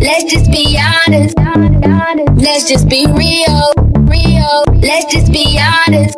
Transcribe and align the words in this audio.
Let's 0.00 0.24
just 0.24 0.50
be 0.50 0.78
honest. 0.78 1.36
Let's 2.36 2.68
just 2.68 2.88
be 2.88 3.06
real. 3.06 3.72
Real. 4.06 4.64
Let's 4.80 5.12
just 5.12 5.32
be 5.32 5.58
honest. 5.58 6.16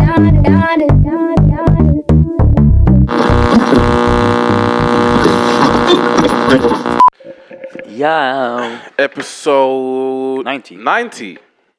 Yo. 7.87 8.81
Episode 8.99 10.45
90. 10.45 10.77
90. 10.77 11.39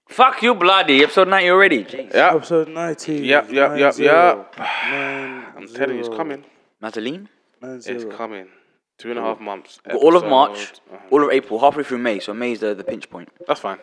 Fuck 0.09 0.41
you, 0.41 0.55
bloody. 0.55 1.03
Episode 1.03 1.27
90 1.27 1.49
already. 1.49 1.83
Jeez. 1.85 2.13
Yeah. 2.13 2.35
Episode 2.35 2.69
90. 2.69 3.13
Yep, 3.13 3.51
yep, 3.51 3.77
yep, 3.77 3.97
Nine 3.97 4.03
yep. 4.03 4.55
I'm 4.59 5.67
telling 5.67 5.95
you, 5.95 5.99
it's 5.99 6.09
coming. 6.09 6.43
Madeline. 6.81 7.29
Nine 7.61 7.81
It's 7.85 8.05
coming. 8.15 8.47
Two 8.99 9.11
and 9.11 9.17
a 9.17 9.21
half 9.21 9.39
months. 9.39 9.79
Got 9.87 9.95
all 9.95 10.17
of 10.17 10.25
March, 10.25 10.73
uh-huh. 10.91 10.97
all 11.09 11.23
of 11.23 11.31
April, 11.31 11.57
halfway 11.59 11.83
through 11.83 11.99
May. 11.99 12.19
So 12.19 12.33
May's 12.33 12.59
the, 12.59 12.75
the 12.75 12.83
pinch 12.83 13.09
point. 13.09 13.29
That's 13.47 13.61
fine. 13.61 13.79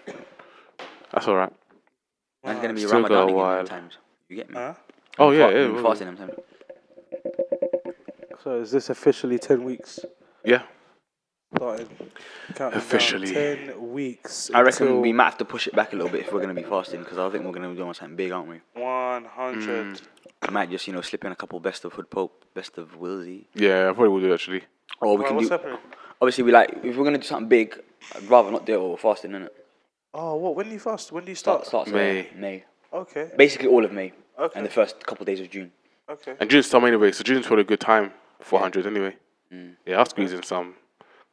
That's 1.11 1.27
all 1.27 1.37
right. 1.37 1.53
And 2.45 2.53
it's 2.53 2.61
going 2.61 2.75
to 2.75 2.81
be 2.81 2.87
Still 2.87 3.03
got 3.03 3.11
a 3.11 3.15
Ramadan 3.15 3.29
again 3.29 3.37
while. 3.37 3.67
times. 3.67 3.99
You 4.29 4.37
get 4.37 4.51
me? 4.51 4.57
Huh? 4.57 4.75
Oh, 5.19 5.31
yeah, 5.31 5.49
Fa- 5.49 5.55
yeah. 5.55 5.65
I'm 5.65 5.75
well, 5.75 5.85
fasting 5.85 6.07
them 6.09 6.17
times. 6.19 6.35
So 8.45 8.61
is 8.61 8.71
this 8.71 8.91
officially 8.91 9.39
10 9.39 9.65
weeks? 9.65 10.01
Yeah. 10.45 10.63
Starting 11.57 11.89
counting 12.55 12.57
down 12.57 12.75
Officially. 12.75 13.33
10 13.33 13.93
weeks. 13.93 14.51
I 14.53 14.61
reckon 14.61 15.01
we 15.01 15.15
might 15.15 15.25
have 15.25 15.39
to 15.39 15.47
push 15.47 15.67
it 15.67 15.75
back 15.75 15.95
a 15.95 15.97
little 15.97 16.13
bit 16.13 16.21
if 16.21 16.33
we're 16.33 16.43
going 16.43 16.55
to 16.55 16.61
be 16.61 16.69
fasting 16.69 17.01
because 17.01 17.17
I 17.17 17.31
think 17.31 17.45
we're 17.45 17.53
going 17.53 17.63
to 17.63 17.71
be 17.71 17.77
doing 17.77 17.95
something 17.95 18.17
big, 18.17 18.33
aren't 18.33 18.49
we? 18.49 18.61
100. 18.75 20.01
I 20.43 20.51
might 20.51 20.71
just, 20.71 20.87
you 20.87 20.93
know, 20.93 21.01
slip 21.01 21.25
in 21.25 21.33
a 21.33 21.37
couple 21.37 21.59
best 21.61 21.87
of 21.87 21.95
Hood 21.95 22.11
Pope, 22.11 22.45
best 22.55 22.77
of 22.77 22.99
Willzy. 23.01 23.47
Yeah, 23.55 23.89
I 23.89 23.93
probably 23.93 24.11
will 24.11 24.21
do 24.21 24.35
actually. 24.35 24.63
Or 25.01 25.17
we 25.17 25.19
Well, 25.19 25.27
can 25.29 25.37
what's 25.37 25.49
do. 25.49 25.53
happening? 25.53 25.79
Obviously, 26.21 26.45
we 26.45 26.53
like, 26.53 26.71
if 26.83 26.97
we're 26.97 27.05
going 27.05 27.13
to 27.15 27.19
do 27.21 27.27
something 27.27 27.49
big, 27.49 27.79
I'd 28.15 28.23
rather 28.25 28.51
not 28.51 28.65
do 28.67 28.75
it 28.75 28.79
while 28.81 28.91
we're 28.91 28.97
fasting, 28.97 29.33
innit? 29.33 29.51
Oh, 30.15 30.37
what? 30.37 30.55
When 30.57 30.67
do 30.67 30.73
you 30.73 30.79
fast? 30.79 31.13
When 31.13 31.25
do 31.25 31.31
you 31.31 31.35
start? 31.35 31.67
Start, 31.67 31.89
starts 31.89 31.91
May. 31.95 32.29
May. 32.35 32.41
May. 32.41 32.65
Okay. 32.93 33.31
Basically, 33.37 33.69
all 33.69 33.85
of 33.85 33.93
May. 33.93 34.13
Okay. 34.39 34.59
And 34.59 34.65
the 34.67 34.71
first 34.71 35.05
couple 35.07 35.23
of 35.25 35.27
days 35.27 35.41
of 35.41 35.51
June. 35.51 35.73
Okay. 36.09 36.35
And 36.41 36.49
June's 36.49 36.67
summer 36.67 36.89
anyway, 36.89 37.13
so 37.13 37.23
June's 37.25 37.47
probably 37.47 37.63
a 37.63 37.67
good 37.67 37.81
time 37.81 38.13
for 38.41 38.61
100 38.61 38.87
anyway. 38.87 39.17
Mm. 39.53 39.77
Yeah, 39.85 39.99
I'll 39.99 40.07
squeeze 40.07 40.33
in 40.33 40.43
some 40.43 40.75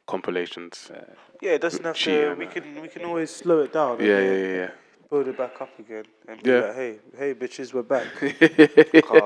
compilations. 0.06 0.90
Uh, 0.94 1.00
yeah, 1.40 1.52
it 1.52 1.60
doesn't 1.60 1.84
have 1.84 1.96
to. 1.96 2.00
Cheating, 2.02 2.30
We 2.38 2.44
man. 2.44 2.54
can 2.54 2.82
we 2.82 2.88
can 2.88 3.04
always 3.04 3.30
slow 3.30 3.60
it 3.60 3.72
down. 3.72 3.98
and 3.98 4.06
Yeah, 4.06 4.16
then 4.20 4.40
yeah, 4.50 4.56
yeah, 4.56 4.70
Build 5.10 5.28
it 5.28 5.36
back 5.38 5.60
up 5.60 5.78
again 5.78 6.04
and 6.28 6.42
be 6.42 6.50
Yeah. 6.50 6.60
like, 6.60 6.74
hey, 6.74 6.98
hey, 7.16 7.34
bitches, 7.34 7.72
we're 7.72 7.82
back. 7.82 8.06
yeah. 8.20 8.38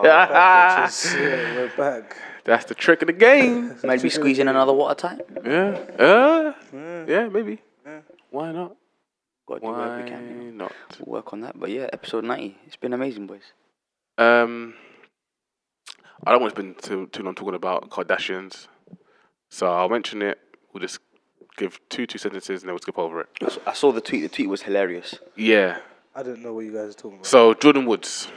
Back, 0.03 0.91
bitches. 0.91 1.15
Yeah, 1.15 1.55
we're 1.57 1.73
back. 1.77 2.17
That's 2.49 2.65
the 2.65 2.75
trick 2.75 3.03
of 3.03 3.09
the 3.09 3.13
game. 3.13 3.77
Maybe 3.85 4.09
squeeze 4.09 4.39
in 4.39 4.49
another 4.49 4.73
water 4.73 4.95
time. 4.95 5.21
yeah. 5.45 5.79
Uh, 5.99 6.55
yeah, 7.07 7.29
maybe. 7.29 7.61
Why 8.31 8.53
not? 8.53 8.75
Got 9.47 9.57
to 9.57 9.61
do 9.61 9.67
whatever 9.67 10.03
we 10.03 10.09
can. 10.09 10.29
You 10.29 10.35
Why 10.35 10.45
know. 10.45 10.51
not? 10.65 10.73
We'll 10.99 11.17
work 11.17 11.35
on 11.35 11.43
that. 11.43 11.61
But 11.61 11.69
yeah, 11.69 11.91
episode 11.93 12.25
90. 12.25 12.57
It's 12.67 12.77
been 12.77 12.95
amazing, 12.95 13.27
boys. 13.27 13.43
Um, 14.17 14.75
I 16.27 16.33
don't 16.33 16.41
want 16.41 16.55
to 16.55 16.59
spend 16.59 16.83
too, 16.83 17.09
too 17.09 17.23
long 17.23 17.35
talking 17.35 17.55
about 17.55 17.91
Kardashians, 17.91 18.67
so 19.51 19.71
I'll 19.71 19.91
mention 19.91 20.23
it. 20.23 20.39
We'll 20.73 20.81
just 20.81 21.01
give 21.59 21.79
two 21.91 22.07
two 22.07 22.17
sentences 22.19 22.63
and 22.63 22.69
then 22.69 22.73
we'll 22.73 22.81
skip 22.81 22.99
over 22.99 23.21
it. 23.21 23.59
I 23.67 23.75
saw 23.75 23.93
the 23.93 24.01
tweet. 24.01 24.23
The 24.23 24.29
tweet 24.31 24.49
was 24.49 24.63
hilarious. 24.63 25.17
Yeah. 25.37 25.81
I 26.15 26.23
didn't 26.23 26.43
know 26.43 26.55
what 26.55 26.65
you 26.65 26.73
guys 26.73 26.91
are 26.91 26.95
talking 26.95 27.19
about. 27.19 27.27
So 27.27 27.53
Jordyn 27.53 27.87
Woods, 27.87 28.29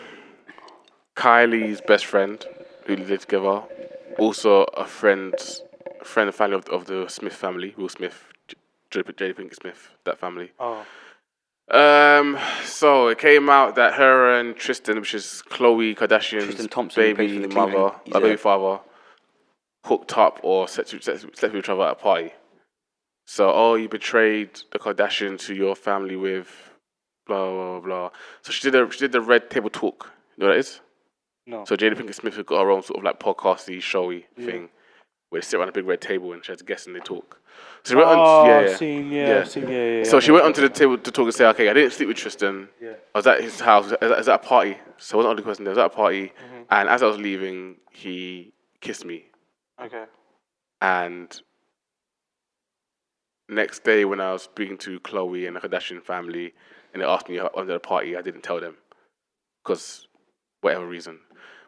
Kylie's 1.15 1.79
best 1.79 2.05
friend, 2.05 2.45
who 2.85 2.97
lived 2.97 3.21
together, 3.21 3.63
also 4.17 4.63
a 4.75 4.85
friend, 4.85 5.33
a 6.01 6.05
friend 6.05 6.27
and 6.27 6.35
family 6.35 6.55
of, 6.57 6.67
of 6.69 6.85
the 6.85 7.07
Smith 7.07 7.33
family, 7.35 7.73
Will 7.77 7.89
Smith, 7.89 8.25
J- 8.47 8.55
Jada 8.91 9.13
Jada 9.15 9.35
Pinkett 9.35 9.55
Smith, 9.55 9.89
that 10.05 10.19
family. 10.19 10.51
oh, 10.59 10.85
Um, 11.69 12.37
so 12.65 13.07
it 13.07 13.17
came 13.17 13.49
out 13.49 13.75
that 13.75 13.93
her 13.93 14.33
and 14.37 14.55
Tristan, 14.55 14.99
which 14.99 15.13
is 15.13 15.41
Khloe 15.49 15.95
Kardashian's 15.95 16.45
Tristan 16.45 16.67
Thompson, 16.67 17.03
who 17.03 17.15
baby 17.15 17.35
for 17.35 17.41
the 17.47 17.47
Cleveland- 17.53 17.73
mother, 17.73 17.95
uh, 18.13 18.17
a- 18.17 18.21
baby 18.21 18.35
father, 18.37 18.81
hooked 19.85 20.17
up 20.17 20.39
or 20.43 20.67
slept 20.67 20.93
with, 20.93 21.03
slept 21.03 21.41
with 21.41 21.55
each 21.55 21.69
other 21.69 21.83
at 21.83 21.91
a 21.93 21.95
party. 21.95 22.33
So, 23.25 23.49
oh, 23.51 23.75
you 23.75 23.87
betrayed 23.87 24.59
the 24.71 24.79
Kardashians 24.79 25.45
to 25.45 25.53
your 25.55 25.75
family 25.75 26.15
with 26.17 26.47
blah 27.25 27.49
blah 27.49 27.79
blah. 27.79 27.79
blah. 27.79 28.09
So 28.41 28.51
she 28.51 28.69
did 28.69 28.75
a 28.81 28.91
she 28.91 28.99
did 28.99 29.11
the 29.13 29.21
red 29.21 29.49
table 29.49 29.69
talk. 29.69 30.11
You 30.35 30.41
know 30.43 30.47
what 30.47 30.53
that 30.55 30.59
is? 30.59 30.81
No. 31.47 31.65
So 31.65 31.75
Jada 31.75 31.95
Pinkett 31.95 32.15
Smith 32.15 32.35
has 32.35 32.45
got 32.45 32.61
her 32.61 32.71
own 32.71 32.83
sort 32.83 32.99
of 32.99 33.03
like 33.03 33.19
podcasty, 33.19 33.81
showy 33.81 34.27
thing 34.37 34.69
where 35.29 35.39
they 35.39 35.45
sit 35.45 35.57
around 35.57 35.69
a 35.69 35.71
big 35.71 35.85
red 35.85 36.01
table 36.01 36.33
and 36.33 36.43
she 36.43 36.51
has 36.51 36.59
to 36.59 36.65
guess 36.65 36.85
and 36.85 36.95
they 36.95 36.99
talk. 36.99 37.39
So 37.83 37.91
she 37.91 37.95
went 37.95 38.09
oh, 38.09 38.11
on, 38.41 38.47
yeah, 38.47 38.57
I've 38.57 38.69
yeah. 38.69 38.75
seen, 38.75 39.11
yeah, 39.11 39.27
Yeah. 39.27 39.43
Seen, 39.45 39.63
yeah, 39.63 39.69
yeah. 39.69 39.97
yeah, 39.99 40.03
So 40.03 40.19
she 40.19 40.31
went 40.31 40.43
onto 40.45 40.59
the 40.61 40.69
table 40.69 40.97
to 40.97 41.11
talk 41.11 41.23
and 41.23 41.33
say, 41.33 41.45
okay, 41.45 41.69
I 41.69 41.73
didn't 41.73 41.93
sleep 41.93 42.09
with 42.09 42.17
Tristan. 42.17 42.67
Yeah. 42.81 42.93
I 43.15 43.17
was 43.17 43.27
at 43.27 43.41
his 43.41 43.59
house. 43.61 43.85
I 43.85 43.87
was 43.87 43.93
at- 43.93 44.03
I 44.03 44.17
was 44.17 44.27
at 44.27 44.35
a 44.35 44.47
party. 44.47 44.77
So 44.97 45.21
I 45.21 45.23
wasn't 45.33 45.37
the 45.37 45.63
there. 45.63 45.67
I 45.67 45.69
was 45.69 45.77
at 45.77 45.85
a 45.85 45.89
party. 45.89 46.25
Mm-hmm. 46.27 46.61
And 46.69 46.89
as 46.89 47.01
I 47.01 47.05
was 47.07 47.17
leaving, 47.17 47.77
he 47.91 48.51
kissed 48.81 49.05
me. 49.05 49.25
Okay. 49.81 50.03
And 50.81 51.41
next 53.47 53.85
day, 53.85 54.03
when 54.03 54.19
I 54.19 54.33
was 54.33 54.43
speaking 54.43 54.77
to 54.79 54.99
Khloe 54.99 55.47
and 55.47 55.55
the 55.55 55.61
Kardashian 55.61 56.03
family, 56.03 56.53
and 56.93 57.01
they 57.01 57.05
asked 57.05 57.29
me 57.29 57.39
under 57.39 57.73
the 57.73 57.79
party, 57.79 58.17
I 58.17 58.21
didn't 58.21 58.41
tell 58.43 58.59
them 58.59 58.75
because 59.63 60.07
whatever 60.59 60.85
reason. 60.85 61.19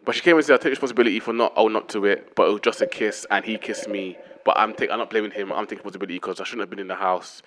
But 0.06 0.16
she 0.16 0.22
came 0.22 0.36
and 0.36 0.46
said, 0.46 0.56
I 0.56 0.58
take 0.58 0.72
responsibility 0.72 1.20
for 1.20 1.34
not 1.34 1.54
owning 1.56 1.78
up 1.78 1.88
to 1.90 2.06
it, 2.06 2.36
but 2.36 2.48
it 2.48 2.52
was 2.52 2.62
just 2.62 2.82
a 2.82 2.88
kiss, 2.88 3.26
and 3.32 3.46
he 3.46 3.58
kissed 3.58 3.88
me. 3.88 4.18
But 4.44 4.58
I'm, 4.58 4.74
take, 4.74 4.92
I'm 4.92 5.00
not 5.00 5.10
blaming 5.10 5.32
him. 5.32 5.52
I'm 5.54 5.66
taking 5.66 5.78
responsibility 5.78 6.16
because 6.16 6.42
I 6.42 6.44
shouldn't 6.44 6.62
have 6.62 6.70
been 6.70 6.80
in 6.80 6.88
the 6.88 6.96
house. 6.96 7.42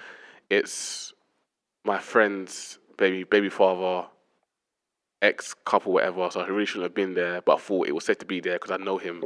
It's 0.48 1.12
my 1.84 1.98
friend's 1.98 2.78
baby 2.96 3.24
baby 3.24 3.50
father, 3.50 4.08
ex 5.20 5.54
couple, 5.64 5.92
whatever. 5.92 6.28
So 6.30 6.40
I 6.40 6.46
really 6.46 6.64
shouldn't 6.64 6.84
have 6.84 6.94
been 6.94 7.14
there. 7.14 7.42
But 7.42 7.56
I 7.56 7.58
thought 7.58 7.88
it 7.88 7.94
was 7.94 8.04
safe 8.04 8.18
to 8.18 8.26
be 8.26 8.40
there 8.40 8.54
because 8.54 8.70
I 8.70 8.82
know 8.82 8.96
him. 8.96 9.22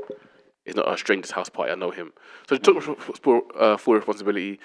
It's 0.66 0.76
not 0.76 0.92
a 0.92 0.98
stranger's 0.98 1.30
house 1.30 1.48
party. 1.48 1.70
I 1.72 1.76
know 1.76 1.90
him. 1.90 2.12
So 2.48 2.56
she 2.56 2.60
took 2.60 3.54
uh, 3.58 3.76
full 3.76 3.94
responsibility. 3.94 4.58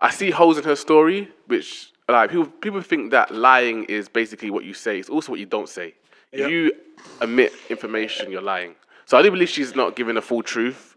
I 0.00 0.10
see 0.10 0.30
holes 0.30 0.58
in 0.58 0.64
her 0.64 0.76
story, 0.76 1.30
which 1.46 1.92
like 2.08 2.30
people 2.30 2.46
people 2.46 2.82
think 2.82 3.12
that 3.12 3.30
lying 3.30 3.84
is 3.84 4.08
basically 4.08 4.50
what 4.50 4.64
you 4.64 4.74
say. 4.74 4.98
It's 4.98 5.08
also 5.08 5.32
what 5.32 5.40
you 5.40 5.46
don't 5.46 5.68
say. 5.68 5.94
Yep. 6.32 6.50
you 6.50 6.72
admit 7.20 7.52
information, 7.68 8.30
you're 8.30 8.40
lying. 8.42 8.74
So 9.04 9.18
I 9.18 9.22
do 9.22 9.30
believe 9.30 9.48
she's 9.48 9.74
not 9.74 9.96
giving 9.96 10.14
the 10.14 10.22
full 10.22 10.42
truth, 10.42 10.96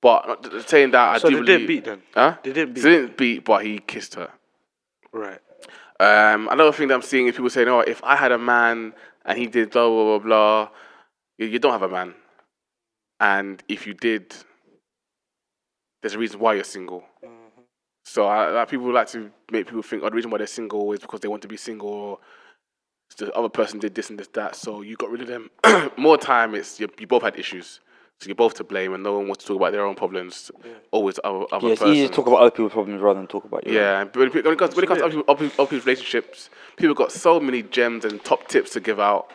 but 0.00 0.68
saying 0.68 0.92
that 0.92 1.14
I 1.16 1.18
So 1.18 1.28
do 1.28 1.36
they 1.36 1.40
believe. 1.42 1.58
didn't 1.58 1.66
beat 1.66 1.84
then? 1.84 2.02
Huh? 2.14 2.36
They 2.42 2.52
didn't 2.52 2.74
beat. 2.74 2.80
They 2.82 2.90
didn't 2.90 3.16
beat, 3.16 3.44
but 3.44 3.64
he 3.64 3.78
kissed 3.80 4.14
her. 4.14 4.30
Right. 5.12 5.40
Um, 5.98 6.48
another 6.50 6.72
thing 6.72 6.88
that 6.88 6.94
I'm 6.94 7.02
seeing 7.02 7.26
is 7.26 7.34
people 7.34 7.50
saying, 7.50 7.68
"Oh, 7.68 7.80
if 7.80 8.02
I 8.04 8.16
had 8.16 8.32
a 8.32 8.38
man 8.38 8.94
and 9.24 9.38
he 9.38 9.46
did 9.46 9.70
blah 9.70 9.88
blah 9.88 10.18
blah 10.18 10.18
blah," 10.18 10.68
you, 11.36 11.46
you 11.46 11.58
don't 11.58 11.72
have 11.72 11.82
a 11.82 11.88
man, 11.88 12.14
and 13.18 13.62
if 13.68 13.86
you 13.86 13.92
did, 13.92 14.34
there's 16.00 16.14
a 16.14 16.18
reason 16.18 16.40
why 16.40 16.54
you're 16.54 16.64
single. 16.64 17.04
So 18.04 18.26
I, 18.26 18.48
like, 18.50 18.68
people 18.70 18.90
like 18.92 19.08
to 19.08 19.30
make 19.52 19.66
people 19.66 19.82
think, 19.82 20.02
"Oh, 20.02 20.08
the 20.08 20.16
reason 20.16 20.30
why 20.30 20.38
they're 20.38 20.46
single 20.46 20.90
is 20.92 21.00
because 21.00 21.20
they 21.20 21.28
want 21.28 21.42
to 21.42 21.48
be 21.48 21.58
single." 21.58 21.88
Or 21.90 22.18
the 23.16 23.32
other 23.34 23.48
person 23.48 23.78
did 23.78 23.94
this 23.94 24.10
and 24.10 24.18
this 24.18 24.28
that, 24.28 24.56
so 24.56 24.82
you 24.82 24.96
got 24.96 25.10
rid 25.10 25.20
of 25.22 25.28
them. 25.28 25.50
More 25.96 26.16
time, 26.16 26.54
it's 26.54 26.78
you, 26.80 26.88
you 26.98 27.06
both 27.06 27.22
had 27.22 27.38
issues, 27.38 27.80
so 28.18 28.26
you're 28.26 28.34
both 28.34 28.54
to 28.54 28.64
blame, 28.64 28.94
and 28.94 29.02
no 29.02 29.16
one 29.18 29.26
wants 29.26 29.44
to 29.44 29.48
talk 29.48 29.56
about 29.56 29.72
their 29.72 29.84
own 29.84 29.94
problems. 29.94 30.50
Always 30.90 31.18
other, 31.24 31.44
other 31.52 31.66
Yeah, 31.66 31.72
it's 31.72 31.80
person. 31.80 31.94
easier 31.94 32.08
to 32.08 32.14
talk 32.14 32.26
about 32.26 32.40
other 32.40 32.50
people's 32.50 32.72
problems 32.72 33.00
rather 33.02 33.18
than 33.20 33.26
talk 33.26 33.44
about 33.44 33.66
your 33.66 33.76
own. 33.76 33.80
Yeah, 33.82 34.04
but 34.04 34.16
when 34.16 34.28
it 34.28 34.34
when 34.44 34.52
it 34.54 34.58
comes, 34.58 34.74
when 34.74 34.84
it 34.84 34.86
comes 34.86 34.98
to 35.00 35.04
other, 35.06 35.16
people, 35.16 35.32
other, 35.32 35.44
other 35.46 35.66
people's 35.66 35.86
relationships, 35.86 36.50
people 36.76 36.94
got 36.94 37.12
so 37.12 37.40
many 37.40 37.62
gems 37.62 38.04
and 38.04 38.22
top 38.24 38.48
tips 38.48 38.70
to 38.72 38.80
give 38.80 39.00
out. 39.00 39.28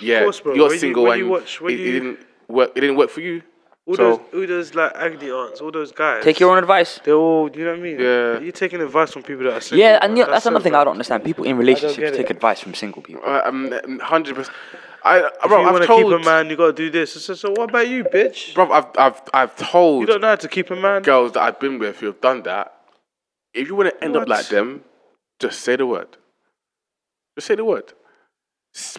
Yeah, 0.00 0.22
course, 0.24 0.40
bro. 0.40 0.54
you're 0.54 0.64
When 0.64 0.72
you- 0.72 0.78
single 0.78 1.02
when 1.04 1.12
and 1.12 1.22
you 1.22 1.28
watch- 1.28 1.60
when 1.60 1.74
it, 1.74 1.80
it 1.80 1.92
didn't 1.92 2.18
work. 2.48 2.72
It 2.74 2.80
didn't 2.80 2.96
work 2.96 3.10
for 3.10 3.20
you. 3.20 3.42
All 3.90 3.96
so 3.96 4.02
those, 4.02 4.18
all 4.34 4.46
those 4.46 4.74
like 4.76 4.92
agony 4.94 5.30
aunts, 5.32 5.60
all 5.60 5.72
those 5.72 5.90
guys. 5.90 6.22
Take 6.22 6.38
your 6.38 6.52
own 6.52 6.58
advice. 6.58 7.00
They're 7.02 7.14
all, 7.14 7.50
you 7.50 7.64
know 7.64 7.72
what 7.72 7.80
I 7.80 7.82
mean? 7.82 7.98
Yeah. 7.98 8.38
You're 8.38 8.52
taking 8.52 8.80
advice 8.80 9.10
from 9.12 9.24
people 9.24 9.44
that 9.44 9.54
are 9.54 9.60
single. 9.60 9.84
Yeah, 9.84 9.98
and 10.00 10.16
that's 10.16 10.44
so 10.44 10.50
another 10.50 10.62
thing 10.62 10.72
bad. 10.72 10.82
I 10.82 10.84
don't 10.84 10.92
understand. 10.92 11.24
People 11.24 11.44
in 11.44 11.56
relationships 11.56 12.16
take 12.16 12.30
it. 12.30 12.36
advice 12.36 12.60
from 12.60 12.74
single 12.74 13.02
people. 13.02 13.22
uh, 13.26 13.42
um, 13.44 13.98
hundred 13.98 14.36
percent. 14.36 14.56
I, 15.02 15.18
If 15.18 15.48
bro, 15.48 15.60
you 15.62 15.66
I've 15.66 15.72
want 15.72 15.82
to 15.82 15.86
told, 15.88 16.12
keep 16.12 16.22
a 16.22 16.24
man, 16.24 16.50
you 16.50 16.56
gotta 16.56 16.72
do 16.72 16.88
this. 16.88 17.14
So, 17.14 17.34
so 17.34 17.50
what 17.50 17.70
about 17.70 17.88
you, 17.88 18.04
bitch? 18.04 18.54
bro, 18.54 18.70
I've, 18.70 18.86
I've, 18.96 19.20
I've 19.34 19.56
told. 19.56 20.02
You 20.02 20.06
don't 20.06 20.20
know 20.20 20.28
how 20.28 20.36
to 20.36 20.48
keep 20.48 20.70
a 20.70 20.76
man. 20.76 21.02
girls 21.02 21.32
that 21.32 21.42
I've 21.42 21.58
been 21.58 21.78
with 21.80 21.98
who 21.98 22.06
have 22.06 22.20
done 22.20 22.42
that. 22.44 22.72
If 23.52 23.66
you 23.66 23.74
want 23.74 23.88
to 23.90 24.04
end 24.04 24.16
up 24.16 24.28
like 24.28 24.46
them, 24.48 24.84
just 25.40 25.62
say 25.62 25.74
the 25.74 25.86
word. 25.86 26.16
Just 27.36 27.48
say 27.48 27.56
the 27.56 27.64
word. 27.64 27.92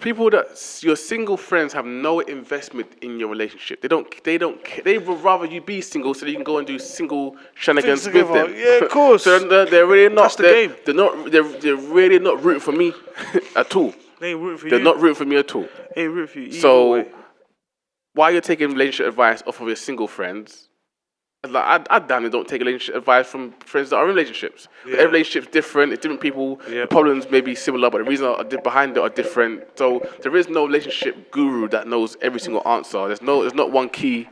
People 0.02 0.30
that 0.32 0.80
your 0.82 0.98
single 0.98 1.38
friends 1.38 1.72
have 1.72 1.86
no 1.86 2.20
investment 2.20 2.92
in 3.02 3.18
your 3.20 3.30
relationship. 3.30 3.82
They 3.82 3.88
don't. 3.88 4.24
They 4.24 4.38
don't. 4.38 4.60
They 4.84 4.98
would 4.98 5.24
rather 5.24 5.46
you 5.46 5.62
be 5.62 5.80
single 5.80 6.14
so 6.14 6.26
that 6.26 6.32
you 6.32 6.36
can 6.36 6.44
go 6.44 6.58
and 6.58 6.68
do 6.68 6.78
single 6.78 7.38
shenanigans 7.56 8.06
with 8.06 8.34
them. 8.34 8.54
Yeah, 8.54 8.84
of 8.84 8.90
course. 8.92 9.24
so 9.24 9.40
they're, 9.40 9.66
they're 9.66 9.86
really 9.86 10.14
not. 10.14 10.24
That's 10.24 10.36
the 10.36 10.44
they're, 10.44 10.68
game. 10.68 10.78
They're 10.86 10.96
not. 10.96 11.32
They're, 11.32 11.44
they're 11.44 11.76
really 11.78 12.20
not 12.20 12.44
rooting 12.44 12.60
for 12.60 12.74
me 12.74 12.94
at 13.56 13.74
all. 13.76 13.94
They 14.20 14.32
ain't 14.32 14.42
rooting 14.42 14.58
for 14.58 14.70
They're 14.70 14.80
you. 14.80 14.84
not 14.86 15.00
rooting 15.00 15.16
for 15.16 15.26
me 15.26 15.38
at 15.38 15.56
all. 15.56 15.68
They 15.96 16.04
ain't 16.04 16.14
rooting 16.14 16.34
for 16.34 16.40
you. 16.40 16.52
So 16.52 16.92
way. 16.92 17.08
while 18.14 18.32
you're 18.32 18.42
taking 18.42 18.72
relationship 18.72 19.08
advice 19.08 19.42
off 19.48 19.62
of 19.62 19.68
your 19.68 19.78
single 19.78 20.08
friends, 20.08 20.68
Like 21.50 21.90
I, 21.90 21.96
I 21.96 21.98
damn 21.98 22.24
it 22.24 22.30
don't 22.30 22.48
take 22.48 22.62
relationship 22.62 22.94
advice 22.94 23.26
from 23.28 23.54
friends 23.62 23.90
that 23.90 23.96
are 23.96 24.04
in 24.04 24.10
relationships. 24.10 24.68
Yeah. 24.86 24.98
Every 24.98 25.06
relationship's 25.08 25.48
different. 25.48 25.92
It's 25.92 26.00
different 26.00 26.22
people. 26.22 26.62
Yeah. 26.70 26.82
The 26.82 26.88
problems 26.88 27.32
may 27.32 27.42
be 27.42 27.56
similar, 27.56 27.90
but 27.90 27.98
the 27.98 28.04
reasons 28.04 28.38
are 28.38 28.44
behind 28.62 28.96
it 28.96 29.00
are 29.00 29.10
different. 29.10 29.64
So 29.76 30.08
there 30.22 30.36
is 30.36 30.50
no 30.50 30.68
relationship 30.68 31.32
guru 31.32 31.68
that 31.70 31.88
knows 31.88 32.16
every 32.22 32.40
single 32.40 32.62
answer. 32.68 33.08
There's 33.08 33.24
no. 33.24 33.42
There's 33.42 33.56
not 33.56 33.72
one 33.72 33.90
key. 33.90 34.30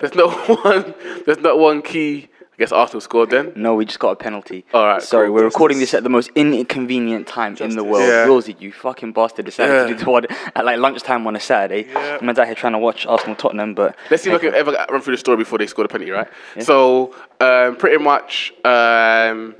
There's 0.00 0.14
no 0.14 0.28
one. 0.62 0.94
There's 1.24 1.38
not 1.38 1.58
one 1.58 1.80
key. 1.80 2.28
I 2.60 2.64
guess 2.64 2.72
Arsenal 2.72 3.00
scored 3.00 3.30
then. 3.30 3.54
No, 3.56 3.74
we 3.74 3.86
just 3.86 4.00
got 4.00 4.10
a 4.10 4.16
penalty. 4.16 4.66
All 4.74 4.84
right, 4.84 5.00
Sorry, 5.00 5.28
cool. 5.28 5.36
we're 5.36 5.44
recording 5.44 5.78
this 5.78 5.94
at 5.94 6.02
the 6.02 6.10
most 6.10 6.28
inconvenient 6.34 7.26
time 7.26 7.56
in 7.58 7.74
the 7.74 7.82
world. 7.82 8.06
Yeah. 8.06 8.26
Willzy, 8.26 8.54
you 8.60 8.70
fucking 8.70 9.12
bastard, 9.14 9.46
decided 9.46 9.72
Yeah. 9.72 9.82
to 9.84 9.88
do 9.94 10.04
the 10.04 10.10
one 10.10 10.26
at 10.54 10.66
like 10.66 10.76
lunchtime 10.78 11.26
on 11.26 11.34
a 11.36 11.40
Saturday. 11.40 11.88
Yeah. 11.88 12.18
Man's 12.20 12.38
out 12.38 12.44
here 12.44 12.54
trying 12.54 12.74
to 12.74 12.78
watch 12.78 13.06
Arsenal 13.06 13.34
Tottenham, 13.34 13.74
but 13.74 13.96
Let's 14.10 14.24
see 14.24 14.30
if 14.30 14.36
I 14.36 14.40
can 14.40 14.54
ever 14.54 14.72
run 14.90 15.00
through 15.00 15.14
the 15.14 15.18
story 15.18 15.38
before 15.38 15.56
they 15.58 15.66
score 15.66 15.84
the 15.84 15.88
penalty, 15.88 16.10
right? 16.10 16.28
So, 16.58 17.14
um, 17.40 17.76
pretty 17.76 17.96
much, 17.96 18.52
um, 18.62 19.54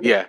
yeah, 0.00 0.24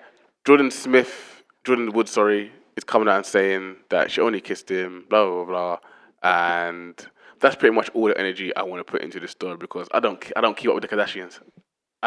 Jordan 0.45 0.69
Smith, 0.69 1.43
Jordyn 1.63 1.93
Wood, 1.93 2.09
sorry, 2.09 2.51
is 2.75 2.83
coming 2.83 3.07
out 3.07 3.15
and 3.15 3.25
saying 3.25 3.77
that 3.87 4.11
she 4.11 4.19
only 4.19 4.41
kissed 4.41 4.69
him, 4.69 5.05
blah, 5.09 5.23
blah, 5.25 5.45
blah, 5.45 5.77
and 6.23 6.93
that's 7.39 7.55
pretty 7.55 7.73
much 7.73 7.87
all 7.93 8.07
the 8.09 8.19
energy 8.19 8.53
I 8.53 8.63
want 8.63 8.85
to 8.85 8.91
put 8.91 9.01
into 9.01 9.17
the 9.21 9.29
story 9.29 9.55
because 9.55 9.87
I 9.93 10.01
don't, 10.01 10.21
I 10.35 10.41
don't 10.41 10.57
keep 10.57 10.67
up 10.67 10.75
with 10.75 10.81
the 10.89 10.93
Kardashians. 10.93 11.39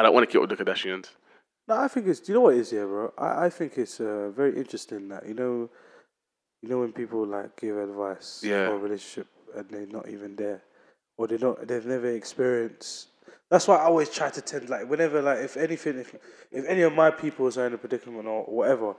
I 0.01 0.03
don't 0.03 0.15
want 0.15 0.27
to 0.27 0.33
keep 0.33 0.43
up 0.43 0.49
with 0.49 0.57
the 0.59 0.65
Kardashians. 0.65 1.11
No, 1.69 1.77
I 1.77 1.87
think 1.89 2.07
it's. 2.07 2.21
Do 2.21 2.33
you 2.33 2.39
know 2.39 2.41
what 2.47 2.55
it 2.55 2.61
is, 2.61 2.73
yeah, 2.73 2.85
bro? 2.85 3.13
I, 3.19 3.45
I 3.47 3.51
think 3.51 3.77
it's 3.77 4.01
uh, 4.01 4.31
very 4.35 4.57
interesting 4.57 5.09
that 5.09 5.29
you 5.29 5.35
know, 5.35 5.69
you 6.63 6.69
know 6.71 6.79
when 6.79 6.91
people 6.93 7.27
like 7.27 7.61
give 7.61 7.77
advice 7.77 8.41
Yeah. 8.43 8.69
for 8.69 8.77
a 8.77 8.79
relationship 8.79 9.27
and 9.55 9.69
they're 9.69 9.87
not 9.87 10.09
even 10.09 10.37
there, 10.37 10.63
or 11.19 11.27
they 11.27 11.35
are 11.35 11.39
not 11.39 11.69
they've 11.69 11.85
never 11.85 12.09
experienced. 12.09 13.09
That's 13.51 13.67
why 13.67 13.77
I 13.79 13.85
always 13.85 14.09
try 14.09 14.31
to 14.31 14.41
tend 14.41 14.71
like 14.71 14.89
whenever 14.89 15.21
like 15.21 15.41
if 15.41 15.57
anything 15.57 15.99
if 15.99 16.15
if 16.53 16.65
any 16.67 16.83
of 16.83 16.95
my 16.95 17.11
people 17.11 17.47
are 17.59 17.67
in 17.67 17.75
a 17.75 17.79
predicament 17.79 18.27
or 18.29 18.45
whatever, 18.45 18.95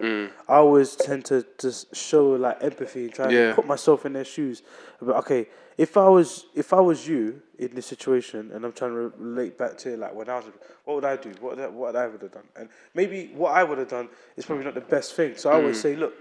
I 0.49 0.55
always 0.55 0.95
tend 0.97 1.23
to 1.25 1.45
just 1.57 1.95
show 1.95 2.31
like 2.31 2.61
empathy 2.61 3.05
and 3.05 3.13
try 3.13 3.31
Yeah. 3.31 3.49
to 3.49 3.55
put 3.55 3.65
myself 3.65 4.05
in 4.05 4.11
their 4.11 4.25
shoes. 4.25 4.61
But 5.01 5.15
okay, 5.23 5.47
if 5.77 5.95
I 5.95 6.09
was 6.09 6.45
if 6.53 6.73
I 6.73 6.81
was 6.81 7.07
you 7.07 7.41
in 7.59 7.73
this 7.75 7.85
situation 7.85 8.51
and 8.53 8.65
I'm 8.65 8.73
trying 8.73 8.91
to 8.91 9.13
relate 9.17 9.57
back 9.57 9.77
to 9.79 9.95
like 9.95 10.13
when 10.13 10.27
I 10.29 10.35
was, 10.35 10.45
what 10.83 10.95
would 10.95 11.05
I 11.05 11.15
do? 11.15 11.31
What 11.39 11.55
would 11.55 11.63
I, 11.63 11.67
what 11.69 11.95
I 11.95 12.07
would 12.07 12.21
have 12.21 12.31
done? 12.33 12.47
And 12.57 12.67
maybe 12.93 13.31
what 13.33 13.53
I 13.53 13.63
would 13.63 13.77
have 13.77 13.87
done 13.89 14.09
is 14.35 14.45
probably 14.45 14.65
not 14.65 14.73
the 14.73 14.81
best 14.81 15.15
thing. 15.15 15.37
So 15.37 15.49
I 15.49 15.53
always 15.53 15.77
Mm. 15.77 15.81
say, 15.81 15.95
look, 15.95 16.13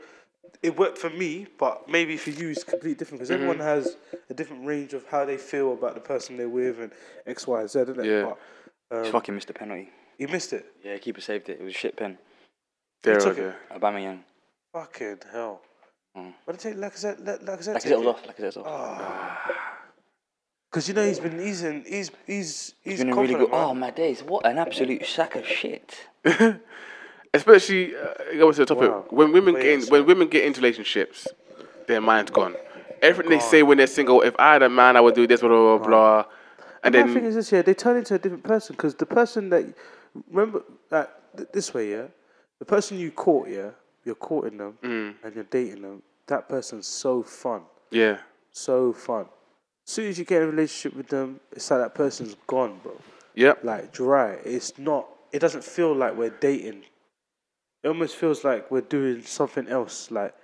it 0.62 0.76
worked 0.78 0.98
for 0.98 1.10
me, 1.10 1.46
but 1.58 1.88
maybe 1.88 2.16
for 2.16 2.30
you 2.30 2.50
it's 2.50 2.64
completely 2.64 2.94
different 2.94 3.18
because 3.20 3.30
everyone 3.30 3.56
Mm-hmm. 3.58 3.66
has 3.66 3.96
a 4.28 4.34
different 4.34 4.66
range 4.66 4.92
of 4.94 5.06
how 5.06 5.24
they 5.24 5.36
feel 5.36 5.72
about 5.72 5.94
the 5.94 6.00
person 6.00 6.36
they're 6.36 6.48
with 6.48 6.78
and 6.80 6.92
X, 7.26 7.46
Y, 7.46 7.66
Z, 7.66 7.78
isn't 7.80 8.00
it? 8.00 8.06
Yeah. 8.06 8.32
But 8.90 9.00
just 9.02 9.12
fucking 9.12 9.34
missed 9.34 9.46
the 9.48 9.54
penalty. 9.54 9.90
he 10.18 10.26
missed 10.26 10.52
it. 10.52 10.66
Yeah, 10.84 10.96
keeper 10.98 11.20
saved 11.20 11.48
it. 11.48 11.60
It 11.60 11.64
was 11.64 11.74
a 11.74 11.78
shit 11.78 11.96
pen. 11.96 12.18
There, 13.02 13.18
took 13.18 13.38
okay. 13.38 13.56
it. 13.72 13.80
Aubameyang. 13.80 14.20
Fucking 14.74 15.18
hell. 15.32 15.62
Mm. 16.16 16.34
What 16.44 16.58
did 16.58 16.66
it 16.66 16.74
take? 16.74 16.78
Lacazette, 16.82 17.24
La- 17.24 17.38
Lacazette 17.54 17.74
Like 17.74 17.82
take 17.82 17.92
it 17.92 17.96
was 17.98 18.06
it? 18.06 18.08
off. 18.08 18.26
Like 18.26 18.38
it 18.40 18.44
was 18.44 18.56
off. 18.58 19.50
Because 20.70 20.86
you 20.88 20.94
know 20.94 21.04
he's 21.06 21.18
been 21.18 21.38
he's 21.40 21.62
in 21.64 21.82
he's 21.86 22.10
he's 22.26 22.74
he's, 22.82 22.94
It's 22.94 23.00
been 23.04 23.12
a 23.12 23.16
really 23.16 23.34
good. 23.34 23.50
man. 23.50 23.60
Oh 23.60 23.74
my 23.74 23.90
days! 23.90 24.22
What 24.22 24.46
an 24.46 24.58
absolute 24.58 25.04
sack 25.06 25.34
of 25.36 25.46
shit. 25.46 25.96
Especially, 27.32 27.94
uh, 27.96 28.14
going 28.38 28.52
to 28.54 28.58
the 28.60 28.66
topic, 28.66 28.90
Wow. 28.90 29.04
when 29.10 29.32
women 29.32 29.54
But 29.54 29.62
get 29.62 29.82
in, 29.84 29.88
when 29.88 30.04
women 30.06 30.28
get 30.28 30.44
into 30.44 30.60
relationships, 30.60 31.28
their 31.86 32.00
mind's 32.00 32.30
gone. 32.32 32.56
Everything 33.02 33.30
they 33.30 33.38
say 33.38 33.62
when 33.62 33.78
they're 33.78 33.86
single, 33.86 34.20
if 34.22 34.34
I 34.38 34.54
had 34.54 34.62
a 34.62 34.68
man, 34.68 34.96
I 34.96 35.00
would 35.00 35.14
do 35.14 35.26
this, 35.26 35.40
blah 35.40 35.48
blah 35.48 35.78
blah. 35.78 35.86
blah. 35.86 36.24
And 36.82 36.94
And 36.94 37.08
my 37.08 37.14
thing 37.14 37.24
is 37.26 37.34
this, 37.36 37.52
yeah, 37.52 37.62
they 37.62 37.74
turn 37.74 37.96
into 37.98 38.14
a 38.14 38.18
different 38.18 38.42
person 38.42 38.74
because 38.74 38.94
the 38.96 39.06
person 39.06 39.48
that 39.50 39.64
remember 40.30 40.62
that 40.88 41.36
th- 41.36 41.48
this 41.52 41.72
way, 41.72 41.90
yeah, 41.92 42.06
the 42.58 42.64
person 42.64 42.98
you 42.98 43.10
caught, 43.12 43.48
yeah, 43.48 43.70
you're 44.04 44.14
courting 44.16 44.58
them 44.58 44.78
Mm. 44.82 45.14
and 45.22 45.34
you're 45.34 45.44
dating 45.44 45.82
them. 45.82 46.02
That 46.26 46.48
person's 46.48 46.86
so 46.86 47.22
fun, 47.22 47.62
yeah, 47.90 48.18
so 48.50 48.92
fun. 48.92 49.26
As 49.86 49.92
soon 49.94 50.08
as 50.08 50.18
you 50.18 50.24
get 50.24 50.42
in 50.42 50.48
a 50.48 50.50
relationship 50.50 50.96
with 50.96 51.08
them, 51.08 51.38
it's 51.52 51.70
like 51.70 51.80
that 51.80 51.94
person's 51.94 52.34
gone, 52.46 52.80
bro. 52.82 52.96
Yeah. 53.34 53.54
Like 53.62 53.92
dry. 53.92 54.38
It's 54.44 54.78
not. 54.78 55.06
It 55.32 55.38
doesn't 55.38 55.64
feel 55.64 55.94
like 55.94 56.16
we're 56.16 56.30
dating. 56.40 56.84
It 57.82 57.88
almost 57.88 58.16
feels 58.16 58.44
like 58.44 58.70
we're 58.70 58.82
doing 58.82 59.22
something 59.22 59.66
else. 59.68 60.10
Like 60.10 60.34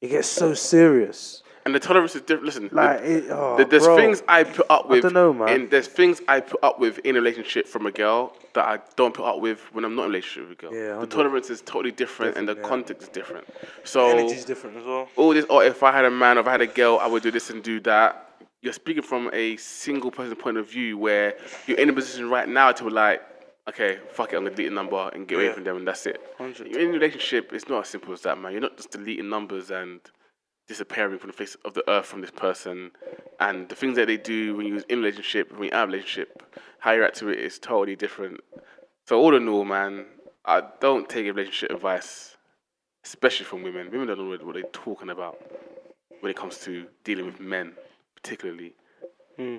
it 0.00 0.08
gets 0.08 0.28
so 0.28 0.52
serious. 0.54 1.42
and 1.64 1.72
the 1.74 1.78
tolerance 1.80 2.14
is 2.16 2.22
different. 2.22 2.44
Listen, 2.44 2.68
Like 2.72 3.00
the- 3.02 3.18
it, 3.18 3.24
oh, 3.30 3.56
the- 3.56 3.64
there's 3.64 3.84
bro. 3.84 3.96
things 3.96 4.22
I 4.28 4.42
put 4.44 4.66
up 4.68 4.88
with. 4.88 5.02
dunno, 5.04 5.32
man. 5.32 5.48
And 5.48 5.70
there's 5.70 5.86
things 5.86 6.20
I 6.28 6.40
put 6.40 6.62
up 6.62 6.80
with 6.80 6.98
in 7.04 7.16
a 7.16 7.20
relationship 7.20 7.66
from 7.68 7.86
a 7.86 7.92
girl 7.92 8.36
that 8.54 8.66
I 8.66 8.80
don't 8.96 9.14
put 9.14 9.24
up 9.24 9.40
with 9.40 9.60
when 9.72 9.84
I'm 9.84 9.94
not 9.94 10.02
in 10.02 10.06
a 10.06 10.10
relationship 10.10 10.48
with 10.50 10.58
a 10.58 10.62
girl. 10.62 10.74
Yeah, 10.74 10.98
the 11.00 11.06
tolerance 11.06 11.48
is 11.50 11.62
totally 11.62 11.92
different, 11.92 12.36
and 12.36 12.48
the 12.48 12.56
yeah. 12.56 12.62
context 12.68 13.04
is 13.04 13.08
different. 13.08 13.46
So 13.84 14.08
Energy's 14.08 14.44
different 14.44 14.76
as 14.78 14.84
well. 14.84 15.08
all 15.16 15.32
this, 15.32 15.46
or 15.48 15.64
if 15.64 15.82
I 15.84 15.92
had 15.92 16.04
a 16.04 16.10
man, 16.10 16.36
or 16.36 16.40
if 16.40 16.48
I 16.48 16.52
had 16.52 16.60
a 16.62 16.66
girl, 16.66 16.98
I 17.00 17.06
would 17.06 17.22
do 17.22 17.30
this 17.30 17.48
and 17.50 17.62
do 17.62 17.78
that. 17.80 18.28
You're 18.60 18.72
speaking 18.72 19.02
from 19.02 19.30
a 19.32 19.56
single 19.56 20.10
person 20.10 20.36
point 20.36 20.56
of 20.56 20.68
view 20.68 20.98
where 20.98 21.34
you're 21.66 21.78
in 21.78 21.88
a 21.88 21.92
position 21.92 22.28
right 22.28 22.48
now 22.48 22.70
to 22.72 22.88
like, 22.88 23.20
okay, 23.68 23.98
fuck 24.10 24.32
it, 24.32 24.36
I'm 24.36 24.44
gonna 24.44 24.56
delete 24.56 24.72
a 24.72 24.74
number 24.74 25.10
and 25.12 25.26
get 25.26 25.36
away 25.36 25.46
Yeah. 25.46 25.52
from 25.54 25.64
them, 25.64 25.76
and 25.76 25.88
that's 25.88 26.06
it. 26.06 26.20
100. 26.38 26.68
You're 26.68 26.80
in 26.80 26.88
a 26.90 26.92
relationship, 26.92 27.52
it's 27.52 27.68
not 27.68 27.82
as 27.82 27.88
simple 27.88 28.12
as 28.12 28.22
that, 28.22 28.38
man. 28.38 28.52
You're 28.52 28.60
not 28.60 28.76
just 28.76 28.90
deleting 28.90 29.28
numbers 29.28 29.70
and 29.70 30.00
disappearing 30.68 31.18
from 31.18 31.28
the 31.30 31.36
face 31.36 31.56
of 31.64 31.74
the 31.74 31.88
earth 31.90 32.06
from 32.06 32.20
this 32.20 32.30
person. 32.30 32.92
And 33.40 33.68
the 33.68 33.74
things 33.74 33.96
that 33.96 34.06
they 34.06 34.16
do 34.16 34.56
when 34.56 34.66
you're 34.66 34.78
in 34.88 34.98
a 34.98 35.02
relationship, 35.02 35.50
when 35.52 35.64
you're 35.64 35.74
out 35.74 35.84
of 35.84 35.88
a 35.90 35.92
relationship, 35.92 36.42
how 36.78 36.92
you 36.92 37.00
react 37.00 37.16
to 37.18 37.28
it 37.28 37.38
is 37.38 37.58
totally 37.58 37.96
different. 37.96 38.40
So 39.06 39.18
all 39.18 39.34
in 39.34 39.48
all, 39.48 39.64
man, 39.64 40.06
I 40.44 40.62
don't 40.80 41.08
take 41.08 41.26
relationship 41.26 41.70
advice, 41.72 42.36
especially 43.04 43.46
from 43.46 43.62
women. 43.62 43.90
Women 43.90 44.08
don't 44.08 44.18
know 44.18 44.28
what 44.28 44.44
what 44.44 44.54
they're 44.54 44.62
talking 44.72 45.10
about 45.10 45.38
when 46.20 46.30
it 46.30 46.36
comes 46.36 46.58
to 46.60 46.86
dealing 47.04 47.26
with 47.26 47.40
men, 47.40 47.74
particularly. 48.14 48.74
Hmm. 49.36 49.56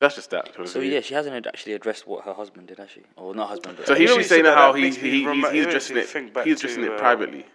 That's 0.00 0.16
just 0.16 0.30
that. 0.30 0.46
to 0.46 0.52
be 0.52 0.58
honest 0.58 0.72
So 0.74 0.80
yeah, 0.80 1.00
she 1.00 1.14
hasn't 1.14 1.46
actually 1.46 1.72
addressed 1.74 2.06
what 2.06 2.24
her 2.24 2.34
husband 2.34 2.68
did, 2.68 2.78
has 2.78 2.90
she? 2.90 3.02
Or 3.16 3.34
not 3.34 3.48
husband, 3.48 3.76
but 3.78 3.86
So 3.86 3.94
he's 3.94 4.10
know 4.10 4.16
just 4.18 4.30
when 4.30 4.38
you 4.40 4.44
saying 4.44 4.56
how 4.56 4.72
that, 4.72 4.78
he's 4.78 4.94
makes 4.94 5.02
me 5.02 5.10
he, 5.10 5.24
he's, 5.24 5.50
he's 5.50 5.66
addressing 5.66 5.96
it. 5.96 6.06
think 6.08 6.34
back 6.34 6.44
He's 6.46 6.58
addressing 6.58 6.82
to, 6.82 6.92
it 6.92 6.96
uh, 6.96 6.98
privately. 6.98 7.46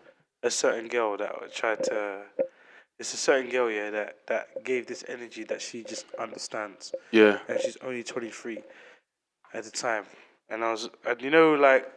a 0.43 0.49
certain 0.49 0.87
girl 0.87 1.17
that 1.17 1.53
tried 1.53 1.83
to. 1.85 2.21
It's 2.97 3.13
a 3.13 3.17
certain 3.17 3.49
girl, 3.49 3.69
yeah, 3.71 3.89
that 3.91 4.15
that 4.27 4.47
gave 4.65 4.87
this 4.87 5.05
energy 5.07 5.43
that 5.45 5.61
she 5.61 5.83
just 5.83 6.05
understands, 6.19 6.93
Yeah. 7.11 7.39
and 7.47 7.59
she's 7.61 7.77
only 7.81 8.03
twenty 8.03 8.29
three 8.29 8.59
at 9.53 9.63
the 9.63 9.71
time. 9.71 10.05
And 10.49 10.63
I 10.65 10.71
was, 10.71 10.89
and 11.05 11.21
you 11.21 11.29
know, 11.29 11.53
like, 11.53 11.89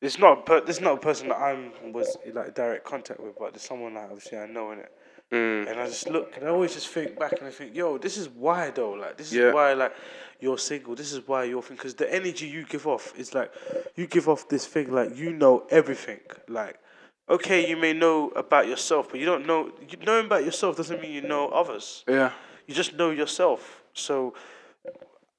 it's 0.00 0.18
not, 0.18 0.38
a 0.38 0.42
per, 0.42 0.60
this 0.62 0.76
is 0.76 0.82
not 0.82 0.94
a 0.94 1.00
person 1.00 1.28
that 1.28 1.36
I'm 1.36 1.70
was 1.92 2.16
in, 2.24 2.34
like 2.34 2.54
direct 2.56 2.84
contact 2.84 3.20
with, 3.20 3.38
but 3.38 3.52
there's 3.52 3.62
someone 3.62 3.94
that 3.94 4.04
obviously 4.04 4.38
I 4.38 4.46
know 4.46 4.72
in 4.72 4.78
it. 4.80 4.90
Mm. 5.32 5.70
And 5.70 5.80
I 5.80 5.86
just 5.86 6.10
look, 6.10 6.36
and 6.36 6.46
I 6.46 6.50
always 6.50 6.74
just 6.74 6.88
think 6.88 7.18
back, 7.18 7.32
and 7.38 7.46
I 7.48 7.50
think, 7.50 7.74
yo, 7.74 7.96
this 7.96 8.16
is 8.18 8.28
why 8.28 8.70
though. 8.70 8.90
Like, 8.92 9.16
this 9.16 9.28
is 9.28 9.38
Yeah. 9.38 9.52
why, 9.52 9.72
like, 9.72 9.94
you're 10.40 10.58
single. 10.58 10.94
This 10.94 11.12
is 11.12 11.26
why 11.26 11.44
you're 11.44 11.62
because 11.62 11.94
the 11.94 12.12
energy 12.12 12.46
you 12.46 12.64
give 12.64 12.86
off 12.86 13.14
is 13.18 13.34
like, 13.34 13.50
you 13.96 14.06
give 14.06 14.28
off 14.28 14.48
this 14.48 14.66
thing 14.66 14.92
like 14.92 15.16
you 15.16 15.32
know 15.32 15.66
everything. 15.70 16.20
Like, 16.48 16.78
okay, 17.30 17.66
you 17.68 17.76
may 17.76 17.94
know 17.94 18.28
about 18.30 18.68
yourself, 18.68 19.08
but 19.10 19.20
you 19.20 19.26
don't 19.26 19.46
know. 19.46 19.72
You 19.88 19.96
knowing 20.04 20.26
about 20.26 20.44
yourself 20.44 20.76
doesn't 20.76 21.00
mean 21.00 21.12
you 21.12 21.22
know 21.22 21.48
others. 21.48 22.04
Yeah. 22.06 22.32
You 22.66 22.74
just 22.74 22.94
know 22.94 23.10
yourself. 23.10 23.82
So. 23.94 24.34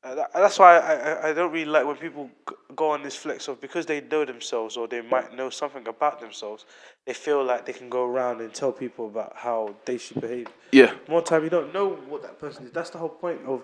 Uh, 0.04 0.16
tha- 0.16 0.30
That's 0.34 0.60
why 0.60 0.78
I, 0.80 0.94
I, 0.94 1.30
I 1.30 1.34
don't 1.34 1.52
really 1.52 1.66
like 1.66 1.86
when 1.86 1.96
people 1.96 2.30
go 2.76 2.90
on 2.92 3.04
this 3.04 3.16
flex 3.16 3.48
of 3.48 3.62
because 3.62 3.86
they 3.86 4.02
know 4.02 4.26
themselves 4.26 4.78
or 4.78 4.88
they 4.88 5.02
might 5.02 5.36
know 5.36 5.50
something 5.50 5.88
about 5.88 6.20
themselves, 6.20 6.66
they 7.06 7.14
feel 7.14 7.44
like 7.44 7.66
they 7.66 7.74
can 7.74 7.90
go 7.90 8.06
around 8.06 8.42
and 8.42 8.54
tell 8.54 8.72
people 8.72 9.08
about 9.08 9.34
how 9.36 9.76
they 9.86 9.98
should 9.98 10.20
behave 10.22 10.48
Yeah. 10.72 10.94
more 11.08 11.22
time 11.22 11.44
you 11.44 11.50
don't 11.50 11.74
know 11.74 11.90
what 12.10 12.22
that 12.24 12.40
person 12.40 12.66
is. 12.66 12.72
That's 12.72 12.90
the 12.90 12.98
whole 12.98 13.10
point 13.10 13.42
of 13.46 13.64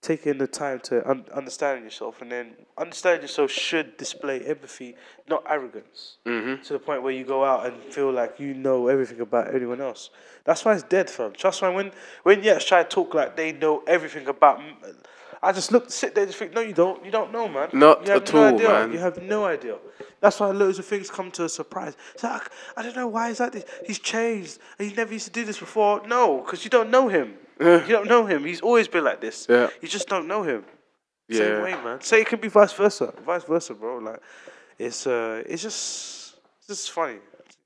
taking 0.00 0.38
the 0.38 0.46
time 0.46 0.78
to 0.78 1.08
un- 1.10 1.24
understand 1.34 1.82
yourself, 1.82 2.22
and 2.22 2.30
then 2.30 2.54
understanding 2.76 3.22
yourself 3.22 3.50
should 3.50 3.96
display 3.96 4.40
empathy, 4.42 4.94
not 5.28 5.42
arrogance. 5.48 6.18
Mm-hmm. 6.24 6.62
To 6.62 6.72
the 6.74 6.78
point 6.78 7.02
where 7.02 7.12
you 7.12 7.24
go 7.24 7.44
out 7.44 7.66
and 7.66 7.74
feel 7.92 8.12
like 8.12 8.38
you 8.38 8.54
know 8.54 8.86
everything 8.86 9.20
about 9.20 9.52
anyone 9.52 9.80
else. 9.80 10.10
That's 10.44 10.64
why 10.64 10.74
it's 10.74 10.84
dead, 10.84 11.10
fam. 11.10 11.32
That's 11.42 11.60
why 11.62 11.70
when 11.70 11.90
when 12.22 12.42
yes 12.44 12.64
try 12.64 12.82
to 12.84 12.88
talk 12.88 13.14
like 13.14 13.36
they 13.36 13.52
know 13.52 13.82
everything 13.86 14.28
about. 14.28 14.60
m- 14.60 14.76
I 15.42 15.52
just 15.52 15.70
look, 15.70 15.90
sit 15.90 16.14
there, 16.14 16.24
and 16.24 16.30
just 16.30 16.38
think, 16.38 16.52
no, 16.52 16.60
you 16.60 16.72
don't. 16.72 17.04
You 17.04 17.10
don't 17.10 17.32
know, 17.32 17.48
man. 17.48 17.68
Not 17.72 18.06
you 18.06 18.12
have 18.12 18.22
at 18.22 18.34
no 18.34 18.40
all, 18.40 18.54
idea. 18.54 18.68
man. 18.68 18.92
You 18.92 18.98
have 18.98 19.22
no 19.22 19.44
idea. 19.44 19.76
That's 20.20 20.40
why 20.40 20.50
loads 20.50 20.78
of 20.78 20.84
things 20.86 21.10
come 21.10 21.30
to 21.32 21.44
a 21.44 21.48
surprise. 21.48 21.96
It's 22.14 22.24
like, 22.24 22.50
I 22.76 22.82
don't 22.82 22.96
know 22.96 23.06
why 23.06 23.30
is 23.30 23.38
that. 23.38 23.52
This? 23.52 23.64
He's 23.86 23.98
changed. 24.00 24.58
He 24.78 24.92
never 24.92 25.12
used 25.12 25.26
to 25.26 25.32
do 25.32 25.44
this 25.44 25.58
before. 25.58 26.06
No, 26.06 26.38
because 26.38 26.64
you 26.64 26.70
don't 26.70 26.90
know 26.90 27.08
him. 27.08 27.34
you 27.60 27.86
don't 27.88 28.08
know 28.08 28.26
him. 28.26 28.44
He's 28.44 28.60
always 28.60 28.88
been 28.88 29.04
like 29.04 29.20
this. 29.20 29.46
Yeah. 29.48 29.68
You 29.80 29.88
just 29.88 30.08
don't 30.08 30.26
know 30.26 30.42
him. 30.42 30.64
Yeah. 31.28 31.38
Same 31.38 31.62
way, 31.62 31.72
man. 31.72 32.00
Say 32.00 32.22
it 32.22 32.26
can 32.26 32.40
be 32.40 32.48
vice 32.48 32.72
versa. 32.72 33.12
Vice 33.24 33.44
versa, 33.44 33.74
bro. 33.74 33.98
Like, 33.98 34.20
it's 34.78 35.06
uh, 35.06 35.42
it's 35.46 35.62
just, 35.62 36.36
it's 36.58 36.66
just 36.68 36.90
funny. 36.90 37.18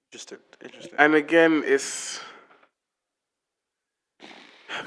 Interesting. 0.07 0.39
Interesting. 0.63 0.95
And 0.99 1.15
again, 1.15 1.63
it's 1.65 2.21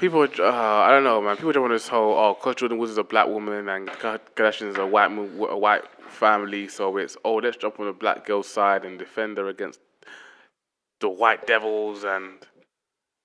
People, 0.00 0.22
are- 0.22 0.42
uh, 0.42 0.52
I 0.86 0.90
don't 0.90 1.04
know, 1.04 1.20
man. 1.20 1.36
People 1.36 1.52
jump 1.52 1.64
on 1.64 1.70
this 1.70 1.88
whole, 1.88 2.12
oh, 2.14 2.34
because 2.34 2.56
Jordyn 2.56 2.78
Woods 2.78 2.92
is 2.92 2.98
a 2.98 3.04
black 3.04 3.26
woman 3.28 3.68
and 3.68 3.88
Ka- 3.88 4.18
Kardashian 4.34 4.68
is 4.70 4.76
a 4.76 4.86
white, 4.86 5.10
mo- 5.10 5.46
a 5.46 5.56
white 5.56 5.82
family, 6.08 6.68
so 6.68 6.96
it's, 6.96 7.16
oh, 7.24 7.36
let's 7.36 7.56
jump 7.56 7.78
on 7.80 7.86
the 7.86 7.92
black 7.92 8.26
girl's 8.26 8.48
side 8.48 8.84
and 8.84 8.98
defend 8.98 9.38
her 9.38 9.48
against 9.48 9.80
the 11.00 11.08
white 11.08 11.46
devils. 11.46 12.04
And 12.04 12.34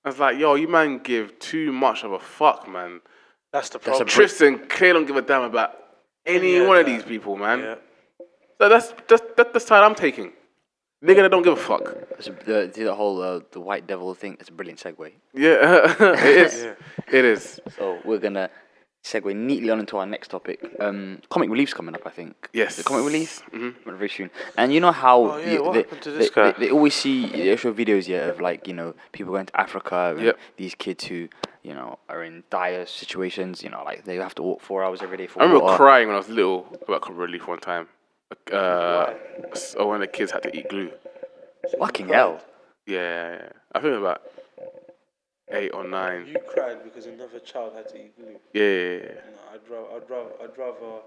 I 0.04 0.08
was 0.08 0.18
like, 0.18 0.38
yo, 0.38 0.54
you 0.54 0.68
man 0.68 0.98
give 0.98 1.38
too 1.38 1.72
much 1.72 2.04
of 2.04 2.12
a 2.12 2.18
fuck, 2.18 2.68
man. 2.68 3.00
That's 3.52 3.68
the 3.70 3.78
a 3.78 3.80
problem. 3.80 4.08
Tristan 4.08 4.66
clearly 4.68 5.00
don't 5.00 5.06
give 5.06 5.16
a 5.16 5.22
damn 5.22 5.42
about 5.42 5.76
any 6.24 6.56
Yeah, 6.56 6.66
one 6.66 6.78
of 6.78 6.86
these 6.86 7.02
people, 7.02 7.36
man. 7.36 7.58
yeah. 7.60 7.74
So 8.60 8.68
that's 8.68 8.94
that's 9.08 9.22
that's 9.36 9.52
the 9.52 9.60
side 9.60 9.82
I'm 9.82 9.94
taking. 9.94 10.32
Nigga 11.02 11.16
that 11.22 11.30
don't 11.30 11.42
give 11.42 11.54
a 11.54 11.56
fuck. 11.56 11.96
It's 12.18 12.28
a, 12.28 12.30
the, 12.32 12.72
the 12.74 12.94
whole 12.94 13.20
uh, 13.20 13.40
the 13.50 13.60
white 13.60 13.86
devil 13.86 14.14
thing. 14.14 14.36
It's 14.38 14.48
a 14.50 14.52
brilliant 14.52 14.78
segue. 14.80 15.10
Yeah, 15.34 15.96
it 16.00 16.36
is. 16.46 16.64
It 17.10 17.24
is. 17.24 17.60
So 17.76 17.98
we're 18.04 18.18
gonna 18.18 18.50
segue 19.02 19.34
neatly 19.34 19.68
on 19.70 19.80
into 19.80 19.96
our 19.96 20.06
next 20.06 20.28
topic. 20.28 20.64
Um, 20.78 21.20
comic 21.28 21.50
relief's 21.50 21.74
coming 21.74 21.92
up, 21.96 22.02
I 22.06 22.10
think. 22.10 22.48
Yes. 22.52 22.76
The 22.76 22.84
comic 22.84 23.04
relief. 23.04 23.42
Mm-hmm. 23.52 23.96
Very 23.96 24.08
soon. 24.08 24.30
And 24.56 24.72
you 24.72 24.78
know 24.78 24.92
how 24.92 25.32
Oh, 25.32 25.36
yeah, 25.38 25.52
you- 25.54 25.64
what 25.64 25.72
they, 25.90 25.96
to 25.98 26.10
this 26.12 26.30
guy? 26.30 26.52
They, 26.52 26.66
they 26.66 26.70
always 26.70 26.94
see 26.94 27.26
they 27.26 27.56
show 27.56 27.74
videos 27.74 28.06
yeah 28.06 28.26
of 28.28 28.40
like 28.40 28.68
you 28.68 28.74
know 28.74 28.94
people 29.10 29.32
going 29.32 29.46
to 29.46 29.60
Africa 29.60 30.14
and 30.16 30.24
Yep. 30.26 30.38
these 30.56 30.76
kids 30.76 31.02
who 31.06 31.28
you 31.64 31.74
know 31.74 31.98
are 32.08 32.22
in 32.22 32.44
dire 32.50 32.86
situations. 32.86 33.64
You 33.64 33.70
know 33.70 33.82
like 33.84 34.04
they 34.04 34.16
have 34.16 34.36
to 34.36 34.42
walk 34.42 34.60
four 34.60 34.84
hours 34.84 35.02
every 35.02 35.16
day 35.16 35.26
for 35.26 35.40
I 35.40 35.46
remember 35.46 35.64
water. 35.64 35.76
crying 35.78 36.06
when 36.06 36.14
I 36.14 36.18
was 36.18 36.28
little 36.28 36.68
about 36.86 37.00
comic 37.02 37.18
relief 37.18 37.48
one 37.48 37.58
time. 37.58 37.88
Uh, 38.52 39.14
so 39.54 39.88
when 39.88 40.00
the 40.00 40.06
kids 40.06 40.32
had 40.32 40.42
to 40.44 40.56
eat 40.56 40.68
glue. 40.68 40.90
Fucking 41.78 42.08
hell. 42.08 42.40
Yeah, 42.86 43.48
I 43.72 43.80
think 43.80 43.92
it 43.92 44.00
was 44.00 44.00
about 44.00 44.22
eight 45.52 45.70
or 45.72 45.84
nine. 45.84 46.26
You 46.26 46.36
cried 46.48 46.82
because 46.82 47.06
another 47.06 47.38
child 47.38 47.74
had 47.76 47.88
to 47.90 47.96
eat 47.96 48.16
glue. 48.16 48.36
Yeah, 48.52 48.62
yeah, 48.62 48.96
yeah. 48.96 49.20
No, 49.30 49.54
I'd 49.54 49.70
rather, 49.70 49.94
I'd 49.94 50.10
rather, 50.10 50.30
I'd 50.42 50.58
rather 50.58 51.02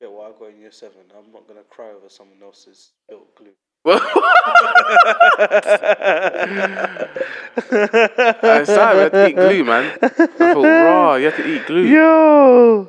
get 0.00 0.12
what 0.12 0.34
I 0.34 0.38
got 0.38 0.50
in 0.50 0.60
year 0.60 0.72
seven. 0.72 1.00
I'm 1.16 1.32
not 1.32 1.48
gonna 1.48 1.62
cry 1.70 1.90
over 1.90 2.08
someone 2.08 2.42
else's 2.42 2.92
built 3.08 3.34
glue. 3.36 3.54
I 3.86 3.98
started, 8.64 8.96
we 8.96 9.02
had 9.02 9.12
to 9.12 9.28
eat 9.28 9.36
glue, 9.36 9.64
man. 9.64 9.98
I 10.02 10.08
thought, 10.08 10.64
raw, 10.64 11.14
you 11.16 11.26
have 11.26 11.36
to 11.36 11.46
eat 11.46 11.66
glue. 11.66 11.82
Yo, 11.82 12.88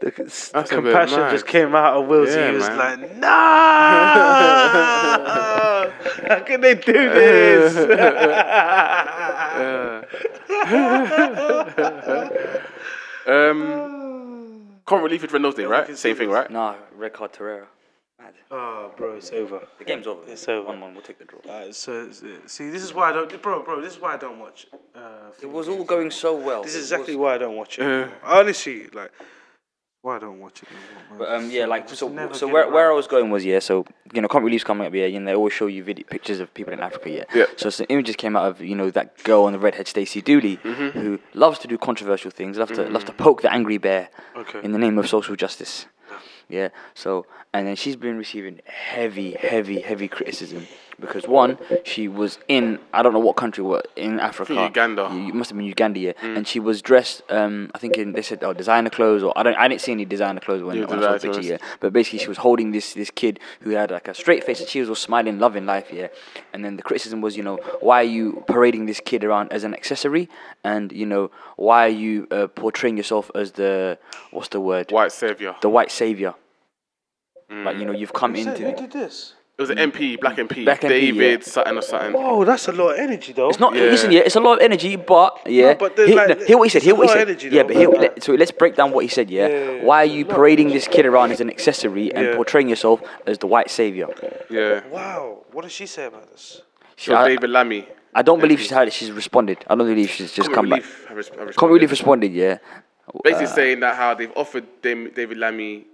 the, 0.00 0.10
c- 0.12 0.22
That's 0.52 0.52
the 0.52 0.60
a 0.60 0.62
bit 0.62 0.70
compassion 0.92 1.18
mad. 1.18 1.30
just 1.32 1.44
came 1.46 1.74
out 1.74 1.96
of 1.96 2.04
Willzy. 2.08 2.36
Yeah, 2.36 2.50
he 2.50 2.56
was 2.56 2.68
man. 2.68 3.00
like, 3.00 3.16
"No, 3.16 3.28
how 6.28 6.40
can 6.46 6.60
they 6.60 6.74
do 6.74 6.92
this?" 6.92 7.74
Um, 13.28 14.68
comic 14.86 15.04
relief 15.04 15.22
is 15.22 15.30
Red 15.30 15.42
Nose 15.42 15.54
Day, 15.54 15.66
right? 15.66 15.94
Same 15.98 16.16
thing, 16.16 16.30
right? 16.30 16.50
Nah, 16.50 16.76
Red 16.96 17.12
Card 17.12 17.34
Torreira. 17.34 17.66
Mad. 18.28 18.34
oh, 18.50 18.92
bro, 18.96 19.14
it's 19.16 19.30
over. 19.32 19.60
The 19.78 19.84
game's 19.84 20.06
over. 20.06 20.20
It's 20.26 20.46
over. 20.48 20.68
One 20.68 20.80
one. 20.80 20.92
We'll 20.94 21.02
take 21.02 21.18
the 21.18 21.24
draw. 21.24 21.40
Uh, 21.50 21.72
so, 21.72 22.10
so- 22.12 22.26
see, 22.46 22.68
this 22.70 22.82
is 22.82 22.92
why 22.92 23.10
I 23.10 23.12
don't, 23.12 23.42
bro, 23.42 23.62
bro. 23.62 23.80
This 23.80 23.94
is 23.96 24.00
why 24.00 24.14
I 24.14 24.16
don't 24.18 24.38
watch. 24.38 24.66
Uh, 24.94 25.30
It 25.42 25.50
was 25.50 25.68
all 25.68 25.84
going 25.84 26.10
so 26.10 26.34
well. 26.36 26.62
This 26.62 26.74
is 26.74 26.84
exactly 26.92 27.16
was- 27.16 27.22
why 27.24 27.34
I 27.34 27.38
don't 27.38 27.56
watch 27.56 27.78
it. 27.78 27.82
Yeah. 27.82 27.88
anymore. 27.88 28.12
Honestly, 28.24 28.86
like, 28.92 29.12
why 30.02 30.16
I 30.16 30.18
don't 30.20 30.38
watch 30.38 30.62
it 30.62 30.68
anymore. 30.68 31.18
But 31.18 31.28
um, 31.34 31.50
yeah, 31.50 31.66
like 31.66 31.88
Just 31.88 32.00
so. 32.00 32.06
So 32.32 32.46
where, 32.46 32.62
around. 32.64 32.72
where 32.72 32.92
I 32.92 32.94
was 32.94 33.06
going 33.08 33.30
was 33.30 33.44
yeah. 33.44 33.58
So 33.58 33.84
you 34.12 34.20
know, 34.22 34.28
comic 34.28 34.44
relief's 34.44 34.62
coming 34.64 34.86
up. 34.86 34.94
Yeah, 34.94 35.06
you 35.06 35.18
know, 35.18 35.26
they 35.26 35.34
always 35.34 35.52
show 35.52 35.66
you 35.66 35.82
video 35.82 36.06
pictures 36.08 36.38
of 36.38 36.52
people 36.54 36.72
in 36.72 36.80
Africa. 36.80 37.10
Yeah. 37.10 37.24
Yeah. 37.34 37.46
So 37.56 37.68
some 37.70 37.86
images 37.88 38.14
came 38.14 38.36
out 38.36 38.46
of 38.50 38.60
you 38.60 38.76
know 38.76 38.90
that 38.92 39.20
girl 39.24 39.42
on 39.44 39.52
the 39.54 39.58
redhead, 39.58 39.88
Stacey 39.88 40.20
Dooley, 40.22 40.56
Mm-hmm. 40.58 40.98
who 41.00 41.18
loves 41.34 41.58
to 41.60 41.68
do 41.68 41.76
controversial 41.78 42.30
things. 42.30 42.56
Loves 42.58 42.72
to 42.76 42.88
loves 42.88 43.04
to 43.06 43.12
poke 43.12 43.42
the 43.42 43.52
angry 43.52 43.78
bear 43.78 44.08
Okay. 44.36 44.60
in 44.62 44.70
the 44.72 44.78
name 44.78 44.98
of 44.98 45.08
social 45.08 45.34
justice. 45.36 45.86
Yeah. 46.48 46.68
So 46.94 47.26
and 47.52 47.66
then 47.66 47.76
she's 47.76 47.96
been 47.96 48.16
receiving 48.16 48.60
heavy, 48.64 49.32
heavy, 49.32 49.80
heavy 49.80 50.08
criticism 50.08 50.66
because 51.00 51.28
one, 51.28 51.58
she 51.84 52.08
was 52.08 52.38
in 52.48 52.78
I 52.92 53.02
don't 53.02 53.12
know 53.12 53.18
what 53.20 53.36
country, 53.36 53.62
what 53.64 53.86
in 53.96 54.18
Africa. 54.20 54.54
Uganda. 54.54 55.08
You- 55.12 55.28
It 55.28 55.34
must 55.34 55.50
have 55.50 55.56
been 55.56 55.66
Uganda, 55.66 56.00
yeah. 56.00 56.12
And 56.22 56.46
she 56.46 56.58
was 56.60 56.82
dressed, 56.82 57.22
um, 57.30 57.70
I 57.74 57.78
think 57.78 57.96
in 57.96 58.12
they 58.12 58.22
said 58.22 58.42
oh 58.42 58.52
designer 58.52 58.90
clothes 58.90 59.22
or 59.22 59.32
I 59.36 59.42
don't 59.44 59.54
I 59.56 59.68
didn't 59.68 59.80
see 59.80 59.92
any 59.92 60.04
designer 60.04 60.40
clothes 60.40 60.62
when, 60.62 60.76
Yeah, 60.76 60.86
when 60.86 60.98
I 60.98 61.02
saw 61.02 61.12
the 61.12 61.20
picture, 61.20 61.42
yeah. 61.42 61.58
But 61.80 61.92
basically 61.92 62.18
she 62.20 62.28
was 62.28 62.38
holding 62.38 62.72
this 62.72 62.94
this 62.94 63.10
kid 63.10 63.38
who 63.60 63.70
had 63.70 63.90
like 63.90 64.08
a 64.08 64.14
straight 64.14 64.42
face 64.44 64.60
and 64.60 64.68
she 64.68 64.80
was 64.80 64.88
all 64.88 64.94
smiling, 64.94 65.38
loving 65.38 65.66
life, 65.66 65.88
yeah. 65.92 66.08
And 66.52 66.64
then 66.64 66.76
the 66.76 66.82
criticism 66.82 67.20
was, 67.20 67.36
you 67.36 67.42
know, 67.42 67.56
why 67.80 68.00
are 68.00 68.12
you 68.18 68.42
parading 68.48 68.86
this 68.86 69.00
kid 69.00 69.22
around 69.24 69.52
as 69.52 69.62
an 69.64 69.74
accessory? 69.74 70.28
And 70.64 70.90
you 70.92 71.06
know, 71.06 71.30
why 71.56 71.86
are 71.86 71.96
you 72.06 72.26
uh, 72.30 72.48
portraying 72.48 72.96
yourself 72.96 73.30
as 73.34 73.52
the 73.52 73.98
what's 74.32 74.48
the 74.48 74.60
word? 74.60 74.90
White 74.90 75.12
savior. 75.12 75.54
The 75.60 75.68
white 75.70 75.90
savior. 75.90 76.34
Mm. 77.50 77.64
Like 77.64 77.76
you 77.78 77.84
know, 77.84 77.92
you've 77.92 78.12
come 78.12 78.34
Who 78.34 78.42
said- 78.42 78.56
into. 78.60 78.70
who 78.70 78.76
did 78.76 78.92
this? 78.92 79.34
It 79.58 79.62
was 79.62 79.70
an 79.70 79.78
MP, 79.78 80.20
black 80.20 80.36
MP, 80.36 80.62
Black 80.64 80.82
MP, 80.82 80.88
David 80.88 81.40
yeah. 81.40 81.44
something 81.44 81.76
or 81.78 81.82
something. 81.82 82.14
Oh, 82.16 82.44
that's 82.44 82.68
a 82.68 82.72
lot 82.72 82.90
of 82.92 83.00
energy, 83.00 83.32
though. 83.32 83.48
It's 83.48 83.58
not. 83.58 83.74
Yeah. 83.74 83.82
Listen, 83.86 84.12
yeah, 84.12 84.20
it's 84.20 84.36
a 84.36 84.40
lot 84.40 84.58
of 84.58 84.60
energy, 84.60 84.94
but 84.94 85.36
yeah. 85.46 85.72
No, 85.72 85.74
but 85.74 85.96
then, 85.96 86.06
hear, 86.06 86.16
like, 86.16 86.38
no, 86.38 86.44
hear 86.46 86.58
what 86.58 86.62
he 86.64 86.68
said. 86.70 86.76
it's 86.76 86.84
Hear 86.84 86.94
a 86.94 86.96
what 86.96 87.08
he 87.08 87.08
lot 87.08 87.16
of 87.16 87.20
said. 87.22 87.28
energy, 87.28 87.48
yeah, 87.48 87.62
though, 87.62 87.66
but 87.66 87.76
hear, 87.76 87.90
but- 87.90 88.00
let, 88.00 88.22
so 88.22 88.34
let's 88.34 88.52
break 88.52 88.76
down 88.76 88.92
what 88.92 89.00
he 89.04 89.08
said. 89.08 89.28
Yeah. 89.28 89.48
Yeah, 89.48 89.58
yeah, 89.58 89.70
yeah. 89.78 89.82
Why 89.82 90.02
are 90.02 90.04
you 90.04 90.24
parading 90.24 90.68
this 90.68 90.86
kid 90.86 91.06
around 91.06 91.32
as 91.32 91.40
an 91.40 91.50
accessory 91.50 92.14
and 92.14 92.24
Yeah. 92.26 92.36
portraying 92.36 92.68
yourself 92.68 93.02
as 93.26 93.38
the 93.38 93.48
white 93.48 93.68
savior? 93.68 94.06
Yeah. 94.48 94.86
Wow, 94.90 95.44
what 95.50 95.62
does 95.62 95.72
she 95.72 95.86
say 95.86 96.04
about 96.06 96.30
this? 96.30 96.62
She- 96.94 97.10
So 97.10 97.16
I, 97.16 97.26
David 97.26 97.50
Lammy. 97.50 97.88
I 98.14 98.22
don't 98.22 98.38
believe 98.40 98.60
she's 98.60 98.70
had. 98.70 98.86
it. 98.86 98.92
She's 98.92 99.10
responded. 99.10 99.58
I 99.68 99.74
don't 99.74 99.88
believe 99.88 100.08
she's 100.08 100.30
just 100.32 100.52
Comic 100.52 100.54
come 100.54 100.68
back. 100.70 100.80
relief 100.82 101.06
have 101.08 101.16
res- 101.16 101.28
have 101.30 101.36
Can't 101.36 101.46
responded. 101.48 101.74
really 101.74 101.86
responded. 101.86 102.32
Yeah. 102.32 102.58
Basically 103.24 103.46
Uh, 103.46 103.48
saying 103.48 103.80
that 103.80 103.96
how 103.96 104.14
they've 104.14 104.32
offered 104.36 104.66
them, 104.82 105.10
David 105.16 105.36
Lammy 105.38 105.86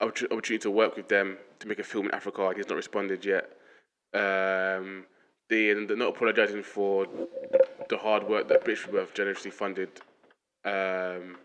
opportu- 0.00 0.32
opportunity 0.32 0.58
to 0.60 0.70
work 0.70 0.96
with 0.96 1.08
them 1.08 1.36
to 1.62 1.68
make 1.68 1.78
a 1.78 1.84
film 1.84 2.06
in 2.06 2.14
Africa. 2.14 2.46
and 2.48 2.56
He's 2.56 2.68
not 2.68 2.76
responded 2.76 3.24
yet. 3.24 3.44
Um, 4.14 5.04
they, 5.48 5.72
they're 5.72 5.96
not 5.96 6.10
apologising 6.10 6.62
for 6.62 7.06
the 7.88 7.98
hard 7.98 8.28
work 8.28 8.48
that 8.48 8.64
British 8.64 8.86
Worth 8.88 9.14
generously 9.14 9.50
funded. 9.50 9.88
Um, 10.64 11.38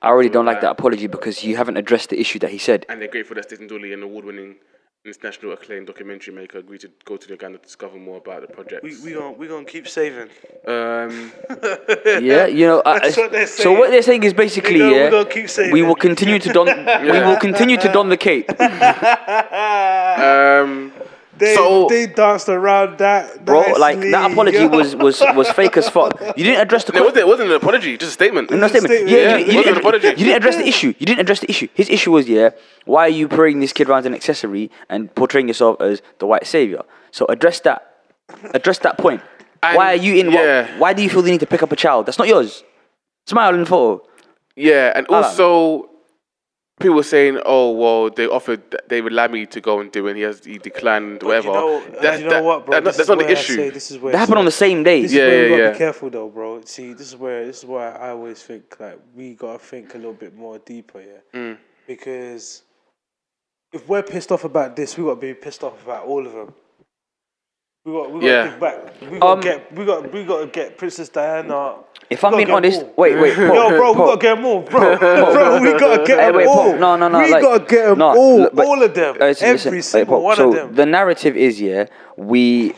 I 0.00 0.08
already 0.08 0.28
don't 0.28 0.46
like 0.46 0.58
uh, 0.58 0.62
that 0.62 0.70
apology 0.70 1.06
because 1.06 1.44
you 1.44 1.56
haven't 1.56 1.76
addressed 1.76 2.10
the 2.10 2.20
issue 2.20 2.38
that 2.40 2.50
he 2.50 2.58
said. 2.58 2.86
and 2.88 3.00
they're 3.00 3.08
grateful 3.08 3.34
that 3.36 3.44
Stephen 3.44 3.66
Dooley, 3.66 3.92
an 3.92 4.02
award-winning 4.02 4.56
international 5.04 5.52
acclaimed 5.52 5.86
documentary 5.86 6.34
maker, 6.34 6.58
agreed 6.58 6.80
to 6.80 6.90
go 7.04 7.16
to 7.16 7.28
Uganda 7.28 7.58
to 7.58 7.64
discover 7.64 7.98
more 7.98 8.16
about 8.18 8.40
the 8.40 8.46
project. 8.52 8.82
We 8.82 8.96
we 9.04 9.12
gonna 9.12 9.32
we 9.32 9.46
gonna 9.46 9.64
keep 9.66 9.86
saving. 9.86 10.28
um, 10.66 11.30
Yeah, 12.22 12.46
you 12.46 12.66
know. 12.66 12.82
I, 12.86 13.10
what 13.10 13.32
they're 13.32 13.46
so 13.46 13.72
what 13.72 13.90
they're 13.90 14.02
saying 14.02 14.22
is 14.24 14.32
basically, 14.32 14.78
They 14.78 14.90
go, 14.90 14.94
yeah, 14.96 15.04
"We 15.04 15.10
gonna 15.10 15.28
keep 15.28 15.50
saving." 15.50 15.72
we 15.72 15.82
will 15.82 15.94
continue 15.94 16.38
to 16.38 16.52
don, 16.52 16.66
we 17.02 17.20
will 17.20 17.36
continue 17.36 17.76
to 17.76 17.92
don 17.92 18.08
the 18.08 18.16
cape. 18.16 18.48
um, 20.28 20.92
They 21.36 21.54
So- 21.56 21.86
they 21.88 22.06
danced 22.06 22.48
around 22.48 22.98
that, 22.98 23.44
Bro, 23.44 23.60
like 23.78 23.98
that 24.00 24.30
apology 24.30 24.58
yo. 24.58 24.68
was 24.68 24.94
was 24.94 25.20
was 25.34 25.50
fake 25.50 25.76
as 25.76 25.88
fuck. 25.88 26.12
You 26.36 26.44
didn't 26.44 26.60
address 26.60 26.84
the 26.84 26.92
no, 26.92 27.00
it 27.00 27.04
wasn't, 27.04 27.18
it 27.18 27.26
wasn't 27.26 27.50
an 27.50 27.56
apology, 27.56 27.96
just 27.98 28.10
a 28.10 28.12
statement. 28.12 28.50
no 28.50 28.68
statement. 28.68 28.92
statement. 28.92 29.10
Yeah, 29.10 29.18
Yeah, 29.18 29.36
you, 29.38 29.46
you, 29.46 29.62
didn't, 29.64 29.78
apology. 29.78 30.08
you 30.08 30.14
didn't 30.26 30.36
address 30.36 30.56
the 30.56 30.66
issue. 30.68 30.94
You 30.98 31.06
didn't 31.06 31.20
address 31.20 31.40
the 31.40 31.50
issue. 31.50 31.68
His 31.74 31.88
issue 31.90 32.12
was 32.12 32.28
yeah, 32.28 32.50
why 32.84 33.06
are 33.06 33.08
you 33.20 33.26
parading 33.26 33.60
this 33.60 33.72
kid 33.72 33.88
around 33.88 34.00
as 34.00 34.06
an 34.06 34.14
accessory 34.14 34.70
and 34.88 35.12
portraying 35.14 35.48
yourself 35.48 35.80
as 35.80 36.02
the 36.20 36.26
white 36.26 36.46
savior? 36.46 36.82
So 37.10 37.26
address 37.28 37.58
that. 37.60 37.80
Address 38.54 38.78
that 38.80 38.96
point. 38.98 39.20
And- 39.62 39.76
why 39.76 39.92
are 39.92 39.96
you 39.96 40.14
in? 40.20 40.30
yeah. 40.30 40.62
What, 40.72 40.78
why 40.78 40.92
do 40.92 41.02
you 41.02 41.10
feel 41.10 41.22
the 41.22 41.30
need 41.30 41.40
to 41.40 41.46
pick 41.46 41.62
up 41.62 41.72
a 41.72 41.76
child? 41.76 42.06
That's 42.06 42.18
not 42.18 42.28
yours. 42.28 42.62
Smile 43.26 43.54
in 43.54 43.60
the 43.60 43.66
photo. 43.66 44.06
Yeah, 44.56 44.92
and 44.94 45.06
Alan. 45.10 45.24
also 45.24 45.90
people 46.80 46.96
were 46.96 47.02
saying, 47.02 47.40
"Oh, 47.44 47.72
well, 47.72 48.10
they 48.10 48.26
offered 48.26 48.62
David 48.88 49.12
Lammy 49.12 49.46
to 49.46 49.60
go 49.60 49.80
and 49.80 49.90
do 49.92 50.06
it, 50.06 50.10
and 50.10 50.16
he 50.18 50.22
has 50.24 50.44
he 50.44 50.58
declined, 50.58 51.20
But 51.20 51.26
whatever." 51.26 51.48
You 51.48 51.54
know, 51.54 51.80
That- 52.00 52.18
you 52.18 52.24
know 52.24 52.30
that- 52.30 52.44
what, 52.44 52.66
bro? 52.66 52.74
that- 52.74 52.84
that's 52.84 52.98
is 52.98 53.08
not 53.08 53.18
the 53.18 53.24
where 53.24 53.28
I 53.36 53.38
issue. 53.38 53.54
say 53.56 53.70
this 53.70 53.90
is 53.90 53.98
where 53.98 54.12
That 54.12 54.18
happened 54.18 54.38
on 54.38 54.44
the 54.44 54.50
same 54.50 54.82
day. 54.82 55.02
This 55.02 55.12
Yeah, 55.12 55.22
is 55.22 55.28
where 55.28 55.42
yeah, 55.44 55.48
gotta 55.50 55.62
yeah. 55.62 55.72
be 55.72 55.78
careful 55.78 56.10
though, 56.10 56.28
bro. 56.28 56.60
See, 56.64 56.92
this 56.92 57.08
is 57.08 57.16
where 57.16 57.46
this 57.46 57.58
is 57.58 57.64
why 57.66 57.90
I 57.90 58.10
always 58.10 58.42
think 58.42 58.78
like 58.80 58.98
we 59.14 59.34
gotta 59.34 59.58
think 59.58 59.94
a 59.94 59.98
little 59.98 60.12
bit 60.14 60.34
more 60.34 60.58
deeper, 60.58 61.00
yeah. 61.00 61.20
Mm. 61.38 61.58
Because 61.86 62.62
if 63.72 63.88
we're 63.88 64.02
pissed 64.02 64.32
off 64.32 64.44
about 64.44 64.74
this, 64.76 64.96
we 64.96 65.04
gotta 65.04 65.16
be 65.16 65.34
pissed 65.34 65.62
off 65.62 65.82
about 65.84 66.06
all 66.06 66.26
of 66.26 66.32
them. 66.32 66.54
We 67.84 67.92
got 67.92 68.10
we 68.10 68.20
got 68.20 68.26
Yeah. 68.26 68.42
to 68.44 68.48
think 68.48 68.60
back. 68.60 69.10
We 69.12 69.18
got 69.18 69.30
Um, 69.30 69.40
get 69.40 69.72
we 69.72 69.84
got 69.84 70.12
we 70.12 70.24
got 70.24 70.40
to 70.40 70.46
get 70.46 70.78
Princess 70.78 71.08
Diana. 71.10 71.76
If 72.14 72.24
I'm 72.24 72.36
being 72.36 72.50
honest, 72.50 72.80
more. 72.82 72.92
wait, 72.96 73.20
wait, 73.20 73.34
Paul, 73.36 73.46
Yo, 73.54 73.68
bro, 73.76 73.92
we 73.92 73.98
gotta 73.98 74.20
get 74.20 74.40
more, 74.40 74.62
bro. 74.70 74.96
bro, 74.98 75.60
we 75.60 75.78
gotta 75.78 76.04
get 76.04 76.18
Hey, 76.18 76.26
them 76.26 76.36
wait, 76.36 76.46
all. 76.46 76.76
No, 76.78 76.96
no, 76.96 77.08
no. 77.08 77.18
We 77.18 77.30
like, 77.30 77.42
gotta 77.42 77.64
get 77.64 77.86
them 77.86 77.98
no, 77.98 78.08
all, 78.16 78.38
look, 78.40 78.54
but- 78.54 78.66
all 78.66 78.82
of 78.82 78.94
them, 78.94 79.16
uh, 79.20 79.26
listen, 79.26 79.46
every 79.48 79.56
listen, 79.78 79.82
single 79.82 80.16
Paul, 80.16 80.24
one 80.24 80.36
so 80.36 80.48
of 80.48 80.54
them. 80.54 80.74
the 80.74 80.86
narrative 80.86 81.36
is, 81.36 81.60
yeah, 81.60 81.86
we, 82.16 82.74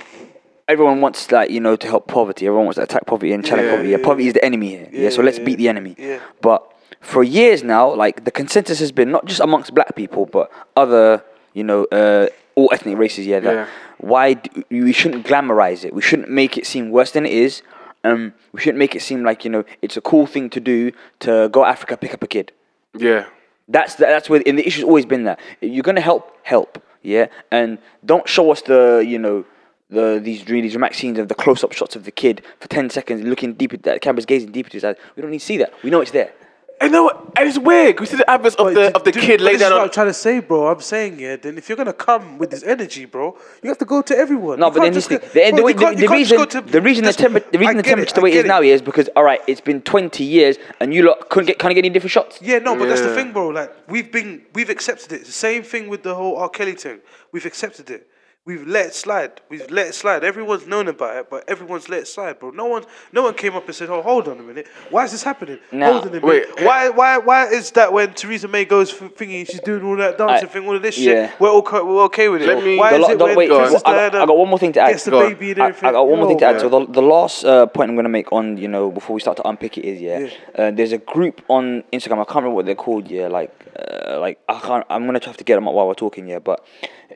everyone 0.68 1.00
wants 1.00 1.30
like 1.30 1.50
you 1.50 1.60
know 1.60 1.76
to 1.76 1.86
help 1.86 2.08
poverty. 2.08 2.46
Everyone 2.46 2.66
wants 2.66 2.76
to 2.76 2.82
attack 2.82 3.06
poverty 3.06 3.32
and 3.32 3.44
challenge 3.44 3.66
Yeah, 3.66 3.70
poverty. 3.72 3.88
Yeah, 3.90 3.96
yeah, 3.98 4.04
poverty 4.04 4.26
is 4.28 4.32
the 4.34 4.44
enemy 4.44 4.68
here. 4.70 4.88
Yeah, 4.92 5.10
so 5.10 5.22
let's 5.22 5.38
beat 5.38 5.56
the 5.58 5.68
enemy. 5.68 5.94
yeah. 5.98 6.18
But 6.40 6.72
for 7.00 7.22
years 7.22 7.62
now, 7.62 7.92
like 7.94 8.24
the 8.24 8.30
consensus 8.30 8.80
has 8.80 8.90
been 8.92 9.10
not 9.10 9.26
just 9.26 9.40
amongst 9.40 9.74
black 9.74 9.94
people, 9.94 10.26
but 10.26 10.50
other, 10.76 11.22
you 11.52 11.62
know, 11.62 11.84
uh, 11.92 12.26
all 12.56 12.68
ethnic 12.72 12.98
races. 12.98 13.26
Yeah, 13.26 13.40
that 13.40 13.54
Yeah. 13.54 13.66
why 13.98 14.34
d- 14.34 14.64
we 14.70 14.92
shouldn't 14.92 15.26
glamorize 15.26 15.84
it. 15.84 15.94
We 15.94 16.02
shouldn't 16.02 16.30
make 16.30 16.56
it 16.58 16.66
seem 16.66 16.90
worse 16.90 17.10
than 17.12 17.26
it 17.26 17.32
is. 17.32 17.62
Um, 18.06 18.32
we 18.52 18.60
shouldn't 18.60 18.78
make 18.78 18.94
it 18.94 19.02
seem 19.02 19.22
like 19.24 19.44
you 19.44 19.50
know 19.50 19.64
it's 19.82 19.96
a 19.96 20.00
cool 20.00 20.26
thing 20.26 20.48
to 20.50 20.60
do 20.60 20.92
to 21.20 21.48
go 21.50 21.64
Africa 21.64 21.96
pick 21.96 22.14
up 22.14 22.22
a 22.22 22.26
kid. 22.26 22.52
Yeah. 22.96 23.26
That's 23.68 23.96
the, 23.96 24.06
that's 24.06 24.30
where 24.30 24.42
and 24.46 24.58
the 24.58 24.66
issue's 24.66 24.84
always 24.84 25.06
been 25.06 25.24
that 25.24 25.40
you're 25.60 25.82
gonna 25.82 26.00
help, 26.00 26.38
help, 26.44 26.82
yeah, 27.02 27.26
and 27.50 27.78
don't 28.04 28.28
show 28.28 28.52
us 28.52 28.62
the 28.62 29.04
you 29.06 29.18
know 29.18 29.44
the 29.90 30.20
these 30.22 30.48
really 30.48 30.68
dramatic 30.68 30.96
scenes 30.96 31.18
of 31.18 31.26
the 31.28 31.34
close 31.34 31.64
up 31.64 31.72
shots 31.72 31.96
of 31.96 32.04
the 32.04 32.12
kid 32.12 32.42
for 32.60 32.68
ten 32.68 32.88
seconds 32.90 33.24
looking 33.24 33.54
deep 33.54 33.72
at 33.72 33.82
that 33.82 34.00
camera's 34.02 34.26
gazing 34.26 34.52
deep 34.52 34.66
into 34.66 34.76
his 34.76 34.84
eyes. 34.84 34.96
We 35.16 35.22
don't 35.22 35.32
need 35.32 35.40
to 35.40 35.44
see 35.44 35.56
that. 35.56 35.72
We 35.82 35.90
know 35.90 36.00
it's 36.00 36.12
there. 36.12 36.32
I 36.78 36.88
know, 36.88 37.08
and 37.36 37.48
it's 37.48 37.58
weird. 37.58 37.98
We 38.00 38.04
see 38.06 38.16
the 38.16 38.28
adverts 38.30 38.54
of 38.56 38.66
But 38.66 38.74
the 38.74 38.94
of 38.96 39.04
the 39.04 39.12
dude, 39.12 39.22
kid 39.22 39.38
but 39.38 39.44
laying 39.44 39.58
this 39.58 39.66
is 39.66 39.72
what 39.72 39.78
on. 39.80 39.86
I'm 39.86 39.90
trying 39.92 40.06
to 40.08 40.12
say, 40.14 40.40
bro. 40.40 40.66
I'm 40.68 40.80
saying, 40.80 41.18
yeah. 41.18 41.36
Then 41.36 41.56
if 41.56 41.68
you're 41.70 41.76
gonna 41.76 41.94
come 41.94 42.36
with 42.36 42.50
this 42.50 42.62
energy, 42.62 43.06
bro, 43.06 43.36
you 43.62 43.70
have 43.70 43.78
to 43.78 43.86
go 43.86 44.02
to 44.02 44.14
everyone. 44.16 44.60
No, 44.60 44.66
You 44.66 44.72
but 44.72 44.80
then 44.80 44.92
can't 44.92 44.94
just 44.94 45.08
thing, 45.08 45.18
go- 45.20 45.26
the, 45.26 45.50
bro, 45.50 45.56
the, 45.56 45.62
way- 45.62 45.72
the, 45.72 45.78
the 45.78 45.84
can't 45.86 46.00
just 46.00 46.10
reason 46.32 46.48
to- 46.48 46.60
the 46.70 46.80
reason 46.82 47.04
the 47.04 47.08
just- 47.08 47.18
temper 47.18 47.40
the 47.40 47.58
reason 47.58 47.76
the 47.78 47.82
get 47.82 47.88
temperature 47.90 48.14
the 48.14 48.20
way 48.20 48.30
it 48.30 48.36
is 48.36 48.42
get 48.42 48.48
now 48.48 48.60
is 48.60 48.82
because 48.82 49.08
all 49.16 49.24
right, 49.24 49.40
it's 49.46 49.62
been 49.62 49.80
twenty 49.82 50.24
years 50.24 50.58
and 50.80 50.92
you 50.92 51.02
lot 51.04 51.30
couldn't 51.30 51.46
get 51.46 51.58
can't 51.58 51.74
get 51.74 51.84
any 51.84 51.88
different 51.88 52.12
shots. 52.12 52.38
Yeah, 52.42 52.58
no, 52.58 52.76
but 52.76 52.88
that's 52.88 53.00
the 53.00 53.14
thing, 53.14 53.32
bro. 53.32 53.48
Like 53.48 53.72
we've 53.88 54.12
been, 54.12 54.42
we've 54.54 54.68
accepted 54.68 55.12
it. 55.12 55.24
The 55.24 55.32
same 55.32 55.62
thing 55.62 55.88
with 55.88 56.02
the 56.02 56.14
whole 56.14 56.36
R. 56.36 56.50
Kelly 56.50 56.74
thing. 56.74 57.00
We've 57.32 57.46
accepted 57.46 57.88
it. 57.90 58.06
We've 58.46 58.64
let 58.64 58.86
it 58.86 58.94
slide. 58.94 59.40
We've 59.48 59.68
let 59.72 59.88
it 59.88 59.94
slide. 59.96 60.22
Everyone's 60.22 60.68
known 60.68 60.86
about 60.86 61.16
it, 61.16 61.28
but 61.28 61.42
everyone's 61.48 61.88
let 61.88 62.02
it 62.02 62.06
slide, 62.06 62.38
bro. 62.38 62.50
No 62.50 62.66
one, 62.66 62.84
no 63.12 63.24
one 63.24 63.34
came 63.34 63.56
up 63.56 63.66
and 63.66 63.74
said, 63.74 63.90
"Oh, 63.90 64.00
hold 64.02 64.28
on 64.28 64.38
a 64.38 64.42
minute. 64.42 64.68
Why 64.88 65.04
is 65.04 65.10
this 65.10 65.24
happening? 65.24 65.58
Nah. 65.72 65.86
hold 65.90 66.02
on 66.02 66.08
a 66.10 66.20
minute. 66.20 66.24
Wait, 66.24 66.64
why, 66.64 66.88
why, 66.90 67.18
why 67.18 67.46
is 67.48 67.72
that 67.72 67.92
when 67.92 68.14
Theresa 68.14 68.46
May 68.46 68.64
goes 68.64 68.92
for 68.92 69.08
thingy, 69.08 69.44
she's 69.50 69.58
doing 69.58 69.82
all 69.82 69.96
that 69.96 70.16
dancing 70.16 70.48
I- 70.48 70.52
thing, 70.52 70.64
all 70.64 70.76
of 70.76 70.82
this 70.82 70.96
yeah. 70.96 71.30
shit? 71.30 71.40
We're 71.40 71.50
all, 71.50 71.60
co- 71.62 71.84
we're 71.84 72.04
okay 72.04 72.28
with 72.28 72.42
it. 72.42 72.46
Let 72.46 72.62
me- 72.62 72.78
why 72.78 72.94
is 72.94 73.00
lo- 73.00 73.08
it 73.10 73.18
when 73.18 73.36
wait, 73.36 73.48
go 73.48 73.56
on. 73.56 73.60
Princess 73.62 73.82
I 73.84 73.90
got, 73.90 73.96
Diana 74.12 74.22
I 74.22 74.26
got 74.26 74.36
one 74.38 74.48
more 74.48 74.58
thing 74.60 74.72
to 74.74 74.80
add. 74.80 74.90
gets 74.92 75.04
the 75.06 75.10
Go 75.10 75.28
baby 75.28 75.50
and 75.50 75.62
I, 75.62 75.68
everything? 75.70 75.88
I 75.88 75.92
got 75.92 76.08
one 76.08 76.18
more 76.20 76.28
thing 76.28 76.38
to 76.38 76.44
Yo, 76.44 76.50
add. 76.52 76.60
So 76.60 76.68
the, 76.68 76.86
the 76.86 77.02
last 77.02 77.44
uh, 77.44 77.66
point 77.66 77.90
I'm 77.90 77.96
gonna 77.96 78.08
make 78.08 78.32
on 78.32 78.56
you 78.58 78.68
know 78.68 78.92
before 78.92 79.14
we 79.14 79.20
start 79.20 79.38
to 79.38 79.48
unpick 79.48 79.76
it 79.76 79.84
is 79.84 80.00
yeah, 80.00 80.18
Yeah. 80.20 80.30
Uh, 80.66 80.70
there's 80.70 80.92
a 80.92 80.98
group 80.98 81.42
on 81.48 81.82
Instagram. 81.92 82.20
I 82.20 82.24
can't 82.24 82.36
remember 82.36 82.54
what 82.54 82.66
they're 82.66 82.76
called. 82.76 83.10
Yeah, 83.10 83.26
like 83.26 83.50
uh, 83.76 84.20
like 84.20 84.38
I 84.48 84.60
can't. 84.60 84.86
I'm 84.88 85.04
gonna 85.06 85.18
have 85.24 85.36
to 85.36 85.42
get 85.44 85.56
them 85.56 85.66
up 85.66 85.74
while 85.74 85.88
we're 85.88 85.94
talking. 85.94 86.28
Yeah, 86.28 86.38
but 86.38 86.64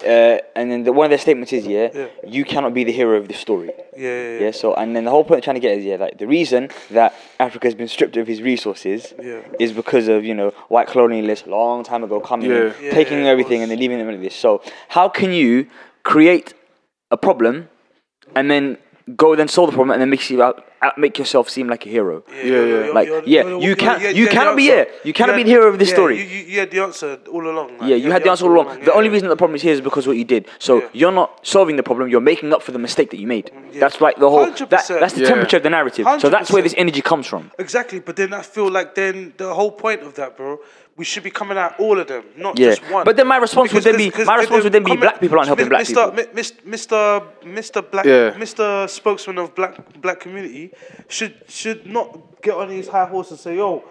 uh, 0.05 0.39
and 0.57 0.71
then 0.71 0.83
the, 0.85 0.93
one 0.93 1.05
of 1.07 1.11
their 1.11 1.19
statements 1.21 1.53
is 1.53 1.67
yeah, 1.67 1.89
Yeah. 1.95 2.07
you 2.27 2.45
cannot 2.45 2.73
be 2.75 2.83
the 2.85 2.93
hero 2.93 3.17
of 3.17 3.29
the 3.29 3.35
story. 3.35 3.71
yeah, 3.97 4.09
yeah, 4.09 4.39
Yeah. 4.45 4.51
So 4.53 4.75
and 4.75 4.95
then 4.97 5.05
the 5.05 5.11
whole 5.11 5.25
point 5.25 5.39
I'm 5.39 5.43
trying 5.43 5.55
to 5.61 5.61
get 5.61 5.79
is 5.79 5.85
yeah, 5.85 5.97
like 5.97 6.19
the 6.19 6.27
reason 6.27 6.71
that 6.91 7.15
Africa 7.39 7.67
has 7.67 7.75
been 7.75 7.89
stripped 7.89 8.17
of 8.17 8.27
his 8.27 8.41
resources 8.43 9.15
Yeah. 9.23 9.41
is 9.59 9.73
because 9.73 10.09
of 10.09 10.25
you 10.25 10.35
know 10.35 10.51
white 10.69 10.89
colonialists 10.89 11.47
long 11.47 11.85
time 11.85 12.03
ago 12.05 12.21
coming 12.21 12.51
in, 12.51 12.57
Yeah. 12.57 12.73
Yeah, 12.83 12.91
taking 12.93 13.21
yeah, 13.25 13.31
everything 13.35 13.63
and 13.63 13.71
then 13.71 13.79
leaving 13.79 13.99
them 13.99 14.09
like 14.09 14.21
this. 14.21 14.35
So 14.35 14.63
how 14.89 15.09
can 15.09 15.33
you 15.33 15.67
create 16.03 16.55
a 17.11 17.17
problem 17.17 17.69
and 18.37 18.51
then 18.51 18.79
go 19.17 19.35
then 19.37 19.49
solve 19.49 19.71
the 19.71 19.75
problem 19.75 19.93
and 19.93 20.01
then 20.01 20.11
make 20.11 20.29
you 20.31 20.43
out, 20.43 20.65
out 20.83 20.97
make 20.99 21.19
yourself 21.19 21.49
seem 21.49 21.69
like 21.69 21.87
a 21.87 21.89
hero? 21.89 22.23
Yeah, 22.31 22.45
yeah. 22.45 22.93
Like, 22.93 23.09
yeah, 23.27 23.47
you 23.59 23.77
can't- 23.77 24.15
you 24.15 24.27
cannot 24.29 24.57
be 24.57 24.65
here. 24.65 24.87
You 25.05 25.13
cannot 25.13 25.37
be 25.37 25.43
the 25.43 25.51
hero 25.51 25.69
of 25.69 25.79
this 25.79 25.89
yeah, 25.89 25.95
story. 25.95 26.19
You, 26.19 26.25
you, 26.25 26.45
you 26.53 26.61
had 26.61 26.71
the 26.71 26.81
answer 26.81 27.19
all 27.33 27.47
along. 27.49 27.79
like, 27.79 27.89
Yeah, 27.91 27.97
you 27.97 28.11
had 28.13 28.23
the 28.25 28.31
answer 28.31 28.47
all 28.47 28.53
along. 28.53 28.81
The 28.81 28.87
yeah, 28.87 28.93
only 28.93 29.09
yeah. 29.09 29.13
reason 29.15 29.29
the 29.29 29.37
problem 29.37 29.57
is 29.57 29.63
here 29.63 29.73
is 29.73 29.81
because 29.81 30.05
of 30.07 30.11
what 30.11 30.17
you 30.19 30.25
did. 30.25 30.47
So 30.59 30.81
Yeah. 30.81 30.89
you're 30.93 31.13
not 31.13 31.47
solving 31.47 31.77
the 31.77 31.83
problem. 31.83 32.09
You're 32.09 32.21
making 32.21 32.53
up 32.53 32.63
for 32.63 32.73
the 32.73 32.79
mistake 32.79 33.11
that 33.11 33.19
you 33.19 33.27
made. 33.27 33.47
Mm, 33.55 33.75
yeah. 33.75 33.81
That's 33.81 34.01
like 34.01 34.17
the 34.19 34.29
whole. 34.31 34.47
That, 34.47 34.69
that's 34.71 34.89
the 35.15 35.21
Yeah. 35.23 35.29
temperature 35.29 35.57
of 35.59 35.63
the 35.63 35.71
narrative. 35.71 36.07
So 36.21 36.29
that's 36.31 36.51
where 36.51 36.63
this 36.63 36.75
energy 36.77 37.03
comes 37.03 37.27
from. 37.27 37.51
Exactly, 37.59 38.01
but 38.01 38.17
then 38.17 38.33
I 38.33 38.43
feel 38.43 38.71
like 38.71 38.95
then 38.95 39.35
the 39.37 39.53
whole 39.55 39.73
point 39.73 40.03
of 40.03 40.15
that, 40.15 40.37
bro, 40.37 40.59
we 41.01 41.07
should 41.11 41.23
be 41.23 41.31
coming 41.41 41.57
at 41.57 41.73
all 41.81 41.99
of 41.99 42.07
them, 42.13 42.25
not 42.37 42.59
Yeah. 42.59 42.75
just 42.75 42.83
one. 42.93 43.05
But 43.09 43.17
then 43.17 43.27
my 43.27 43.39
response 43.39 43.73
would 43.73 43.83
then 43.89 43.97
be- 43.97 44.13
my 44.33 44.37
response 44.43 44.63
would 44.65 44.75
then 44.77 44.85
be 44.85 44.97
black 45.05 45.19
people 45.19 45.39
aren't 45.39 45.49
helping 45.53 45.71
black 45.75 45.87
Mr. 45.87 46.15
people. 46.15 46.43
Mr. 46.75 46.99
Mr. 47.59 47.91
Black, 47.93 48.05
Yeah. 48.05 48.33
Mr. 48.45 48.67
Spokesman 48.99 49.39
of 49.39 49.55
black 49.55 49.75
black 50.05 50.19
community 50.21 50.65
should 51.09 51.35
should 51.49 51.87
not 51.97 52.09
get 52.43 52.55
on 52.63 52.69
his 52.69 52.87
high 52.95 53.07
horse 53.15 53.31
and 53.31 53.41
say, 53.41 53.57
"Yo, 53.57 53.83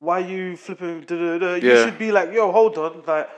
why 0.00 0.18
you 0.18 0.56
flipping?" 0.56 1.02
Da. 1.02 1.14
You 1.14 1.60
Yeah. 1.62 1.84
should 1.84 1.98
be 2.06 2.10
like, 2.10 2.32
"Yo, 2.32 2.50
hold 2.50 2.76
on, 2.78 3.02
like." 3.06 3.28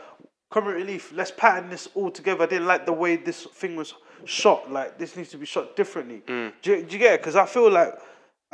Comic 0.48 0.76
relief. 0.76 1.04
Let's 1.12 1.32
pattern 1.32 1.70
this 1.70 1.88
all 1.96 2.10
together. 2.18 2.44
I 2.44 2.46
didn't 2.46 2.68
like 2.68 2.86
the 2.86 2.92
way 3.02 3.16
this 3.16 3.46
thing 3.60 3.75
was 3.75 3.94
shot. 4.25 4.70
Like 4.70 4.96
this 4.96 5.16
needs 5.16 5.30
to 5.30 5.38
be 5.38 5.44
shot 5.44 5.75
differently. 5.75 6.22
Mm. 6.28 6.52
Do, 6.62 6.70
you, 6.70 6.76
do 6.86 6.92
you 6.94 7.00
get 7.00 7.14
it? 7.14 7.20
Because 7.20 7.34
I 7.34 7.46
feel 7.46 7.68
like 7.68 7.92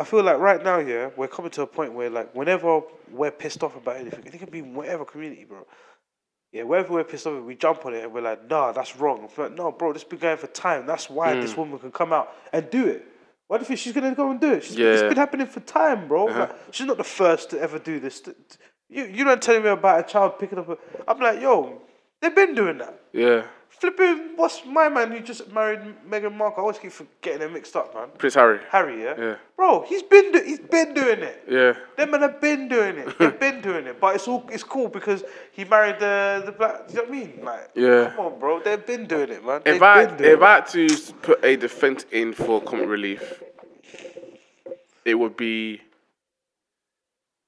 I 0.03 0.05
feel 0.05 0.23
like 0.25 0.39
right 0.39 0.63
now, 0.63 0.79
yeah, 0.79 1.11
we're 1.17 1.29
coming 1.29 1.53
to 1.53 1.63
a 1.63 1.67
point 1.67 1.93
where 1.95 2.11
like 2.11 2.35
whenever 2.35 2.81
we're 3.11 3.31
pissed 3.31 3.63
off 3.63 3.77
about 3.77 3.97
anything, 3.97 4.25
it 4.27 4.37
can 4.39 4.51
be 4.51 4.61
whatever 4.63 5.05
community, 5.05 5.45
bro. 5.45 5.65
Yeah, 6.53 6.65
wherever 6.65 6.93
we're 6.93 7.05
pissed 7.05 7.27
off, 7.27 7.43
we 7.45 7.55
jump 7.55 7.87
on 7.87 7.95
it 7.95 8.03
and 8.05 8.13
we're 8.13 8.21
like, 8.23 8.51
nah, 8.51 8.73
that's 8.73 8.97
wrong. 8.97 9.23
It's 9.25 9.39
like, 9.39 9.53
no, 9.55 9.71
bro, 9.71 9.93
this 9.93 10.03
been 10.05 10.19
going 10.19 10.37
for 10.39 10.49
time. 10.49 10.87
That's 10.87 11.09
why 11.09 11.35
Mm. 11.35 11.43
this 11.43 11.57
woman 11.57 11.79
can 11.79 11.93
come 11.93 12.13
out 12.13 12.33
and 12.53 12.69
do 12.69 12.87
it. 12.89 13.07
Why 13.47 13.59
do 13.59 13.63
you 13.63 13.67
think 13.69 13.79
she's 13.81 13.93
gonna 13.93 14.15
go 14.15 14.31
and 14.33 14.41
do 14.41 14.53
it? 14.55 14.65
She's, 14.65 14.77
It's 14.79 15.03
Yeah. 15.03 15.09
been 15.09 15.17
happening 15.17 15.47
for 15.47 15.61
time, 15.61 16.09
bro. 16.09 16.29
Uh-huh. 16.29 16.41
Like, 16.41 16.51
she's 16.73 16.87
not 16.87 16.97
the 16.97 17.05
first 17.05 17.51
to 17.51 17.61
ever 17.61 17.79
do 17.79 18.01
this. 18.01 18.21
Th- 18.21 18.37
th- 18.37 18.59
You 18.89 19.05
you 19.17 19.25
don't 19.25 19.41
telling 19.41 19.63
me 19.63 19.71
about 19.71 20.01
a 20.01 20.03
child 20.13 20.39
picking 20.39 20.59
up 20.59 20.69
a. 20.69 20.77
I'm 21.09 21.19
like, 21.19 21.41
yo, 21.41 21.81
they've 22.21 22.35
been 22.35 22.55
doing 22.55 22.77
that. 22.79 22.95
Yeah. 23.13 23.45
Flipping, 23.83 24.37
what's 24.37 24.65
my 24.65 24.89
man 24.89 25.11
who 25.11 25.19
just 25.19 25.51
married 25.53 25.81
Meghan 26.09 26.33
Markle? 26.37 26.59
I 26.59 26.61
always 26.61 26.79
keep 26.79 26.93
getting 27.21 27.41
them 27.41 27.53
mixed 27.53 27.75
up, 27.75 27.93
man. 27.93 28.11
Prince 28.17 28.37
Harry. 28.37 28.61
Harry, 28.71 29.03
yeah? 29.03 29.15
Yeah. 29.19 29.35
Bro, 29.57 29.87
he's 29.89 30.05
been 30.05 30.31
do- 30.31 30.45
he's 30.45 30.61
been 30.61 30.95
doing 30.95 31.19
it. 31.19 31.43
Yeah. 31.51 31.73
Them 31.97 32.13
men 32.13 32.21
have 32.23 32.41
been 32.41 32.69
doing 32.69 32.99
it. 32.99 33.19
They've 33.19 33.41
been 33.49 33.61
doing 33.61 33.89
it. 33.89 34.01
But 34.01 34.15
it's 34.15 34.29
all 34.29 34.49
it's 34.53 34.63
cool 34.63 34.87
because 34.89 35.25
he 35.51 35.65
married 35.65 35.99
the 35.99 36.45
the 36.47 36.53
black. 36.53 36.87
Do 36.87 36.95
you 36.95 36.99
know 36.99 37.09
what 37.09 37.09
I 37.09 37.19
mean? 37.27 37.45
Like, 37.45 37.71
Yeah. 37.75 38.13
come 38.15 38.27
on, 38.27 38.39
bro. 38.39 38.61
They've 38.63 38.87
been 38.87 39.07
doing 39.09 39.31
it, 39.31 39.45
man. 39.45 39.63
They've 39.65 39.75
If 39.75 39.83
I 39.83 40.05
been 40.07 40.17
doing 40.17 40.31
if 40.31 40.43
I 40.43 40.55
had 40.55 40.67
to 40.69 41.13
put 41.15 41.45
a 41.45 41.57
defense 41.57 42.07
in 42.13 42.35
for 42.35 42.63
comic 42.63 42.89
relief, 42.89 43.43
it 45.05 45.17
would 45.17 45.37
be 45.37 45.81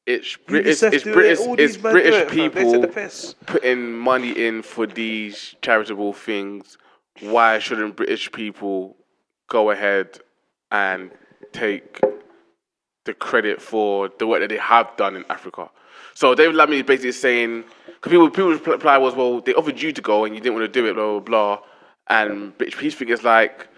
it's 0.06 0.36
Brit- 0.36 0.66
it's, 0.66 0.82
UNICEF 0.82 0.92
it's 0.92 1.04
do 1.04 1.10
it, 1.10 1.14
British 1.14 1.38
it's 1.38 1.74
these 1.74 1.82
men 1.82 1.92
do 1.94 2.00
British 2.00 2.14
it. 2.14 2.28
They 2.28 2.36
take 2.36 2.54
people 2.54 3.34
putting 3.46 3.92
money 3.92 4.30
in 4.30 4.62
for 4.62 4.86
these 4.86 5.54
charitable 5.62 6.12
things. 6.12 6.78
Why 7.20 7.58
shouldn't 7.58 7.96
British 7.96 8.30
people 8.32 8.96
go 9.48 9.70
ahead 9.70 10.20
and 10.70 11.10
take 11.52 12.00
the 13.04 13.14
credit 13.14 13.62
for 13.62 14.10
the 14.18 14.26
work 14.26 14.40
that 14.40 14.48
they 14.48 14.58
have 14.58 14.96
done 14.96 15.16
in 15.16 15.24
Africa? 15.30 15.70
So 16.14 16.34
David 16.34 16.54
Lammy 16.54 16.76
is 16.76 16.82
basically 16.82 17.12
saying, 17.12 17.64
because 17.86 18.10
people 18.10 18.30
people's 18.30 18.66
reply 18.66 18.98
was, 18.98 19.14
well, 19.14 19.40
they 19.40 19.54
offered 19.54 19.80
you 19.80 19.92
to 19.92 20.02
go 20.02 20.24
and 20.24 20.34
you 20.34 20.40
didn't 20.40 20.54
want 20.54 20.72
to 20.72 20.80
do 20.80 20.86
it, 20.86 20.94
blah 20.94 21.18
blah 21.18 21.20
blah, 21.20 21.58
and 22.08 22.56
British 22.58 22.76
Peace 22.78 22.94
thing 22.94 23.08
is 23.08 23.22
like, 23.22 23.68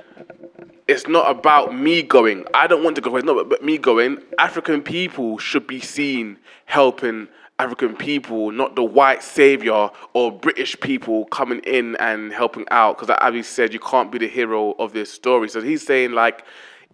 it's 0.89 1.07
not 1.09 1.31
about 1.31 1.75
me 1.75 2.03
going. 2.03 2.45
I 2.55 2.67
don't 2.67 2.85
want 2.85 2.97
to 2.97 3.03
go. 3.03 3.17
It's 3.17 3.25
not 3.25 3.39
about 3.39 3.63
me 3.63 3.79
going. 3.79 4.19
African 4.39 4.83
people 4.83 5.39
should 5.39 5.67
be 5.67 5.81
seen 5.81 6.39
helping 6.67 7.29
African 7.59 7.97
people, 7.97 8.53
not 8.53 8.77
the 8.77 8.85
white 8.85 9.23
savior 9.23 9.91
or 10.13 10.31
British 10.31 10.79
people 10.79 11.25
coming 11.27 11.61
in 11.61 11.97
and 11.97 12.33
helping 12.33 12.67
out. 12.71 12.99
Because 12.99 13.17
Abby 13.21 13.43
said 13.43 13.73
you 13.73 13.81
can't 13.81 14.13
be 14.13 14.19
the 14.19 14.29
hero 14.29 14.73
of 14.79 14.93
this 14.93 15.13
story. 15.13 15.49
So 15.49 15.61
he's 15.61 15.85
saying 15.85 16.13
like, 16.13 16.45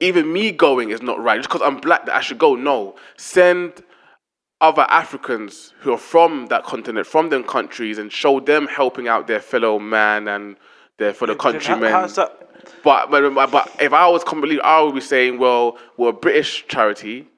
even 0.00 0.32
me 0.32 0.52
going 0.52 0.90
is 0.90 1.02
not 1.02 1.22
right. 1.22 1.36
Just 1.36 1.48
because 1.48 1.62
I'm 1.62 1.78
black 1.78 2.06
that 2.06 2.14
I 2.14 2.20
should 2.20 2.38
go. 2.38 2.54
No, 2.54 2.96
send 3.16 3.82
other 4.60 4.86
Africans 4.88 5.74
who 5.80 5.92
are 5.92 5.98
from 5.98 6.46
that 6.46 6.62
continent, 6.64 7.06
from 7.06 7.28
them 7.28 7.42
countries, 7.42 7.98
and 7.98 8.12
show 8.12 8.40
them 8.40 8.68
helping 8.68 9.08
out 9.08 9.26
their 9.26 9.40
fellow 9.40 9.78
man 9.78 10.28
and 10.28 10.56
fellow 11.12 11.34
But 11.34 11.52
then 11.52 11.60
how- 11.60 11.60
countrymen. 11.60 11.92
How's 11.92 12.16
that? 12.16 12.38
But, 12.84 13.10
but 13.10 13.50
but 13.50 13.76
if 13.80 13.92
I 13.92 14.08
was 14.08 14.22
completely, 14.24 14.60
I 14.60 14.80
would 14.82 14.94
be 14.94 15.00
saying, 15.00 15.38
well, 15.38 15.78
we're 15.96 16.10
a 16.10 16.12
British 16.12 16.64
charity. 16.68 17.28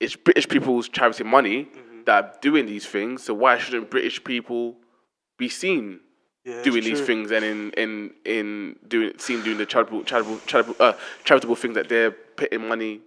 It's 0.00 0.16
British 0.16 0.48
people's 0.48 0.88
charity 0.88 1.24
money 1.24 1.64
Mm-hmm. 1.66 2.04
that 2.06 2.24
are 2.24 2.32
doing 2.40 2.66
these 2.66 2.86
things. 2.86 3.22
So 3.24 3.34
why 3.34 3.58
shouldn't 3.58 3.90
British 3.90 4.22
people 4.22 4.76
be 5.38 5.48
seen 5.48 6.00
Yeah, 6.44 6.62
doing 6.62 6.82
these 6.84 6.98
true. 6.98 7.06
things 7.06 7.30
and 7.30 7.44
in 7.44 7.70
in 7.72 8.10
in 8.24 8.76
doing 8.88 9.12
seen 9.18 9.42
doing 9.42 9.58
the 9.58 9.66
charitable 9.66 10.02
charitable 10.04 10.38
charitable 10.46 10.76
uh, 10.80 10.92
charitable 11.24 11.56
things 11.56 11.74
that 11.76 11.88
they're 11.88 12.10
putting 12.40 12.66
money 12.68 13.00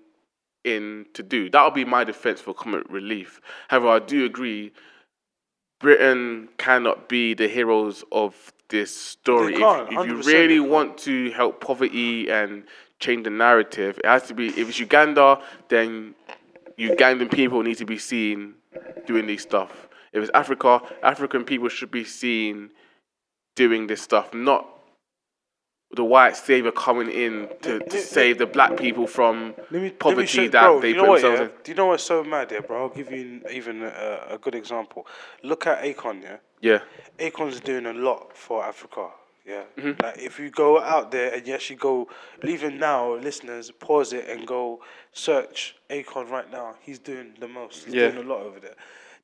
in 0.64 1.06
to 1.14 1.22
do? 1.24 1.50
That 1.50 1.64
would 1.66 1.74
be 1.74 1.86
my 1.86 2.04
defense 2.04 2.40
for 2.42 2.54
comic 2.54 2.84
relief. 2.90 3.42
However, 3.70 3.90
I 3.90 4.00
do 4.00 4.26
agree. 4.26 4.72
Britain 5.80 6.50
cannot 6.58 7.08
be 7.08 7.34
the 7.34 7.48
heroes 7.48 8.04
of 8.12 8.52
this 8.70 8.96
story. 8.96 9.56
If, 9.56 9.92
if 9.92 10.08
you 10.08 10.22
really 10.24 10.60
want 10.60 10.98
to 11.00 11.32
help 11.32 11.62
poverty 11.62 12.30
and 12.30 12.64
change 13.00 13.24
the 13.24 13.30
narrative, 13.30 14.00
it 14.04 14.06
has 14.06 14.24
to 14.24 14.34
be. 14.34 14.48
If 14.48 14.70
it's 14.70 14.80
Uganda, 14.80 15.42
then 15.68 16.16
Ugandan 16.78 17.32
people 17.32 17.62
need 17.62 17.78
to 17.78 17.86
be 17.86 17.98
seen 17.98 18.56
doing 19.06 19.28
these 19.28 19.42
stuff. 19.42 19.90
If 20.14 20.24
it's 20.24 20.32
Africa, 20.34 20.82
African 21.04 21.44
people 21.44 21.70
should 21.70 21.92
be 21.92 22.04
seen 22.04 22.72
doing 23.56 23.88
this 23.88 24.02
stuff, 24.02 24.34
not 24.34 24.79
the 25.92 26.04
white 26.04 26.36
savior 26.38 26.72
coming 26.72 27.10
in 27.10 27.50
to, 27.62 27.80
to 27.80 27.98
save 28.00 28.38
the 28.38 28.46
black 28.46 28.78
people 28.78 29.08
from 29.08 29.56
me, 29.72 29.90
poverty 29.90 30.28
show, 30.28 30.48
that 30.50 30.62
bro, 30.64 30.80
they 30.82 30.94
put 30.94 31.08
what, 31.08 31.22
themselves 31.22 31.40
yeah? 31.40 31.46
in. 31.46 31.52
Do 31.64 31.72
you 31.72 31.76
know 31.76 31.86
what's 31.88 32.04
so 32.04 32.24
mad, 32.24 32.52
yeah, 32.52 32.60
bro? 32.60 32.84
I'll 32.84 32.90
give 32.90 33.12
you 33.12 33.42
even 33.52 33.82
a, 33.84 34.28
a 34.32 34.38
good 34.38 34.54
example. 34.56 35.08
Look 35.44 35.66
at 35.66 35.84
Akon, 35.84 36.22
yeah? 36.22 36.38
Yeah, 36.62 36.80
Akon's 37.18 37.60
doing 37.60 37.86
a 37.88 37.94
lot 37.94 38.36
for 38.38 38.64
Africa. 38.64 39.10
Yeah, 39.48 39.64
Mm-hmm. 39.78 40.04
like 40.04 40.20
if 40.20 40.40
you 40.40 40.52
go 40.52 40.80
out 40.80 41.10
there 41.10 41.34
and 41.34 41.48
you 41.48 41.56
actually 41.56 41.78
go, 41.78 42.08
even 42.44 42.78
now, 42.78 43.16
listeners, 43.16 43.72
pause 43.72 44.14
it 44.14 44.30
and 44.30 44.46
go 44.46 44.82
search 45.12 45.76
Akon 45.90 46.30
right 46.30 46.52
now. 46.52 46.76
He's 46.82 47.00
doing 47.00 47.34
the 47.40 47.48
most. 47.48 47.86
He's 47.86 47.96
Yeah. 47.96 48.12
doing 48.12 48.26
a 48.28 48.30
lot 48.30 48.42
over 48.44 48.60
there. 48.60 48.76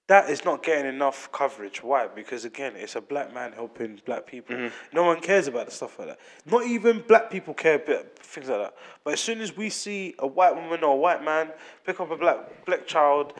That 0.07 0.29
is 0.29 0.45
not 0.45 0.61
getting 0.61 0.85
enough 0.85 1.31
coverage. 1.31 1.81
Why? 1.81 2.05
Because 2.07 2.45
again, 2.45 2.73
it's 2.75 2.95
a 2.95 3.01
black 3.01 3.33
man 3.33 3.53
helping 3.53 3.99
black 4.05 4.27
people. 4.27 4.55
Mm-hmm. 4.55 4.75
No 4.95 5.03
one 5.03 5.19
cares 5.19 5.47
about 5.47 5.65
the 5.65 5.71
stuff 5.71 5.97
like 5.97 6.09
that. 6.09 6.19
Not 6.45 6.67
even 6.67 7.03
black 7.07 7.31
people 7.31 7.55
care 7.55 7.75
about 7.75 8.19
things 8.19 8.47
like 8.47 8.59
that. 8.59 8.75
But 9.03 9.13
as 9.13 9.19
soon 9.19 9.41
as 9.41 9.57
we 9.57 9.69
see 9.71 10.13
a 10.19 10.27
white 10.27 10.55
woman 10.55 10.83
or 10.83 10.93
a 10.93 10.95
white 10.95 11.23
man 11.23 11.49
pick 11.85 11.99
up 11.99 12.11
a 12.11 12.17
black 12.17 12.65
black 12.65 12.85
child 12.85 13.33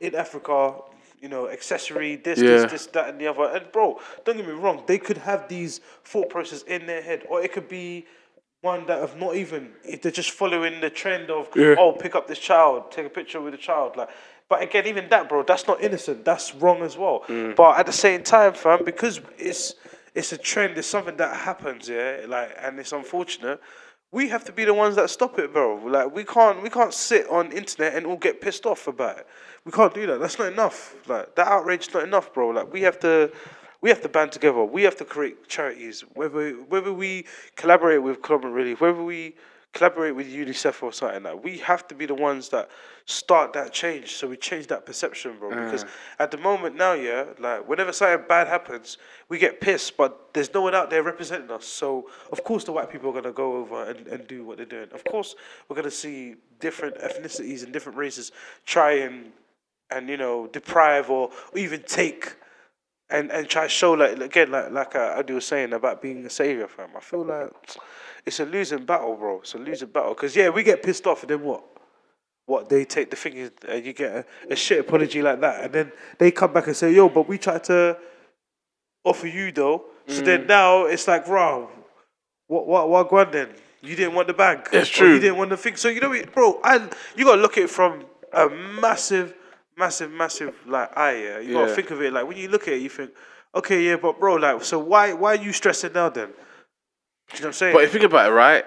in 0.00 0.14
Africa, 0.14 0.74
you 1.22 1.30
know, 1.30 1.48
accessory, 1.48 2.16
this, 2.16 2.38
Yeah. 2.38 2.48
this, 2.50 2.70
this, 2.72 2.86
that, 2.88 3.08
and 3.08 3.18
the 3.18 3.26
other. 3.26 3.44
And 3.56 3.72
bro, 3.72 3.98
don't 4.26 4.36
get 4.36 4.46
me 4.46 4.52
wrong, 4.52 4.82
they 4.86 4.98
could 4.98 5.18
have 5.18 5.48
these 5.48 5.80
thought 6.04 6.28
process 6.28 6.62
in 6.64 6.84
their 6.86 7.00
head, 7.00 7.24
or 7.30 7.40
it 7.42 7.50
could 7.54 7.68
be 7.68 8.06
one 8.60 8.84
that 8.88 9.00
have 9.00 9.16
not 9.16 9.36
even 9.36 9.70
if 9.84 10.02
they're 10.02 10.12
just 10.12 10.32
following 10.32 10.82
the 10.82 10.90
trend 10.90 11.30
of 11.30 11.48
Yeah. 11.56 11.76
oh 11.78 11.92
pick 11.92 12.14
up 12.14 12.28
this 12.28 12.38
child, 12.38 12.90
take 12.90 13.06
a 13.06 13.10
picture 13.10 13.40
with 13.40 13.52
the 13.52 13.58
child, 13.58 13.96
like. 13.96 14.10
But 14.50 14.62
again, 14.62 14.88
even 14.88 15.08
that, 15.10 15.28
bro, 15.28 15.44
that's 15.44 15.68
not 15.68 15.80
innocent. 15.80 16.24
That's 16.24 16.54
wrong 16.56 16.82
as 16.82 16.98
well. 16.98 17.22
Mm. 17.28 17.54
But 17.54 17.78
at 17.78 17.86
the 17.86 17.92
same 17.92 18.24
time, 18.24 18.52
fam, 18.52 18.84
because 18.84 19.20
it's 19.38 19.76
it's 20.12 20.32
a 20.32 20.38
trend, 20.38 20.76
it's 20.76 20.88
something 20.88 21.16
that 21.18 21.36
happens, 21.36 21.88
yeah, 21.88 22.22
like, 22.26 22.56
and 22.60 22.80
it's 22.80 22.90
unfortunate. 22.90 23.60
We 24.10 24.28
have 24.30 24.44
to 24.46 24.52
be 24.52 24.64
the 24.64 24.74
ones 24.74 24.96
that 24.96 25.08
stop 25.08 25.38
it, 25.38 25.52
bro. 25.52 25.76
Like 25.76 26.12
we 26.12 26.24
can't 26.24 26.62
we 26.64 26.68
can't 26.68 26.92
sit 26.92 27.28
on 27.28 27.52
internet 27.52 27.94
and 27.94 28.04
all 28.04 28.16
get 28.16 28.40
pissed 28.40 28.66
off 28.66 28.88
about 28.88 29.18
it. 29.18 29.26
We 29.64 29.70
can't 29.70 29.94
do 29.94 30.04
that. 30.08 30.18
That's 30.18 30.36
not 30.36 30.52
enough. 30.52 30.96
Like 31.06 31.36
that 31.36 31.46
outrage 31.46 31.86
is 31.86 31.94
not 31.94 32.02
enough, 32.02 32.34
bro. 32.34 32.48
Like 32.48 32.72
we 32.72 32.80
have 32.82 32.98
to 33.00 33.30
we 33.80 33.88
have 33.88 34.02
to 34.02 34.08
band 34.08 34.32
together. 34.32 34.64
We 34.64 34.82
have 34.82 34.96
to 34.96 35.04
create 35.04 35.46
charities. 35.48 36.00
Whether 36.14 36.54
whether 36.54 36.92
we 36.92 37.26
collaborate 37.54 38.02
with 38.02 38.20
Climate 38.20 38.52
Relief, 38.52 38.80
whether 38.80 39.00
we 39.00 39.36
collaborate 39.72 40.16
with 40.16 40.26
UNICEF 40.26 40.82
or 40.82 40.92
something 40.92 41.22
like 41.22 41.34
that. 41.34 41.44
we 41.44 41.58
have 41.58 41.86
to 41.86 41.94
be 41.94 42.04
the 42.04 42.14
ones 42.14 42.48
that 42.48 42.68
start 43.04 43.52
that 43.52 43.72
change. 43.72 44.16
So 44.16 44.26
we 44.26 44.36
change 44.36 44.66
that 44.66 44.84
perception, 44.84 45.38
bro. 45.38 45.50
Because 45.50 45.84
mm. 45.84 45.88
at 46.18 46.30
the 46.30 46.38
moment 46.38 46.76
now, 46.76 46.94
yeah, 46.94 47.24
like 47.38 47.68
whenever 47.68 47.92
something 47.92 48.26
bad 48.28 48.48
happens, 48.48 48.98
we 49.28 49.38
get 49.38 49.60
pissed, 49.60 49.96
but 49.96 50.34
there's 50.34 50.52
no 50.52 50.62
one 50.62 50.74
out 50.74 50.90
there 50.90 51.02
representing 51.02 51.50
us. 51.50 51.66
So 51.66 52.10
of 52.32 52.42
course 52.42 52.64
the 52.64 52.72
white 52.72 52.90
people 52.90 53.10
are 53.10 53.12
gonna 53.12 53.32
go 53.32 53.56
over 53.58 53.84
and, 53.84 54.06
and 54.08 54.26
do 54.26 54.44
what 54.44 54.56
they're 54.56 54.66
doing. 54.66 54.88
Of 54.92 55.04
course 55.04 55.36
we're 55.68 55.76
gonna 55.76 55.90
see 55.90 56.34
different 56.58 56.96
ethnicities 56.96 57.62
and 57.62 57.72
different 57.72 57.96
races 57.96 58.32
try 58.66 58.92
and 58.92 59.32
and 59.90 60.08
you 60.08 60.16
know 60.16 60.46
deprive 60.48 61.10
or, 61.10 61.30
or 61.52 61.58
even 61.58 61.82
take 61.82 62.34
and 63.10 63.30
and 63.30 63.48
try 63.48 63.64
to 63.64 63.68
show 63.68 63.92
like 63.92 64.18
again 64.20 64.50
like 64.50 64.70
like 64.70 64.94
uh, 64.96 65.14
Adi 65.18 65.32
was 65.32 65.44
saying 65.46 65.72
about 65.72 66.00
being 66.02 66.24
a 66.26 66.30
savior, 66.30 66.68
fam. 66.68 66.90
I 66.96 67.00
feel 67.00 67.24
like 67.24 67.50
it's 68.26 68.40
a 68.40 68.44
losing 68.44 68.84
battle, 68.84 69.16
bro. 69.16 69.40
It's 69.40 69.54
a 69.54 69.58
losing 69.58 69.88
battle 69.88 70.14
because 70.14 70.34
yeah, 70.36 70.48
we 70.50 70.62
get 70.62 70.82
pissed 70.82 71.06
off 71.06 71.22
and 71.22 71.30
then 71.30 71.42
what? 71.42 71.64
What 72.46 72.68
they 72.68 72.84
take 72.84 73.10
the 73.10 73.16
thing 73.16 73.34
is 73.36 73.50
and 73.68 73.84
you 73.84 73.92
get 73.92 74.12
a, 74.12 74.24
a 74.52 74.56
shit 74.56 74.80
apology 74.80 75.22
like 75.22 75.40
that, 75.40 75.64
and 75.64 75.72
then 75.72 75.92
they 76.18 76.30
come 76.30 76.52
back 76.52 76.66
and 76.66 76.76
say, 76.76 76.92
"Yo, 76.92 77.08
but 77.08 77.28
we 77.28 77.38
tried 77.38 77.64
to 77.64 77.96
offer 79.04 79.26
you 79.26 79.52
though." 79.52 79.84
So 80.06 80.22
Mm. 80.22 80.24
then 80.24 80.46
now 80.46 80.84
it's 80.86 81.06
like, 81.06 81.26
"Bro, 81.26 81.70
what 82.48 82.66
what 82.66 82.88
what 82.88 83.08
go 83.08 83.18
on 83.18 83.30
then? 83.30 83.50
You 83.82 83.96
didn't 83.96 84.14
want 84.14 84.26
the 84.26 84.34
bag. 84.34 84.68
It's 84.72 84.88
true. 84.90 85.14
You 85.14 85.20
didn't 85.20 85.36
want 85.38 85.50
the 85.50 85.56
thing. 85.56 85.76
So 85.76 85.88
you 85.88 86.00
know, 86.00 86.14
bro, 86.34 86.60
and 86.64 86.90
you 87.16 87.24
gotta 87.24 87.40
look 87.40 87.56
at 87.56 87.64
it 87.64 87.70
from 87.70 88.04
a 88.32 88.48
massive, 88.48 89.34
massive, 89.80 90.10
massive 90.12 90.54
like 90.66 90.96
eye. 90.96 91.16
Yeah, 91.24 91.38
you 91.40 91.54
gotta 91.54 91.74
think 91.74 91.90
of 91.90 92.00
it 92.02 92.12
like 92.12 92.26
when 92.26 92.36
you 92.36 92.48
look 92.48 92.68
at 92.68 92.74
it, 92.74 92.82
you 92.82 92.88
think, 92.88 93.10
okay, 93.54 93.82
yeah, 93.82 93.96
but 93.96 94.20
bro, 94.20 94.34
like, 94.36 94.62
so 94.62 94.78
why 94.78 95.12
why 95.12 95.32
are 95.32 95.42
you 95.42 95.52
stressing 95.52 95.92
now 95.92 96.08
then? 96.10 96.28
Do 96.28 96.32
you 96.32 97.40
know 97.40 97.40
what 97.40 97.46
I'm 97.46 97.52
saying? 97.54 97.74
But 97.74 97.84
if 97.84 97.92
you 97.94 98.00
think 98.00 98.10
about 98.12 98.30
it, 98.30 98.34
right? 98.34 98.64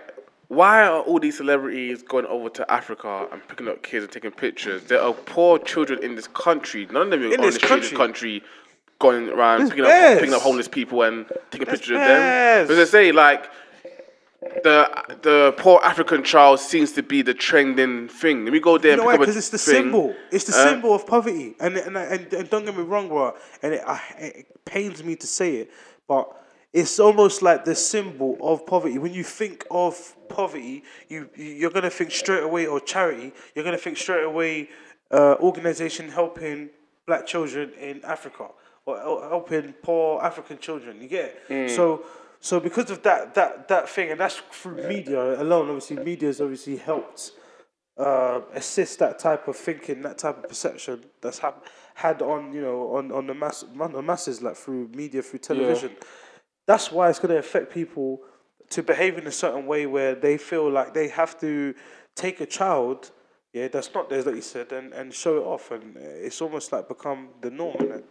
Why 0.49 0.85
are 0.85 1.01
all 1.01 1.19
these 1.19 1.37
celebrities 1.37 2.03
going 2.03 2.25
over 2.27 2.49
to 2.49 2.71
Africa 2.71 3.27
and 3.31 3.41
picking 3.47 3.67
up 3.67 3.81
kids 3.81 4.03
and 4.03 4.11
taking 4.11 4.31
pictures? 4.31 4.83
There 4.83 5.01
are 5.01 5.13
poor 5.13 5.57
children 5.57 6.03
in 6.03 6.15
this 6.15 6.27
country. 6.27 6.85
None 6.91 7.03
of 7.03 7.09
them 7.09 7.21
are 7.23 7.33
In 7.33 7.39
on 7.39 7.45
this 7.45 7.55
the 7.55 7.61
this 7.61 7.69
country. 7.69 7.97
country 7.97 8.43
going 8.99 9.29
around 9.29 9.69
picking 9.69 9.85
up, 9.85 10.19
picking 10.19 10.33
up 10.33 10.41
homeless 10.41 10.67
people 10.67 11.01
and 11.01 11.25
taking 11.49 11.65
There's 11.65 11.79
pictures 11.79 11.95
of 11.95 12.01
them. 12.01 12.71
As 12.71 12.77
I 12.77 12.83
say, 12.83 13.11
like 13.11 13.49
the 14.63 15.17
the 15.21 15.53
poor 15.57 15.79
African 15.83 16.23
child 16.23 16.59
seems 16.59 16.91
to 16.93 17.03
be 17.03 17.21
the 17.21 17.33
trending 17.33 18.07
thing. 18.07 18.43
Let 18.45 18.53
me 18.53 18.59
go 18.59 18.77
there 18.77 18.91
You 18.91 18.97
know 18.97 19.03
why? 19.05 19.11
pick 19.13 19.21
up 19.21 19.21
a 19.21 19.25
Because 19.25 19.37
it's 19.37 19.49
the 19.49 19.57
thing. 19.57 19.83
symbol. 19.83 20.15
It's 20.31 20.45
the 20.45 20.55
Uh, 20.55 20.69
symbol 20.69 20.93
of 20.93 21.05
poverty. 21.07 21.55
And 21.59 21.77
and, 21.77 21.97
and 21.97 22.33
and 22.33 22.49
don't 22.49 22.65
get 22.65 22.75
me 22.77 22.83
wrong, 22.83 23.07
bro. 23.07 23.35
And 23.61 23.73
it, 23.75 23.83
I, 23.85 24.01
it 24.19 24.65
pains 24.65 25.03
me 25.03 25.15
to 25.17 25.27
say 25.27 25.55
it, 25.61 25.71
but 26.07 26.25
it's 26.71 26.99
almost 26.99 27.41
like 27.41 27.65
the 27.65 27.75
symbol 27.75 28.37
of 28.41 28.65
poverty. 28.65 28.97
When 28.97 29.13
you 29.13 29.23
think 29.23 29.65
of 29.69 30.15
poverty, 30.29 30.83
you 31.09 31.29
you- 31.35 31.53
you're 31.59 31.71
gonna 31.71 31.89
think 31.99 32.11
straight 32.11 32.43
away 32.43 32.65
or 32.65 32.79
charity. 32.79 33.33
You're 33.53 33.65
gonna 33.65 33.77
think 33.77 33.97
straight 33.97 34.23
away 34.23 34.69
uh, 35.11 35.35
organization 35.39 36.09
helping 36.09 36.69
black 37.05 37.25
children 37.27 37.71
in 37.79 38.03
Africa 38.03 38.47
or 38.85 38.97
helping 39.29 39.73
poor 39.83 40.21
African 40.21 40.57
children. 40.57 41.01
You 41.01 41.07
get 41.07 41.41
it? 41.49 41.69
So. 41.75 42.03
So 42.43 42.59
because 42.59 42.91
of 42.91 43.03
that 43.03 43.35
that 43.35 43.69
that 43.69 43.87
thing, 43.87 44.11
and 44.11 44.19
that's 44.19 44.41
through 44.51 44.85
media 44.85 45.41
alone. 45.41 45.69
Obviously, 45.69 45.95
media 46.03 46.27
has 46.27 46.41
obviously 46.41 46.75
helped 46.75 47.31
uh, 47.97 48.41
assist 48.53 48.99
that 48.99 49.17
type 49.17 49.47
of 49.47 49.55
thinking, 49.55 50.01
that 50.01 50.17
type 50.17 50.39
of 50.39 50.49
perception 50.49 51.05
that's 51.21 51.39
hap- 51.39 51.65
had 51.93 52.21
on 52.21 52.51
you 52.51 52.59
know 52.59 52.95
on 52.97 53.13
on 53.13 53.27
the 53.27 53.33
mass 53.33 53.63
on 53.79 53.93
the 53.93 54.01
masses 54.01 54.41
like 54.41 54.57
through 54.57 54.89
media, 54.89 55.21
through 55.21 55.39
television. 55.39 55.91
That's 56.67 56.91
why 56.91 57.09
it's 57.09 57.19
going 57.19 57.33
to 57.33 57.39
affect 57.39 57.73
people 57.73 58.19
to 58.71 58.83
behave 58.83 59.17
in 59.17 59.25
a 59.25 59.31
certain 59.31 59.65
way 59.65 59.85
where 59.85 60.13
they 60.13 60.37
feel 60.37 60.69
like 60.69 60.93
they 60.93 61.07
have 61.07 61.39
to 61.39 61.73
take 62.15 62.41
a 62.41 62.45
child, 62.45 63.11
yeah, 63.53 63.69
that's 63.69 63.93
not 63.93 64.09
theirs, 64.09 64.25
like 64.25 64.35
you 64.35 64.41
said, 64.41 64.73
and, 64.73 64.91
and 64.93 65.13
show 65.13 65.37
it 65.37 65.45
off, 65.45 65.71
and 65.71 65.95
it's 65.97 66.41
almost 66.41 66.73
like 66.73 66.89
become 66.89 67.29
the 67.41 67.51
norm. 67.51 67.91
And 67.91 68.03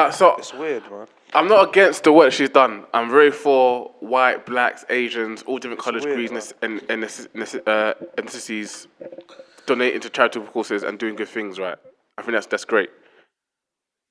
Uh, 0.00 0.10
so 0.10 0.36
it's 0.36 0.54
weird, 0.54 0.82
man. 0.90 1.06
I'm 1.34 1.46
not 1.46 1.68
against 1.68 2.04
the 2.04 2.12
work 2.12 2.32
she's 2.32 2.48
done. 2.48 2.84
I'm 2.94 3.10
very 3.10 3.30
for 3.30 3.92
white, 4.00 4.46
blacks, 4.46 4.84
Asians, 4.88 5.42
all 5.42 5.58
different 5.58 5.80
colours, 5.80 6.04
creeds, 6.04 6.54
and 6.62 6.80
and 6.88 7.04
ethnici- 7.04 7.62
uh, 7.66 7.94
ethnicities 8.16 8.86
donating 9.66 10.00
to 10.00 10.10
charitable 10.10 10.46
causes 10.48 10.82
and 10.82 10.98
doing 10.98 11.16
good 11.16 11.28
things. 11.28 11.58
Right? 11.58 11.76
I 12.16 12.22
think 12.22 12.32
that's 12.32 12.46
that's 12.46 12.64
great. 12.64 12.90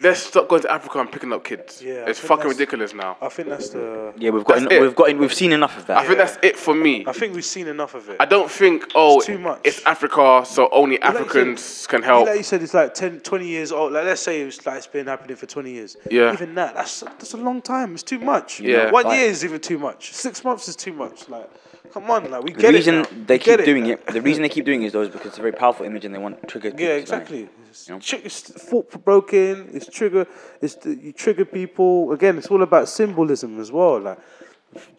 Let's 0.01 0.21
stop 0.23 0.47
going 0.47 0.61
to 0.61 0.71
Africa 0.71 0.97
and 1.01 1.11
picking 1.11 1.33
up 1.33 1.43
kids. 1.43 1.81
Yeah, 1.81 1.91
I 1.91 2.09
it's 2.11 2.19
think 2.19 2.29
fucking 2.29 2.37
that's- 2.43 2.53
ridiculous 2.57 2.93
now. 2.93 3.17
I 3.21 3.27
think 3.27 3.49
that's 3.49 3.67
the. 3.71 4.13
Yeah, 4.17 4.29
we've 4.29 4.45
got 4.45 4.61
That's 4.61 4.71
it. 4.73 4.81
we've 4.81 4.95
got 4.95 5.13
we've 5.17 5.33
seen 5.33 5.51
enough 5.51 5.77
of 5.77 5.87
that. 5.87 5.97
I 5.97 6.05
think 6.05 6.17
that's 6.19 6.37
it 6.41 6.55
for 6.55 6.73
me. 6.73 7.03
I 7.05 7.11
think 7.11 7.35
we've 7.35 7.43
seen 7.43 7.67
enough 7.67 7.95
of 7.95 8.07
it. 8.09 8.15
I 8.17 8.23
don't 8.23 8.49
think 8.49 8.85
oh 8.95 9.17
It's 9.17 9.25
too 9.25 9.37
much. 9.39 9.59
it's 9.65 9.85
Africa, 9.85 10.43
so 10.45 10.69
only 10.71 10.99
Like 10.99 11.03
you 11.03 11.11
said- 11.11 11.21
Africans 11.21 11.87
can 11.87 12.01
help. 12.01 12.27
Like 12.27 12.37
you 12.37 12.43
said, 12.43 12.63
it's 12.63 12.73
like 12.73 12.93
10, 12.93 13.19
20 13.19 13.45
years 13.45 13.73
old. 13.73 13.91
Like 13.91 14.05
let's 14.05 14.21
say 14.21 14.39
it's 14.39 14.65
like 14.65 14.77
it's 14.77 14.87
been 14.87 15.07
happening 15.07 15.35
for 15.35 15.47
twenty 15.47 15.71
years. 15.71 15.97
Yeah. 16.09 16.31
Even 16.31 16.55
that, 16.55 16.75
that's 16.75 17.01
that's 17.01 17.33
a 17.33 17.37
long 17.37 17.61
time. 17.61 17.93
It's 17.93 18.01
too 18.03 18.19
much. 18.19 18.61
You 18.61 18.71
Yeah. 18.71 18.85
know, 18.85 18.91
one 18.91 19.03
Like- 19.03 19.19
year 19.19 19.27
is 19.27 19.43
even 19.43 19.59
too 19.59 19.79
much. 19.79 20.13
Six 20.13 20.45
months 20.45 20.69
is 20.69 20.77
too 20.77 20.93
much. 20.93 21.27
Like, 21.27 21.49
come 21.93 22.09
on, 22.11 22.29
like 22.31 22.43
we 22.43 22.51
the 22.53 22.61
get 22.61 22.73
reason 22.73 22.95
it. 22.95 23.11
now. 23.11 23.25
they 23.27 23.35
We 23.35 23.39
keep 23.39 23.65
doing 23.65 23.83
now. 23.83 23.89
it, 23.91 24.05
the 24.07 24.21
reason 24.21 24.43
they 24.43 24.49
keep 24.49 24.65
doing 24.65 24.83
it 24.83 24.87
is 24.87 24.93
though 24.93 25.01
is 25.01 25.09
because 25.09 25.27
it's 25.27 25.37
a 25.37 25.41
very 25.41 25.53
powerful 25.53 25.85
image 25.85 26.05
and 26.05 26.13
they 26.13 26.19
want 26.19 26.47
trigger. 26.47 26.71
Yeah, 26.77 26.89
like- 26.89 27.01
exactly. 27.01 27.49
It's, 27.69 27.87
you 27.87 27.95
know? 27.95 27.99
tri- 28.01 28.21
it's 28.23 28.41
thought 28.41 28.89
provoking. 28.89 29.69
It's 29.73 29.87
trigger. 29.87 30.25
It's 30.61 30.75
the, 30.75 30.95
you 30.95 31.11
trigger 31.13 31.45
people. 31.45 32.11
Again, 32.11 32.37
it's 32.37 32.47
all 32.47 32.63
about 32.63 32.89
symbolism 32.89 33.59
as 33.59 33.71
well. 33.71 33.99
Like 33.99 34.19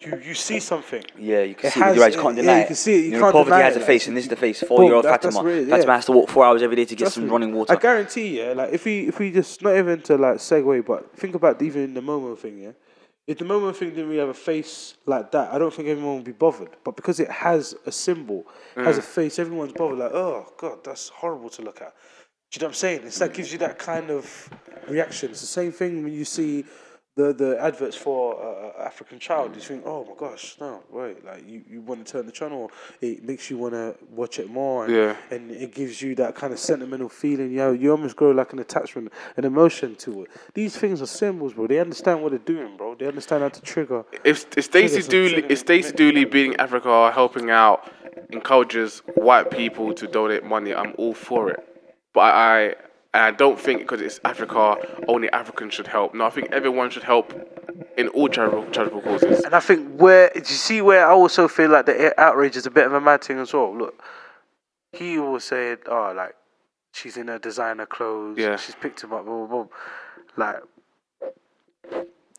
you 0.01 0.17
you 0.25 0.33
see 0.33 0.59
something. 0.59 1.03
Yeah, 1.17 1.43
you 1.43 1.55
can 1.55 1.67
It 1.67 1.73
see 1.73 1.79
it 1.81 1.85
with 1.87 1.95
your 1.95 2.05
eyes. 2.05 2.15
You 2.15 2.21
can't 2.21 2.35
yeah, 2.35 2.41
deny 2.41 2.55
you 2.57 2.61
it. 2.63 2.67
can 2.67 2.75
see 2.75 2.93
it, 2.99 3.05
you 3.05 3.11
know, 3.11 3.19
can't 3.21 3.33
poverty 3.33 3.61
has 3.63 3.75
it, 3.75 3.77
a 3.77 3.79
like- 3.79 3.87
face, 3.87 4.07
and 4.07 4.17
this 4.17 4.23
is 4.25 4.29
the 4.29 4.35
face. 4.35 4.61
Four-year-old 4.63 5.05
that- 5.05 5.21
Fatima. 5.21 5.43
really- 5.43 5.65
Fatima 5.69 5.91
yeah. 5.91 5.95
has 5.95 6.05
to 6.05 6.11
walk 6.11 6.29
four 6.29 6.43
hours 6.45 6.61
every 6.61 6.75
day 6.75 6.83
to 6.85 6.95
get 6.95 7.05
Trust 7.05 7.15
some 7.15 7.25
me. 7.25 7.29
running 7.31 7.53
water. 7.53 7.71
I 7.73 7.75
guarantee, 7.77 8.39
yeah. 8.39 8.51
Like 8.53 8.73
if 8.73 8.83
we 8.85 9.07
if 9.07 9.19
we 9.19 9.31
just 9.31 9.61
not 9.61 9.75
even 9.77 10.01
to 10.03 10.17
like 10.17 10.37
segue, 10.37 10.85
but 10.85 11.15
think 11.17 11.35
about 11.35 11.61
even 11.61 11.93
the 11.93 12.01
Momo 12.01 12.37
thing, 12.37 12.59
yeah. 12.59 12.71
If 13.31 13.37
the 13.37 13.45
Momo 13.45 13.73
thing 13.73 13.91
didn't 13.91 14.09
really 14.09 14.19
have 14.19 14.27
a 14.27 14.33
face 14.33 14.95
like 15.05 15.31
that, 15.31 15.53
I 15.53 15.57
don't 15.57 15.73
think 15.73 15.87
everyone 15.87 16.15
would 16.15 16.25
be 16.25 16.33
bothered. 16.33 16.75
But 16.83 16.97
because 16.97 17.21
it 17.21 17.31
has 17.31 17.73
a 17.85 17.91
symbol, 17.91 18.45
has 18.75 18.97
a 18.97 19.01
mm. 19.01 19.05
face, 19.05 19.39
everyone's 19.39 19.71
bothered. 19.71 19.99
Like, 19.99 20.11
oh 20.11 20.51
god, 20.57 20.83
that's 20.83 21.07
horrible 21.07 21.49
to 21.51 21.61
look 21.61 21.81
at. 21.81 21.93
Do 22.51 22.57
you 22.57 22.59
know 22.59 22.65
what 22.65 22.71
I'm 22.71 22.73
saying? 22.75 23.01
It's 23.05 23.19
that 23.19 23.33
gives 23.33 23.53
you 23.53 23.57
that 23.59 23.79
kind 23.79 24.09
of 24.09 24.49
reaction. 24.89 25.31
It's 25.31 25.39
the 25.39 25.47
same 25.47 25.71
thing 25.71 26.03
when 26.03 26.11
you 26.11 26.25
see 26.25 26.65
the 27.15 27.33
the 27.33 27.57
adverts 27.61 27.95
for 27.97 28.41
uh, 28.41 28.83
African 28.83 29.19
child. 29.19 29.55
You 29.55 29.61
think, 29.61 29.83
oh 29.85 30.05
my 30.05 30.13
gosh, 30.17 30.55
no, 30.59 30.81
wait, 30.89 31.23
like 31.25 31.47
you, 31.47 31.61
you 31.69 31.81
want 31.81 32.05
to 32.05 32.11
turn 32.11 32.25
the 32.25 32.31
channel. 32.31 32.71
It 33.01 33.23
makes 33.23 33.49
you 33.49 33.57
want 33.57 33.73
to 33.73 33.95
watch 34.09 34.39
it 34.39 34.49
more. 34.49 34.85
And, 34.85 34.95
Yeah. 34.95 35.15
and 35.29 35.51
it 35.51 35.73
gives 35.73 36.01
you 36.01 36.15
that 36.15 36.35
kind 36.35 36.53
of 36.53 36.59
sentimental 36.59 37.09
feeling. 37.09 37.51
You 37.51 37.57
know, 37.57 37.71
you 37.73 37.91
almost 37.91 38.15
grow 38.15 38.31
like 38.31 38.53
an 38.53 38.59
attachment, 38.59 39.11
an 39.37 39.43
emotion 39.45 39.95
to 39.97 40.23
it. 40.23 40.31
These 40.53 40.77
things 40.77 41.01
are 41.01 41.05
symbols, 41.07 41.53
bro. 41.53 41.67
They 41.67 41.79
understand 41.79 42.21
what 42.23 42.29
they're 42.31 42.39
doing, 42.39 42.77
bro. 42.77 42.95
They 42.95 43.07
understand 43.07 43.43
how 43.43 43.49
to 43.49 43.61
trigger. 43.61 44.05
if, 44.23 44.45
if 44.57 44.65
Stacey 44.65 45.01
Dooley, 45.01 45.45
if 45.49 45.59
Stacey 45.59 45.91
Dooley 45.93 46.25
being 46.25 46.55
Africa, 46.57 47.11
helping 47.11 47.49
out, 47.49 47.91
encourages 48.29 48.99
white 49.15 49.51
people 49.51 49.93
to 49.93 50.07
donate 50.07 50.43
money, 50.45 50.73
I'm 50.73 50.93
all 50.97 51.13
for 51.13 51.49
it. 51.49 51.59
But 52.13 52.33
I, 52.33 52.75
And 53.13 53.23
I 53.23 53.31
don't 53.31 53.59
think 53.59 53.81
because 53.81 53.99
it's 54.01 54.19
Africa, 54.23 54.77
only 55.07 55.29
Africans 55.31 55.73
should 55.73 55.87
help. 55.87 56.13
No, 56.13 56.25
I 56.25 56.29
think 56.29 56.51
everyone 56.51 56.89
should 56.89 57.03
help 57.03 57.33
in 57.97 58.07
all 58.09 58.29
charitable, 58.29 58.71
charitable 58.71 59.01
causes. 59.01 59.43
And 59.43 59.53
I 59.53 59.59
think 59.59 59.99
where 59.99 60.29
do 60.33 60.39
you 60.39 60.45
see 60.45 60.81
where 60.81 61.05
I 61.05 61.11
also 61.11 61.47
feel 61.49 61.69
like 61.69 61.85
the 61.87 62.19
outrage 62.19 62.55
is 62.55 62.65
a 62.65 62.71
bit 62.71 62.85
of 62.85 62.93
a 62.93 63.01
mad 63.01 63.23
thing 63.23 63.39
as 63.39 63.53
well. 63.53 63.77
Look, 63.77 64.01
he 64.93 65.19
was 65.19 65.43
saying, 65.43 65.77
"Oh, 65.87 66.13
like 66.15 66.35
she's 66.93 67.17
in 67.17 67.27
her 67.27 67.39
designer 67.39 67.85
clothes. 67.85 68.37
Yeah. 68.37 68.55
she's 68.55 68.75
picked 68.75 69.03
him 69.03 69.11
up." 69.11 69.25
Blah, 69.25 69.45
blah, 69.45 69.63
blah. 69.65 69.67
Like 70.37 70.63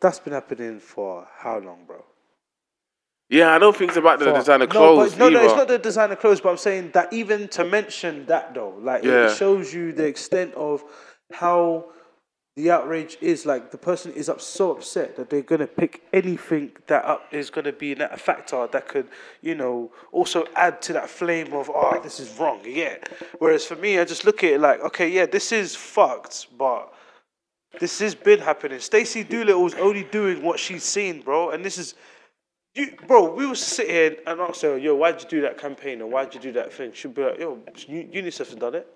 that's 0.01 0.19
been 0.19 0.33
happening 0.33 0.79
for 0.79 1.27
how 1.37 1.59
long, 1.59 1.85
bro? 1.85 2.03
Yeah, 3.33 3.55
I 3.55 3.57
don't 3.57 3.75
think 3.75 3.89
it's 3.89 3.97
about 3.97 4.19
the 4.19 4.25
For- 4.25 4.33
designer 4.33 4.67
no, 4.67 4.71
clothes 4.71 5.11
but, 5.13 5.19
no, 5.19 5.29
no, 5.29 5.43
it's 5.43 5.55
not 5.55 5.67
the 5.67 5.79
designer 5.79 6.15
clothes. 6.15 6.39
But 6.39 6.49
I'm 6.49 6.57
saying 6.57 6.91
that 6.91 7.11
even 7.11 7.47
to 7.49 7.65
mention 7.65 8.27
that 8.27 8.53
though, 8.53 8.75
like 8.79 9.03
Yeah. 9.03 9.25
it 9.31 9.37
shows 9.37 9.73
you 9.73 9.91
the 9.91 10.05
extent 10.05 10.53
of 10.53 10.83
how 11.31 11.85
the 12.55 12.69
outrage 12.69 13.17
is. 13.21 13.47
Like 13.47 13.71
the 13.71 13.79
person 13.79 14.13
is 14.13 14.29
up 14.29 14.39
so 14.39 14.69
upset 14.71 15.15
that 15.15 15.31
they're 15.31 15.41
gonna 15.41 15.65
pick 15.65 16.03
anything 16.13 16.73
that 16.85 17.03
up 17.05 17.21
is 17.31 17.49
gonna 17.49 17.71
be 17.71 17.93
a 17.93 18.17
factor 18.17 18.67
that 18.67 18.87
could, 18.87 19.07
you 19.41 19.55
know, 19.55 19.91
also 20.11 20.45
add 20.55 20.79
to 20.83 20.93
that 20.93 21.09
flame 21.09 21.53
of 21.53 21.71
oh 21.73 21.99
this 22.03 22.19
is 22.19 22.37
wrong. 22.37 22.59
Yeah. 22.63 22.97
Whereas 23.39 23.65
for 23.65 23.75
me, 23.75 23.97
I 23.97 24.05
just 24.05 24.25
look 24.25 24.43
at 24.43 24.51
it 24.51 24.59
like 24.61 24.79
okay, 24.81 25.09
yeah, 25.09 25.25
this 25.25 25.51
is 25.51 25.75
fucked, 25.75 26.55
but. 26.57 26.93
This 27.79 27.97
has 28.01 28.13
been 28.13 28.39
happening. 28.39 28.79
Stacey 28.79 29.23
Doolittle's 29.23 29.73
only 29.73 30.03
doing 30.03 30.43
what 30.43 30.59
she's 30.59 30.83
seen, 30.83 31.21
bro, 31.21 31.49
and 31.49 31.65
this 31.65 31.79
is 31.79 31.95
you, 32.75 32.95
bro, 33.07 33.33
we 33.33 33.45
will 33.45 33.55
sit 33.55 33.89
here 33.89 34.17
and 34.25 34.39
ask 34.41 34.61
her, 34.61 34.77
yo, 34.77 34.95
why'd 34.95 35.21
you 35.21 35.29
do 35.29 35.41
that 35.41 35.57
campaign 35.57 36.01
or 36.01 36.07
why'd 36.07 36.33
you 36.33 36.39
do 36.39 36.51
that 36.53 36.73
thing? 36.73 36.91
She'll 36.93 37.11
be 37.11 37.23
like, 37.23 37.39
yo, 37.39 37.57
UNICEF 37.57 38.37
has 38.37 38.55
done 38.55 38.75
it. 38.75 38.87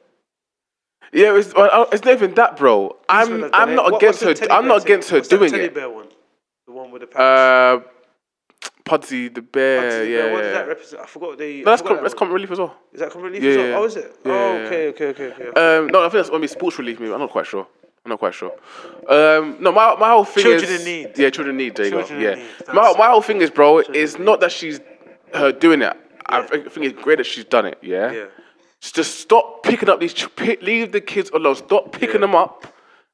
Yeah, 1.14 1.38
it's, 1.38 1.54
it's 1.56 2.04
not 2.04 2.14
even 2.14 2.34
that, 2.34 2.58
bro. 2.58 2.98
I'm 3.08 3.50
I'm 3.54 3.76
not 3.76 3.96
against 3.96 4.22
her. 4.24 4.34
I'm 4.50 4.68
not 4.68 4.84
against 4.84 5.10
her 5.12 5.22
doing 5.22 5.54
it. 5.54 5.74
bear 5.74 5.90
one? 5.90 6.08
The 6.66 6.74
one 6.74 6.92
with 6.92 7.02
the 7.02 7.08
pants. 7.08 7.20
Uh, 7.20 7.80
Pudsey 8.84 9.34
the 9.34 9.42
bear. 9.42 9.90
Teddy 9.90 10.12
yeah, 10.12 10.18
bear, 10.18 10.34
what 10.34 10.42
does 10.42 10.54
that 10.54 10.68
represent? 10.68 11.02
I 11.02 11.06
forgot 11.06 11.38
they. 11.38 11.60
No, 11.60 11.72
that's 11.72 11.82
com- 11.82 11.96
that 11.96 12.02
that's 12.02 12.14
common 12.14 12.34
relief 12.34 12.52
as 12.52 12.60
well. 12.60 12.76
Is 12.92 13.00
that 13.00 13.12
common 13.12 13.32
relief 13.32 13.44
Yeah, 13.44 13.50
as 13.52 13.58
well? 13.58 13.68
yeah. 13.68 13.78
Oh, 13.78 13.84
is 13.86 13.96
it? 13.96 14.16
Yeah, 14.26 14.32
oh, 14.32 14.36
yeah, 14.36 14.60
yeah. 14.60 14.66
okay, 14.66 14.88
okay, 14.88 15.06
okay, 15.08 15.44
okay. 15.50 15.78
Um, 15.78 15.88
no, 15.88 16.00
I 16.00 16.04
think 16.04 16.14
that's 16.14 16.30
gonna 16.30 16.42
be 16.42 16.48
sports 16.48 16.78
relief. 16.80 17.00
Maybe 17.00 17.14
I'm 17.14 17.20
not 17.20 17.30
quite 17.30 17.46
sure. 17.46 17.68
I'm 18.08 18.12
not 18.12 18.20
quite 18.20 18.34
sure. 18.34 18.54
Um, 19.10 19.58
no, 19.60 19.74
my 19.74 19.94
my 20.00 20.12
whole 20.12 20.24
thing 20.24 20.44
Children 20.44 20.72
is 20.72 20.80
in 20.80 20.86
need. 20.86 21.18
Yeah, 21.18 21.30
children 21.30 21.50
in 21.50 21.58
need. 21.58 21.76
There 21.76 21.86
you 21.88 21.92
go. 21.92 22.06
Yeah, 22.18 22.42
my 22.74 22.94
my 22.98 23.08
whole 23.08 23.22
thing 23.22 23.42
is, 23.42 23.50
bro, 23.52 23.80
is 23.80 24.18
not 24.18 24.40
that 24.40 24.54
she's 24.54 24.80
her 25.34 25.52
doing 25.52 25.82
it. 25.82 25.94
I 26.26 26.42
think 26.44 26.86
it's 26.86 27.02
great 27.02 27.18
that 27.18 27.26
she's 27.26 27.44
done 27.44 27.66
it. 27.66 27.78
Yeah. 27.82 28.12
Yeah. 28.14 28.26
Just 28.80 29.20
stop 29.20 29.62
picking 29.64 29.90
up 29.90 30.00
these. 30.00 30.14
ch- 30.14 30.34
Pick, 30.38 30.62
leave 30.62 30.94
the 30.94 31.02
kids 31.02 31.30
alone. 31.32 31.56
Stop 31.56 31.92
picking 31.92 32.16
Yeah. 32.16 32.28
them 32.28 32.36
up, 32.36 32.66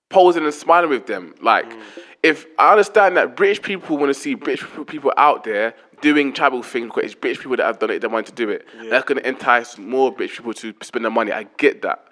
posing 0.09 0.43
and 0.43 0.53
smiling 0.53 0.91
with 0.91 1.07
them. 1.07 1.33
Like, 1.41 1.67
Mm. 1.71 1.79
if 2.21 2.45
I 2.59 2.69
understand 2.71 3.17
that 3.17 3.35
British 3.35 3.61
people 3.63 3.97
want 3.97 4.11
to 4.11 4.19
see 4.19 4.35
British 4.35 4.63
people 4.87 5.11
out 5.17 5.43
there 5.43 5.73
doing 6.01 6.33
travel 6.33 6.61
things 6.61 6.87
because 6.87 7.05
it's 7.05 7.15
British 7.15 7.39
people 7.39 7.57
that 7.57 7.65
have 7.65 7.79
done 7.79 7.89
it, 7.89 7.99
they 8.01 8.07
want 8.07 8.27
to 8.27 8.31
do 8.33 8.49
it. 8.49 8.67
That's 8.91 9.05
going 9.05 9.19
to 9.21 9.27
entice 9.27 9.79
more 9.79 10.11
British 10.11 10.37
people 10.37 10.53
to 10.55 10.73
spend 10.83 11.03
their 11.05 11.11
money. 11.11 11.31
I 11.31 11.43
get 11.57 11.81
that. 11.81 12.05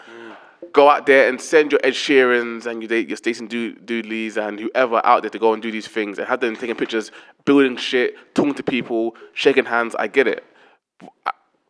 Go 0.73 0.89
out 0.89 1.05
there 1.05 1.27
and 1.27 1.39
send 1.41 1.71
your 1.71 1.81
Ed 1.83 1.93
Sheerans 1.93 2.65
and 2.65 2.81
your, 2.81 2.99
your 2.99 3.17
Stacey 3.17 3.45
Do- 3.47 3.75
Doodleys 3.75 4.37
and 4.37 4.59
whoever 4.59 5.05
out 5.05 5.23
there 5.23 5.29
to 5.29 5.39
go 5.39 5.53
and 5.53 5.61
do 5.61 5.71
these 5.71 5.87
things 5.87 6.17
and 6.17 6.27
have 6.27 6.39
them 6.39 6.55
taking 6.55 6.75
pictures, 6.75 7.11
building 7.45 7.77
shit, 7.77 8.15
talking 8.33 8.53
to 8.53 8.63
people, 8.63 9.15
shaking 9.33 9.65
hands. 9.65 9.95
I 9.97 10.07
get 10.07 10.27
it. 10.27 10.43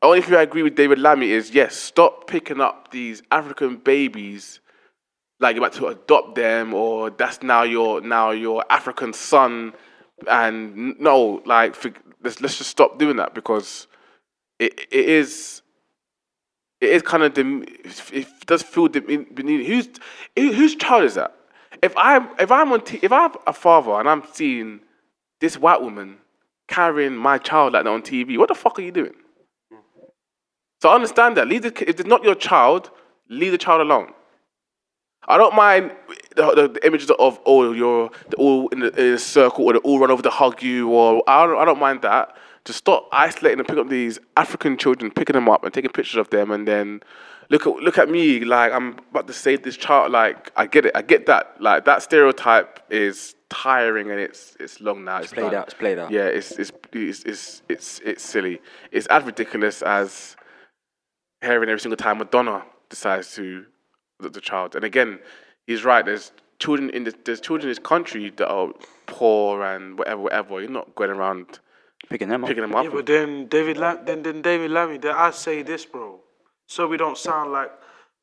Only 0.01 0.21
thing 0.21 0.35
I 0.35 0.41
agree 0.41 0.63
with 0.63 0.75
David 0.75 0.99
Lammy 0.99 1.29
is 1.31 1.51
yes, 1.51 1.75
stop 1.75 2.27
picking 2.27 2.59
up 2.59 2.91
these 2.91 3.21
African 3.31 3.77
babies 3.77 4.59
like 5.41 5.55
you're 5.55 5.65
about 5.65 5.77
to 5.77 5.87
adopt 5.87 6.35
them 6.35 6.73
or 6.73 7.09
that's 7.09 7.41
now 7.41 7.63
your 7.63 7.99
now 7.99 8.31
your 8.31 8.63
African 8.69 9.11
son 9.11 9.73
and 10.27 10.99
no 10.99 11.41
like 11.45 11.75
for, 11.75 11.91
let's 12.23 12.39
let's 12.41 12.57
just 12.57 12.69
stop 12.69 12.99
doing 12.99 13.17
that 13.17 13.33
because 13.33 13.87
it 14.59 14.79
it 14.91 15.05
is 15.05 15.60
it 16.81 16.89
is 16.89 17.01
kind 17.03 17.23
of 17.23 17.33
dem- 17.33 17.63
it 18.11 18.27
does 18.45 18.63
feel 18.63 18.87
dem- 18.87 19.27
beneath 19.33 19.67
whose 19.67 19.89
who- 20.37 20.53
whose 20.53 20.75
child 20.75 21.03
is 21.05 21.15
that 21.15 21.35
if 21.81 21.93
I'm 21.97 22.29
if 22.39 22.51
I'm 22.51 22.71
on 22.73 22.81
t- 22.81 22.99
if 23.01 23.11
I'm 23.11 23.31
a 23.47 23.53
father 23.53 23.91
and 23.99 24.09
I'm 24.09 24.23
seeing 24.33 24.81
this 25.39 25.57
white 25.57 25.81
woman 25.81 26.17
carrying 26.67 27.15
my 27.15 27.37
child 27.37 27.73
like 27.73 27.83
that 27.83 27.89
on 27.89 28.01
TV 28.01 28.37
what 28.37 28.49
the 28.49 28.55
fuck 28.55 28.79
are 28.79 28.81
you 28.81 28.91
doing 28.91 29.13
so 30.81 30.89
I 30.89 30.95
understand 30.95 31.37
that. 31.37 31.47
Leave 31.47 31.61
the 31.61 31.71
ki- 31.71 31.85
if 31.87 31.99
it's 31.99 32.09
not 32.09 32.23
your 32.23 32.33
child, 32.33 32.89
leave 33.29 33.51
the 33.51 33.57
child 33.59 33.81
alone. 33.81 34.13
I 35.27 35.37
don't 35.37 35.55
mind 35.55 35.91
the, 36.35 36.55
the, 36.55 36.67
the 36.69 36.87
images 36.87 37.11
of 37.19 37.39
oh 37.45 37.71
you're 37.71 38.09
all 38.37 38.67
in 38.69 38.79
the, 38.79 38.87
in 38.99 39.13
a 39.13 39.19
circle 39.19 39.65
or 39.65 39.73
they 39.73 39.79
all 39.79 39.99
run 39.99 40.09
over 40.09 40.23
to 40.23 40.31
hug 40.31 40.63
you 40.63 40.89
or 40.89 41.23
I 41.27 41.45
don't 41.45 41.59
I 41.59 41.65
don't 41.65 41.79
mind 41.79 42.01
that. 42.01 42.35
Just 42.65 42.79
stop 42.79 43.07
isolating 43.11 43.59
and 43.59 43.67
pick 43.67 43.77
up 43.77 43.89
these 43.89 44.19
African 44.37 44.77
children, 44.77 45.11
picking 45.11 45.33
them 45.33 45.49
up 45.49 45.63
and 45.63 45.73
taking 45.73 45.91
pictures 45.91 46.17
of 46.17 46.29
them, 46.29 46.51
and 46.51 46.67
then 46.67 47.01
look 47.49 47.67
at 47.67 47.75
look 47.77 47.97
at 47.97 48.09
me 48.09 48.41
like 48.41 48.71
I'm 48.71 48.99
about 49.09 49.27
to 49.27 49.33
save 49.33 49.63
this 49.63 49.77
child. 49.77 50.11
Like 50.11 50.51
I 50.55 50.67
get 50.67 50.85
it, 50.85 50.91
I 50.95 51.01
get 51.01 51.25
that. 51.25 51.59
Like 51.59 51.85
that 51.85 52.03
stereotype 52.03 52.79
is 52.89 53.35
tiring 53.49 54.09
and 54.09 54.19
it's 54.19 54.55
it's 54.59 54.79
long 54.79 55.03
now. 55.03 55.17
It's, 55.17 55.33
played 55.33 55.51
done. 55.51 55.55
out, 55.55 55.65
it's 55.65 55.73
played 55.73 55.99
out. 55.99 56.11
Yeah, 56.11 56.25
it's 56.25 56.51
it's 56.53 56.71
it's 56.93 57.23
it's 57.23 57.61
it's, 57.67 57.99
it's 57.99 58.23
silly. 58.23 58.61
It's 58.91 59.07
as 59.07 59.23
ridiculous 59.23 59.81
as 59.81 60.35
hearing 61.41 61.69
every 61.69 61.79
single 61.79 61.97
time 61.97 62.19
Madonna 62.19 62.63
decides 62.89 63.35
to 63.35 63.65
adopt 64.19 64.33
the 64.33 64.41
child. 64.41 64.75
And 64.75 64.83
again, 64.83 65.19
he's 65.67 65.83
right. 65.83 66.05
There's 66.05 66.31
children 66.59 66.89
in 66.91 67.03
this, 67.03 67.15
there's 67.25 67.41
children 67.41 67.67
in 67.67 67.71
this 67.71 67.79
country 67.79 68.29
that 68.37 68.47
are 68.47 68.69
poor 69.07 69.63
and 69.63 69.97
whatever, 69.97 70.21
whatever. 70.21 70.61
You're 70.61 70.69
not 70.69 70.95
going 70.95 71.09
around 71.09 71.59
Picking 72.09 72.29
them 72.29 72.43
up. 72.43 72.47
picking 72.49 72.61
them 72.61 72.75
up. 72.75 72.83
Yeah, 72.85 72.91
but 72.93 73.05
then 73.05 73.47
David, 73.47 73.77
Lam- 73.77 74.03
then 74.05 74.21
then 74.23 74.41
David 74.41 74.71
Lammy, 74.71 74.97
then 74.97 75.15
I 75.15 75.31
say 75.31 75.61
this, 75.61 75.85
bro. 75.85 76.19
So 76.67 76.87
we 76.87 76.97
don't 76.97 77.17
sound 77.17 77.51
like, 77.51 77.71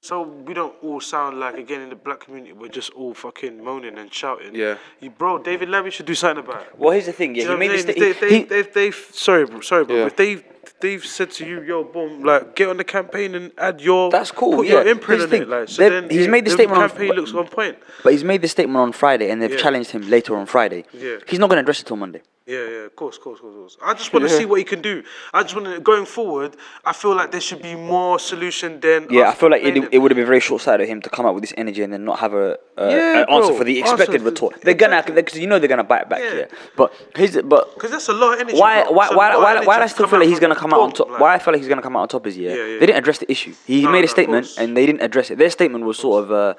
so 0.03 0.23
we 0.23 0.53
don't 0.55 0.75
all 0.83 1.01
sound 1.01 1.38
like 1.41 1.57
again 1.57 1.81
in 1.83 1.88
the 1.91 1.97
black 1.97 2.21
community 2.21 2.53
we're 2.53 2.69
just 2.69 2.91
all 2.91 3.14
fucking 3.14 3.62
moaning 3.64 3.97
and 3.99 4.12
shouting. 4.12 4.55
Yeah. 4.55 4.77
you, 5.01 5.11
bro. 5.11 5.38
David 5.38 5.69
Lammy 5.71 5.91
should 5.91 6.07
do 6.07 6.14
something 6.14 6.45
about 6.45 6.62
it. 6.62 6.79
Well, 6.79 6.93
here's 6.93 7.07
the 7.07 7.12
thing. 7.12 7.35
Yeah, 7.35 7.45
Do 7.45 7.49
you 7.49 7.49
he 7.49 7.55
know 7.55 7.59
made 7.59 7.69
what 7.69 7.87
this. 7.87 7.97
I'm 7.97 8.12
sta- 8.14 8.21
saying? 8.29 8.47
he- 8.49 8.55
If 8.55 8.73
they, 8.75 8.91
they, 8.91 8.97
sorry, 9.12 9.47
bro, 9.47 9.61
sorry, 9.61 9.85
bro. 9.85 9.97
Yeah. 9.97 10.07
If 10.07 10.17
they 10.17 10.45
they've 10.81 11.05
said 11.05 11.31
to 11.33 11.47
you, 11.49 11.62
yo, 11.62 11.83
boom, 11.85 12.23
like 12.23 12.55
get 12.55 12.69
on 12.69 12.77
the 12.77 12.85
campaign 12.85 13.35
and 13.35 13.53
add 13.59 13.81
your, 13.81 14.11
That's 14.11 14.31
cool, 14.31 14.57
put 14.57 14.67
yeah. 14.67 14.75
your 14.75 14.88
imprint 14.88 15.21
Here's 15.21 15.31
the 15.31 15.37
on 15.37 15.43
it, 15.43 15.49
like. 15.49 15.69
So 15.69 15.83
they've- 15.83 15.93
then 16.03 16.11
he's 16.11 16.27
it- 16.27 16.31
made 16.31 16.45
the 16.45 16.51
the 16.51 16.57
statement 16.57 16.83
on- 16.83 16.88
campaign 16.91 17.12
looks 17.12 17.33
on 17.33 17.47
point. 17.49 17.79
But 18.05 18.12
he's 18.12 18.25
made 18.25 18.43
the 18.43 18.49
statement 18.49 18.77
on 18.79 18.93
Friday, 18.93 19.31
and 19.31 19.41
they've 19.41 19.51
Yeah. 19.53 19.57
challenged 19.57 19.91
him 19.91 20.03
later 20.09 20.37
on 20.37 20.47
Friday. 20.47 20.85
Yeah. 20.93 21.17
He's 21.27 21.38
not 21.38 21.49
going 21.49 21.57
to 21.57 21.62
address 21.62 21.81
it 21.81 21.87
till 21.87 21.97
Monday. 21.97 22.23
Yeah, 22.48 22.64
yeah, 22.64 22.87
of 22.87 22.96
course, 22.96 23.18
of 23.18 23.22
course, 23.22 23.40
of 23.40 23.42
course. 23.42 23.76
course. 23.76 23.76
I 23.82 23.92
just 23.92 24.11
want 24.11 24.26
to 24.26 24.30
see 24.30 24.46
what 24.46 24.58
he 24.58 24.64
can 24.64 24.80
do. 24.80 25.02
I 25.34 25.42
just 25.42 25.54
want 25.54 25.66
to, 25.66 25.80
going 25.80 26.06
forward, 26.06 26.56
I 26.82 26.94
feel 26.94 27.14
like 27.14 27.30
there 27.30 27.42
should 27.42 27.61
be 27.61 27.74
more 27.74 28.18
solution 28.18 28.80
than. 28.80 29.06
Yeah, 29.11 29.28
I 29.28 29.34
feel 29.34 29.50
like 29.50 29.62
it, 29.62 29.76
it 29.92 29.98
would 29.98 30.11
have 30.11 30.16
been 30.16 30.26
very 30.26 30.40
short-sighted 30.40 30.84
of 30.84 30.88
him 30.88 31.02
to 31.02 31.11
come 31.11 31.26
out 31.26 31.34
with 31.34 31.42
this 31.42 31.52
energy 31.58 31.82
and 31.82 31.92
then 31.92 32.06
not 32.06 32.20
have 32.20 32.32
a 32.32 32.52
uh, 32.78 32.88
Yeah, 32.88 33.18
an 33.20 33.26
answer 33.28 33.52
for 33.52 33.64
the 33.64 33.78
expected 33.78 34.22
retort. 34.22 34.62
They're 34.62 34.72
gonna 34.72 35.02
because 35.02 35.38
you 35.38 35.46
know 35.46 35.58
they're 35.58 35.68
gonna 35.68 35.84
bite 35.84 36.08
back. 36.08 36.20
Yeah. 36.20 36.34
Yeah, 36.34 36.44
but 36.74 36.90
his 37.14 37.38
but 37.44 37.74
Because 37.74 37.90
that's 37.90 38.08
a 38.08 38.14
lot 38.14 38.32
of 38.32 38.40
energy. 38.40 38.58
why 38.58 38.82
bro. 38.84 38.92
why 38.92 39.08
a 39.08 39.16
why 39.16 39.37
why, 39.37 39.64
why 39.66 39.82
I 39.82 39.87
still 39.87 40.06
feel 40.06 40.20
like 40.20 40.28
he's 40.28 40.40
gonna 40.40 40.56
come 40.56 40.72
out 40.72 40.80
on 40.80 40.92
top, 40.92 41.11
like- 41.11 41.20
Why 41.20 41.34
I 41.34 41.38
feel 41.38 41.52
like 41.52 41.61
he's 41.61 41.68
gonna 41.68 41.82
come 41.82 41.96
out 41.96 42.00
on 42.00 42.08
top 42.08 42.26
is 42.26 42.38
yeah, 42.38 42.50
Yeah, 42.50 42.56
yeah. 42.56 42.78
they 42.80 42.87
didn't 42.87 42.98
address 43.02 43.18
the 43.18 43.30
issue. 43.30 43.52
He 43.66 43.82
No, 43.82 43.92
made 43.92 44.04
a 44.04 44.08
statement 44.08 44.46
and 44.56 44.74
they 44.74 44.87
didn't 44.87 45.02
address 45.02 45.30
it. 45.30 45.37
Their 45.37 45.50
statement 45.50 45.84
was 45.84 45.98
sort 45.98 46.24
of 46.24 46.32
uh, 46.32 46.54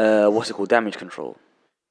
uh 0.00 0.30
what's 0.30 0.48
it 0.48 0.54
called 0.54 0.70
damage 0.70 0.96
control. 0.96 1.36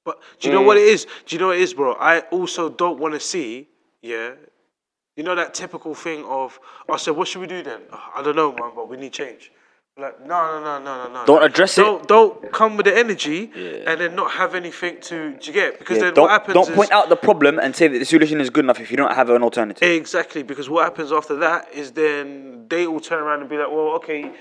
But 0.06 0.20
do 0.40 0.48
you 0.48 0.54
know 0.54 0.62
what 0.62 0.78
mm. 0.78 0.82
it 0.82 0.88
is? 0.88 1.06
Do 1.26 1.36
you 1.36 1.40
know 1.40 1.48
what 1.48 1.58
it 1.58 1.62
is, 1.62 1.74
bro? 1.74 1.94
I 1.94 2.20
also 2.32 2.70
don't 2.70 3.00
want 3.00 3.14
to 3.14 3.20
see, 3.20 3.68
yeah. 4.02 4.32
You 5.16 5.24
know 5.24 5.36
that 5.36 5.54
typical 5.54 5.94
thing 5.94 6.24
of, 6.26 6.60
oh, 6.88 6.94
I 6.94 6.98
said, 6.98 7.12
what 7.12 7.28
should 7.28 7.42
we 7.42 7.48
do 7.48 7.62
then? 7.62 7.82
"Oh, 7.92 8.12
I 8.16 8.24
don't 8.24 8.36
know, 8.38 8.54
man, 8.54 8.72
but 8.74 8.88
we 8.90 8.96
need 8.96 9.12
change. 9.12 9.52
Like, 9.98 10.26
no, 10.26 10.28
no, 10.28 10.64
no, 10.64 10.84
no, 10.84 11.04
no, 11.08 11.14
no. 11.14 11.26
Don't 11.26 11.44
address 11.44 11.78
it. 11.78 11.82
Don't, 11.82 12.08
don't 12.08 12.52
come 12.54 12.78
with 12.78 12.86
the 12.86 12.98
energy 12.98 13.52
and 13.86 14.00
then 14.00 14.16
not 14.16 14.32
have 14.32 14.56
anything 14.56 15.02
to, 15.02 15.34
do 15.34 15.48
you 15.48 15.52
get? 15.52 15.78
Because 15.78 15.98
Yeah, 15.98 16.04
then 16.06 16.14
don't 16.14 16.24
what 16.24 16.32
happens 16.32 16.54
don't 16.54 16.70
is, 16.70 16.76
point 16.76 16.92
out 16.94 17.10
the 17.10 17.18
problem 17.18 17.60
and 17.60 17.76
say 17.76 17.90
that 17.90 18.00
the 18.00 18.06
solution 18.06 18.40
is 18.40 18.50
good 18.50 18.64
enough 18.64 18.80
if 18.80 18.92
you 18.92 18.96
don't 18.98 19.14
have 19.14 19.30
an 19.30 19.44
alternative. 19.44 19.86
Exactly, 19.86 20.42
because 20.42 20.70
what 20.70 20.86
happens 20.86 21.12
after 21.12 21.36
that 21.38 21.68
is 21.74 21.92
then 21.92 22.66
they 22.70 22.88
all 22.88 23.02
turn 23.02 23.22
around 23.22 23.42
and 23.42 23.50
be 23.50 23.58
like, 23.58 23.70
well, 23.70 23.90
okay, 23.96 24.32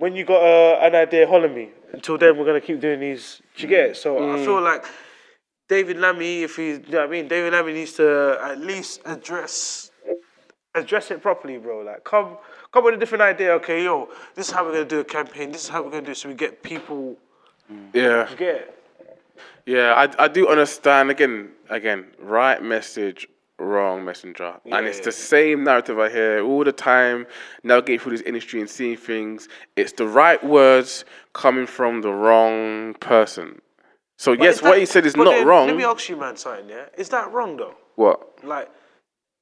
when 0.00 0.16
you 0.16 0.24
got 0.24 0.42
uh, 0.42 0.78
an 0.80 0.94
idea, 0.94 1.26
holler 1.26 1.48
me. 1.48 1.68
Until 1.92 2.16
then, 2.16 2.36
we're 2.38 2.46
gonna 2.46 2.60
keep 2.60 2.80
doing 2.80 3.00
these. 3.00 3.42
Do 3.56 3.62
you 3.62 3.68
get 3.68 3.90
it? 3.90 3.96
So 3.96 4.32
I 4.32 4.36
feel 4.44 4.60
like 4.62 4.84
David 5.68 5.98
Lammy, 5.98 6.42
if 6.42 6.56
he's, 6.56 6.78
you 6.78 6.92
know 6.92 7.00
what 7.00 7.08
I 7.08 7.10
mean, 7.10 7.28
David 7.28 7.52
Lammy 7.52 7.72
needs 7.74 7.92
to 7.94 8.38
at 8.42 8.58
least 8.58 9.02
address 9.04 9.90
address 10.74 11.10
it 11.10 11.20
properly, 11.20 11.58
bro. 11.58 11.80
Like, 11.80 12.02
come 12.04 12.38
come 12.72 12.84
with 12.84 12.94
a 12.94 12.96
different 12.96 13.22
idea. 13.22 13.52
Okay, 13.54 13.84
yo, 13.84 14.08
this 14.34 14.48
is 14.48 14.52
how 14.54 14.64
we're 14.64 14.72
gonna 14.72 14.84
do 14.86 15.00
a 15.00 15.04
campaign. 15.04 15.52
This 15.52 15.64
is 15.64 15.68
how 15.68 15.82
we're 15.82 15.90
gonna 15.90 16.06
do 16.06 16.12
it 16.12 16.16
so 16.16 16.28
we 16.30 16.34
get 16.34 16.62
people. 16.62 17.16
Yeah, 17.92 18.28
You 18.30 18.36
get 18.36 18.54
it? 18.56 18.76
yeah, 19.66 19.92
I, 19.94 20.24
I 20.24 20.28
do 20.28 20.48
understand. 20.48 21.10
Again, 21.10 21.50
again, 21.68 22.06
right 22.18 22.60
message, 22.62 23.28
wrong 23.60 24.04
messenger. 24.04 24.54
and 24.64 24.86
it's 24.86 24.98
Yeah. 24.98 25.04
the 25.04 25.12
same 25.12 25.64
narrative 25.64 25.98
I 25.98 26.08
hear 26.08 26.42
all 26.42 26.64
the 26.64 26.72
time, 26.72 27.26
navigating 27.62 28.00
through 28.00 28.12
this 28.12 28.22
industry 28.22 28.60
and 28.60 28.68
seeing 28.68 28.96
things. 28.96 29.48
It's 29.76 29.92
the 29.92 30.06
right 30.06 30.42
words 30.42 31.04
coming 31.32 31.66
from 31.66 32.00
the 32.02 32.12
wrong 32.12 32.94
person. 32.94 33.60
So, 34.18 34.32
But 34.36 34.44
yes, 34.44 34.56
is 34.56 34.62
what 34.62 34.78
he 34.78 34.86
said 34.86 35.06
is 35.06 35.16
not 35.16 35.24
then, 35.30 35.46
wrong. 35.46 35.66
Let 35.66 35.76
me 35.76 35.84
ask 35.84 36.08
you, 36.08 36.16
man, 36.16 36.36
something. 36.36 36.68
Yeah, 36.68 36.86
is 36.98 37.08
that 37.10 37.30
wrong 37.32 37.56
though? 37.56 37.74
what? 37.96 38.44
Like, 38.44 38.68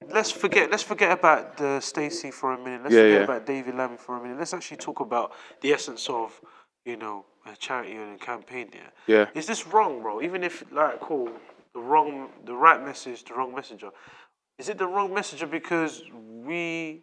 let's 0.08 0.30
forget. 0.30 0.70
Let's 0.70 0.82
forget 0.82 1.10
about 1.12 1.56
the 1.56 1.80
Stacey 1.80 2.30
for 2.30 2.52
a 2.52 2.58
minute. 2.58 2.82
Let's 2.84 2.94
Yeah, 2.94 3.02
forget 3.02 3.18
yeah. 3.18 3.24
about 3.24 3.46
David 3.46 3.74
Lammy 3.74 3.96
for 3.96 4.16
a 4.16 4.22
minute. 4.22 4.38
Let's 4.38 4.54
actually 4.54 4.76
talk 4.78 5.00
about 5.00 5.32
the 5.60 5.72
essence 5.72 6.08
of, 6.08 6.40
you 6.84 6.96
know, 6.96 7.24
a 7.46 7.56
charity 7.56 7.92
and 7.96 8.20
a 8.20 8.24
campaign. 8.24 8.70
Yeah. 8.72 8.90
Yeah. 9.06 9.26
Is 9.34 9.46
this 9.46 9.66
wrong, 9.66 10.02
bro? 10.02 10.20
Even 10.22 10.42
if, 10.44 10.64
like, 10.72 11.00
cool, 11.00 11.30
the 11.78 11.84
wrong, 11.84 12.28
the 12.44 12.54
right 12.54 12.84
message, 12.84 13.24
the 13.24 13.34
wrong 13.34 13.54
messenger. 13.54 13.90
Is 14.58 14.68
it 14.68 14.78
the 14.78 14.86
wrong 14.86 15.14
messenger 15.14 15.46
because 15.46 16.02
we 16.50 17.02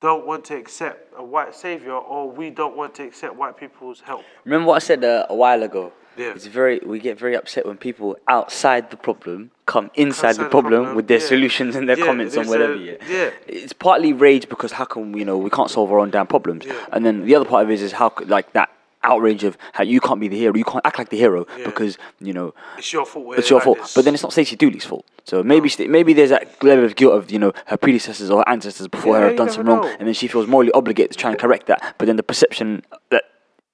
don't 0.00 0.26
want 0.26 0.44
to 0.46 0.54
accept 0.56 1.12
a 1.16 1.24
white 1.24 1.54
savior, 1.54 1.92
or 1.94 2.30
we 2.30 2.50
don't 2.50 2.76
want 2.76 2.94
to 2.96 3.02
accept 3.04 3.34
white 3.34 3.56
people's 3.56 4.00
help? 4.00 4.24
Remember 4.44 4.68
what 4.68 4.76
I 4.82 4.84
said 4.90 5.02
uh, 5.04 5.26
a 5.30 5.34
while 5.34 5.62
ago? 5.62 5.92
Yeah. 6.18 6.32
It's 6.34 6.46
very 6.46 6.80
we 6.84 6.98
get 6.98 7.16
very 7.18 7.36
upset 7.36 7.64
when 7.64 7.76
people 7.78 8.16
outside 8.26 8.90
the 8.90 8.96
problem 8.96 9.50
come 9.66 9.90
inside 9.94 10.30
Outside 10.30 10.40
the 10.40 10.44
the 10.44 10.50
problem, 10.50 10.72
problem, 10.82 10.96
with 10.96 11.06
their 11.06 11.20
yeah. 11.20 11.26
solutions 11.32 11.76
and 11.76 11.88
their 11.88 11.98
Yeah, 11.98 12.06
comments 12.06 12.36
on 12.36 12.48
whatever. 12.48 12.72
a- 12.74 12.76
yeah. 12.76 12.96
yeah. 13.08 13.30
It's 13.46 13.72
partly 13.72 14.12
rage 14.12 14.48
because 14.48 14.72
how 14.72 14.84
come 14.84 15.14
you 15.14 15.24
know 15.24 15.38
we 15.38 15.48
can't 15.50 15.70
solve 15.70 15.90
our 15.92 16.00
own 16.00 16.10
damn 16.10 16.26
problems, 16.26 16.66
and 16.92 17.06
then 17.06 17.24
the 17.24 17.34
other 17.36 17.44
part 17.44 17.62
of 17.64 17.70
it 17.70 17.80
is 17.80 17.92
how 17.92 18.12
like 18.26 18.52
that 18.58 18.68
outrage 19.02 19.44
of 19.44 19.56
how 19.72 19.84
you 19.84 20.00
can't 20.00 20.20
be 20.20 20.28
the 20.28 20.36
hero, 20.38 20.54
you 20.56 20.64
can't 20.64 20.84
act 20.84 20.98
like 20.98 21.08
the 21.10 21.16
hero 21.16 21.46
because 21.64 21.98
you 22.20 22.32
know 22.32 22.54
It's 22.76 22.92
your 22.92 23.06
fault. 23.06 23.38
it's 23.38 23.48
your 23.50 23.58
like 23.58 23.64
fault. 23.64 23.78
this. 23.78 23.94
But 23.94 24.04
then 24.04 24.14
it's 24.14 24.22
not 24.22 24.32
Stacey 24.32 24.56
Dooley's 24.56 24.84
fault. 24.84 25.06
So 25.24 25.42
maybe 25.42 25.68
st- 25.68 25.90
maybe 25.90 26.12
there's 26.12 26.30
that 26.30 26.62
level 26.62 26.84
of 26.84 26.96
guilt 26.96 27.14
of 27.14 27.30
you 27.30 27.38
know 27.38 27.52
her 27.66 27.76
predecessors 27.76 28.30
or 28.30 28.38
her 28.38 28.48
ancestors 28.48 28.88
before 28.88 29.14
Yeah, 29.14 29.20
her 29.20 29.28
have 29.28 29.36
done 29.36 29.46
never 29.46 29.54
something 29.56 29.74
wrong, 29.74 29.96
and 29.98 30.06
then 30.08 30.14
she 30.14 30.26
feels 30.28 30.46
morally 30.46 30.72
obligated 30.72 31.12
to 31.12 31.18
try 31.18 31.30
and 31.30 31.38
correct 31.38 31.66
that. 31.66 31.94
But 31.98 32.06
then 32.06 32.16
the 32.16 32.22
perception 32.22 32.82
that 33.10 33.24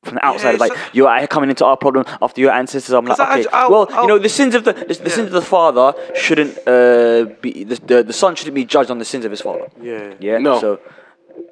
from 0.03 0.17
the 0.17 0.25
outside 0.27 0.55
is 0.57 0.61
like 0.61 0.73
it's 0.73 0.81
a- 0.81 0.91
you're 0.93 1.27
coming 1.29 1.49
into 1.49 1.65
our 1.65 1.77
problem 1.79 2.05
after 2.21 2.41
your 2.43 2.51
ancestors. 2.53 2.93
I'm 2.93 3.07
like, 3.07 3.17
'Cause 3.17 3.27
I- 3.27 3.39
okay, 3.41 3.49
I'll- 3.53 3.71
well, 3.71 3.87
I'll- 3.93 4.03
you 4.03 4.09
know, 4.09 4.19
the 4.19 4.29
sins 4.29 4.55
of 4.55 4.65
the 4.65 4.73
the, 4.75 4.85
the 4.95 5.11
sins 5.11 5.27
of 5.29 5.33
the 5.33 5.41
father 5.43 5.95
shouldn't 6.15 6.59
uh, 6.69 7.33
be 7.41 7.65
the, 7.65 7.77
the 7.87 8.03
the 8.03 8.13
son 8.13 8.35
shouldn't 8.35 8.55
be 8.55 8.65
judged 8.67 8.91
on 8.91 8.99
the 8.99 9.05
sins 9.07 9.25
of 9.25 9.31
his 9.31 9.41
father. 9.41 9.69
Yeah. 9.81 10.13
Yeah. 10.21 10.39
No. 10.39 10.61
So 10.61 10.81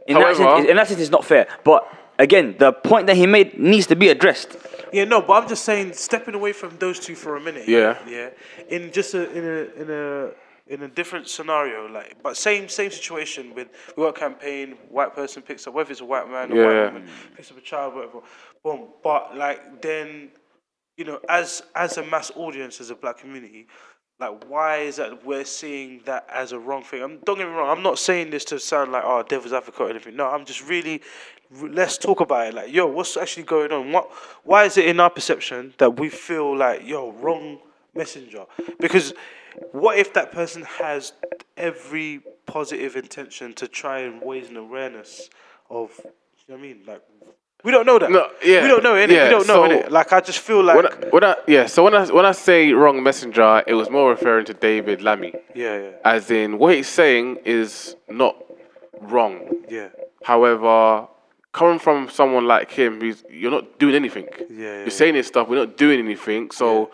in 0.07 0.19
that 0.19 0.37
sense, 0.37 0.69
in 0.69 0.77
that 0.77 0.89
sense, 0.89 1.01
it's 1.01 1.11
not 1.11 1.25
fair. 1.25 1.47
But 1.65 1.87
again, 2.19 2.57
the 2.59 2.73
point 2.73 3.07
that 3.07 3.17
he 3.17 3.27
made 3.27 3.59
needs 3.59 3.87
to 3.89 3.97
be 3.97 4.09
addressed. 4.09 4.57
Yeah, 4.93 5.05
no, 5.05 5.23
but 5.23 5.43
I'm 5.43 5.49
just 5.49 5.65
saying, 5.65 5.95
stepping 5.95 6.35
away 6.35 6.53
from 6.53 6.77
those 6.79 7.01
two 7.01 7.15
for 7.15 7.37
a 7.37 7.41
minute. 7.41 7.67
Yeah. 7.67 7.99
yeah. 8.07 8.31
In 8.69 8.93
just 8.93 9.15
a 9.15 9.31
in 9.33 9.45
a 9.45 9.81
in 9.83 9.91
a 9.91 10.31
in 10.69 10.83
a 10.83 10.89
different 10.89 11.29
scenario, 11.29 11.89
like, 11.89 12.17
but 12.23 12.37
same 12.37 12.69
same 12.69 12.91
situation 12.91 13.55
with 13.55 13.69
we 13.97 14.03
got 14.05 14.17
a 14.17 14.21
campaign. 14.21 14.77
White 14.91 15.15
person 15.15 15.43
picks 15.43 15.67
up, 15.67 15.75
whether 15.75 15.91
it's 15.91 16.01
a 16.03 16.05
white 16.05 16.29
man 16.31 16.53
or 16.53 16.57
Yeah. 16.57 16.67
white 16.85 16.93
woman, 16.93 17.09
picks 17.37 17.51
up 17.51 17.59
a 17.59 17.61
child, 17.63 17.95
whatever. 17.95 18.21
Boom. 18.63 18.89
But 19.03 19.37
like 19.37 19.81
then, 19.83 20.29
you 20.97 21.05
know, 21.05 21.21
as 21.29 21.63
as 21.75 21.97
a 21.97 22.05
mass 22.05 22.31
audience, 22.37 22.81
as 22.81 22.91
a 22.91 22.95
black 22.95 23.19
community. 23.19 23.67
Like, 24.21 24.45
why 24.49 24.77
is 24.83 24.97
that 24.97 25.27
we're 25.27 25.45
seeing 25.45 26.01
that 26.05 26.29
as 26.33 26.53
a 26.53 26.59
wrong 26.59 26.85
thing? 26.85 27.03
I'm, 27.03 27.19
don't 27.25 27.39
get 27.39 27.49
me 27.49 27.55
wrong. 27.55 27.77
I'm 27.77 27.83
not 27.83 27.99
saying 27.99 28.31
this 28.31 28.45
to 28.47 28.61
sound 28.61 28.93
like, 28.93 29.03
oh, 29.05 29.25
devil's 29.25 29.53
advocate 29.53 29.81
or 29.81 29.91
anything. 29.91 30.15
No, 30.15 30.29
I'm 30.29 30.45
just 30.45 30.65
really, 30.69 31.01
r- 31.03 31.42
let's 31.61 31.99
talk 31.99 32.21
about 32.21 32.49
it. 32.49 32.55
Like, 32.55 32.73
yo, 32.73 32.87
what's 32.87 33.17
actually 33.17 33.45
going 33.45 33.73
on? 33.73 33.93
What, 33.93 34.11
why 34.45 34.65
is 34.65 34.77
it 34.77 34.87
in 34.87 35.01
our 35.01 35.11
perception 35.11 35.75
that 35.79 35.99
we 35.99 36.09
feel 36.09 36.57
like, 36.57 36.87
yo, 36.87 37.13
wrong 37.13 37.59
messenger? 37.95 38.45
Because 38.81 39.13
what 39.73 39.99
if 39.99 40.13
that 40.15 40.33
person 40.33 40.63
has 40.63 41.13
every 41.57 42.21
positive 42.47 42.97
intention 42.97 43.53
to 43.55 43.69
try 43.69 44.01
and 44.01 44.23
raise 44.27 44.49
an 44.49 44.57
awareness 44.57 45.29
of, 45.71 45.91
you 46.05 46.05
know 46.49 46.55
what 46.57 46.59
I 46.59 46.63
mean? 46.63 46.81
Like, 46.87 47.03
we 47.65 47.71
don't 47.71 47.87
know 47.87 47.99
that. 47.99 48.11
No, 48.11 48.29
yeah, 48.45 48.63
We 48.63 48.69
don't 48.69 48.83
know, 48.83 48.95
innit? 48.95 49.11
yeah, 49.11 49.25
we 49.25 49.31
don't 49.31 49.47
know, 49.47 49.69
so- 49.69 49.69
innit? 49.69 49.91
Like, 49.91 50.13
I 50.13 50.21
just 50.21 50.41
feel 50.41 50.65
like, 50.65 50.77
When 50.77 50.87
I, 50.87 50.91
when 51.11 51.25
I, 51.25 51.37
yeah, 51.47 51.67
so 51.67 51.85
when 51.85 51.95
I 51.95 52.07
when 52.07 52.27
I 52.27 52.33
say 52.33 52.73
wrong 52.73 53.03
messenger, 53.05 53.63
it 53.67 53.75
was 53.75 53.89
more 53.89 54.11
referring 54.11 54.47
to 54.47 54.55
David 54.55 55.01
Lammy, 55.01 55.33
yeah, 55.55 55.79
yeah, 55.79 55.91
as 56.05 56.31
in 56.33 56.59
what 56.59 56.75
he's 56.75 56.89
saying 56.89 57.39
is 57.45 57.95
not 58.09 58.35
wrong. 59.01 59.49
yeah. 59.69 59.91
However, 60.25 61.07
coming 61.53 61.79
from 61.79 62.09
someone 62.09 62.47
like 62.47 62.71
him, 62.71 63.01
who's 63.01 63.25
you're 63.31 63.51
not 63.51 63.79
doing 63.79 63.95
anything. 63.95 64.27
yeah, 64.51 64.81
You're 64.81 64.91
saying 64.91 65.15
this 65.15 65.27
stuff, 65.27 65.49
we're 65.49 65.57
not 65.57 65.77
doing 65.77 65.99
anything. 65.99 66.51
So 66.51 66.91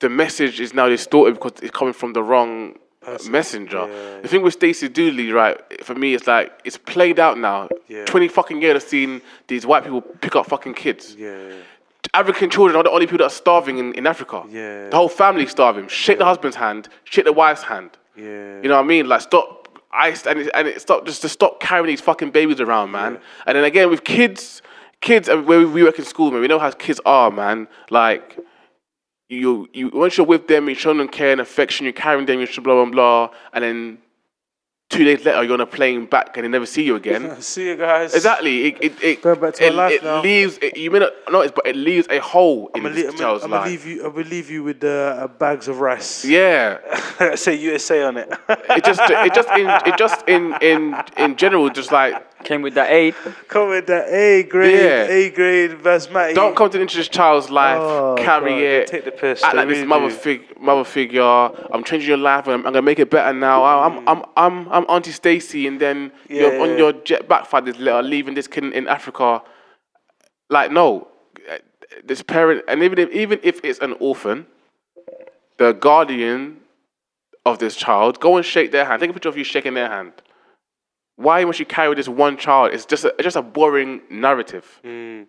the 0.00 0.08
message 0.08 0.60
is 0.60 0.74
now 0.74 0.88
distorted 0.88 1.34
because 1.34 1.52
it's 1.62 1.70
coming 1.70 1.94
from 1.94 2.12
the 2.12 2.22
wrong 2.22 2.74
messenger. 3.28 3.86
Yeah, 3.88 4.20
The 4.22 4.28
thing 4.28 4.42
with 4.42 4.54
Stacey 4.54 4.88
Dooley, 4.88 5.32
right? 5.32 5.58
For 5.84 5.94
me, 5.94 6.14
it's 6.14 6.26
like 6.26 6.52
it's 6.64 6.76
played 6.76 7.18
out 7.18 7.38
now. 7.38 7.68
Yeah. 7.88 8.04
Twenty 8.04 8.28
fucking 8.28 8.60
years 8.62 8.82
I've 8.82 8.88
seen 8.88 9.22
these 9.46 9.64
white 9.66 9.84
people 9.84 10.00
pick 10.02 10.36
up 10.36 10.46
fucking 10.46 10.74
kids. 10.74 11.14
Yeah, 11.18 11.52
African 12.14 12.50
children 12.50 12.76
are 12.76 12.82
the 12.82 12.90
only 12.90 13.06
people 13.06 13.18
that 13.18 13.24
are 13.24 13.30
starving 13.30 13.78
in, 13.78 13.92
in 13.94 14.06
Africa. 14.06 14.42
Yeah. 14.48 14.88
The 14.90 14.96
whole 14.96 15.08
family 15.08 15.46
starving. 15.46 15.88
Shake 15.88 16.18
the 16.18 16.24
husband's 16.24 16.56
hand, 16.56 16.88
shake 17.04 17.24
the 17.24 17.32
wife's 17.32 17.62
hand. 17.62 17.90
yeah. 18.16 18.60
You 18.62 18.68
know 18.68 18.76
what 18.76 18.84
I 18.84 18.88
mean? 18.88 19.08
Like 19.08 19.20
stop 19.22 19.59
I 19.92 20.08
and 20.26 20.38
it, 20.38 20.50
and 20.54 20.68
it 20.68 20.80
stop 20.80 21.04
just 21.04 21.22
to 21.22 21.28
stop 21.28 21.60
carrying 21.60 21.88
these 21.88 22.00
fucking 22.00 22.30
babies 22.30 22.60
around, 22.60 22.90
man. 22.90 23.18
And 23.46 23.56
then 23.56 23.64
again 23.64 23.90
with 23.90 24.04
kids, 24.04 24.62
kids 25.00 25.28
uh, 25.28 25.38
where 25.38 25.66
we 25.66 25.82
work 25.82 25.98
in 25.98 26.04
school, 26.04 26.30
man, 26.30 26.40
we 26.40 26.48
know 26.48 26.58
how 26.58 26.70
kids 26.70 27.00
are, 27.04 27.30
man. 27.30 27.66
Like 27.90 28.38
you 29.28 29.68
you 29.72 29.90
once 29.92 30.16
you're 30.16 30.26
with 30.26 30.48
them, 30.48 30.68
you're 30.68 30.76
showing 30.76 30.98
them 30.98 31.08
care 31.08 31.32
and 31.32 31.40
affection, 31.40 31.84
you're 31.84 31.92
carrying 31.92 32.26
them, 32.26 32.38
you're 32.38 32.48
blah 32.62 32.84
blah 32.84 32.84
blah, 32.84 33.30
and 33.52 33.64
then 33.64 33.98
two 34.90 35.04
days 35.04 35.24
later 35.24 35.42
you're 35.44 35.54
on 35.54 35.60
a 35.60 35.66
plane 35.66 36.04
back 36.04 36.36
and 36.36 36.44
they 36.44 36.48
never 36.48 36.66
see 36.66 36.82
you 36.82 36.96
again. 36.96 37.40
See 37.50 37.68
you 37.68 37.76
guys. 37.76 38.12
Exactly. 38.14 38.66
It 38.66 38.76
it, 38.84 39.02
it, 39.02 39.22
Going 39.22 39.40
back 39.40 39.54
to 39.54 39.64
it, 39.66 39.74
life 39.74 39.92
it 39.92 40.04
now. 40.04 40.20
leaves 40.20 40.58
it, 40.60 40.76
you 40.76 40.90
may 40.90 40.98
not 40.98 41.12
notice, 41.30 41.52
but 41.54 41.66
it 41.66 41.76
leaves 41.76 42.06
a 42.10 42.18
hole 42.18 42.70
I'm 42.74 42.80
in 42.80 42.92
gonna, 42.92 42.94
this 42.96 43.12
I'm, 43.12 43.18
child's 43.18 43.44
I'm 43.44 43.50
gonna 43.50 43.62
life. 43.62 43.70
leave 43.70 43.86
you. 43.86 44.04
I'm 44.04 44.12
gonna 44.12 44.28
leave 44.28 44.50
you 44.50 44.62
with 44.64 44.84
uh, 44.84 45.28
bags 45.38 45.68
of 45.68 45.80
rice. 45.80 46.24
Yeah. 46.24 47.34
Say 47.36 47.54
USA 47.56 48.02
on 48.02 48.16
it. 48.16 48.28
it 48.48 48.84
just 48.84 49.00
it 49.08 49.34
just 49.34 49.48
in 49.50 49.68
it 49.86 49.96
just 49.96 50.28
in 50.28 50.54
in 50.60 50.96
in 51.16 51.36
general 51.36 51.70
just 51.70 51.92
like 51.92 52.26
Came 52.42 52.62
with 52.62 52.72
that 52.74 52.90
aid. 52.90 53.14
Come 53.48 53.68
with 53.68 53.86
that 53.88 54.08
A 54.08 54.44
grade, 54.44 54.72
Yeah. 54.74 55.02
A 55.04 55.30
grade 55.30 55.72
basmati. 55.82 56.34
don't 56.34 56.56
come 56.56 56.70
to 56.70 56.80
into 56.80 56.96
this 56.96 57.08
child's 57.08 57.50
life 57.50 57.78
Oh, 57.78 58.16
carry 58.18 58.52
God, 58.52 58.62
it 58.62 58.86
take 58.86 59.04
the 59.04 59.10
piss, 59.12 59.42
act 59.42 59.52
they 59.54 59.58
like 59.58 59.68
this 59.68 59.86
mother 59.86 60.08
fig 60.08 60.58
mother 60.58 60.84
figure 60.84 61.22
I'm 61.22 61.84
changing 61.84 62.08
your 62.08 62.16
life 62.16 62.46
and 62.46 62.54
I'm, 62.54 62.60
I'm 62.66 62.72
gonna 62.72 62.82
make 62.82 62.98
it 62.98 63.10
better 63.10 63.34
now 63.34 63.62
I'm 63.64 64.08
I'm 64.08 64.24
I'm 64.36 64.68
I'm 64.72 64.79
Auntie 64.88 65.12
Stacey 65.12 65.66
and 65.66 65.80
then 65.80 66.12
you're 66.28 66.54
Yeah, 66.54 66.62
on 66.62 66.78
your 66.78 66.92
jet 66.92 67.28
back 67.28 67.48
this 67.64 67.78
letter 67.78 68.02
leaving 68.02 68.34
this 68.34 68.46
kid 68.46 68.64
in, 68.64 68.88
Africa 68.88 69.42
like 70.48 70.70
no 70.70 71.08
this 72.04 72.22
parent 72.22 72.64
and 72.68 72.82
even 72.82 72.98
if 72.98 73.10
even 73.10 73.40
if 73.42 73.60
it's 73.64 73.78
an 73.80 73.94
orphan 74.00 74.46
the 75.58 75.72
guardian 75.72 76.58
of 77.44 77.58
this 77.58 77.76
child 77.76 78.20
go 78.20 78.36
and 78.36 78.46
shake 78.46 78.70
their 78.72 78.84
hand 78.84 79.00
take 79.00 79.10
a 79.10 79.12
picture 79.12 79.28
of 79.28 79.36
you 79.36 79.44
shaking 79.44 79.74
their 79.74 79.88
hand 79.88 80.12
why 81.20 81.44
must 81.44 81.60
you 81.60 81.66
carry 81.66 81.94
this 81.94 82.08
one 82.08 82.38
child? 82.38 82.72
It's 82.72 82.86
just 82.86 83.04
a, 83.04 83.08
it's 83.08 83.24
just 83.24 83.36
a 83.36 83.42
boring 83.42 84.00
narrative. 84.10 84.80
Mm. 84.82 85.26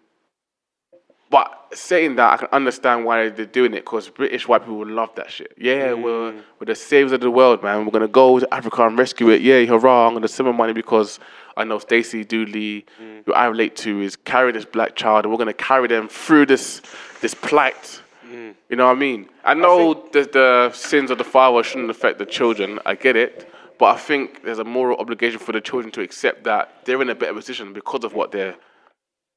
But 1.32 1.70
saying 1.74 2.18
that, 2.18 2.34
I 2.34 2.38
can 2.38 2.50
understand 2.52 3.06
why 3.06 3.30
they're 3.30 3.46
doing 3.46 3.74
it 3.74 3.86
because 3.86 4.10
British 4.10 4.50
white 4.50 4.64
people 4.64 4.86
love 4.86 5.16
that 5.16 5.32
shit. 5.32 5.54
Yeah, 5.58 5.94
we're, 5.94 6.34
we're 6.34 6.66
the 6.66 6.76
saviors 6.76 7.14
of 7.14 7.22
the 7.22 7.32
world, 7.32 7.64
man. 7.64 7.86
We're 7.86 7.92
gonna 7.92 8.10
go 8.10 8.38
to 8.38 8.54
Africa 8.54 8.86
and 8.86 9.00
rescue 9.00 9.30
it. 9.30 9.42
Yeah, 9.42 9.64
hurrah! 9.64 10.08
I'm 10.08 10.14
gonna 10.14 10.28
send 10.28 10.48
my 10.48 10.54
money 10.54 10.74
because 10.74 11.22
I 11.56 11.64
know 11.64 11.80
Stacey 11.80 12.26
Dooley, 12.26 12.86
mm. 13.02 13.26
who 13.26 13.32
I 13.32 13.46
relate 13.46 13.78
to, 13.78 14.02
is 14.02 14.18
carrying 14.18 14.56
this 14.56 14.66
black 14.66 14.98
child, 14.98 15.24
and 15.24 15.32
we're 15.32 15.38
gonna 15.38 15.54
carry 15.54 15.88
them 15.88 16.10
through 16.10 16.48
this 16.48 16.82
this 17.22 17.34
plight. 17.34 18.02
Mm. 18.28 18.54
You 18.68 18.76
know 18.76 18.88
what 18.88 18.98
I 18.98 19.00
mean? 19.00 19.30
I 19.46 19.54
know 19.54 20.06
the, 20.12 20.24
the 20.24 20.72
sins 20.74 21.12
of 21.12 21.18
the 21.18 21.24
father 21.24 21.64
shouldn't 21.64 21.90
affect 21.90 22.20
the 22.20 22.26
children. 22.26 22.78
I 22.86 22.96
get 22.96 23.16
it, 23.16 23.50
but 23.80 23.96
I 23.96 23.98
think 23.98 24.44
there's 24.44 24.60
a 24.60 24.66
moral 24.66 24.98
obligation 24.98 25.40
for 25.40 25.54
the 25.54 25.62
children 25.62 25.94
to 25.94 26.02
accept 26.02 26.44
that 26.44 26.84
they're 26.84 27.02
in 27.02 27.10
a 27.10 27.16
better 27.16 27.34
position 27.34 27.72
because 27.72 28.04
of 28.04 28.14
what 28.14 28.34
they're 28.34 28.56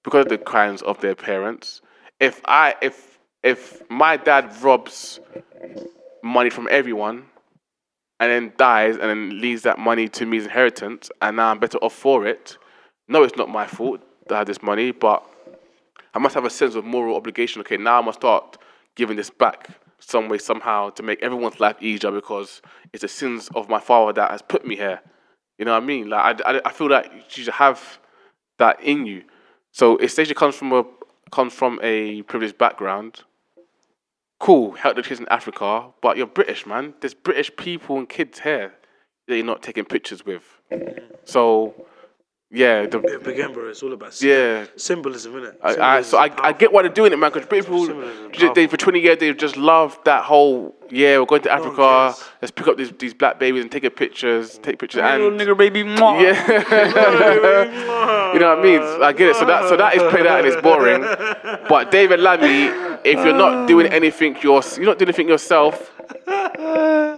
because 0.02 0.24
of 0.24 0.28
the 0.28 0.38
crimes 0.38 0.83
of 0.83 1.00
their 1.00 1.14
parents. 1.14 1.80
If 2.20 2.40
I 2.44 2.74
if 2.81 3.18
if 3.42 3.88
my 3.90 4.16
dad 4.16 4.50
robs 4.62 5.20
money 6.22 6.50
from 6.50 6.68
everyone 6.70 7.27
and 8.18 8.31
then 8.31 8.53
dies 8.57 8.94
and 8.96 9.03
then 9.03 9.40
leaves 9.40 9.62
that 9.62 9.79
money 9.79 10.09
to 10.09 10.24
me 10.24 10.38
as 10.38 10.44
inheritance 10.44 11.11
and 11.20 11.37
now 11.37 11.50
I'm 11.50 11.59
better 11.59 11.79
off 11.79 11.92
for 11.92 12.27
it, 12.27 12.57
no, 13.09 13.22
it's 13.22 13.37
not 13.37 13.50
my 13.50 13.66
fault 13.66 14.00
that 14.29 14.35
I 14.35 14.38
have 14.38 14.46
this 14.46 14.62
money, 14.62 14.92
but 14.92 15.22
I 16.14 16.18
must 16.18 16.35
have 16.35 16.44
a 16.44 16.50
sense 16.50 16.74
of 16.74 16.85
moral 16.85 17.16
obligation. 17.16 17.61
Okay, 17.61 17.77
now 17.77 17.98
I 17.98 18.00
must 18.03 18.20
start 18.20 18.57
giving 18.96 19.16
this 19.16 19.31
back 19.31 19.68
some 19.99 20.28
way, 20.28 20.39
somehow, 20.39 20.91
to 20.91 21.03
make 21.03 21.22
everyone's 21.22 21.61
life 21.61 21.76
easier 21.80 22.11
because 22.11 22.62
it's 22.93 23.03
the 23.03 23.09
sins 23.09 23.49
of 23.55 23.68
my 23.68 23.80
father 23.80 24.12
that 24.14 24.30
has 24.30 24.43
put 24.43 24.66
me 24.66 24.76
here. 24.76 25.01
You 25.59 25.64
know 25.64 25.72
what 25.72 25.82
I 25.82 25.86
mean? 25.86 26.09
Like 26.09 26.41
I, 26.45 26.53
I, 26.57 26.61
I 26.66 26.72
feel 26.72 26.89
that 26.89 27.12
you 27.12 27.45
should 27.45 27.55
have 27.55 27.99
that 28.59 28.80
in 28.80 29.07
you. 29.07 29.24
So 29.72 29.97
if 29.97 30.12
Stacia 30.12 30.34
comes 30.34 30.55
from 30.55 30.72
a 30.72 30.84
comes 31.35 31.53
from 31.53 31.80
a 31.82 32.22
privileged 32.22 32.57
background, 32.59 33.24
cool, 34.39 34.72
help 34.72 34.95
the 34.95 35.03
kids 35.03 35.18
in 35.18 35.26
Africa, 35.28 35.89
but 36.01 36.16
you're 36.16 36.28
British, 36.28 36.64
man. 36.64 36.95
There's 37.01 37.12
British 37.12 37.51
people 37.57 37.99
and 37.99 38.09
kids 38.09 38.41
here. 38.41 38.74
that 39.26 39.37
you're 39.37 39.45
not 39.45 39.62
taking 39.62 39.85
pictures 39.85 40.24
with. 40.24 40.45
So, 41.24 41.87
yeah, 42.55 42.86
the, 42.86 43.00
Yeah, 43.00 43.16
Big 43.22 43.38
Emperor, 43.40 43.68
it's 43.68 43.82
all 43.82 43.92
about 43.92 44.14
sym- 44.14 44.28
yeah. 44.28 44.66
symbolism, 44.76 45.32
innit? 45.32 45.57
I, 45.62 45.98
I, 45.98 46.02
so 46.02 46.18
I, 46.18 46.30
I 46.38 46.52
get 46.52 46.72
why 46.72 46.82
they're 46.82 46.92
doing 46.92 47.12
it, 47.12 47.18
man. 47.18 47.32
Because 47.32 47.48
people, 47.48 47.86
Symbolism, 47.86 48.55
they, 48.55 48.66
for 48.68 48.76
20 48.76 49.00
years, 49.00 49.18
they've 49.18 49.36
just 49.36 49.57
loved 49.57 50.05
that 50.05 50.22
whole, 50.24 50.74
yeah, 50.88 51.18
we're 51.18 51.26
going 51.26 51.42
to 51.42 51.50
oh, 51.50 51.55
Africa, 51.55 51.76
cares. 51.76 52.24
let's 52.40 52.52
pick 52.52 52.68
up 52.68 52.76
these, 52.76 52.92
these 52.92 53.12
black 53.12 53.40
babies 53.40 53.62
and 53.62 53.72
take 53.72 53.82
a 53.82 53.90
pictures, 53.90 54.59
take 54.59 54.78
pictures. 54.78 55.02
Little 55.02 55.28
And, 55.32 55.40
nigger 55.40 55.59
baby. 55.59 55.82
mwah. 55.82 56.22
yeah. 56.22 58.30
you 58.32 58.38
know 58.38 58.50
what 58.50 58.59
I 58.61 58.62
mean? 58.62 58.80
I 59.02 59.12
get 59.12 59.30
it. 59.30 59.36
So 59.36 59.44
that, 59.46 59.68
so 59.68 59.76
that 59.76 59.96
is 59.96 60.02
played 60.12 60.26
out 60.26 60.44
and 60.44 60.48
it's 60.48 60.62
boring. 60.62 61.02
But 61.68 61.90
David 61.90 62.20
Lammy, 62.20 62.66
if 63.05 63.24
you're 63.24 63.34
not 63.36 63.66
doing 63.72 63.88
anything, 63.88 64.36
you're, 64.42 64.62
you're 64.76 64.86
not 64.86 64.98
doing 64.98 65.09
anything 65.09 65.28
yourself, 65.28 65.90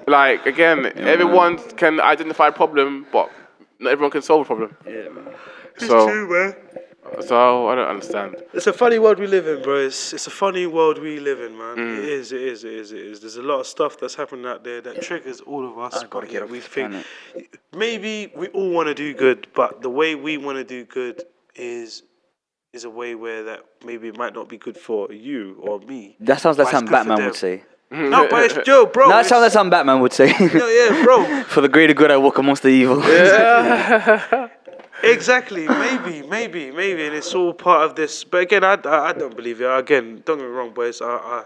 like, 0.08 0.46
again, 0.46 0.86
everyone 0.96 1.58
can 1.76 2.00
identify 2.00 2.48
a 2.48 2.52
problem, 2.52 3.06
but 3.12 3.30
not 3.78 3.92
everyone 3.92 4.10
can 4.10 4.22
solve 4.22 4.42
a 4.42 4.44
problem. 4.44 4.76
Yeah, 4.86 5.08
man. 5.08 5.28
So, 5.78 6.06
True, 6.08 6.28
man. 6.30 6.54
so 7.26 7.68
I 7.68 7.74
don't 7.74 7.88
understand. 7.88 8.36
It's 8.54 8.66
a 8.66 8.72
funny 8.72 8.98
world 8.98 9.18
we 9.18 9.26
live 9.26 9.46
in, 9.46 9.62
bro. 9.62 9.76
It's, 9.76 10.12
it's 10.14 10.26
a 10.26 10.30
funny 10.30 10.66
world 10.66 10.98
we 10.98 11.18
live 11.20 11.40
in, 11.40 11.56
man. 11.56 11.76
Mm. 11.76 11.98
It 11.98 12.04
is, 12.04 12.32
it 12.32 12.40
is, 12.40 12.64
it 12.64 12.72
is, 12.72 12.92
it 12.92 12.98
is. 12.98 13.20
There's 13.20 13.36
a 13.36 13.42
lot 13.42 13.60
of 13.60 13.66
stuff 13.66 13.98
that's 14.00 14.14
happening 14.14 14.46
out 14.46 14.64
there 14.64 14.80
that 14.80 15.02
triggers 15.02 15.40
all 15.42 15.68
of 15.70 15.78
us. 15.78 15.94
I 15.94 16.06
gotta 16.06 16.08
but 16.20 16.22
get 16.24 16.32
yet 16.32 16.42
off 16.44 16.50
we 16.50 16.58
this 16.60 16.68
think 16.68 16.90
planet. 16.90 17.06
maybe 17.74 18.32
we 18.34 18.48
all 18.48 18.70
want 18.70 18.88
to 18.88 18.94
do 18.94 19.12
good, 19.14 19.46
but 19.54 19.82
the 19.82 19.90
way 19.90 20.14
we 20.14 20.38
want 20.38 20.56
to 20.58 20.64
do 20.64 20.84
good 20.84 21.22
is 21.54 22.02
is 22.72 22.84
a 22.84 22.90
way 22.90 23.14
where 23.14 23.44
that 23.44 23.60
maybe 23.84 24.08
it 24.08 24.18
might 24.18 24.34
not 24.34 24.48
be 24.48 24.58
good 24.58 24.76
for 24.76 25.10
you 25.12 25.56
or 25.62 25.78
me. 25.80 26.16
That 26.20 26.40
sounds 26.40 26.58
like 26.58 26.66
But 26.66 26.72
something 26.72 26.92
Batman 26.92 27.24
would 27.24 27.34
say. 27.34 27.64
Mm-hmm. 27.92 28.10
No, 28.10 28.26
but 28.28 28.44
it's 28.44 28.66
Joe, 28.66 28.86
bro. 28.86 29.04
No, 29.04 29.10
that 29.10 29.26
it's- 29.26 29.28
sounds 29.28 29.54
like 29.54 29.70
Batman 29.70 30.00
would 30.00 30.12
say. 30.12 30.26
No, 30.40 30.68
yeah, 30.68 31.04
bro. 31.04 31.44
For 31.48 31.60
the 31.60 31.68
greater 31.68 31.94
good, 31.94 32.10
I 32.10 32.16
walk 32.16 32.38
amongst 32.38 32.62
the 32.62 32.68
evil. 32.68 33.00
Yeah. 33.02 34.48
Exactly. 35.02 35.68
Maybe, 35.68 36.26
maybe, 36.26 36.70
maybe, 36.70 37.04
and 37.04 37.14
it's 37.14 37.34
all 37.34 37.52
part 37.52 37.84
of 37.84 37.96
this. 37.96 38.24
But 38.24 38.38
again, 38.42 38.64
I, 38.64 38.78
I, 38.82 39.08
I 39.08 39.12
don't 39.12 39.36
believe 39.36 39.60
it. 39.60 39.66
Again, 39.66 40.22
don't 40.24 40.38
get 40.38 40.44
me 40.44 40.50
wrong, 40.50 40.72
boys. 40.72 41.02
I, 41.02 41.06
I, 41.06 41.44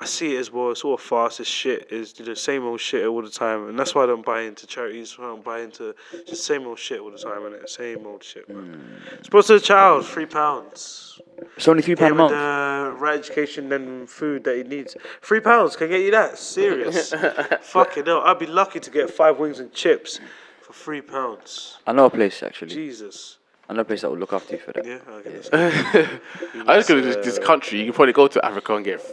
I 0.00 0.06
see 0.06 0.34
it 0.34 0.40
as 0.40 0.50
well. 0.50 0.70
It's 0.70 0.82
all 0.82 0.96
fast 0.96 1.40
as 1.40 1.46
shit. 1.46 1.88
It's 1.90 2.14
the 2.14 2.34
same 2.34 2.64
old 2.64 2.80
shit 2.80 3.06
all 3.06 3.22
the 3.22 3.30
time, 3.30 3.68
and 3.68 3.78
that's 3.78 3.94
why 3.94 4.04
I 4.04 4.06
don't 4.06 4.24
buy 4.24 4.42
into 4.42 4.66
charities. 4.66 5.18
Why 5.18 5.26
I 5.26 5.28
don't 5.28 5.44
buy 5.44 5.60
into 5.60 5.94
just 6.26 6.44
same 6.44 6.66
old 6.66 6.78
shit 6.78 7.00
all 7.00 7.10
the 7.10 7.18
time, 7.18 7.44
and 7.44 7.54
it 7.54 7.68
same 7.68 8.06
old 8.06 8.24
shit. 8.24 8.48
Man. 8.48 9.00
Mm. 9.10 9.24
Sponsor 9.26 9.56
a 9.56 9.60
child, 9.60 10.06
three 10.06 10.26
pounds. 10.26 11.20
It's 11.56 11.68
only 11.68 11.82
three 11.82 11.96
pound 11.96 12.16
pound 12.16 12.32
a 12.32 12.34
month. 12.36 12.94
the 12.94 13.00
right 13.00 13.18
education 13.18 13.72
and 13.72 14.04
uh, 14.04 14.06
food 14.06 14.44
that 14.44 14.56
he 14.56 14.62
needs. 14.62 14.96
Three 15.22 15.40
pounds 15.40 15.76
can 15.76 15.88
get 15.88 16.00
you 16.00 16.10
that. 16.12 16.38
Serious. 16.38 17.12
Fucking 17.62 18.06
hell. 18.06 18.20
I'd 18.22 18.38
be 18.38 18.46
lucky 18.46 18.80
to 18.80 18.90
get 18.90 19.10
five 19.10 19.38
wings 19.38 19.60
and 19.60 19.72
chips 19.72 20.20
for 20.62 20.72
three 20.72 21.00
pounds. 21.00 21.78
I 21.86 21.92
know 21.92 22.06
a 22.06 22.10
place 22.10 22.42
actually. 22.42 22.74
Jesus. 22.74 23.38
I 23.68 23.72
know 23.74 23.80
a 23.80 23.84
place 23.84 24.02
that 24.02 24.10
will 24.10 24.18
look 24.18 24.32
after 24.32 24.54
you 24.54 24.60
for 24.60 24.72
that. 24.72 24.84
Yeah, 24.86 24.98
okay. 25.08 25.30
That's 25.30 25.48
good. 26.52 26.68
I 26.68 26.76
just 26.76 26.88
go 26.88 26.94
to 26.94 27.02
this, 27.02 27.16
this 27.16 27.38
country. 27.38 27.78
You 27.80 27.86
can 27.86 27.94
probably 27.94 28.12
go 28.12 28.28
to 28.28 28.44
Africa 28.44 28.76
and 28.76 28.84
get 28.84 29.00
f- 29.00 29.12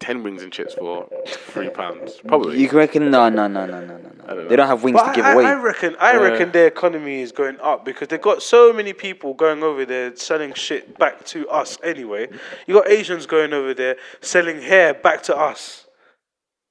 ten 0.00 0.22
wings 0.22 0.42
and 0.42 0.52
chips 0.52 0.74
for 0.74 1.08
three 1.26 1.70
pounds. 1.70 2.20
Probably. 2.26 2.60
You 2.60 2.68
can 2.68 2.78
reckon? 2.78 3.10
No, 3.10 3.28
no, 3.28 3.46
no, 3.46 3.66
no, 3.66 3.80
no, 3.80 3.96
no. 3.96 4.34
no. 4.34 4.48
They 4.48 4.56
don't 4.56 4.66
have 4.66 4.82
wings 4.82 4.98
But 4.98 5.08
to 5.08 5.16
give 5.16 5.24
I, 5.24 5.32
away. 5.32 5.44
I 5.44 5.54
reckon 5.54 5.96
I 5.98 6.16
reckon 6.16 6.52
their 6.52 6.66
economy 6.66 7.22
is 7.22 7.32
going 7.32 7.58
up 7.60 7.84
because 7.84 8.08
they've 8.08 8.20
got 8.20 8.42
so 8.42 8.72
many 8.72 8.92
people 8.92 9.34
going 9.34 9.62
over 9.62 9.84
there 9.84 10.14
selling 10.16 10.54
shit 10.54 10.98
back 10.98 11.24
to 11.26 11.48
us 11.48 11.78
anyway. 11.82 12.28
You 12.66 12.74
got 12.74 12.88
Asians 12.88 13.26
going 13.26 13.52
over 13.52 13.74
there 13.74 13.96
selling 14.20 14.60
hair 14.60 14.94
back 14.94 15.22
to 15.24 15.36
us. 15.36 15.86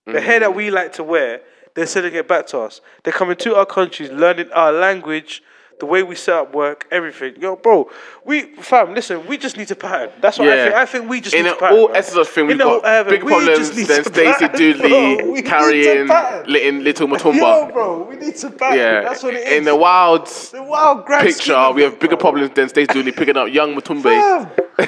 The 0.05 0.21
hair 0.21 0.39
that 0.39 0.51
mm. 0.51 0.55
we 0.55 0.71
like 0.71 0.93
to 0.93 1.03
wear, 1.03 1.41
they're 1.75 1.85
selling 1.85 2.13
it 2.15 2.27
back 2.29 2.47
to 2.47 2.59
us. 2.59 2.79
They're 3.03 3.11
coming 3.11 3.35
to 3.37 3.55
our 3.55 3.65
countries, 3.65 4.09
learning 4.09 4.51
our 4.53 4.71
language, 4.71 5.43
the 5.79 5.85
way 5.85 6.01
we 6.01 6.15
set 6.15 6.35
up 6.35 6.55
work, 6.55 6.87
everything. 6.89 7.39
Yo, 7.39 7.55
bro, 7.55 7.89
we 8.25 8.55
fam, 8.55 8.93
listen, 8.93 9.25
we 9.27 9.37
just 9.37 9.57
need 9.57 9.67
to 9.67 9.75
pattern. 9.75 10.09
That's 10.21 10.39
what 10.39 10.47
yeah. 10.47 10.53
I 10.53 10.57
think. 10.57 10.75
I 10.75 10.85
think 10.85 11.09
we 11.09 11.21
just 11.21 11.35
in 11.35 11.43
need 11.43 11.51
a, 11.51 11.53
to 11.53 11.59
pattern. 11.59 11.77
all 11.77 11.95
essence 11.95 12.17
of 12.17 12.27
thing, 12.27 12.47
we've 12.47 12.57
got 12.57 12.81
urban, 12.83 13.13
big 13.13 13.23
we 13.23 13.31
problems. 13.31 13.87
Then 13.87 14.03
Stacey 14.03 14.47
Dooley 14.49 15.41
carrying 15.43 16.07
little, 16.47 16.79
little 16.79 17.07
Matumba. 17.07 17.35
Yo, 17.35 17.71
bro, 17.71 18.03
we 18.03 18.15
need 18.15 18.35
to 18.37 18.49
pattern. 18.49 18.77
Yeah. 18.77 19.01
that's 19.01 19.23
what 19.23 19.35
it 19.35 19.47
is. 19.47 19.53
In 19.53 19.65
the 19.65 19.75
wild, 19.75 20.27
the 20.27 20.63
wild 20.63 21.05
picture, 21.05 21.71
we 21.71 21.83
have 21.83 21.99
bigger 21.99 22.15
bro. 22.15 22.31
problems 22.31 22.55
than 22.55 22.69
Stacey 22.69 22.93
Dooley 22.93 23.11
picking 23.11 23.37
up 23.37 23.49
young 23.49 23.75
Matumba. 23.75 24.49
and, 24.77 24.87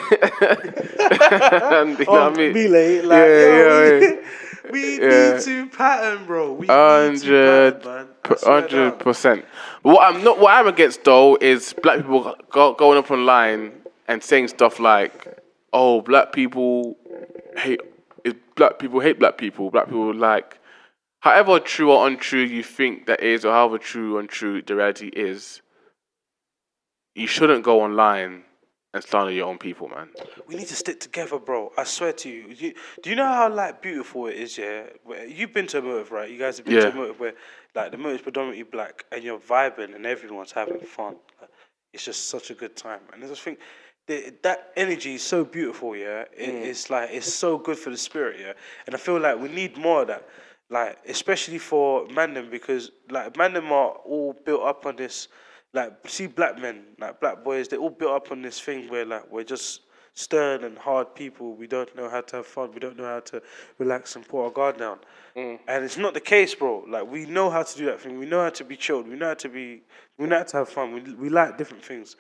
you 2.00 2.06
know 2.06 2.08
oh, 2.08 2.14
what 2.14 2.22
I 2.22 2.28
oh, 2.28 2.32
mean? 2.32 2.54
Mele, 2.54 3.04
like, 3.06 3.18
yeah, 3.18 3.28
yeah, 3.28 4.00
yeah. 4.00 4.16
We, 4.72 4.82
we 5.00 5.02
yeah. 5.02 5.34
need 5.34 5.42
to 5.42 5.66
pattern, 5.68 6.26
bro. 6.26 6.54
We 6.54 6.68
100, 6.68 7.12
need 7.12 7.22
to 7.22 7.28
pattern, 7.82 7.86
man. 7.86 8.08
100%. 8.24 9.44
But 9.84 9.94
what 9.94 10.16
I'm 10.16 10.24
not, 10.24 10.40
what 10.40 10.54
I'm 10.54 10.68
against 10.68 11.04
though, 11.04 11.38
is 11.40 11.74
black 11.82 11.98
people 11.98 12.36
go, 12.50 12.74
going 12.74 12.98
up 12.98 13.12
online 13.12 13.74
and 14.08 14.24
saying 14.24 14.50
stuff 14.50 14.80
like, 14.80 15.42
"Oh, 15.72 16.02
black 16.02 16.34
people 16.34 16.98
hate, 17.58 17.82
black 18.56 18.80
people 18.80 19.00
hate 19.00 19.20
black 19.20 19.38
people. 19.38 19.70
Black 19.72 19.86
people 19.86 20.14
like." 20.14 20.60
However 21.22 21.60
true 21.60 21.92
or 21.92 22.08
untrue 22.08 22.44
you 22.44 22.64
think 22.64 23.06
that 23.08 23.22
is, 23.22 23.44
or 23.44 23.52
however 23.52 23.78
true 23.78 24.16
or 24.16 24.20
untrue 24.22 24.62
the 24.62 24.76
reality 24.76 25.08
is, 25.08 25.62
you 27.14 27.28
shouldn't 27.28 27.64
go 27.64 27.82
online 27.82 28.46
and 28.94 29.04
slander 29.04 29.32
your 29.32 29.48
own 29.48 29.58
people, 29.58 29.88
man. 29.88 30.10
We 30.48 30.56
need 30.56 30.68
to 30.68 30.76
stick 30.76 31.00
together, 31.00 31.38
bro. 31.40 31.72
I 31.78 31.84
swear 31.84 32.12
to 32.14 32.30
you. 32.30 32.48
you. 32.50 32.74
Do 33.04 33.10
you 33.10 33.16
know 33.16 33.26
how 33.28 33.50
like 33.54 33.82
beautiful 33.82 34.28
it 34.28 34.36
is? 34.36 34.58
Yeah, 34.58 34.84
Where- 35.04 35.26
you've 35.26 35.54
been 35.54 35.68
to 35.68 35.80
a 35.80 35.82
motive, 35.82 36.12
right? 36.12 36.30
You 36.30 36.40
guys 36.40 36.58
have 36.58 36.66
been 36.66 36.76
to 36.76 36.82
Yeah. 36.88 36.88
a 36.94 36.96
motive 36.96 37.20
where 37.20 37.34
like 37.76 37.92
the 37.92 37.98
motive's 37.98 38.24
predominantly 38.24 38.64
black, 38.64 39.06
and 39.12 39.24
you're 39.24 39.38
vibing, 39.40 39.94
and 39.96 40.06
everyone's 40.06 40.52
having 40.52 40.80
fun. 40.80 41.18
Like, 41.40 41.50
it's 41.94 42.04
just 42.06 42.30
such 42.30 42.50
a 42.50 42.54
good 42.56 42.76
time, 42.76 43.02
and 43.14 43.24
I 43.24 43.28
just 43.28 43.42
think. 43.42 43.60
the- 44.08 44.34
That 44.42 44.72
energy 44.76 45.14
is 45.16 45.22
so 45.22 45.46
beautiful, 45.46 45.96
yeah. 45.96 46.26
It, 46.36 46.50
mm. 46.50 46.66
It's 46.66 46.90
like 46.90 47.12
it's 47.12 47.32
so 47.32 47.60
good 47.60 47.78
for 47.78 47.92
the 47.92 47.98
spirit, 47.98 48.40
yeah. 48.40 48.54
And 48.88 48.96
I 48.96 48.98
feel 48.98 49.20
like 49.20 49.38
we 49.38 49.50
need 49.50 49.78
more 49.78 50.02
of 50.02 50.08
that, 50.08 50.28
like 50.72 50.98
especially 51.08 51.60
for 51.60 52.08
Mandem 52.08 52.50
because 52.50 52.90
like 53.12 53.34
Mandem 53.36 53.70
are 53.70 53.92
all 54.12 54.34
built 54.46 54.64
up 54.64 54.88
on 54.88 54.96
this, 54.96 55.28
like 55.74 56.08
see 56.08 56.28
black 56.28 56.60
men, 56.60 56.84
like 57.00 57.20
black 57.20 57.44
boys, 57.44 57.68
they're 57.68 57.80
all 57.80 57.90
built 57.90 58.12
up 58.12 58.32
on 58.32 58.42
this 58.42 58.60
thing 58.60 58.90
where 58.90 59.06
like 59.06 59.32
we're 59.32 59.44
just 59.44 59.82
stern 60.14 60.64
and 60.64 60.78
hard 60.78 61.16
people. 61.16 61.56
We 61.56 61.68
don't 61.68 61.96
know 61.96 62.10
how 62.10 62.22
to 62.22 62.38
have 62.38 62.48
fun. 62.48 62.72
We 62.74 62.80
don't 62.80 62.98
know 62.98 63.06
how 63.06 63.20
to 63.22 63.42
relax 63.78 64.16
and 64.16 64.28
put 64.28 64.44
our 64.44 64.52
guard 64.52 64.78
down. 64.78 65.00
Mm. 65.36 65.60
And 65.68 65.86
it's 65.86 65.98
not 65.98 66.14
the 66.14 66.20
case, 66.20 66.54
bro. 66.56 66.86
Like 66.88 67.10
we 67.10 67.26
know 67.26 67.50
how 67.50 67.64
to 67.64 67.78
do 67.78 67.86
that 67.86 68.02
thing. 68.02 68.20
We 68.20 68.26
know 68.26 68.42
how 68.42 68.50
to 68.50 68.64
be 68.64 68.76
chilled. 68.76 69.08
We 69.08 69.16
know 69.16 69.28
how 69.28 69.36
to 69.36 69.50
be. 69.50 69.84
We 70.18 70.28
know 70.28 70.38
how 70.38 70.44
to 70.44 70.58
have 70.58 70.70
fun. 70.70 70.94
We 70.94 71.14
we 71.14 71.30
like 71.30 71.58
different 71.58 71.84
things, 71.84 72.16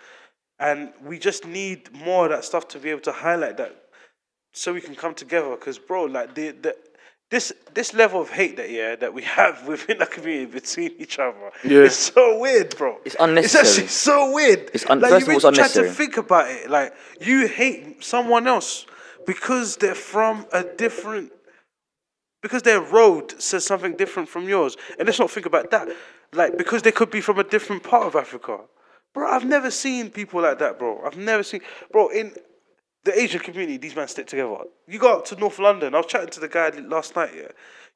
and 0.59 0.93
we 1.03 1.19
just 1.19 1.45
need 1.45 1.91
more 1.93 2.25
of 2.25 2.31
that 2.31 2.45
stuff 2.45 2.67
to 2.69 2.79
be 2.79 2.89
able 2.89 3.01
to 3.01 3.11
highlight 3.11 3.57
that, 3.57 3.75
so 4.53 4.73
we 4.73 4.81
can 4.81 4.95
come 4.95 5.13
together. 5.13 5.49
Because, 5.51 5.77
bro, 5.77 6.05
like 6.05 6.35
the 6.35 6.51
the. 6.51 6.75
This 7.31 7.53
this 7.75 7.93
level 7.93 8.21
of 8.21 8.29
hate 8.31 8.57
that 8.57 8.71
yeah 8.71 8.95
that 8.95 9.13
we 9.13 9.21
have 9.21 9.67
within 9.71 9.99
the 9.99 10.05
community 10.07 10.45
between 10.51 10.91
each 10.97 11.19
other, 11.19 11.51
Yeah. 11.63 11.81
it's 11.81 11.95
so 11.95 12.39
weird, 12.39 12.75
bro. 12.75 12.97
It's 13.05 13.15
unnecessary. 13.19 13.61
It's 13.61 13.69
actually 13.71 13.87
so 13.87 14.31
weird. 14.33 14.71
It's 14.73 14.89
un- 14.89 14.99
like, 14.99 15.11
first 15.11 15.27
you 15.27 15.37
of 15.37 15.45
all, 15.45 15.49
it's 15.51 15.57
really 15.59 15.69
try 15.73 15.83
to 15.83 15.91
think 15.91 16.17
about 16.17 16.49
it. 16.49 16.69
Like 16.69 16.93
you 17.21 17.47
hate 17.47 18.03
someone 18.03 18.47
else 18.47 18.87
because 19.27 19.77
they're 19.77 19.93
from 19.93 20.47
a 20.51 20.63
different, 20.63 21.31
because 22.41 22.63
their 22.63 22.81
road 22.81 23.39
says 23.39 23.63
something 23.63 23.95
different 23.95 24.27
from 24.27 24.49
yours. 24.49 24.75
And 24.97 25.05
let's 25.07 25.19
not 25.19 25.29
think 25.29 25.45
about 25.45 25.69
that. 25.69 25.87
Like 26.33 26.57
because 26.57 26.81
they 26.81 26.91
could 26.91 27.11
be 27.11 27.21
from 27.21 27.37
a 27.37 27.43
different 27.43 27.83
part 27.83 28.07
of 28.07 28.15
Africa, 28.15 28.57
bro. 29.13 29.29
I've 29.29 29.45
never 29.45 29.69
seen 29.69 30.09
people 30.09 30.41
like 30.41 30.57
that, 30.59 30.79
bro. 30.79 31.03
I've 31.05 31.17
never 31.17 31.43
seen, 31.43 31.61
bro. 31.91 32.07
In 32.09 32.33
the 33.03 33.19
Asian 33.19 33.39
community, 33.39 33.77
these 33.77 33.95
men 33.95 34.07
stick 34.07 34.27
together. 34.27 34.55
You 34.87 34.99
go 34.99 35.17
up 35.17 35.25
to 35.25 35.35
North 35.35 35.59
London. 35.59 35.95
I 35.95 35.97
was 35.97 36.05
chatting 36.07 36.29
to 36.29 36.39
the 36.39 36.49
guy 36.49 36.69
last 36.69 37.15
night. 37.15 37.31
Yeah, 37.35 37.47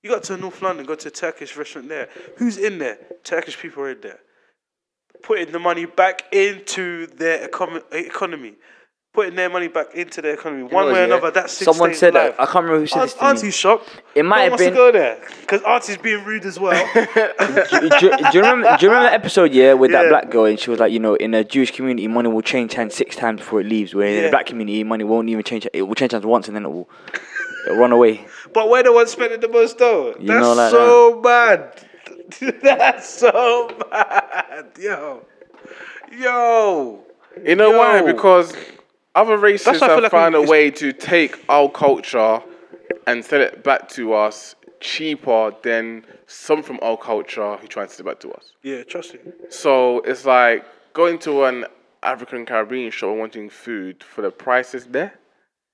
you 0.01 0.09
got 0.09 0.23
to 0.23 0.37
North 0.37 0.61
London, 0.61 0.85
go 0.85 0.95
to 0.95 1.07
a 1.07 1.11
Turkish 1.11 1.55
restaurant 1.57 1.89
there. 1.89 2.09
Who's 2.37 2.57
in 2.57 2.79
there? 2.79 2.97
Turkish 3.23 3.57
people 3.59 3.83
are 3.83 3.91
in 3.91 4.01
there 4.01 4.19
putting 5.23 5.51
the 5.51 5.59
money 5.59 5.85
back 5.85 6.25
into 6.31 7.07
their 7.07 7.43
economy, 7.43 7.81
economy. 7.91 8.53
Putting 9.13 9.35
their 9.35 9.47
money 9.49 9.67
back 9.67 9.93
into 9.93 10.23
the 10.23 10.29
economy, 10.29 10.63
one 10.63 10.87
know, 10.87 10.91
way 10.91 10.97
or 10.97 11.01
yeah, 11.01 11.13
another. 11.13 11.29
That's 11.29 11.53
six 11.53 11.65
someone 11.71 11.93
said 11.93 12.15
life. 12.15 12.35
that- 12.35 12.41
I 12.41 12.45
can't 12.51 12.65
remember 12.65 12.79
who 12.79 12.87
said 12.87 12.97
Aunt, 13.01 13.09
this 13.11 13.13
to 13.13 13.23
me. 13.23 13.29
Auntie's 13.29 13.53
shop. 13.55 13.85
It 14.15 14.23
might 14.25 14.37
no 14.37 14.41
have 14.43 14.51
one 14.53 14.59
wants 14.59 14.63
been- 14.63 14.71
to 14.71 14.75
go 14.75 14.91
there 14.91 15.21
because 15.41 15.61
Auntie's 15.61 15.97
being 15.97 16.23
rude 16.25 16.45
as 16.45 16.59
well. 16.59 16.73
do, 16.95 17.89
do, 17.89 17.89
do 17.99 18.07
you 18.33 18.41
remember? 18.41 18.75
Do 18.79 18.85
you 18.85 18.91
remember 18.91 19.09
the 19.09 19.13
episode? 19.13 19.53
Yeah, 19.53 19.73
with 19.73 19.91
that 19.91 20.09
black 20.09 20.31
girl, 20.31 20.45
and 20.45 20.59
she 20.59 20.71
was 20.71 20.79
like, 20.79 20.91
you 20.91 20.99
know, 20.99 21.13
in 21.13 21.35
a 21.35 21.43
Jewish 21.43 21.69
community, 21.69 22.07
money 22.07 22.29
will 22.29 22.41
change 22.41 22.73
hands 22.73 22.95
six 22.95 23.15
times 23.15 23.41
before 23.41 23.61
it 23.61 23.67
leaves. 23.67 23.93
Where 23.93 24.07
in 24.07 24.15
Yeah. 24.15 24.21
the 24.23 24.29
black 24.31 24.47
community, 24.47 24.83
money 24.83 25.03
won't 25.03 25.29
even 25.29 25.43
change. 25.43 25.67
It 25.73 25.83
will 25.83 25.93
change 25.93 26.13
hands 26.13 26.25
once, 26.25 26.47
and 26.47 26.55
then 26.55 26.65
it 26.65 26.69
will, 26.69 26.89
it'll 27.67 27.77
run 27.77 27.91
away. 27.91 28.25
but 28.51 28.67
we're 28.67 28.81
the 28.81 28.91
ones 28.93 29.11
spending 29.11 29.41
the 29.41 29.47
most 29.47 29.77
though. 29.77 30.15
You 30.19 30.25
That's 30.27 30.41
know 30.41 30.53
like 30.53 30.71
so 30.71 31.21
bad. 31.21 31.85
That's 32.63 33.07
so 33.09 33.69
bad, 33.91 34.71
yo, 34.79 35.23
yo. 36.17 36.99
You 37.45 37.55
know 37.55 37.77
why? 37.77 38.01
Because 38.01 38.53
other 39.15 39.37
races 39.37 39.65
That's 39.65 39.79
have 39.79 39.91
feel 39.91 40.01
like 40.01 40.11
found 40.11 40.35
we- 40.35 40.43
a 40.43 40.47
way 40.47 40.71
to 40.71 40.91
take 40.93 41.43
our 41.49 41.69
culture 41.69 42.41
and 43.07 43.23
sell 43.23 43.41
it 43.41 43.63
back 43.63 43.89
to 43.89 44.13
us 44.13 44.55
cheaper 44.79 45.51
than 45.63 46.05
some 46.27 46.61
from 46.63 46.79
our 46.81 46.97
culture 46.97 47.55
who 47.57 47.67
try 47.67 47.85
to 47.85 47.91
sell 47.91 48.05
it 48.05 48.09
back 48.09 48.19
to 48.21 48.31
us. 48.31 48.53
Yeah, 48.63 48.83
trust 48.83 49.13
me. 49.13 49.19
So 49.49 49.99
it's 50.01 50.25
like 50.25 50.65
going 50.93 51.19
to 51.19 51.43
an 51.45 51.65
African 52.01 52.45
Caribbean 52.45 52.91
shop 52.91 53.09
and 53.11 53.19
wanting 53.19 53.49
food 53.49 54.03
for 54.03 54.21
the 54.21 54.31
prices 54.31 54.85
there. 54.87 55.13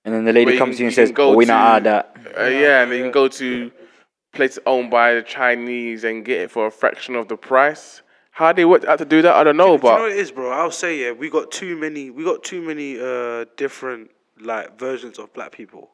And 0.05 0.13
then 0.13 0.25
the 0.25 0.33
lady 0.33 0.57
comes 0.57 0.77
to 0.77 0.83
you 0.83 0.87
and 0.87 0.95
says, 0.95 1.11
go 1.11 1.31
oh, 1.33 1.35
we 1.35 1.45
not 1.45 1.59
to- 1.61 1.75
add 1.75 1.83
that. 1.85 2.17
Uh, 2.39 2.43
yeah, 2.45 2.81
and 2.83 2.91
then 2.91 2.97
you 2.99 3.03
can 3.05 3.11
go 3.11 3.27
to 3.27 3.71
places 4.33 4.59
owned 4.65 4.91
by 4.91 5.13
the 5.15 5.23
Chinese 5.23 6.03
and 6.03 6.23
get 6.23 6.41
it 6.41 6.51
for 6.51 6.67
a 6.67 6.71
fraction 6.71 7.15
of 7.15 7.27
the 7.27 7.35
price. 7.37 8.01
How 8.39 8.53
they 8.53 8.63
work 8.63 8.85
out 8.85 8.99
to 8.99 9.03
do 9.05 9.21
that, 9.23 9.35
I 9.35 9.43
don't 9.43 9.57
know, 9.57 9.77
Do 9.77 9.85
you 9.85 9.93
know 9.95 10.01
what 10.03 10.11
it 10.13 10.17
is, 10.17 10.31
bro? 10.31 10.49
I'll 10.49 10.71
say 10.71 11.03
yeah, 11.03 11.11
we 11.11 11.29
got 11.29 11.51
too 11.51 11.75
many. 11.75 12.09
We 12.09 12.23
got 12.23 12.41
too 12.41 12.61
many 12.61 12.97
uh 12.97 13.43
different 13.57 14.11
like 14.39 14.79
versions 14.79 15.19
of 15.19 15.33
black 15.33 15.51
people. 15.51 15.89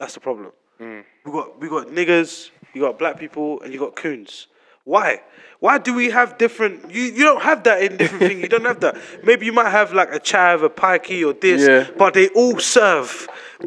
That's 0.00 0.14
the 0.14 0.20
problem. 0.20 0.52
Mm. 0.80 1.04
We 1.26 1.32
got 1.32 1.60
we 1.60 1.68
got 1.68 1.88
niggers, 1.88 2.48
you 2.72 2.80
got 2.80 2.98
black 2.98 3.20
people, 3.20 3.60
and 3.60 3.74
you 3.74 3.78
got 3.78 3.94
coons. 3.94 4.46
Why? 4.84 5.20
Why 5.66 5.78
do 5.78 5.92
we 5.94 6.10
have 6.10 6.38
different? 6.38 6.74
You 6.96 7.02
you 7.18 7.24
don't 7.30 7.42
have 7.42 7.60
that 7.64 7.78
in 7.82 7.96
different 7.96 8.22
things. 8.28 8.40
You 8.44 8.48
don't 8.54 8.64
have 8.72 8.78
that. 8.84 8.94
Maybe 9.28 9.46
you 9.46 9.52
might 9.60 9.70
have 9.70 9.92
like 10.00 10.10
a 10.14 10.20
chav, 10.20 10.62
a 10.62 10.68
pikey, 10.68 11.20
or 11.26 11.32
this, 11.32 11.60
Yeah. 11.66 11.90
but 11.98 12.14
they 12.14 12.28
all 12.40 12.60
serve 12.60 13.10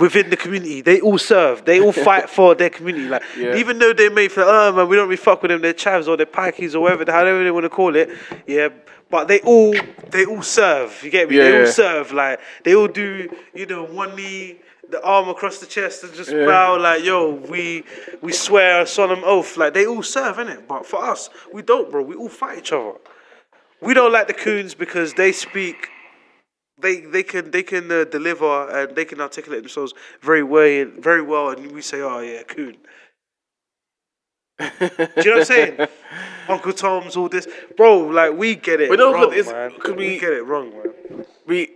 within 0.04 0.30
the 0.30 0.38
community. 0.38 0.80
They 0.82 1.02
all 1.02 1.18
serve. 1.18 1.66
They 1.66 1.82
all 1.82 1.92
fight 2.10 2.30
for 2.30 2.56
their 2.56 2.70
community. 2.78 3.10
Like 3.10 3.24
Yeah. 3.38 3.56
even 3.62 3.80
though 3.80 3.92
they 4.02 4.08
may 4.20 4.28
feel, 4.30 4.46
oh 4.48 4.72
man, 4.72 4.88
we 4.88 4.96
don't 4.96 5.10
really 5.10 5.18
fuck 5.30 5.42
with 5.42 5.52
them. 5.52 5.62
They're 5.62 5.74
chavs 5.74 6.08
or 6.08 6.16
they're 6.16 6.26
pikeys 6.42 6.74
or 6.74 6.80
whatever, 6.80 7.04
however 7.12 7.44
they 7.44 7.52
want 7.52 7.66
to 7.66 7.70
call 7.82 7.94
it. 7.98 8.08
Yeah, 8.48 8.70
but 9.10 9.28
they 9.28 9.40
all 9.42 9.76
they 10.16 10.24
all 10.26 10.42
serve. 10.42 10.90
You 11.04 11.10
get 11.18 11.30
me? 11.30 11.36
they 11.36 11.52
Yeah. 11.52 11.66
all 11.66 11.72
serve. 11.84 12.14
Like 12.14 12.40
they 12.64 12.76
all 12.76 12.88
do. 12.88 13.28
You 13.54 13.66
know, 13.66 13.84
one 13.84 14.16
knee. 14.16 14.58
The 14.90 15.02
arm 15.04 15.30
across 15.30 15.60
the 15.60 15.66
chest 15.68 16.04
and 16.04 16.14
just 16.14 16.32
bow 16.32 16.78
like, 16.78 17.04
yo, 17.04 17.32
we 17.50 17.84
we 18.22 18.32
swear 18.34 18.82
a 18.82 18.88
solemn 18.88 19.24
oath. 19.24 19.56
Like 19.58 19.74
they 19.74 19.86
all 19.86 20.02
serve, 20.04 20.38
innit? 20.38 20.68
But 20.68 20.86
for 20.86 21.04
us, 21.04 21.30
we 21.54 21.62
don't, 21.62 21.92
bro. 21.92 22.02
We 22.02 22.16
all 22.16 22.30
fight 22.30 22.58
each 22.60 22.72
other. 22.72 22.94
We 23.82 23.94
don't 23.94 24.12
like 24.12 24.28
the 24.28 24.34
coons 24.34 24.74
because 24.74 25.14
they 25.14 25.32
speak 25.32 25.90
they 26.82 27.02
they 27.02 27.24
can 27.24 27.52
they 27.52 27.64
can 27.64 27.92
uh, 27.92 28.06
deliver 28.06 28.70
and 28.70 28.96
they 28.96 29.06
can 29.06 29.20
articulate 29.22 29.62
themselves 29.62 29.94
very 30.22 30.44
well 30.44 30.86
very 30.98 31.22
well 31.22 31.50
and 31.50 31.72
we 31.72 31.82
say 31.82 32.00
oh 32.02 32.20
yeah 32.20 32.42
coon 32.44 32.78
do 34.60 34.66
you 34.70 34.90
know 34.98 35.08
what 35.16 35.38
I'm 35.40 35.46
saying 35.46 35.88
Uncle 36.50 36.74
Tom's 36.74 37.16
all 37.16 37.30
this 37.30 37.48
bro 37.78 38.00
like 38.08 38.34
we 38.34 38.56
get 38.56 38.82
it 38.82 38.90
But 38.90 39.00
no, 39.00 39.14
wrong 39.14 39.30
man 39.46 39.72
could 39.80 39.98
we, 39.98 40.08
we- 40.10 40.20
get 40.20 40.34
it 40.34 40.44
wrong 40.44 40.70
man 40.72 41.26
we 41.46 41.70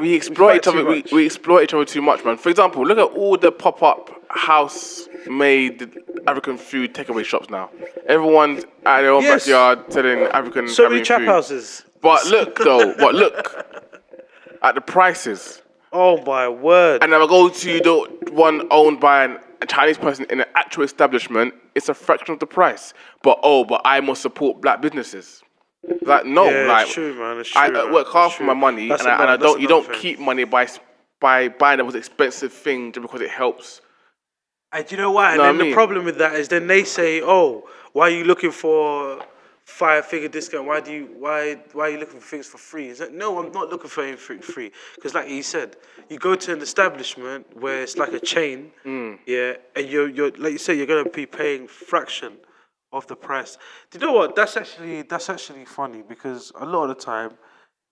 we 0.00 0.16
exploit 0.16 0.56
each 0.56 0.66
other. 0.66 0.82
too 0.82 0.86
We, 0.88 0.96
much. 1.02 1.12
we 1.12 1.26
exploit 1.26 1.62
each 1.64 1.74
other 1.74 1.84
too 1.84 2.02
much, 2.02 2.24
man. 2.24 2.36
For 2.36 2.48
example, 2.48 2.84
look 2.86 2.98
at 2.98 3.16
all 3.16 3.36
the 3.36 3.52
pop-up 3.52 4.10
house-made 4.30 5.90
African 6.26 6.56
food 6.56 6.94
takeaway 6.94 7.24
shops 7.24 7.50
now. 7.50 7.70
Everyone's 8.06 8.64
at 8.86 9.02
their 9.02 9.10
own 9.12 9.22
Yes. 9.22 9.44
backyard 9.44 9.92
selling 9.92 10.20
African 10.24 10.68
so 10.68 10.84
many 10.88 11.02
Caribbean 11.02 11.04
trap 11.04 11.18
food. 11.20 11.28
houses 11.28 11.84
But 12.00 12.26
look 12.26 12.58
though, 12.58 12.94
but 12.98 13.14
look 13.14 13.66
at 14.62 14.74
the 14.74 14.80
prices. 14.80 15.62
oh 15.92 16.22
my 16.24 16.48
word 16.48 17.02
And 17.02 17.12
then 17.12 17.20
I 17.20 17.26
go 17.26 17.48
to 17.48 17.80
the 17.80 18.30
one 18.32 18.66
owned 18.70 19.00
by 19.00 19.24
an, 19.24 19.38
a 19.62 19.66
Chinese 19.66 19.98
person 19.98 20.26
in 20.30 20.40
an 20.40 20.46
actual 20.54 20.84
establishment. 20.84 21.54
It's 21.74 21.88
a 21.88 21.94
fraction 21.94 22.32
of 22.32 22.40
the 22.40 22.46
price. 22.46 22.94
But 23.22 23.38
oh, 23.42 23.64
but 23.64 23.82
I 23.84 24.00
must 24.00 24.22
support 24.22 24.60
black 24.60 24.80
businesses. 24.80 25.42
Like 26.02 26.26
no, 26.26 26.48
yeah, 26.50 26.66
like 26.66 26.86
it's 26.86 26.94
true 26.94 27.14
man 27.14 27.38
it's 27.38 27.56
I, 27.56 27.68
true, 27.68 27.78
I 27.80 27.84
man. 27.84 27.92
work 27.94 28.06
hard 28.08 28.28
It's 28.30 28.36
for 28.36 28.44
my 28.44 28.54
money, 28.54 28.88
That's 28.88 29.02
and 29.02 29.10
I, 29.10 29.22
and 29.22 29.30
I 29.30 29.36
don't. 29.36 29.60
You 29.60 29.66
don't 29.66 29.86
thing. 29.86 29.98
keep 29.98 30.18
money 30.18 30.44
by 30.44 30.68
by 31.20 31.48
buying 31.48 31.78
the 31.78 31.84
most 31.84 31.94
expensive 31.96 32.52
thing 32.52 32.92
just 32.92 33.02
because 33.02 33.22
it 33.22 33.30
helps. 33.30 33.80
And 34.72 34.90
you 34.90 34.98
know 34.98 35.10
why? 35.10 35.30
And 35.30 35.38
Know 35.38 35.44
then 35.52 35.60
I 35.60 35.64
the 35.70 35.72
problem 35.74 36.04
with 36.04 36.18
that 36.18 36.34
is 36.34 36.48
then 36.48 36.66
they 36.66 36.84
say, 36.84 37.22
"Oh, 37.22 37.66
why 37.92 38.08
are 38.08 38.10
you 38.10 38.24
looking 38.24 38.50
for 38.50 39.24
five 39.64 40.04
figure 40.04 40.28
discount? 40.28 40.66
Why 40.66 40.80
do 40.80 40.92
you 40.92 41.06
why 41.18 41.54
why 41.72 41.84
are 41.86 41.90
you 41.90 41.98
looking 41.98 42.20
for 42.20 42.26
things 42.26 42.46
for 42.46 42.58
free?" 42.58 42.88
Is 42.88 42.98
that 42.98 43.14
no? 43.14 43.38
I'm 43.38 43.50
not 43.50 43.70
looking 43.70 43.88
for 43.88 44.04
anything 44.04 44.40
free 44.40 44.72
because, 44.96 45.14
like 45.14 45.28
he 45.28 45.40
said, 45.40 45.76
you 46.10 46.18
go 46.18 46.34
to 46.34 46.52
an 46.52 46.60
establishment 46.60 47.46
where 47.56 47.82
it's 47.82 47.96
like 47.96 48.12
a 48.12 48.20
chain, 48.20 48.70
Mm. 48.84 49.18
yeah, 49.26 49.54
and 49.74 49.88
you're 49.88 50.08
you're 50.08 50.30
like 50.32 50.52
you 50.52 50.58
said, 50.58 50.76
you're 50.76 50.86
gonna 50.86 51.08
be 51.08 51.24
paying 51.24 51.66
fraction 51.66 52.34
of 52.92 53.06
the 53.06 53.16
price. 53.16 53.56
Do 53.90 53.98
you 53.98 54.06
know 54.06 54.12
what? 54.12 54.36
That's 54.36 54.56
actually 54.56 55.02
that's 55.02 55.28
actually 55.28 55.64
funny 55.64 56.02
because 56.06 56.52
a 56.58 56.66
lot 56.66 56.90
of 56.90 56.96
the 56.96 57.02
time. 57.02 57.32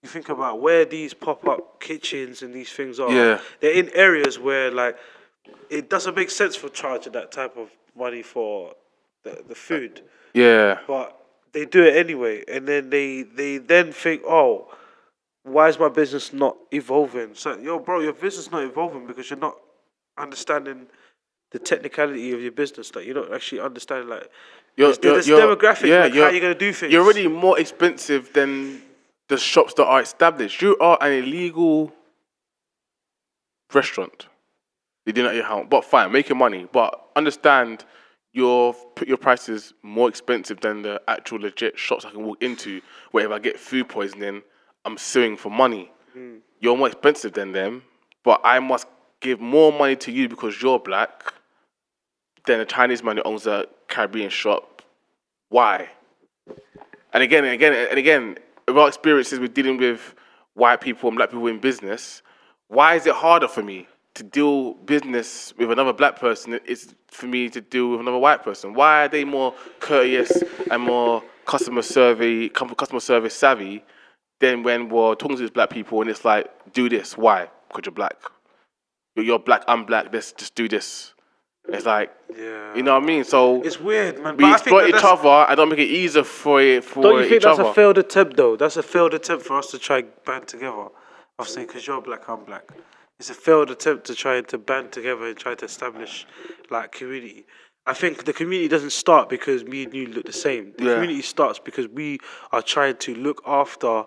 You 0.00 0.08
think 0.08 0.28
about 0.28 0.60
where 0.60 0.84
these 0.84 1.12
pop-up 1.12 1.80
kitchens 1.80 2.42
and 2.42 2.54
these 2.54 2.72
things 2.72 3.00
are. 3.00 3.10
Yeah. 3.10 3.40
They're 3.58 3.72
in 3.72 3.90
areas 3.94 4.38
where 4.38 4.70
like 4.70 4.96
it 5.70 5.90
doesn't 5.90 6.14
make 6.14 6.30
sense 6.30 6.54
for 6.54 6.68
charging 6.68 7.14
that 7.14 7.32
type 7.32 7.56
of 7.56 7.70
money 7.96 8.22
for 8.22 8.74
the, 9.24 9.42
the 9.48 9.54
food, 9.54 10.02
Yeah, 10.34 10.78
but 10.86 11.20
they 11.52 11.64
do 11.64 11.82
it 11.82 11.96
anyway, 11.96 12.44
and 12.46 12.66
then 12.66 12.90
they 12.90 13.22
they 13.22 13.58
then 13.58 13.92
think, 13.92 14.22
oh, 14.26 14.72
why 15.42 15.68
is 15.68 15.78
my 15.78 15.88
business 15.88 16.32
not 16.32 16.56
evolving? 16.72 17.34
So, 17.34 17.58
yo, 17.58 17.78
bro, 17.78 18.00
your 18.00 18.12
business 18.12 18.50
not 18.50 18.62
evolving 18.62 19.06
because 19.06 19.30
you're 19.30 19.38
not 19.38 19.56
understanding 20.16 20.86
the 21.52 21.58
technicality 21.58 22.32
of 22.32 22.40
your 22.40 22.52
business. 22.52 22.94
Like 22.94 23.06
you're 23.06 23.14
not 23.14 23.32
actually 23.32 23.60
understanding 23.60 24.08
like 24.08 24.30
You're- 24.76 24.88
there's, 24.92 24.98
there's 24.98 25.28
you're- 25.28 25.40
you're- 25.40 25.56
demographic, 25.56 25.88
yeah, 25.88 26.02
like 26.04 26.12
how 26.14 26.28
you're- 26.28 26.40
gonna 26.40 26.54
do 26.54 26.72
things. 26.72 26.92
you're 26.92 27.02
already 27.04 27.26
more 27.28 27.58
expensive 27.58 28.32
than 28.32 28.82
the 29.28 29.36
shops 29.36 29.74
that 29.74 29.84
are 29.86 30.00
established. 30.00 30.60
You 30.62 30.76
are 30.78 30.98
an 31.00 31.12
illegal 31.12 31.92
restaurant. 33.72 34.26
They 35.04 35.12
did 35.12 35.22
not 35.24 35.34
your 35.34 35.44
house, 35.44 35.66
but 35.68 35.84
fine, 35.84 36.12
make 36.12 36.28
your 36.28 36.36
money. 36.36 36.66
But 36.70 36.98
understand, 37.16 37.84
your 38.32 38.74
put 38.94 39.08
your 39.08 39.16
prices 39.16 39.72
more 39.82 40.08
expensive 40.08 40.60
than 40.60 40.82
the 40.82 41.00
actual 41.08 41.40
legit 41.40 41.78
shops 41.78 42.04
I 42.04 42.10
can 42.10 42.24
walk 42.24 42.42
into. 42.42 42.80
Where 43.10 43.24
if 43.24 43.30
I 43.32 43.38
get 43.38 43.58
food 43.58 43.88
poisoning, 43.88 44.42
I'm 44.84 44.98
suing 44.98 45.36
for 45.36 45.50
money. 45.50 45.90
Hmm. 46.12 46.36
You're 46.60 46.76
more 46.76 46.88
expensive 46.88 47.32
than 47.32 47.52
them, 47.52 47.82
but 48.22 48.40
I 48.44 48.60
must 48.60 48.86
give 49.20 49.40
more 49.40 49.72
money 49.72 49.96
to 49.96 50.12
you 50.12 50.28
because 50.28 50.60
you're 50.62 50.78
black 50.78 51.32
than 52.48 52.60
a 52.60 52.64
Chinese 52.64 53.04
man 53.04 53.18
who 53.18 53.22
owns 53.22 53.46
a 53.46 53.66
Caribbean 53.86 54.30
shop. 54.30 54.82
Why? 55.50 55.88
And 57.12 57.22
again, 57.22 57.44
and 57.44 57.52
again, 57.52 57.72
and 57.72 57.98
again, 57.98 58.38
with 58.66 58.76
our 58.76 58.88
experiences 58.88 59.38
with 59.38 59.54
dealing 59.54 59.76
with 59.76 60.14
white 60.54 60.80
people 60.80 61.08
and 61.08 61.16
black 61.16 61.30
people 61.30 61.46
in 61.46 61.60
business, 61.60 62.22
why 62.66 62.96
is 62.96 63.06
it 63.06 63.14
harder 63.14 63.48
for 63.48 63.62
me 63.62 63.86
to 64.14 64.22
deal 64.24 64.74
business 64.74 65.54
with 65.56 65.70
another 65.70 65.92
black 65.92 66.18
person 66.18 66.50
than 66.52 66.60
it's 66.64 66.94
for 67.08 67.26
me 67.26 67.48
to 67.50 67.60
deal 67.60 67.90
with 67.90 68.00
another 68.00 68.18
white 68.18 68.42
person? 68.42 68.74
Why 68.74 69.04
are 69.04 69.08
they 69.08 69.24
more 69.24 69.54
courteous 69.80 70.42
and 70.70 70.82
more 70.82 71.22
customer 71.46 71.82
survey, 71.82 72.48
customer 72.48 73.00
service 73.00 73.34
savvy 73.34 73.84
than 74.40 74.62
when 74.62 74.88
we're 74.88 75.14
talking 75.14 75.36
to 75.36 75.42
these 75.42 75.50
black 75.50 75.70
people 75.70 76.00
and 76.00 76.10
it's 76.10 76.24
like, 76.24 76.50
do 76.72 76.88
this? 76.88 77.16
Why? 77.16 77.48
Because 77.68 77.86
you're 77.86 77.92
black. 77.92 78.16
You're 79.16 79.38
black. 79.38 79.64
I'm 79.68 79.84
black. 79.84 80.08
Let's 80.12 80.32
just 80.32 80.54
do 80.54 80.68
this. 80.68 81.14
It's 81.68 81.84
like, 81.84 82.10
yeah, 82.34 82.74
you 82.74 82.82
know 82.82 82.94
what 82.94 83.02
I 83.02 83.06
mean? 83.06 83.24
So 83.24 83.62
it's 83.62 83.78
weird, 83.78 84.22
man. 84.22 84.36
we 84.36 84.44
but 84.44 84.46
I 84.46 84.56
think 84.56 84.60
exploit 84.62 84.80
that 84.82 84.88
each 84.88 84.94
that's- 85.02 85.18
other. 85.20 85.28
I 85.28 85.54
don't 85.54 85.68
make 85.68 85.78
it 85.78 85.90
easier 85.90 86.24
for 86.24 86.60
it 86.62 86.82
for 86.84 87.02
Don't 87.02 87.22
you 87.22 87.28
think 87.28 87.42
that's 87.42 87.58
other. 87.58 87.68
a 87.70 87.74
failed 87.74 87.98
attempt, 87.98 88.36
though? 88.36 88.56
That's 88.56 88.76
a 88.76 88.82
failed 88.82 89.12
attempt 89.14 89.44
for 89.44 89.58
us 89.58 89.70
to 89.72 89.78
try 89.78 89.98
and 89.98 90.08
band 90.24 90.48
together. 90.48 90.86
Obviously, 91.38 91.66
because 91.66 91.86
you're 91.86 92.00
black, 92.00 92.28
I'm 92.28 92.44
black. 92.44 92.64
It's 93.20 93.30
a 93.30 93.34
failed 93.34 93.70
attempt 93.70 94.06
to 94.06 94.14
try 94.14 94.40
to 94.40 94.58
band 94.58 94.92
together 94.92 95.26
and 95.26 95.36
try 95.36 95.54
to 95.56 95.64
establish 95.64 96.26
like 96.70 96.92
community. 96.92 97.46
I 97.86 97.94
think 97.94 98.24
the 98.24 98.32
community 98.32 98.68
doesn't 98.68 98.90
start 98.92 99.28
because 99.28 99.64
me 99.64 99.84
and 99.84 99.94
you 99.94 100.06
look 100.06 100.26
the 100.26 100.32
same. 100.32 100.72
The 100.78 100.84
Yeah. 100.84 100.94
community 100.94 101.22
starts 101.22 101.58
because 101.58 101.88
we 101.88 102.18
are 102.52 102.62
trying 102.62 102.96
to 102.96 103.14
look 103.14 103.42
after 103.46 104.04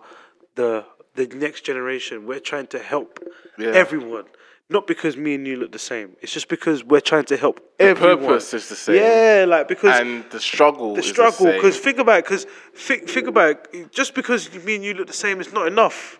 the 0.56 0.86
the 1.14 1.28
next 1.28 1.62
generation. 1.66 2.26
We're 2.26 2.40
trying 2.40 2.68
to 2.68 2.80
help 2.80 3.20
Yeah. 3.58 3.72
everyone. 3.72 4.26
Not 4.72 4.88
because 4.88 5.18
me 5.18 5.36
and 5.36 5.46
you 5.46 5.58
look 5.58 5.74
the 5.74 5.80
same. 5.80 6.16
It's 6.22 6.32
just 6.32 6.48
because 6.48 6.82
we're 6.82 7.02
trying 7.02 7.26
to 7.26 7.36
help 7.36 7.60
The 7.78 7.86
everyone. 7.88 8.20
purpose 8.20 8.54
is 8.54 8.70
the 8.70 8.76
same. 8.78 8.96
Yeah, 8.96 9.44
like 9.46 9.68
because 9.68 10.00
and 10.00 10.24
the 10.32 10.40
struggle. 10.40 10.96
the 10.96 11.04
struggle 11.04 11.48
because 11.48 11.78
think 11.78 11.98
about 12.00 12.20
it 12.20 12.24
because 12.26 12.46
think, 12.74 13.10
think 13.10 13.28
about 13.28 13.68
it 13.74 13.92
just 13.92 14.16
because 14.16 14.42
me 14.66 14.76
and 14.76 14.84
you 14.86 14.94
look 14.94 15.08
the 15.08 15.14
same 15.26 15.42
is 15.42 15.52
not 15.52 15.68
enough 15.68 16.20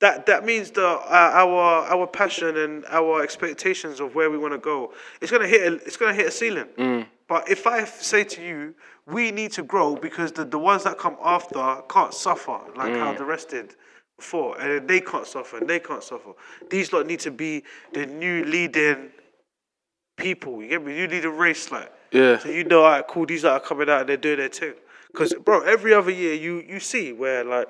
that 0.00 0.26
that 0.26 0.44
means 0.44 0.72
that 0.72 0.84
uh, 0.84 1.40
our 1.42 1.62
our 1.94 2.06
passion 2.08 2.56
and 2.56 2.84
our 2.90 3.22
expectations 3.22 4.00
of 4.00 4.16
where 4.16 4.28
we 4.28 4.36
want 4.38 4.52
to 4.52 4.58
go 4.58 4.92
it's 5.20 5.30
gonna 5.30 5.46
hit 5.46 5.62
a, 5.72 5.74
it's 5.86 5.96
gonna 5.96 6.12
hit 6.20 6.26
a 6.26 6.32
ceiling 6.32 6.66
Mm. 6.76 7.06
but 7.28 7.48
if 7.48 7.64
I 7.66 7.84
say 7.84 8.24
to 8.24 8.42
you 8.42 8.74
we 9.06 9.30
need 9.30 9.52
to 9.52 9.62
grow 9.62 9.94
because 9.94 10.32
the, 10.32 10.44
the 10.44 10.58
ones 10.58 10.82
that 10.82 10.98
come 10.98 11.16
after 11.22 11.62
can't 11.88 12.12
suffer 12.12 12.58
like 12.74 12.92
how 13.02 13.12
Mm. 13.12 13.18
the 13.18 13.24
rest 13.24 13.50
did 13.50 13.76
before 14.16 14.60
and 14.60 14.88
they 14.88 15.00
can't 15.00 15.26
suffer 15.26 15.58
and 15.58 15.68
they 15.68 15.80
can't 15.80 16.02
suffer 16.02 16.32
these 16.70 16.92
lot 16.92 17.06
need 17.06 17.20
to 17.20 17.30
be 17.30 17.62
the 17.92 18.06
new 18.06 18.44
leading 18.44 19.10
people 20.16 20.62
you 20.62 20.68
get 20.68 20.84
me 20.84 20.96
you 20.98 21.08
lead 21.08 21.24
a 21.24 21.30
race 21.30 21.72
like 21.72 21.92
Yeah. 22.14 22.38
so 22.38 22.48
you 22.48 22.64
know, 22.64 22.84
alright, 22.84 23.06
cool. 23.08 23.26
These 23.26 23.42
that 23.42 23.52
are 23.52 23.60
coming 23.60 23.90
out 23.90 24.02
and 24.02 24.08
they're 24.08 24.16
doing 24.16 24.38
their 24.38 24.48
thing. 24.48 24.74
Because, 25.12 25.34
bro, 25.34 25.62
every 25.62 25.92
other 25.92 26.10
year 26.10 26.34
you 26.34 26.62
you 26.66 26.80
see 26.80 27.12
where 27.12 27.44
like 27.44 27.68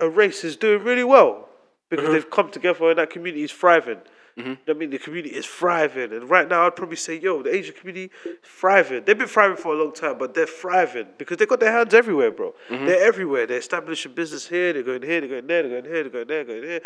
a 0.00 0.08
race 0.08 0.44
is 0.44 0.56
doing 0.56 0.84
really 0.84 1.04
well 1.04 1.48
because 1.90 2.04
mm-hmm. 2.04 2.14
they've 2.14 2.30
come 2.30 2.50
together 2.50 2.90
and 2.90 2.98
that 2.98 3.10
community 3.10 3.42
is 3.42 3.52
thriving. 3.52 3.98
Mm-hmm. 4.38 4.48
You 4.48 4.56
know 4.66 4.74
I 4.74 4.78
mean? 4.78 4.90
The 4.90 4.98
community 4.98 5.34
is 5.34 5.46
thriving. 5.46 6.12
And 6.12 6.28
right 6.28 6.48
now, 6.48 6.66
I'd 6.66 6.76
probably 6.76 6.96
say, 6.96 7.18
yo, 7.18 7.42
the 7.42 7.54
Asian 7.54 7.74
community 7.74 8.10
is 8.24 8.36
thriving. 8.42 9.04
They've 9.04 9.16
been 9.16 9.28
thriving 9.28 9.56
for 9.56 9.74
a 9.74 9.78
long 9.82 9.92
time, 9.92 10.18
but 10.18 10.34
they're 10.34 10.46
thriving 10.46 11.06
because 11.16 11.38
they 11.38 11.46
got 11.46 11.60
their 11.60 11.72
hands 11.72 11.94
everywhere, 11.94 12.30
bro. 12.30 12.54
Mm-hmm. 12.68 12.86
They're 12.86 13.06
everywhere. 13.06 13.46
They're 13.46 13.58
establishing 13.58 14.12
business 14.12 14.46
here, 14.46 14.72
they're 14.72 14.82
going 14.82 15.02
here, 15.02 15.20
they're 15.20 15.28
going 15.28 15.46
there, 15.46 15.62
they're 15.62 15.80
going 15.80 15.92
here, 15.92 16.02
they're 16.02 16.10
going 16.10 16.26
there, 16.26 16.44
They're 16.44 16.60
going 16.60 16.68
here. 16.68 16.80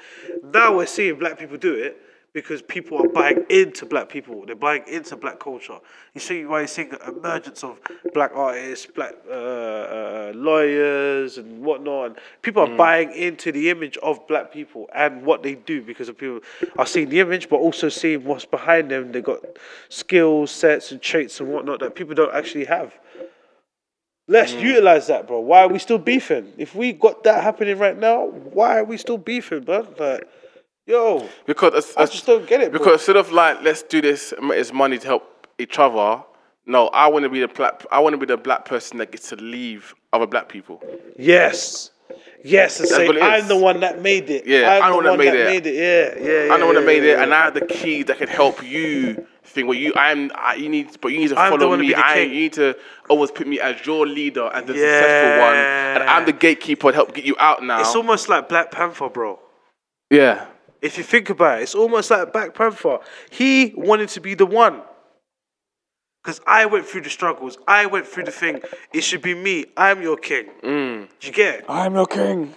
Now 0.53 0.76
we're 0.76 0.86
seeing 0.86 1.18
black 1.18 1.38
people 1.38 1.57
do 1.57 1.74
it 1.74 2.01
because 2.32 2.62
people 2.62 2.98
are 2.98 3.08
buying 3.08 3.44
into 3.48 3.84
black 3.86 4.08
people. 4.08 4.44
They're 4.46 4.54
buying 4.54 4.84
into 4.86 5.16
black 5.16 5.40
culture. 5.40 5.78
You 6.14 6.20
see 6.20 6.44
why 6.44 6.60
you're 6.60 6.68
seeing 6.68 6.90
the 6.90 7.08
emergence 7.08 7.64
of 7.64 7.80
black 8.14 8.30
artists, 8.34 8.86
black 8.86 9.14
uh, 9.28 9.32
uh, 9.32 10.32
lawyers, 10.34 11.38
and 11.38 11.62
whatnot. 11.62 12.06
And 12.06 12.18
people 12.42 12.62
are 12.62 12.76
buying 12.76 13.12
into 13.12 13.50
the 13.50 13.70
image 13.70 13.96
of 13.98 14.26
black 14.28 14.52
people 14.52 14.88
and 14.94 15.24
what 15.24 15.42
they 15.42 15.56
do 15.56 15.82
because 15.82 16.08
of 16.08 16.18
people 16.18 16.40
are 16.78 16.86
seeing 16.86 17.08
the 17.08 17.20
image, 17.20 17.48
but 17.48 17.56
also 17.56 17.88
seeing 17.88 18.24
what's 18.24 18.44
behind 18.44 18.90
them. 18.90 19.10
They've 19.10 19.24
got 19.24 19.40
skills, 19.88 20.50
sets, 20.52 20.92
and 20.92 21.02
traits 21.02 21.40
and 21.40 21.48
whatnot 21.52 21.80
that 21.80 21.94
people 21.96 22.14
don't 22.14 22.34
actually 22.34 22.66
have. 22.66 22.94
Let's 24.28 24.52
utilize 24.52 25.08
that, 25.08 25.26
bro. 25.26 25.40
Why 25.40 25.62
are 25.62 25.68
we 25.68 25.80
still 25.80 25.98
beefing? 25.98 26.52
If 26.56 26.76
we 26.76 26.92
got 26.92 27.24
that 27.24 27.42
happening 27.42 27.76
right 27.78 27.98
now, 27.98 28.26
why 28.26 28.78
are 28.78 28.84
we 28.84 28.96
still 28.96 29.18
beefing, 29.18 29.64
bro? 29.64 29.88
Like, 29.98 30.28
yo, 30.91 31.28
Because 31.47 31.74
it's, 31.74 31.97
I 31.97 32.07
just 32.07 32.26
don't 32.26 32.47
get 32.47 32.61
it, 32.61 32.70
bro. 32.70 32.78
Because 32.78 33.01
instead 33.01 33.16
of 33.16 33.32
like, 33.32 33.62
let's 33.62 33.82
do 33.82 34.01
this, 34.01 34.34
it's 34.38 34.72
money 34.72 34.99
to 34.99 35.07
help 35.07 35.47
each 35.59 35.78
other. 35.78 36.22
No, 36.66 36.88
I 36.88 37.09
want 37.09 37.24
to 37.24 37.28
be 37.28 37.41
the 37.41 37.49
black. 37.49 37.84
I 37.91 38.01
want 38.01 38.14
to 38.14 38.18
be 38.18 38.26
the 38.26 38.36
black 38.36 38.64
person 38.64 38.99
that 38.99 39.11
gets 39.12 39.28
to 39.30 39.36
leave 39.36 39.95
other 40.12 40.26
black 40.26 40.49
people. 40.49 40.82
Yes. 41.18 41.91
Yes, 42.43 42.80
and 42.80 42.88
say 42.88 43.20
I'm 43.20 43.49
the 43.49 43.57
one 43.57 43.80
that 43.80 44.01
made 44.01 44.30
it. 44.30 44.47
Yeah, 44.47 44.68
I'm 44.68 44.82
I'm 44.82 44.93
the 44.93 45.03
the 45.03 45.16
one 45.16 45.18
that 45.26 45.47
made 45.47 45.66
it. 45.66 45.74
Yeah, 45.74 46.24
yeah, 46.24 46.47
yeah. 46.47 46.55
I 46.55 46.59
know 46.59 46.68
when 46.68 46.76
I 46.76 46.80
yeah, 46.80 46.86
made 46.86 47.05
yeah, 47.05 47.12
it, 47.12 47.18
and. 47.20 47.34
I 47.34 47.45
have 47.45 47.55
the 47.55 47.66
key 47.66 48.03
that 48.05 48.18
can 48.18 48.28
help 48.28 48.64
you 48.64 49.26
think 49.45 49.68
what 49.68 49.76
you. 49.76 49.93
I'm. 49.95 50.30
I, 50.34 50.55
you 50.55 50.68
need, 50.68 51.01
but 51.01 51.09
you 51.09 51.18
need 51.18 51.28
to 51.28 51.38
I'm 51.38 51.53
follow 51.53 51.68
one 51.68 51.78
to 51.78 51.84
me. 51.84 51.93
the 51.93 51.99
I. 51.99 52.20
You 52.20 52.28
need 52.28 52.53
to 52.55 52.76
always 53.09 53.30
put 53.30 53.47
me 53.47 53.61
as 53.61 53.84
your 53.84 54.07
leader 54.07 54.51
and 54.53 54.66
the 54.66 54.72
successful 54.72 55.41
one, 55.41 55.55
and 55.55 56.03
I'm 56.03 56.24
the 56.24 56.32
gatekeeper 56.32 56.91
to 56.91 56.95
help 56.95 57.14
get 57.14 57.24
you 57.24 57.36
out 57.38 57.62
now. 57.62 57.80
It's 57.80 57.95
almost 57.95 58.28
like 58.28 58.49
Black 58.49 58.70
Panther, 58.70 59.09
bro. 59.09 59.38
yeah. 60.11 60.47
If 60.82 60.96
you 60.96 61.04
think 61.04 61.30
about 61.30 61.60
it, 61.60 61.62
it's 61.64 61.74
almost 61.74 62.10
like 62.10 62.32
Black 62.32 62.54
Panther. 62.54 62.98
He 63.30 63.72
wanted 63.76 64.08
to 64.10 64.20
be 64.20 64.34
the 64.34 64.46
one. 64.46 64.82
Because 66.22 66.40
I 66.46 66.66
went 66.66 66.86
through 66.86 67.02
the 67.02 67.10
struggles. 67.10 67.56
I 67.66 67.86
went 67.86 68.06
through 68.06 68.24
the 68.24 68.30
thing. 68.30 68.60
It 68.92 69.02
should 69.02 69.22
be 69.22 69.34
me. 69.34 69.66
I'm 69.76 70.02
your 70.02 70.16
king. 70.16 70.50
Mm. 70.62 71.08
Do 71.18 71.26
you 71.26 71.32
get 71.32 71.60
it? 71.60 71.64
I'm 71.68 71.94
your 71.94 72.06
king. 72.06 72.54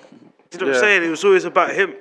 Do 0.50 0.58
you 0.58 0.60
know 0.60 0.68
what 0.68 0.76
I'm 0.76 0.82
saying? 0.82 1.04
It 1.04 1.10
was 1.10 1.24
always 1.24 1.46
about 1.46 1.72
him. 1.74 1.96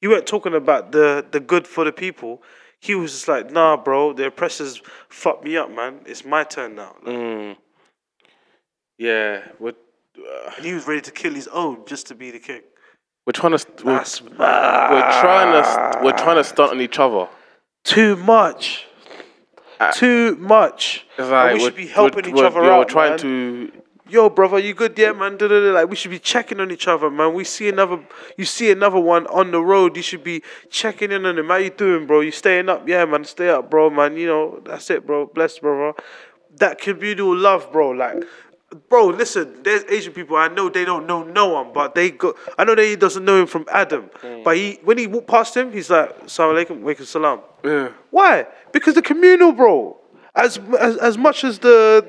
You 0.00 0.10
weren't 0.10 0.26
talking 0.26 0.54
about 0.54 0.92
the, 0.92 1.26
the 1.30 1.40
good 1.40 1.66
for 1.66 1.84
the 1.84 1.92
people. 1.92 2.42
He 2.80 2.94
was 2.94 3.12
just 3.12 3.28
like, 3.28 3.50
nah, 3.50 3.76
bro, 3.76 4.12
the 4.12 4.26
oppressors 4.26 4.82
fucked 5.08 5.44
me 5.44 5.56
up, 5.56 5.70
man. 5.70 6.00
It's 6.06 6.24
my 6.24 6.44
turn 6.44 6.76
now. 6.76 6.94
Mm. 7.04 7.56
Yeah. 8.98 9.48
We're 9.58 9.70
uh, 9.70 10.50
And 10.56 10.64
he 10.64 10.74
was 10.74 10.86
ready 10.86 11.00
to 11.00 11.10
kill 11.10 11.34
his 11.34 11.48
own 11.48 11.84
just 11.86 12.06
to 12.08 12.14
be 12.14 12.30
the 12.30 12.38
king. 12.38 12.62
We're 13.26 13.32
trying 13.32 13.52
to. 13.52 13.58
st- 13.58 13.84
We're, 13.84 13.94
we're 13.94 15.20
trying 15.20 15.52
to. 15.52 15.64
st- 15.64 16.04
We're 16.04 16.12
trying 16.16 16.36
to 16.36 16.44
stunt 16.44 16.72
on 16.72 16.80
each 16.80 16.98
other. 16.98 17.28
too 17.84 18.16
much. 18.16 18.86
Uh, 19.80 19.90
too 19.92 20.36
much. 20.36 21.04
It's 21.18 21.20
And 21.20 21.30
like 21.30 21.54
we 21.54 21.60
should 21.60 21.74
be 21.76 21.86
helping 21.86 22.26
each 22.26 22.34
other 22.40 22.62
out. 22.64 22.78
We're 22.78 22.84
trying 22.84 23.10
man. 23.10 23.18
to. 23.20 23.72
Yo, 24.06 24.28
brother, 24.28 24.58
you 24.58 24.74
good? 24.74 24.96
Yeah, 24.98 25.12
man. 25.12 25.38
Da, 25.38 25.48
da, 25.48 25.60
da. 25.60 25.72
Like 25.72 25.88
we 25.88 25.96
should 25.96 26.10
be 26.10 26.18
checking 26.18 26.60
on 26.60 26.70
each 26.70 26.86
other, 26.86 27.10
man. 27.10 27.32
We 27.32 27.42
see 27.42 27.68
another, 27.70 27.98
you 28.36 28.44
see 28.44 28.70
another 28.70 29.00
one 29.00 29.26
on 29.28 29.50
the 29.50 29.60
road. 29.62 29.96
You 29.96 30.02
should 30.02 30.22
be 30.22 30.42
checking 30.70 31.10
in 31.10 31.24
on 31.24 31.38
him. 31.38 31.48
How 31.48 31.56
you 31.56 31.70
doing, 31.70 32.06
bro? 32.06 32.20
You 32.20 32.30
staying 32.30 32.68
up? 32.68 32.86
Yeah, 32.86 33.06
man. 33.06 33.24
Stay 33.24 33.48
up, 33.48 33.70
bro, 33.70 33.88
man. 33.90 34.16
You 34.18 34.26
know 34.26 34.60
that's 34.64 34.90
it, 34.90 35.06
bro. 35.06 35.26
Bless, 35.26 35.58
brother. 35.58 35.98
That 36.58 36.78
communal 36.80 37.34
love, 37.34 37.72
bro. 37.72 37.90
Like, 37.90 38.22
bro, 38.88 39.06
listen. 39.06 39.62
There's 39.62 39.84
Asian 39.84 40.12
people. 40.12 40.36
I 40.36 40.48
know 40.48 40.68
they 40.68 40.84
don't 40.84 41.06
know 41.06 41.22
no 41.22 41.48
one, 41.48 41.72
but 41.72 41.94
they 41.94 42.10
go. 42.10 42.34
I 42.58 42.64
know 42.64 42.74
that 42.74 42.84
he 42.84 42.96
doesn't 42.96 43.24
know 43.24 43.40
him 43.40 43.46
from 43.46 43.66
Adam, 43.70 44.10
mm. 44.22 44.44
but 44.44 44.56
he 44.56 44.78
when 44.82 44.98
he 44.98 45.06
walked 45.06 45.28
past 45.28 45.56
him, 45.56 45.72
he's 45.72 45.90
like, 45.90 46.10
"Assalamu 46.24 46.66
alaikum, 46.66 46.80
wa 46.80 46.92
alaikum 46.92 47.04
salam." 47.04 47.40
Yeah. 47.64 47.88
Why? 48.10 48.46
Because 48.72 48.94
the 48.94 49.02
communal, 49.02 49.52
bro. 49.52 49.96
As 50.34 50.58
as 50.78 50.96
as 50.98 51.18
much 51.18 51.44
as 51.44 51.60
the 51.60 52.06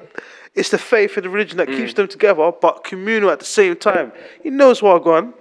it's 0.55 0.69
the 0.69 0.77
faith 0.77 1.17
and 1.17 1.25
the 1.25 1.29
religion 1.29 1.57
that 1.57 1.67
mm. 1.67 1.77
keeps 1.77 1.93
them 1.93 2.07
together, 2.07 2.51
but 2.61 2.83
communal 2.83 3.29
at 3.29 3.39
the 3.39 3.45
same 3.45 3.75
time. 3.75 4.11
He 4.41 4.49
knows 4.49 4.81
what 4.81 4.95
I've 4.95 5.03
gone. 5.03 5.33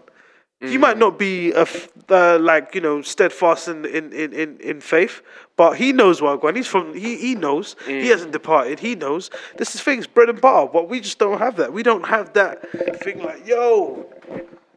You 0.70 0.78
might 0.78 0.98
not 0.98 1.18
be 1.18 1.52
a 1.52 1.62
f- 1.62 1.88
uh, 2.08 2.38
like 2.38 2.74
you 2.74 2.80
know 2.80 3.02
steadfast 3.02 3.68
in 3.68 3.84
in, 3.84 4.12
in, 4.12 4.58
in, 4.60 4.80
faith, 4.80 5.22
but 5.56 5.76
he 5.76 5.92
knows 5.92 6.20
what 6.20 6.40
gone. 6.40 6.54
He's 6.54 6.66
from 6.66 6.94
he 6.94 7.16
he 7.16 7.34
knows. 7.34 7.76
He 7.86 8.08
hasn't 8.08 8.32
departed. 8.32 8.80
He 8.80 8.94
knows. 8.94 9.30
This 9.56 9.74
is 9.74 9.80
things 9.80 10.06
bread 10.06 10.28
and 10.28 10.40
butter, 10.40 10.70
but 10.72 10.88
we 10.88 11.00
just 11.00 11.18
don't 11.18 11.38
have 11.38 11.56
that. 11.56 11.72
We 11.72 11.82
don't 11.82 12.06
have 12.06 12.32
that 12.34 12.70
thing 13.02 13.22
like 13.22 13.46
yo. 13.46 14.06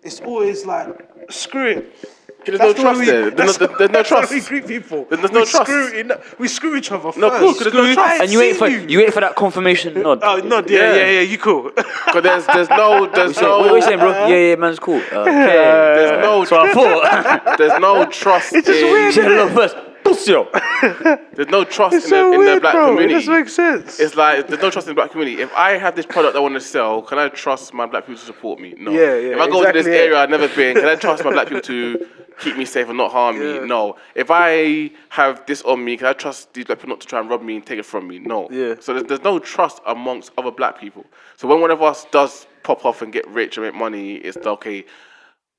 It's 0.03 0.21
always 0.21 0.65
like 0.65 1.09
screw 1.29 1.67
it. 1.67 2.16
There's 2.47 2.59
no 2.59 2.67
That's 2.67 2.77
the 2.77 2.81
trust 2.83 2.99
we- 2.99 3.05
there. 3.05 3.29
There's 3.31 3.59
no, 3.59 3.67
there's 3.77 3.91
no 3.91 4.03
trust. 4.03 4.31
we 4.33 4.41
greet 4.41 4.67
people. 4.67 5.05
There's 5.09 5.31
no 5.31 5.39
we 5.41 5.45
trust. 5.45 5.69
Screw 5.69 5.87
in, 5.99 6.11
we 6.39 6.47
screw 6.47 6.75
each 6.75 6.91
other 6.91 7.11
No, 7.19 7.29
first. 7.29 7.39
cool, 7.41 7.53
'cause 7.53 7.59
there's 7.63 7.73
no 7.73 7.93
trust. 7.93 8.21
And 8.21 8.31
you 8.31 8.39
wait 8.39 8.55
for 8.55 8.67
you. 8.67 8.79
you 8.87 8.97
wait 8.99 9.13
for 9.13 9.19
that 9.21 9.35
confirmation 9.35 9.97
uh, 9.97 10.01
nod. 10.01 10.19
Oh 10.23 10.37
no, 10.37 10.57
yeah, 10.59 10.63
Yeah. 10.69 10.95
yeah, 10.95 11.09
yeah. 11.11 11.19
You 11.21 11.37
cool? 11.37 11.71
Because 12.07 12.23
there's 12.23 12.45
there's 12.47 12.69
no 12.69 13.05
there's 13.13 13.35
So, 13.35 13.41
no 13.41 13.57
what 13.59 13.71
are 13.71 13.75
you 13.75 13.81
saying, 13.83 13.99
bro? 13.99 14.11
Yeah, 14.27 14.35
yeah, 14.49 14.55
man's 14.55 14.79
cool. 14.79 15.01
Uh, 15.11 15.19
okay. 15.21 15.33
there's 15.33 16.21
no 16.23 16.45
So 16.45 16.57
I 16.59 16.73
thought. 16.73 17.57
there's 17.57 17.79
no 17.79 18.05
trust. 18.05 18.53
It's 18.53 18.67
just 18.67 18.81
weird. 18.83 19.13
Say 19.13 19.23
hello 19.23 19.49
first. 19.49 19.75
There's 20.07 21.49
no 21.49 21.63
trust 21.65 21.95
It's 21.95 22.05
in, 22.05 22.11
the, 22.11 22.15
so 22.17 22.33
in 22.41 22.45
the 22.55 22.61
black 22.61 22.73
bro. 22.73 22.83
It 22.85 22.95
community. 22.95 23.13
doesn't 23.15 23.33
make 23.33 23.49
sense. 23.49 23.99
It's 23.99 24.15
like 24.15 24.47
there's 24.47 24.61
no 24.61 24.69
trust 24.71 24.87
in 24.87 24.91
the 24.91 24.95
black 24.95 25.11
community. 25.11 25.41
If 25.41 25.53
I 25.53 25.71
have 25.77 25.95
this 25.97 26.05
product 26.05 26.35
I 26.35 26.39
want 26.39 26.53
to 26.53 26.61
sell, 26.61 27.01
can 27.01 27.19
I 27.19 27.27
trust 27.29 27.73
my 27.73 27.85
black 27.85 28.03
people 28.05 28.19
to 28.19 28.25
support 28.25 28.59
me? 28.59 28.73
No. 28.77 28.91
Yeah, 28.91 28.99
yeah, 29.15 29.35
If 29.35 29.39
I 29.41 29.47
go 29.49 29.65
to 29.65 29.71
this 29.73 29.85
exactly, 29.85 29.91
yeah. 29.93 29.99
area 30.03 30.17
I've 30.19 30.29
never 30.29 30.47
been, 30.47 30.75
can 30.77 30.85
I 30.85 30.95
trust 30.95 31.25
my 31.25 31.31
black 31.31 31.47
people 31.47 31.61
to 31.61 32.07
keep 32.39 32.57
me 32.57 32.65
safe 32.65 32.87
and 32.89 32.97
not 32.97 33.11
harm 33.11 33.41
Yeah. 33.41 33.59
me? 33.61 33.67
No. 33.67 33.95
If 34.15 34.29
I 34.31 34.91
have 35.09 35.45
this 35.45 35.61
on 35.63 35.83
me, 35.83 35.97
can 35.97 36.07
I 36.07 36.13
trust 36.13 36.53
these 36.53 36.65
black 36.65 36.79
people 36.79 36.89
not 36.89 37.01
to 37.01 37.07
try 37.07 37.19
and 37.19 37.29
rob 37.29 37.41
me 37.41 37.55
and 37.55 37.65
take 37.65 37.79
it 37.79 37.85
from 37.85 38.07
me? 38.07 38.19
No. 38.19 38.47
Yeah. 38.51 38.75
So 38.79 38.93
there's, 38.93 39.05
there's 39.07 39.23
no 39.23 39.39
trust 39.39 39.79
amongst 39.85 40.31
other 40.37 40.51
black 40.51 40.79
people. 40.79 41.05
So 41.35 41.47
when 41.47 41.61
one 41.61 41.71
of 41.71 41.81
us 41.81 42.05
does 42.11 42.47
pop 42.63 42.85
off 42.85 43.01
and 43.01 43.11
get 43.13 43.27
rich 43.27 43.57
and 43.57 43.65
make 43.65 43.75
money, 43.75 44.15
it's 44.15 44.37
okay. 44.37 44.85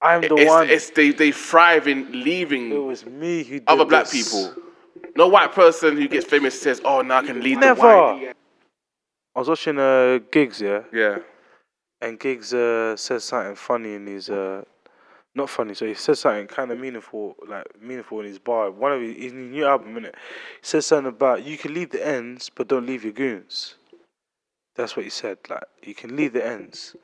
I'm 0.00 0.20
the 0.20 0.36
it's, 0.36 0.48
one. 0.48 0.70
it's 0.70 0.90
they 0.90 1.10
they 1.10 1.32
thrive 1.32 1.88
in 1.88 2.10
leaving 2.12 2.70
it 2.70 2.76
was 2.78 3.04
me 3.04 3.42
who 3.42 3.58
did 3.58 3.64
other 3.68 3.84
black 3.84 4.08
this. 4.08 4.28
people. 4.30 4.54
No 5.16 5.26
white 5.26 5.52
person 5.52 5.96
who 5.96 6.06
gets 6.06 6.24
famous 6.24 6.60
says, 6.60 6.80
"Oh, 6.84 7.00
now 7.02 7.18
I 7.18 7.22
can 7.26 7.40
lead 7.40 7.58
Never. 7.58 7.80
the 7.80 7.86
white." 7.86 8.32
I 9.34 9.38
was 9.40 9.48
watching 9.48 9.78
uh, 9.78 10.18
Giggs, 10.30 10.60
yeah, 10.60 10.82
Yeah. 10.92 11.18
and 12.00 12.18
Giggs 12.18 12.54
uh, 12.54 12.96
says 12.96 13.24
something 13.24 13.54
funny 13.56 13.94
in 13.94 14.06
his 14.06 14.30
uh, 14.30 14.64
not 15.38 15.50
funny. 15.50 15.74
So 15.74 15.86
he 15.86 15.94
says 15.94 16.20
something 16.20 16.46
kind 16.46 16.70
of 16.70 16.78
meaningful, 16.78 17.36
like 17.48 17.66
meaningful 17.80 18.20
in 18.20 18.26
his 18.26 18.38
bar. 18.38 18.70
One 18.70 18.92
of 18.92 19.00
his, 19.00 19.16
his 19.16 19.32
new 19.32 19.64
album, 19.64 19.94
innit? 19.94 20.14
He 20.14 20.62
says 20.62 20.86
something 20.86 21.08
about 21.08 21.44
you 21.44 21.56
can 21.56 21.72
leave 21.72 21.90
the 21.90 22.06
ends, 22.06 22.50
but 22.54 22.68
don't 22.68 22.86
leave 22.86 23.04
your 23.04 23.12
goons. 23.12 23.76
That's 24.76 24.96
what 24.96 25.04
he 25.04 25.10
said. 25.10 25.38
Like 25.48 25.64
you 25.82 25.94
can 25.94 26.14
leave 26.14 26.34
the 26.34 26.46
ends, 26.46 26.94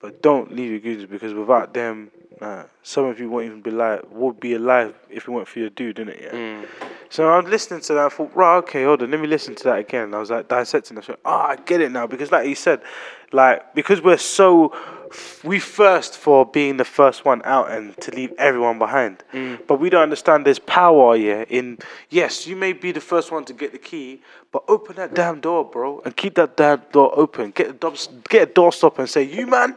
but 0.00 0.20
don't 0.22 0.54
leave 0.54 0.70
your 0.70 0.80
goons 0.80 1.06
because 1.06 1.32
without 1.32 1.72
them, 1.72 2.10
nah, 2.40 2.64
some 2.82 3.04
of 3.04 3.18
you 3.20 3.30
won't 3.30 3.46
even 3.46 3.62
be 3.62 3.70
alive. 3.70 4.04
Would 4.10 4.40
be 4.40 4.54
alive 4.54 4.94
if 5.08 5.28
it 5.28 5.30
weren't 5.30 5.48
for 5.48 5.60
your 5.60 5.70
dude, 5.70 5.96
innit? 5.96 6.20
Yeah. 6.20 6.32
Mm. 6.32 6.66
So 7.10 7.30
I'm 7.30 7.46
listening 7.46 7.80
to 7.82 7.94
that. 7.94 8.06
I 8.06 8.08
thought, 8.10 8.34
right, 8.34 8.56
okay, 8.58 8.84
hold 8.84 9.02
on, 9.02 9.10
let 9.10 9.20
me 9.20 9.26
listen 9.26 9.54
to 9.54 9.64
that 9.64 9.78
again. 9.78 10.04
And 10.04 10.14
I 10.14 10.18
was 10.18 10.30
like 10.30 10.48
dissecting. 10.48 10.98
I 10.98 11.00
said, 11.00 11.16
oh, 11.24 11.30
I 11.30 11.56
get 11.56 11.80
it 11.80 11.90
now 11.90 12.06
because, 12.06 12.30
like 12.30 12.46
he 12.46 12.54
said, 12.54 12.82
like 13.32 13.74
because 13.74 14.02
we're 14.02 14.18
so 14.18 14.72
we 15.44 15.58
first 15.58 16.16
for 16.16 16.44
being 16.46 16.76
the 16.76 16.84
first 16.84 17.24
one 17.24 17.42
out 17.44 17.70
and 17.70 17.96
to 17.98 18.10
leave 18.10 18.32
everyone 18.38 18.78
behind, 18.78 19.22
mm. 19.32 19.58
but 19.66 19.80
we 19.80 19.90
don't 19.90 20.02
understand 20.02 20.44
there's 20.46 20.58
power 20.58 21.16
yeah 21.16 21.44
in 21.48 21.78
yes, 22.10 22.46
you 22.46 22.56
may 22.56 22.72
be 22.72 22.92
the 22.92 23.00
first 23.00 23.30
one 23.32 23.44
to 23.44 23.52
get 23.52 23.72
the 23.72 23.78
key, 23.78 24.20
but 24.52 24.62
open 24.68 24.96
that 24.96 25.14
damn 25.14 25.40
door, 25.40 25.64
bro, 25.64 26.00
and 26.04 26.16
keep 26.16 26.34
that 26.34 26.56
damn 26.56 26.82
door 26.92 27.12
open. 27.18 27.50
Get 27.52 27.68
a 27.70 27.72
door, 27.72 27.94
get 28.28 28.48
a 28.50 28.52
door 28.52 28.72
stop 28.72 28.98
and 28.98 29.08
say, 29.08 29.22
you 29.22 29.46
man. 29.46 29.76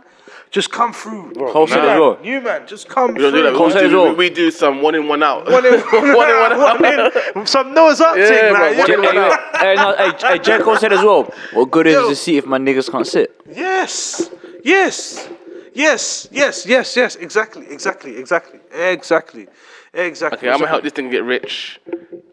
Just 0.49 0.69
come 0.69 0.91
through, 0.91 1.31
bro. 1.31 1.49
Wholesale 1.53 1.77
you 1.77 1.83
as 1.83 1.87
man, 1.87 1.99
well. 2.01 2.19
You 2.21 2.41
man, 2.41 2.67
just 2.67 2.89
come 2.89 3.13
We 3.13 3.21
don't 3.21 3.31
do 3.31 3.41
through. 3.41 3.57
that. 3.57 3.83
We, 3.83 3.89
do, 3.89 4.03
we, 4.03 4.13
we 4.15 4.29
do 4.29 4.51
some 4.51 4.81
one 4.81 4.95
in, 4.95 5.07
one 5.07 5.23
out. 5.23 5.49
One 5.49 5.65
in, 5.65 5.79
one 5.79 6.05
in, 6.09 6.13
one 6.13 6.51
out. 6.51 6.81
one 6.81 7.37
in. 7.37 7.45
Some 7.45 7.73
Noah's 7.73 8.01
Ark 8.01 8.17
Yeah, 8.17 8.27
thing, 8.27 8.53
bro, 8.53 8.77
one 8.77 8.87
you 8.89 8.93
in, 8.95 9.01
one 9.01 9.17
out. 9.17 9.55
hey, 9.61 9.75
no, 9.75 9.95
hey, 9.95 10.11
hey, 10.19 10.39
J. 10.39 10.59
Cole 10.59 10.75
said 10.75 10.91
as 10.91 10.99
well. 11.01 11.23
What 11.53 11.71
good 11.71 11.87
is 11.87 11.93
Yo. 11.93 12.09
to 12.09 12.15
see 12.17 12.35
if 12.35 12.45
my 12.45 12.57
niggas 12.57 12.91
can't 12.91 13.07
sit? 13.07 13.33
Yes, 13.49 14.29
yes, 14.63 15.29
yes, 15.73 16.27
yes, 16.31 16.65
yes, 16.65 16.95
yes. 16.95 17.15
Exactly, 17.15 17.67
exactly, 17.69 18.17
exactly, 18.17 18.59
exactly, 18.71 19.47
exactly. 19.93 20.37
Okay, 20.37 20.49
I'm 20.49 20.59
gonna 20.59 20.67
help 20.69 20.83
this 20.83 20.93
thing 20.93 21.09
get 21.09 21.23
rich, 21.23 21.79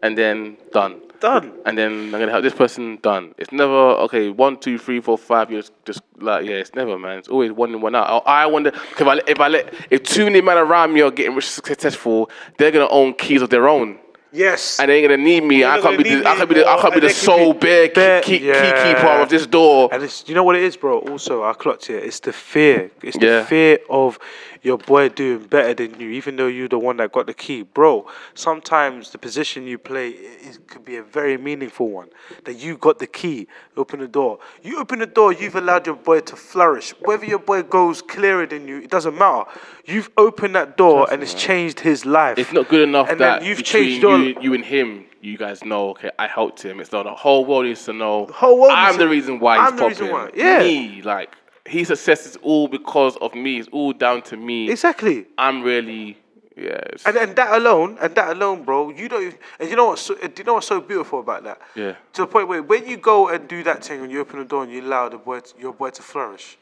and 0.03 0.17
then 0.17 0.57
done. 0.71 1.01
Done. 1.19 1.51
And 1.65 1.77
then 1.77 1.91
I'm 1.91 2.11
gonna 2.11 2.31
help 2.31 2.43
this 2.43 2.53
person 2.53 2.97
done. 3.01 3.35
It's 3.37 3.51
never 3.51 3.73
okay. 4.05 4.29
One, 4.29 4.55
two, 4.57 4.77
three, 4.77 5.01
four, 5.01 5.17
five 5.17 5.51
years. 5.51 5.69
Just 5.83 6.01
like 6.17 6.45
yeah, 6.45 6.55
it's 6.55 6.73
never 6.75 6.97
man. 6.97 7.17
It's 7.17 7.27
always 7.27 7.51
one 7.51 7.73
in, 7.73 7.81
one 7.81 7.93
out. 7.93 8.23
I, 8.25 8.43
I 8.43 8.45
wonder 8.45 8.69
if 8.69 9.01
I 9.01 9.15
let- 9.15 9.27
if 9.27 9.39
I 9.41 9.47
let 9.49 9.73
if 9.89 10.03
too 10.03 10.23
many 10.23 10.39
men 10.39 10.57
around 10.57 10.93
me 10.93 11.01
are 11.01 11.11
getting 11.11 11.35
rich, 11.35 11.49
successful, 11.49 12.29
they're 12.57 12.71
gonna 12.71 12.87
own 12.87 13.13
keys 13.15 13.41
of 13.41 13.49
their 13.49 13.67
own. 13.67 13.99
Yes. 14.31 14.79
and 14.79 14.89
they 14.89 14.99
ain't 14.99 15.09
gonna 15.09 15.21
need 15.23 15.43
me. 15.43 15.59
You're 15.59 15.69
I 15.69 15.81
can't 15.81 15.97
be 15.97 16.03
the, 16.03 16.27
I 16.27 16.35
can't 16.35 16.49
be 16.49 16.55
the, 16.55 16.67
I 16.67 16.89
be 16.93 16.99
the 16.99 17.09
sole 17.09 17.53
be 17.53 17.59
bear 17.89 18.21
key, 18.21 18.33
key, 18.33 18.39
key 18.39 18.47
yeah. 18.47 18.93
keeper 18.93 19.07
of 19.07 19.29
this 19.29 19.47
door. 19.47 19.89
And 19.91 20.03
it's 20.03 20.27
you 20.27 20.35
know 20.35 20.43
what 20.43 20.55
it 20.55 20.63
is, 20.63 20.77
bro. 20.77 20.99
Also, 20.99 21.43
I 21.43 21.53
clocked 21.53 21.89
it. 21.89 22.03
It's 22.03 22.19
the 22.19 22.33
fear. 22.33 22.91
It's 23.01 23.17
the 23.17 23.25
Yeah. 23.25 23.45
fear 23.45 23.79
of 23.89 24.19
your 24.61 24.77
boy 24.77 25.07
doing 25.07 25.45
better 25.45 25.73
than 25.73 25.97
you, 26.01 26.09
even 26.09 26.35
though 26.35 26.47
you're 26.47 26.67
the 26.67 26.77
one 26.77 26.97
that 26.97 27.13
got 27.13 27.25
the 27.27 27.33
key, 27.33 27.61
bro. 27.63 28.05
Sometimes 28.33 29.11
the 29.11 29.17
position 29.17 29.65
you 29.65 29.77
play 29.77 30.07
i- 30.09 30.49
is, 30.49 30.59
could 30.67 30.83
be 30.83 30.97
a 30.97 31.03
very 31.03 31.37
meaningful 31.37 31.87
one. 31.89 32.09
That 32.43 32.55
you 32.55 32.75
got 32.75 32.99
the 32.99 33.07
key, 33.07 33.47
open 33.77 34.01
the 34.01 34.07
door. 34.07 34.39
You 34.61 34.79
open 34.79 34.99
the 34.99 35.05
door. 35.05 35.31
You've 35.31 35.55
allowed 35.55 35.85
your 35.87 35.95
boy 35.95 36.19
to 36.21 36.35
flourish. 36.35 36.91
Whether 36.99 37.25
your 37.25 37.39
boy 37.39 37.63
goes 37.63 38.01
clearer 38.01 38.45
than 38.45 38.67
you, 38.67 38.79
it 38.79 38.89
doesn't 38.89 39.17
matter. 39.17 39.49
You've 39.85 40.09
opened 40.17 40.55
that 40.55 40.75
door 40.75 41.07
and 41.11 41.23
it's 41.23 41.33
changed 41.33 41.79
his 41.79 42.05
life. 42.05 42.37
It's 42.37 42.51
not 42.51 42.67
good 42.67 42.81
enough 42.87 43.09
And 43.09 43.19
that 43.21 43.39
then 43.39 43.47
you've 43.49 43.63
changed 43.63 44.01
your. 44.01 44.18
You, 44.23 44.35
you 44.41 44.53
and 44.53 44.65
him, 44.65 45.05
you 45.21 45.37
guys 45.37 45.63
know. 45.63 45.89
Okay, 45.91 46.11
I 46.19 46.27
helped 46.27 46.61
him. 46.63 46.79
It's 46.79 46.91
not 46.91 47.03
the 47.03 47.13
whole 47.13 47.45
world 47.45 47.65
needs 47.65 47.85
to 47.85 47.93
know. 47.93 48.25
The 48.25 48.33
whole 48.33 48.59
world 48.59 48.73
I'm 48.73 48.97
the 48.97 49.05
to- 49.05 49.09
reason 49.09 49.39
why 49.39 49.57
I'm 49.57 49.73
he's 49.73 49.79
the 49.79 49.87
reason 49.87 50.11
why, 50.11 50.31
yeah. 50.35 50.59
me 50.59 51.01
like 51.01 51.35
his 51.65 51.87
success 51.87 52.25
is 52.25 52.35
all 52.37 52.67
because 52.67 53.15
of 53.17 53.35
me. 53.35 53.59
It's 53.59 53.69
all 53.71 53.93
down 53.93 54.21
to 54.23 54.37
me. 54.37 54.69
Exactly. 54.69 55.27
I'm 55.37 55.61
really 55.61 56.17
yeah. 56.59 56.81
And 57.05 57.15
and 57.15 57.35
that 57.37 57.53
alone, 57.53 57.97
and 58.01 58.13
that 58.15 58.35
alone, 58.35 58.63
bro, 58.63 58.89
you 58.89 59.07
don't. 59.07 59.23
Even, 59.23 59.37
and 59.59 59.69
you 59.69 59.75
know 59.75 59.87
what's 59.87 60.01
so, 60.01 60.15
do 60.15 60.31
you 60.37 60.43
know 60.43 60.55
what's 60.55 60.67
so 60.67 60.81
beautiful 60.81 61.21
about 61.21 61.43
that? 61.45 61.61
Yeah. 61.75 61.95
To 62.13 62.21
the 62.21 62.27
point 62.27 62.47
where 62.47 62.61
when 62.61 62.85
you 62.87 62.97
go 62.97 63.29
and 63.29 63.47
do 63.47 63.63
that 63.63 63.85
thing, 63.85 64.01
and 64.01 64.11
you 64.11 64.19
open 64.19 64.39
the 64.39 64.45
door 64.45 64.63
and 64.63 64.71
you 64.71 64.81
allow 64.81 65.07
the 65.07 65.17
boy, 65.17 65.39
to, 65.39 65.53
your 65.59 65.73
boy 65.73 65.91
to 65.91 66.01
flourish, 66.01 66.57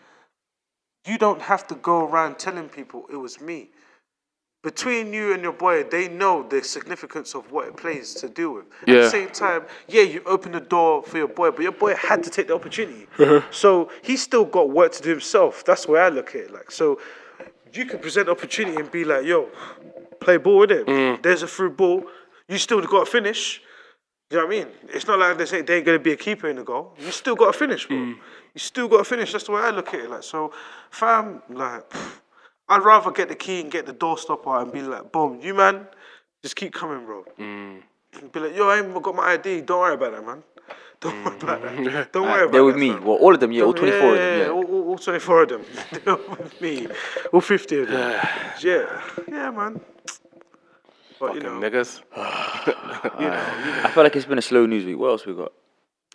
you 1.06 1.18
don't 1.18 1.42
have 1.42 1.66
to 1.68 1.76
go 1.76 2.06
around 2.06 2.38
telling 2.38 2.70
people 2.70 3.06
it 3.12 3.16
was 3.16 3.42
me. 3.42 3.70
Between 4.64 5.14
you 5.14 5.34
and 5.34 5.44
your 5.44 5.54
boy, 5.54 5.84
they 5.84 6.10
know 6.10 6.44
the 6.44 6.64
significance 6.64 7.36
of 7.36 7.52
what 7.52 7.68
it 7.68 7.78
plays 7.78 8.14
to 8.16 8.28
deal 8.28 8.56
with. 8.56 8.66
At 8.82 8.88
the 8.88 9.10
same 9.10 9.30
time, 9.30 9.64
yeah, 9.88 10.02
you 10.02 10.22
open 10.26 10.52
the 10.52 10.60
door 10.60 11.04
for 11.04 11.18
your 11.18 11.28
boy, 11.28 11.52
but 11.52 11.62
your 11.62 11.72
boy 11.72 11.96
had 11.96 12.24
to 12.24 12.30
take 12.30 12.48
the 12.48 12.56
opportunity. 12.56 13.08
Uh-huh. 13.20 13.42
so 13.52 13.90
he's 14.02 14.22
still 14.22 14.46
got 14.46 14.70
work 14.70 14.92
to 14.94 15.04
do 15.04 15.10
himself. 15.10 15.64
That's 15.64 15.88
where 15.88 16.04
I 16.04 16.10
look 16.10 16.30
at 16.30 16.42
it. 16.42 16.52
Like 16.52 16.72
so, 16.72 17.00
you 17.72 17.86
can 17.86 18.00
present 18.00 18.30
opportunity 18.30 18.78
and 18.78 18.90
be 18.92 19.04
like, 19.06 19.26
"Yo, 19.26 19.50
play 20.20 20.38
ball 20.38 20.58
with 20.60 20.72
it. 20.72 20.88
Mm. 20.88 21.22
There's 21.22 21.44
a 21.44 21.48
through 21.48 21.72
ball. 21.72 22.04
You 22.50 22.58
still 22.58 22.82
got 22.82 23.06
to 23.06 23.12
finish." 23.12 23.62
You 24.30 24.38
know 24.38 24.46
what 24.46 24.56
I 24.56 24.60
mean? 24.60 24.68
It's 24.90 25.08
not 25.08 25.20
like 25.20 25.38
they 25.38 25.46
say 25.46 25.62
they 25.62 25.78
ain't 25.78 25.86
gonna 25.86 26.00
be 26.00 26.12
a 26.12 26.18
keeper 26.18 26.50
in 26.50 26.58
the 26.58 26.64
goal. 26.64 26.94
You 27.00 27.12
still 27.12 27.36
got 27.36 27.54
to 27.54 27.58
finish, 27.58 27.88
bro. 27.88 27.96
Mm. 27.96 28.16
You 28.54 28.60
still 28.60 28.88
got 28.90 28.98
to 28.98 29.04
finish. 29.06 29.32
That's 29.32 29.46
the 29.46 29.54
way 29.54 29.62
I 29.62 29.70
look 29.70 29.94
at 29.94 30.02
it. 30.02 30.10
Like 30.10 30.24
so, 30.24 30.52
fam, 30.90 31.42
like 31.50 31.86
I'd 32.70 32.84
rather 32.84 33.12
get 33.12 33.30
the 33.30 33.36
key 33.36 33.62
and 33.62 33.72
get 33.72 33.86
the 33.86 33.94
door 33.94 34.18
stopper 34.18 34.58
and 34.60 34.72
be 34.72 34.82
like, 34.82 35.12
boom, 35.12 35.40
you 35.42 35.54
man, 35.54 35.88
just 36.42 36.56
keep 36.56 36.74
coming, 36.74 37.06
bro. 37.06 37.24
And 37.38 37.84
Be 38.32 38.40
like, 38.40 38.56
yo, 38.56 38.68
I 38.70 38.80
ain't 38.80 39.02
got 39.02 39.16
my 39.16 39.34
ID. 39.34 39.62
Don't 39.62 39.80
worry 39.80 39.94
about 39.94 40.12
that, 40.14 40.26
man. 40.26 40.44
Don't 41.00 41.24
worry 41.24 41.38
about 41.38 41.62
that. 41.62 42.12
Don't 42.12 42.24
worry 42.24 42.42
about 42.44 42.52
They're 42.52 42.64
with 42.64 42.76
that, 42.76 42.80
me. 42.82 42.90
fam. 42.92 43.06
Well, 43.06 43.18
all 43.18 43.34
of 43.34 43.40
them, 43.40 43.52
yeah, 43.52 43.64
all 43.64 43.72
Don't- 43.74 43.88
24 43.88 44.10
of 44.10 44.16
yeah, 44.18 44.26
them, 44.26 44.38
yeah, 44.40 44.46
yeah. 44.46 44.52
All, 44.52 44.66
all, 44.66 44.90
all 44.90 44.98
24 44.98 45.44
of 45.44 45.50
them. 45.50 45.66
They're 46.04 46.16
with 46.16 46.62
me. 46.62 46.88
All 47.32 47.42
50 47.42 47.80
of 47.80 47.88
them. 47.88 48.00
yeah. 48.62 49.02
Yeah, 49.28 49.52
man. 49.52 49.80
But, 51.20 51.36
you 51.36 51.42
fucking 51.42 51.44
know, 51.44 51.70
niggas. 51.70 52.02
you 52.68 52.74
know, 52.74 53.20
you 53.20 53.28
know. 53.72 53.82
I 53.84 53.92
feel 53.92 54.04
like 54.04 54.16
it's 54.16 54.26
been 54.26 54.38
a 54.38 54.42
slow 54.42 54.66
news 54.66 54.86
week. 54.86 54.98
What 54.98 55.10
else 55.12 55.26
we 55.26 55.34
got? 55.36 55.54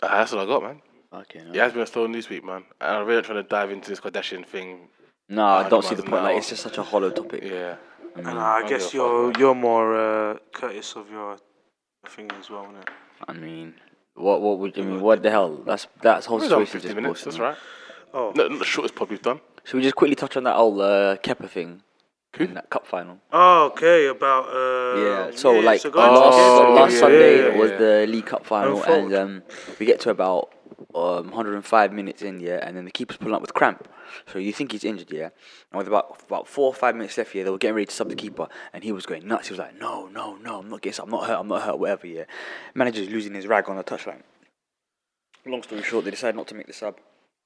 Ah, 0.03 0.18
that's 0.18 0.32
all 0.32 0.40
I 0.40 0.46
got, 0.46 0.62
man. 0.62 0.82
Okay, 1.12 1.40
no. 1.44 1.50
It 1.53 1.57
has 1.57 1.72
been 1.72 1.82
a 1.82 1.86
slow 1.86 2.07
news 2.07 2.28
week, 2.28 2.44
man. 2.44 2.64
And 2.80 2.96
I'm 2.96 3.07
really 3.07 3.22
trying 3.22 3.42
to 3.42 3.48
dive 3.48 3.70
into 3.70 3.88
this 3.88 4.00
Kardashian 4.00 4.44
thing. 4.46 4.88
No, 5.29 5.45
I 5.45 5.68
don't 5.68 5.85
see 5.85 5.95
the 5.95 6.03
point. 6.03 6.23
Like, 6.25 6.37
it's 6.37 6.49
just 6.49 6.62
such 6.62 6.79
a 6.79 6.83
hollow 6.83 7.11
topic. 7.11 7.43
Yeah. 7.45 7.77
And 8.14 8.29
I 8.29 8.68
guess 8.68 8.70
give 8.70 8.79
a 8.81 8.81
fuck, 8.81 8.95
you're 8.95 9.33
you're 9.39 9.55
more 9.55 9.97
uh, 9.97 10.39
courteous 10.53 10.95
of 10.97 11.11
your 11.11 11.39
thing 12.09 12.31
as 12.39 12.51
well, 12.51 12.64
innit? 12.64 12.89
I 13.27 13.33
mean, 13.33 13.75
what 14.14 14.43
what 14.43 14.59
would 14.59 14.77
you 14.77 14.85
mean? 14.85 15.01
What 15.01 15.23
the 15.23 15.31
hell? 15.31 15.57
That's 15.64 15.87
that's 16.03 16.27
whole 16.27 16.39
We've 16.39 16.49
situation. 16.49 16.73
50 16.73 16.89
just 16.89 16.97
minutes, 16.97 17.25
bullshit, 17.25 17.25
that's 17.25 17.39
right. 17.39 17.57
Oh. 18.12 18.33
Not, 18.37 18.51
not 18.51 18.59
the 18.59 18.64
shortest 18.66 18.95
pod 18.95 19.09
we've 19.09 19.23
done. 19.23 19.41
Should 19.64 19.77
we 19.77 19.83
just 19.83 19.97
quickly 19.97 20.16
touch 20.16 20.37
on 20.37 20.45
that 20.45 20.57
old 20.57 20.81
uh, 20.81 21.16
Kepa 21.23 21.49
thing? 21.49 21.83
In 22.41 22.55
that 22.55 22.70
cup 22.70 22.87
final. 22.87 23.18
Oh, 23.30 23.66
okay. 23.66 24.07
About 24.07 24.49
uh, 24.49 25.01
Yeah. 25.01 25.30
So 25.35 25.53
like 25.53 25.83
so 25.83 25.91
go 25.91 26.01
into 26.03 26.18
last, 26.18 26.37
the 26.37 26.64
game. 26.64 26.74
last 26.74 26.93
yeah, 26.95 27.01
Sunday 27.01 27.49
yeah, 27.49 27.59
was 27.59 27.70
the 27.72 28.07
League 28.09 28.24
Cup 28.26 28.47
final, 28.47 28.83
and 28.85 29.14
um, 29.14 29.43
we 29.78 29.85
get 29.85 30.01
to 30.01 30.11
about 30.11 30.51
um, 30.95 31.26
105 31.30 31.93
minutes 31.93 32.22
in, 32.22 32.41
yeah, 32.41 32.59
and 32.62 32.74
then 32.74 32.87
the 32.87 32.91
keeper's 32.91 33.18
pulling 33.18 33.35
up 33.35 33.43
with 33.43 33.53
cramp. 33.53 33.87
So 34.26 34.39
you 34.39 34.53
think 34.53 34.72
he's 34.72 34.83
injured, 34.83 35.12
yeah? 35.12 35.28
And 35.70 35.78
with 35.78 35.89
about 35.89 36.22
about 36.26 36.49
four 36.49 36.68
or 36.68 36.74
five 36.74 36.97
minutes 36.97 37.18
left, 37.18 37.35
yeah, 37.35 37.45
they 37.45 37.51
were 37.51 37.59
getting 37.59 37.74
ready 37.74 37.87
to 37.87 37.93
sub 37.95 38.09
the 38.09 38.14
keeper, 38.14 38.49
and 38.72 38.83
he 38.83 38.93
was 38.93 39.05
going 39.05 39.28
nuts. 39.28 39.49
He 39.49 39.53
was 39.53 39.59
like, 39.59 39.78
"No, 39.78 40.07
no, 40.07 40.37
no, 40.37 40.61
I'm 40.61 40.70
not 40.70 40.80
getting, 40.80 41.03
I'm 41.05 41.11
not 41.11 41.26
hurt, 41.26 41.39
I'm 41.39 41.49
not 41.49 41.62
hurt, 41.62 41.78
whatever." 41.78 42.07
Yeah. 42.07 42.24
Manager's 42.74 43.11
losing 43.11 43.35
his 43.35 43.47
rag 43.47 43.68
on 43.68 43.76
the 43.76 43.85
touchline. 43.85 44.22
Long 45.45 45.62
story 45.62 45.83
short, 45.83 46.07
they 46.07 46.11
decided 46.11 46.37
not 46.37 46.47
to 46.49 46.55
make 46.55 46.66
the 46.66 46.72
sub. 46.72 46.97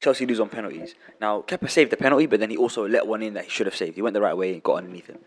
Chelsea 0.00 0.26
lose 0.26 0.40
on 0.40 0.48
penalties. 0.48 0.94
Now, 1.20 1.42
Kepa 1.42 1.70
saved 1.70 1.90
the 1.90 1.96
penalty, 1.96 2.26
but 2.26 2.40
then 2.40 2.50
he 2.50 2.56
also 2.56 2.86
let 2.86 3.06
one 3.06 3.22
in 3.22 3.34
that 3.34 3.44
he 3.44 3.50
should 3.50 3.66
have 3.66 3.76
saved. 3.76 3.96
He 3.96 4.02
went 4.02 4.14
the 4.14 4.20
right 4.20 4.36
way 4.36 4.52
and 4.52 4.62
got 4.62 4.76
underneath 4.76 5.06
him. 5.06 5.18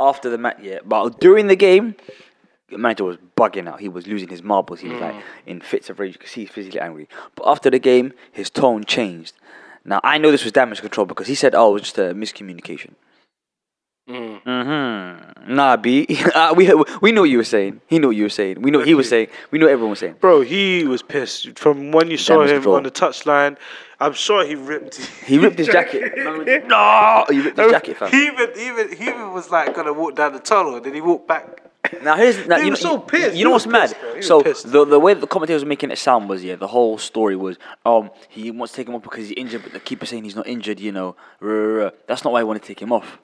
After 0.00 0.28
the 0.28 0.38
match, 0.38 0.58
yeah, 0.60 0.80
but 0.84 1.20
during 1.20 1.46
the 1.46 1.56
game, 1.56 1.94
the 2.68 2.78
manager 2.78 3.04
was 3.04 3.18
bugging 3.36 3.68
out. 3.68 3.80
He 3.80 3.88
was 3.88 4.06
losing 4.06 4.28
his 4.28 4.42
marbles. 4.42 4.80
He 4.80 4.88
was 4.88 5.00
like 5.00 5.14
mm. 5.14 5.22
in 5.46 5.60
fits 5.60 5.90
of 5.90 6.00
rage. 6.00 6.18
See 6.24 6.42
he's 6.42 6.50
physically 6.50 6.80
angry. 6.80 7.08
But 7.36 7.46
after 7.46 7.70
the 7.70 7.78
game, 7.78 8.12
his 8.32 8.50
tone 8.50 8.84
changed. 8.84 9.34
Now, 9.84 10.00
I 10.02 10.18
know 10.18 10.30
this 10.30 10.44
was 10.44 10.52
damage 10.52 10.80
control 10.80 11.06
because 11.06 11.26
he 11.26 11.34
said, 11.34 11.54
oh, 11.54 11.70
it 11.70 11.72
was 11.74 11.82
just 11.82 11.98
a 11.98 12.14
miscommunication. 12.14 12.94
Mm. 14.46 14.66
Mm-hmm. 14.66 15.54
Nah, 15.54 15.76
B. 15.76 16.06
uh, 16.34 16.54
we, 16.56 16.72
we 17.00 17.12
know 17.12 17.22
what 17.22 17.30
you 17.30 17.38
were 17.38 17.44
saying. 17.44 17.80
He 17.86 17.98
knew 17.98 18.08
what 18.08 18.16
you 18.16 18.24
were 18.24 18.28
saying. 18.28 18.62
We 18.62 18.70
know 18.70 18.78
what 18.78 18.86
he 18.88 18.94
was 18.94 19.08
saying. 19.08 19.28
We 19.50 19.58
know 19.58 19.66
what 19.66 19.72
everyone 19.72 19.90
was 19.90 19.98
saying. 19.98 20.16
Bro, 20.20 20.42
he 20.42 20.84
was 20.84 21.02
pissed. 21.02 21.58
From 21.58 21.92
when 21.92 22.10
you 22.10 22.16
saw 22.16 22.34
Damage 22.34 22.50
him 22.50 22.56
control. 22.56 22.76
on 22.76 22.82
the 22.84 22.90
touchline, 22.90 23.56
I'm 24.00 24.12
sure 24.12 24.44
he 24.44 24.54
ripped. 24.54 24.96
He 24.96 25.38
ripped 25.38 25.58
his 25.58 25.68
jacket. 25.68 26.12
no! 26.66 27.24
He 27.30 27.40
ripped 27.40 27.58
his 27.58 27.70
jacket, 27.70 27.96
fam. 27.96 28.10
He 28.10 28.26
even, 28.26 28.50
even, 28.56 28.96
he 28.96 29.04
even 29.08 29.32
was 29.32 29.50
like 29.50 29.74
gonna 29.74 29.92
walk 29.92 30.16
down 30.16 30.32
the 30.32 30.40
tunnel, 30.40 30.76
and 30.76 30.84
then 30.84 30.94
he 30.94 31.00
walked 31.00 31.28
back. 31.28 31.58
Now 32.02 32.16
here's 32.16 32.46
now, 32.46 32.58
He 32.58 32.66
you 32.66 32.70
was 32.70 32.82
know, 32.84 32.90
so 32.90 32.98
pissed. 32.98 33.36
You 33.36 33.44
know 33.44 33.50
what's 33.50 33.66
mad? 33.66 33.94
pissed. 34.14 34.28
So 34.28 34.40
the 34.42 34.84
the 34.84 35.00
way 35.00 35.14
the 35.14 35.26
commentators 35.26 35.62
were 35.64 35.68
making 35.68 35.90
it 35.90 35.98
sound 35.98 36.28
was 36.28 36.44
yeah, 36.44 36.54
the 36.56 36.68
whole 36.68 36.96
story 36.98 37.34
was 37.36 37.58
um 37.84 38.10
he 38.28 38.50
wants 38.52 38.72
to 38.72 38.76
take 38.76 38.88
him 38.88 38.94
off 38.94 39.02
because 39.02 39.28
he's 39.28 39.36
injured, 39.36 39.62
but 39.64 39.72
the 39.72 39.80
keeper 39.80 40.06
saying 40.06 40.22
he's 40.24 40.36
not 40.36 40.46
injured. 40.46 40.78
You 40.78 40.92
know, 40.92 41.16
that's 42.06 42.22
not 42.24 42.32
why 42.32 42.40
I 42.40 42.44
want 42.44 42.62
to 42.62 42.66
take 42.66 42.80
him 42.80 42.92
off. 42.92 43.18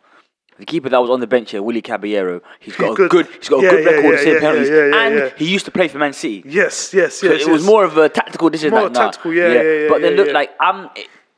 The 0.59 0.67
keeper 0.67 0.89
that 0.89 0.99
was 1.01 1.09
on 1.11 1.21
the 1.21 1.27
bench 1.27 1.53
here, 1.53 1.63
Willy 1.63 1.81
Caballero, 1.83 2.41
he's 2.59 2.75
got 2.77 2.99
a 2.99 3.09
Good. 3.09 3.27
he's 3.39 3.49
got 3.49 3.61
a 3.61 3.63
Yeah, 3.63 3.71
good 3.71 3.85
yeah, 3.85 3.91
record 3.93 4.15
of 4.15 4.21
saving 4.21 4.41
penalties, 4.41 4.71
and 4.71 5.33
he 5.39 5.47
used 5.49 5.65
to 5.67 5.71
play 5.71 5.87
for 5.89 5.99
Man 5.99 6.13
City. 6.13 6.43
Yes, 6.47 6.93
yes, 6.93 7.15
So 7.15 7.31
yes. 7.33 7.43
it 7.47 7.51
was 7.51 7.65
more 7.65 7.85
of 7.85 7.97
a 7.97 8.09
tactical 8.09 8.51
decision. 8.51 8.73
More 8.73 8.83
like, 8.85 8.93
tactical, 8.95 9.33
yeah, 9.33 9.53
yeah, 9.53 9.63
yeah, 9.63 9.89
But 9.89 10.03
then 10.03 10.15
look, 10.15 10.33
like 10.33 10.51
I'm, 10.61 10.89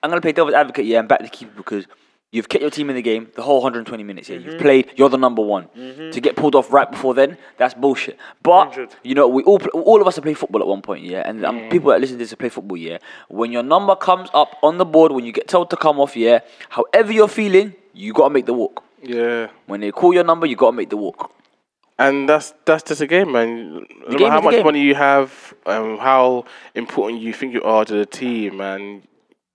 I'm 0.02 0.10
gonna 0.10 0.20
play 0.22 0.32
devil's 0.32 0.54
advocate, 0.54 0.86
yeah, 0.86 1.00
and 1.00 1.08
back 1.08 1.20
the 1.20 1.28
keeper 1.28 1.52
because 1.54 1.84
you've 2.32 2.48
kept 2.48 2.62
your 2.62 2.70
team 2.70 2.88
in 2.88 2.96
the 2.96 3.02
game 3.02 3.28
the 3.34 3.42
whole 3.42 3.56
120 3.60 4.02
minutes. 4.04 4.30
Yeah, 4.30 4.36
Mm-hmm. 4.38 4.50
you've 4.52 4.60
played. 4.60 4.90
You're 4.96 5.10
the 5.10 5.18
number 5.18 5.42
one. 5.42 5.68
To 6.12 6.18
get 6.20 6.36
pulled 6.36 6.54
off 6.54 6.72
right 6.72 6.90
before 6.90 7.12
then, 7.12 7.36
that's 7.58 7.74
bullshit. 7.74 8.16
But 8.42 8.68
100. 8.68 8.88
you 9.02 9.14
know, 9.14 9.28
we 9.28 9.42
all, 9.42 9.60
all 9.74 10.00
of 10.00 10.06
us 10.06 10.14
have 10.16 10.24
played 10.24 10.38
football 10.38 10.62
at 10.62 10.66
one 10.66 10.80
point, 10.80 11.04
yeah, 11.04 11.28
and 11.28 11.44
um, 11.44 11.58
Mm. 11.58 11.70
people 11.70 11.90
that 11.90 12.00
listen 12.00 12.16
to 12.16 12.24
this 12.24 12.32
played 12.34 12.52
football, 12.54 12.78
yeah. 12.78 12.96
When 13.28 13.52
your 13.52 13.64
number 13.64 13.96
comes 13.96 14.30
up 14.32 14.56
on 14.62 14.78
the 14.78 14.86
board, 14.86 15.12
when 15.12 15.26
you 15.26 15.32
get 15.32 15.46
told 15.46 15.68
to 15.70 15.76
come 15.76 16.00
off, 16.00 16.16
yeah, 16.16 16.38
however 16.70 17.12
you're 17.12 17.28
feeling, 17.28 17.74
you 17.92 18.14
gotta 18.14 18.32
make 18.32 18.46
the 18.46 18.54
walk. 18.54 18.82
Yeah. 19.02 19.48
When 19.66 19.80
they 19.80 19.90
call 19.90 20.14
your 20.14 20.24
number, 20.24 20.46
you 20.46 20.56
gotta 20.56 20.76
make 20.76 20.90
the 20.90 20.96
walk. 20.96 21.32
And 21.98 22.28
that's 22.28 22.54
that's 22.64 22.82
just 22.82 23.00
a 23.02 23.06
game, 23.06 23.32
man. 23.32 23.74
No 23.74 23.80
matter 23.80 24.18
game 24.18 24.30
how 24.30 24.40
much 24.40 24.54
game. 24.54 24.64
money 24.64 24.80
you 24.80 24.94
have, 24.94 25.54
um, 25.66 25.98
how 25.98 26.44
important 26.74 27.20
you 27.20 27.32
think 27.32 27.52
you 27.52 27.62
are 27.62 27.84
to 27.84 27.94
the 27.94 28.06
team, 28.06 28.56
man. 28.56 29.02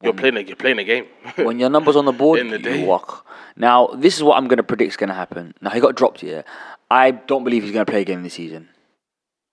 You're 0.04 0.14
playing 0.14 0.38
a 0.38 0.42
you're 0.42 0.56
playing 0.56 0.78
a 0.78 0.84
game. 0.84 1.06
when 1.38 1.58
your 1.60 1.70
number's 1.70 1.96
on 1.96 2.06
the 2.06 2.12
board, 2.12 2.40
In 2.42 2.50
the 2.50 2.58
you 2.58 2.64
day. 2.64 2.86
walk. 2.86 3.26
Now, 3.56 3.88
this 3.88 4.16
is 4.18 4.24
what 4.24 4.38
I'm 4.38 4.48
going 4.48 4.58
to 4.58 4.64
predict 4.64 4.90
is 4.92 4.98
going 4.98 5.10
to 5.10 5.16
happen. 5.16 5.54
Now, 5.62 5.70
he 5.70 5.80
got 5.80 5.96
dropped 5.96 6.22
here. 6.22 6.44
I 6.92 7.12
don't 7.12 7.44
believe 7.44 7.64
he's 7.64 7.72
going 7.72 7.86
to 7.86 7.92
play 7.92 8.02
again 8.02 8.22
this 8.22 8.34
season. 8.34 8.70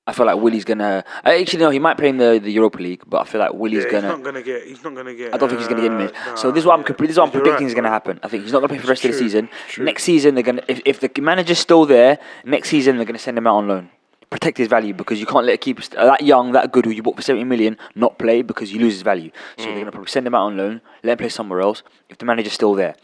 I 0.05 0.13
feel 0.13 0.27
like 0.27 0.37
Willy's 0.39 0.65
to. 0.79 1.05
Actually, 1.25 1.61
no, 1.61 1.71
he 1.71 1.79
might 1.79 1.97
play 1.97 2.09
in 2.09 2.17
the, 2.17 2.41
the 2.43 2.51
Europa 2.51 2.79
League, 2.79 3.05
but 3.07 3.21
I 3.21 3.25
feel 3.25 3.41
like 3.41 3.55
Willy's 3.55 3.85
Yeah, 3.85 3.91
going 3.91 4.03
he's 4.03 4.13
not 4.13 4.23
gonna 4.25 4.43
get. 4.43 4.67
He's 4.67 4.83
not 4.83 4.95
gonna 4.97 5.15
get. 5.15 5.33
I 5.33 5.37
don't 5.37 5.49
think 5.49 5.61
he's 5.61 5.69
to 5.69 5.75
get 5.77 5.85
in 5.85 5.93
uh, 5.93 5.99
minutes. 5.99 6.41
so 6.41 6.51
this 6.51 6.63
is 6.63 6.67
what 6.67 6.75
I'm, 6.75 6.81
yeah. 6.81 6.97
this 6.99 7.11
is 7.11 7.19
what 7.19 7.27
I'm 7.27 7.31
predicting 7.31 7.67
right, 7.67 7.67
is 7.69 7.75
bro. 7.75 7.83
happen. 7.91 8.21
I 8.23 8.29
think 8.29 8.43
he's 8.43 8.53
not 8.53 8.61
to 8.61 8.69
play 8.69 8.79
for 8.79 8.87
the 8.87 8.91
rest 8.91 9.05
of 9.05 9.13
the 9.13 9.19
season. 9.19 9.49
true. 9.69 9.85
Next 9.85 10.03
season, 10.03 10.35
they're 10.35 10.43
to. 10.43 10.71
If, 10.71 10.83
if 10.85 11.01
the 11.01 11.21
manager's 11.21 11.61
still 11.61 11.87
there, 11.87 12.19
next 12.45 12.71
season 12.71 12.97
they're 12.97 13.05
to 13.15 13.19
send 13.19 13.39
him 13.39 13.47
out 13.47 13.59
on 13.59 13.69
loan. 13.69 13.91
Protect 14.29 14.59
his 14.59 14.67
value 14.67 14.95
because 14.95 15.21
you 15.21 15.27
can't 15.27 15.45
let 15.47 15.55
a 15.55 15.59
keeper 15.59 15.83
st- 15.83 16.01
that 16.01 16.23
young, 16.23 16.53
that 16.53 16.73
good, 16.73 16.87
who 16.87 16.91
you 16.91 17.03
bought 17.03 17.17
for 17.17 17.23
70 17.23 17.45
million, 17.45 17.77
not 17.95 18.19
play 18.19 18.41
because 18.41 18.73
you 18.73 18.81
lose 18.81 18.95
his 18.95 19.03
value. 19.03 19.31
So 19.59 19.65
they're 19.65 19.75
going 19.75 19.85
to 19.85 19.93
probably 19.93 20.09
send 20.09 20.27
him 20.27 20.35
out 20.35 20.47
on 20.47 20.57
loan, 20.57 20.81
let 21.05 21.13
him 21.13 21.19
play 21.19 21.29
somewhere 21.29 21.61
else 21.61 21.83
if 22.09 22.17
the 22.17 22.25
manager's 22.25 22.55
still 22.55 22.73
there. 22.75 22.97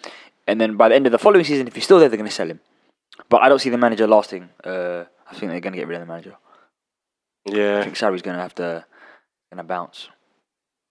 And 0.47 0.59
then 0.59 0.79
by 0.79 0.89
the 0.89 0.95
end 0.95 1.05
of 1.05 1.13
the 1.13 1.19
following 1.19 1.45
season, 1.45 1.69
if 1.69 1.75
he's 1.75 1.85
still 1.85 1.99
there, 1.99 2.09
they're 2.09 2.19
to 2.19 2.31
sell 2.31 2.49
him. 2.49 2.61
But 3.29 3.43
I 3.43 3.51
don't 3.51 3.59
see 3.59 3.69
the 3.69 3.77
manager 3.77 4.07
lasting. 4.07 4.49
Uh, 4.65 5.05
I 5.31 5.35
think 5.35 5.53
they're 5.53 5.61
to 5.61 5.71
get 5.71 5.87
rid 5.87 6.01
of 6.01 6.07
the 6.09 6.11
manager. 6.11 6.37
I 7.49 7.83
think 7.83 7.97
Sarri's 7.97 8.23
going 8.23 8.37
to 8.37 8.43
have 8.43 8.55
to 8.57 8.85
going 9.51 9.59
to 9.59 9.65
bounce 9.65 10.09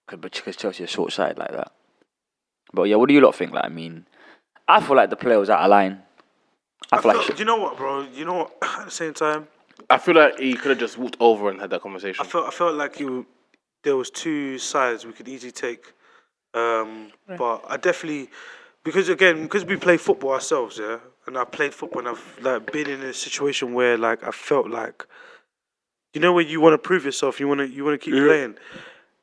because 0.08 0.56
Chelsea 0.56 0.84
are 0.84 0.88
short 0.88 1.12
sighted 1.12 1.38
like 1.38 1.52
that. 1.52 1.72
But 2.72 2.84
yeah, 2.84 2.96
what 2.96 3.08
do 3.08 3.14
you 3.14 3.20
lot 3.20 3.34
think? 3.34 3.52
Like, 3.52 3.64
I 3.64 3.68
mean, 3.68 4.06
I 4.66 4.80
feel 4.80 4.96
like 4.96 5.10
the 5.10 5.16
player 5.16 5.38
was 5.38 5.50
out 5.50 5.60
of 5.60 5.70
line. 5.70 6.02
I 6.92 6.96
I 6.96 7.00
feel 7.00 7.08
like 7.08 7.16
felt- 7.16 7.26
shit. 7.26 7.38
you 7.38 7.44
know 7.44 7.56
what, 7.56 7.76
bro? 7.76 8.02
You 8.02 8.24
know 8.24 8.34
what? 8.34 8.56
At 8.78 8.84
the 8.86 8.90
same 8.90 9.14
time, 9.14 9.48
I 9.90 9.98
feel 9.98 10.14
like 10.14 10.38
he 10.38 10.54
could 10.54 10.70
have 10.70 10.78
just 10.78 10.98
walked 10.98 11.16
over 11.20 11.50
and 11.50 11.60
had 11.60 11.70
that 11.70 11.82
conversation. 11.82 12.24
I 12.24 12.28
felt 12.28 12.46
I 12.46 12.50
felt 12.50 12.74
like 12.74 13.00
you 13.00 13.26
there 13.84 13.96
was 13.96 14.10
two 14.10 14.58
sides 14.58 15.06
we 15.06 15.12
could 15.12 15.28
easily 15.28 15.52
take, 15.52 15.92
um, 16.54 17.10
but 17.26 17.64
I 17.68 17.76
definitely 17.76 18.28
because 18.84 19.08
again 19.08 19.42
because 19.42 19.64
we 19.64 19.76
play 19.76 19.96
football 19.96 20.32
ourselves, 20.32 20.78
yeah, 20.78 20.98
and 21.26 21.38
I 21.38 21.44
played 21.44 21.74
football 21.74 22.00
and 22.00 22.08
I've 22.08 22.38
like 22.42 22.72
been 22.72 22.88
in 22.88 23.00
a 23.02 23.12
situation 23.12 23.72
where 23.74 23.96
like 23.96 24.24
I 24.24 24.30
felt 24.30 24.68
like, 24.68 25.06
you 26.14 26.20
know, 26.20 26.32
when 26.32 26.48
you 26.48 26.60
want 26.60 26.74
to 26.74 26.78
prove 26.78 27.04
yourself, 27.04 27.40
you 27.40 27.48
want 27.48 27.60
to 27.60 27.68
you 27.68 27.84
want 27.84 28.00
to 28.00 28.04
keep 28.04 28.14
playing. 28.14 28.56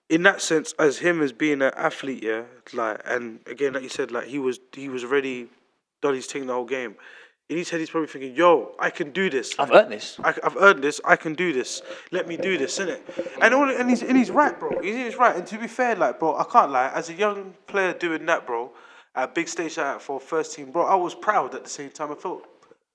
In 0.07 0.21
that 0.23 0.39
sense, 0.41 0.73
as 0.77 0.99
him 0.99 1.21
as 1.21 1.31
being 1.31 1.61
an 1.63 1.71
athlete, 1.75 2.23
yeah, 2.23 2.43
like 2.73 3.01
and 3.05 3.39
again, 3.47 3.73
like 3.73 3.83
you 3.83 3.89
said, 3.89 4.11
like 4.11 4.27
he 4.27 4.37
was 4.37 4.59
he 4.73 4.87
was 4.87 5.03
already 5.03 5.49
done 6.01 6.13
his 6.13 6.27
thing 6.27 6.45
the 6.45 6.53
whole 6.53 6.65
game. 6.65 6.95
In 7.47 7.57
his 7.57 7.69
head, 7.69 7.79
he's 7.79 7.89
probably 7.89 8.07
thinking, 8.07 8.35
"Yo, 8.35 8.75
I 8.79 8.89
can 8.89 9.11
do 9.11 9.29
this. 9.29 9.55
I've 9.59 9.71
earned 9.71 9.91
this. 9.91 10.19
I, 10.23 10.33
have 10.43 10.57
earned 10.59 10.83
this. 10.83 10.99
I 11.05 11.15
can 11.15 11.33
do 11.33 11.53
this. 11.53 11.81
Let 12.11 12.27
me 12.27 12.37
do 12.37 12.57
this, 12.57 12.79
innit? 12.79 13.01
And 13.41 13.53
all, 13.53 13.69
and 13.69 13.89
he's 13.89 14.01
and 14.01 14.17
he's 14.17 14.31
right, 14.31 14.59
bro. 14.59 14.79
He's, 14.81 14.95
he's 14.95 15.15
right. 15.15 15.35
And 15.35 15.45
to 15.47 15.57
be 15.59 15.67
fair, 15.67 15.95
like, 15.95 16.19
bro, 16.19 16.35
I 16.37 16.43
can't 16.43 16.71
lie. 16.71 16.89
As 16.89 17.09
a 17.09 17.13
young 17.13 17.53
player 17.67 17.93
doing 17.93 18.25
that, 18.27 18.47
bro, 18.47 18.71
at 19.15 19.29
a 19.29 19.31
big 19.31 19.47
stage 19.47 19.77
like 19.77 19.85
that 19.85 20.01
for 20.01 20.19
first 20.19 20.55
team, 20.55 20.71
bro, 20.71 20.85
I 20.85 20.95
was 20.95 21.13
proud 21.13 21.53
at 21.53 21.63
the 21.63 21.69
same 21.69 21.91
time. 21.91 22.11
I 22.11 22.15
felt, 22.15 22.43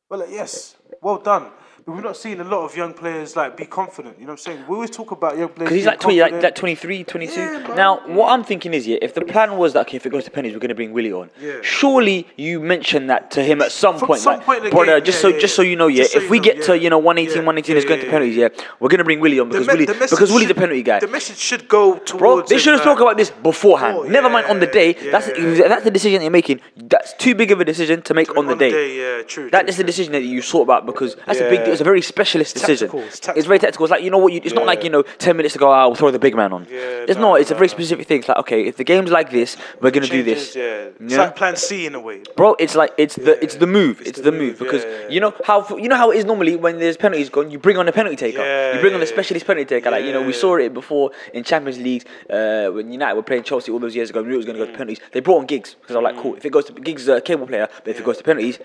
well, 0.08 0.20
like, 0.20 0.30
yes, 0.30 0.76
well 1.00 1.18
done. 1.18 1.50
But 1.86 1.92
we're 1.94 2.00
not 2.02 2.16
seeing 2.16 2.40
a 2.40 2.44
lot 2.44 2.64
of 2.64 2.76
young 2.76 2.92
players 2.92 3.36
like 3.36 3.56
be 3.56 3.64
confident. 3.64 4.16
You 4.18 4.26
know 4.26 4.32
what 4.32 4.40
I'm 4.46 4.52
saying? 4.54 4.64
We 4.68 4.74
always 4.74 4.90
talk 4.90 5.10
about 5.12 5.38
young 5.38 5.48
players. 5.48 5.70
Because 5.70 5.74
he's 5.76 5.86
like 5.86 6.00
20, 6.00 6.20
like, 6.20 6.30
confident. 6.32 6.44
like 6.44 6.54
23, 6.54 7.04
22. 7.04 7.32
Yeah, 7.40 7.74
now, 7.74 8.06
what 8.06 8.30
I'm 8.32 8.44
thinking 8.44 8.74
is, 8.74 8.86
yeah, 8.86 8.98
if 9.00 9.14
the 9.14 9.22
plan 9.24 9.56
was 9.56 9.72
that, 9.72 9.86
okay, 9.86 9.96
if 9.96 10.04
it 10.04 10.10
goes 10.10 10.24
to 10.24 10.30
pennies, 10.30 10.52
we're 10.52 10.58
going 10.60 10.68
to 10.70 10.74
bring 10.74 10.92
Willy 10.92 11.12
on. 11.12 11.30
Yeah. 11.40 11.58
Surely 11.62 12.26
you 12.36 12.60
mentioned 12.60 13.08
that 13.10 13.30
to 13.32 13.42
him 13.42 13.62
at 13.62 13.72
some 13.72 13.98
From 13.98 14.08
point. 14.08 14.20
some 14.20 14.34
like, 14.36 14.44
point 14.46 14.64
in 14.66 14.70
brother, 14.70 14.96
game, 14.98 15.04
just 15.06 15.22
yeah, 15.24 15.30
so 15.30 15.38
just 15.38 15.54
so 15.54 15.62
you 15.62 15.76
know, 15.76 15.86
yeah, 15.86 16.02
Just 16.02 16.12
so 16.12 16.18
if 16.18 16.24
you 16.24 16.30
we 16.30 16.38
know, 16.38 16.44
get 16.44 16.62
to, 16.64 16.78
you 16.78 16.90
know, 16.90 16.98
118, 16.98 17.40
Yeah, 17.42 17.46
118 17.46 17.76
is 17.76 17.84
going 17.84 18.00
to 18.00 18.06
penalties, 18.10 18.36
yeah, 18.36 18.48
we're 18.78 18.88
going 18.88 18.98
to 18.98 19.04
bring 19.04 19.20
Willy 19.20 19.40
on 19.40 19.48
because, 19.48 19.66
me- 19.66 19.72
Willy, 19.72 19.86
the 19.86 19.94
because 19.94 20.30
Willy's 20.30 20.50
a 20.50 20.54
penalty 20.54 20.82
guy. 20.82 21.00
The 21.00 21.08
message 21.08 21.38
should 21.38 21.66
go 21.68 21.94
towards. 21.98 22.12
Bro, 22.12 22.42
they 22.42 22.58
should 22.58 22.74
have 22.74 22.82
spoken 22.82 23.02
about 23.02 23.16
this 23.16 23.30
beforehand. 23.30 23.96
Oh, 23.98 24.02
Never 24.02 24.28
mind 24.28 24.46
on 24.46 24.60
the 24.60 24.66
day. 24.66 24.92
that's 24.92 25.26
that's 25.28 25.84
the 25.84 25.90
decision 25.90 26.20
you're 26.22 26.30
making. 26.30 26.60
That's 26.76 27.14
too 27.14 27.34
big 27.34 27.50
of 27.52 27.60
a 27.60 27.64
decision 27.64 28.02
to 28.02 28.14
make 28.14 28.36
on 28.36 28.46
the 28.46 28.56
day. 28.56 29.18
yeah, 29.18 29.22
true. 29.22 29.48
That 29.50 29.68
is 29.68 29.76
the 29.78 29.84
decision 29.84 30.12
that 30.12 30.22
you 30.22 30.42
thought 30.42 30.62
about 30.62 30.84
because 30.84 31.16
that's 31.26 31.40
a 31.40 31.48
big. 31.48 31.69
Yeah. 31.70 31.72
It's 31.72 31.80
a 31.80 31.84
very 31.84 32.02
specialist 32.02 32.54
decision. 32.54 32.88
tactical, 32.88 33.08
it's 33.08 33.28
It's 33.38 33.46
very 33.46 33.58
tactical. 33.58 33.86
It's 33.86 33.90
like 33.90 34.02
you 34.02 34.10
know 34.10 34.18
what? 34.18 34.32
You, 34.32 34.40
it's 34.42 34.54
not 34.54 34.66
like 34.66 34.84
you 34.84 34.90
know 34.90 35.02
ten 35.18 35.36
minutes 35.36 35.54
ago. 35.54 35.70
Ah, 35.70 35.80
I'll 35.80 35.94
throw 35.94 36.10
the 36.10 36.18
big 36.18 36.34
man 36.34 36.52
on. 36.52 36.66
Yeah, 36.70 37.06
it's 37.08 37.16
no, 37.16 37.32
not. 37.32 37.40
It's 37.40 37.50
a 37.50 37.54
very 37.54 37.68
no. 37.68 37.74
specific 37.74 38.06
thing. 38.06 38.20
It's 38.20 38.28
like 38.28 38.38
okay, 38.38 38.66
if 38.66 38.76
the 38.76 38.84
game's 38.84 39.10
like 39.10 39.30
this, 39.30 39.56
we're 39.80 39.90
gonna 39.90 40.06
do 40.06 40.22
this. 40.22 40.54
Changes, 40.54 40.56
Yeah, 40.56 41.04
it's 41.04 41.12
Yeah. 41.14 41.22
like 41.24 41.36
Plan 41.36 41.56
C 41.56 41.86
in 41.86 41.94
a 41.94 42.00
way. 42.00 42.22
Bro, 42.36 42.56
it's 42.58 42.74
like 42.74 42.92
it's 42.96 43.16
the 43.16 43.42
it's 43.42 43.56
the 43.56 43.66
move. 43.66 44.00
It's, 44.00 44.18
the 44.18 44.30
the, 44.30 44.32
move, 44.32 44.58
because 44.58 44.84
yeah, 44.84 44.90
yeah, 44.90 45.08
you 45.08 45.20
know 45.20 45.34
how 45.44 45.76
you 45.76 45.88
know 45.88 45.96
how 45.96 46.10
it 46.10 46.18
is 46.18 46.24
normally 46.24 46.56
when 46.56 46.78
there's 46.78 46.96
penalties 46.96 47.28
gone. 47.28 47.50
You 47.50 47.58
bring 47.58 47.76
on 47.76 47.88
a 47.88 47.92
penalty 47.92 48.16
taker. 48.16 48.42
Yeah, 48.42 48.74
you 48.74 48.80
bring 48.80 48.94
on 48.94 49.02
a 49.02 49.06
specialist 49.06 49.46
penalty 49.46 49.66
taker. 49.66 49.90
Like 49.90 50.04
you 50.04 50.12
know 50.12 50.22
we 50.22 50.32
saw 50.32 50.56
it 50.56 50.72
before 50.74 51.10
in 51.32 51.44
Champions 51.44 51.78
League 51.78 52.06
uh, 52.28 52.68
when 52.70 52.92
United 52.92 53.14
were 53.14 53.22
playing 53.22 53.44
Chelsea 53.44 53.72
all 53.72 53.78
those 53.78 53.96
years 53.96 54.10
ago. 54.10 54.22
We 54.22 54.28
knew 54.28 54.34
it 54.34 54.38
was 54.38 54.46
going 54.46 54.58
to 54.58 54.64
go 54.64 54.66
to 54.66 54.72
mm. 54.72 54.76
penalties. 54.76 55.00
They 55.12 55.20
brought 55.20 55.38
on 55.38 55.46
Giggs 55.46 55.74
because 55.74 55.96
I'm 55.96 56.02
like, 56.02 56.16
mm. 56.16 56.22
cool. 56.22 56.34
If 56.34 56.44
it 56.44 56.50
goes 56.50 56.66
to 56.66 56.72
Giggs, 56.72 57.02
is 57.02 57.08
a 57.08 57.20
cable 57.20 57.46
player, 57.46 57.68
but 57.84 57.88
if 57.88 58.00
it 58.00 58.04
goes 58.04 58.18
to 58.18 58.24
penalties, 58.24 58.58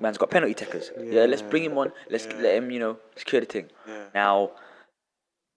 man's 0.00 0.18
got 0.18 0.30
penalty 0.30 0.54
takers. 0.54 0.90
Yeah, 0.98 1.24
let's 1.26 1.42
bring 1.42 1.64
him 1.64 1.76
on. 1.78 1.92
Let's 2.10 2.26
let 2.26 2.54
him 2.56 2.70
you 2.70 2.78
know 2.80 2.98
secure 3.16 3.40
the 3.40 3.46
thing. 3.46 3.68
Now 4.14 4.52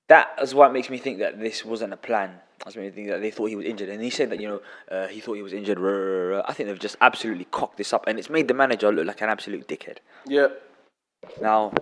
that 0.07 0.29
is 0.41 0.55
what 0.55 0.73
makes 0.73 0.89
me 0.89 0.97
think 0.97 1.19
that 1.19 1.39
this 1.39 1.63
wasn't 1.63 1.93
a 1.93 1.97
plan. 1.97 2.31
That's 2.63 2.75
what 2.75 2.83
makes 2.83 2.95
me 2.95 3.03
think 3.03 3.09
that 3.13 3.21
they 3.21 3.31
thought 3.31 3.45
he 3.45 3.55
was 3.55 3.65
injured, 3.65 3.89
and 3.89 4.01
he 4.01 4.09
said 4.09 4.29
that 4.31 4.39
you 4.41 4.47
know 4.47 4.61
uh, 4.91 5.07
he 5.07 5.19
thought 5.21 5.33
he 5.35 5.41
was 5.43 5.53
injured. 5.53 5.79
rah, 5.79 5.91
rah, 5.91 6.37
rah. 6.37 6.43
I 6.47 6.53
think 6.53 6.67
they've 6.67 6.79
just 6.79 6.97
absolutely 6.99 7.45
cocked 7.45 7.77
this 7.77 7.93
up, 7.93 8.05
and 8.07 8.17
it's 8.19 8.29
made 8.29 8.47
the 8.47 8.53
manager 8.53 8.91
look 8.91 9.05
like 9.07 9.21
an 9.21 9.29
absolute 9.29 9.67
dickhead. 9.67 9.97
yeah. 10.25 10.47
Now, 11.41 11.73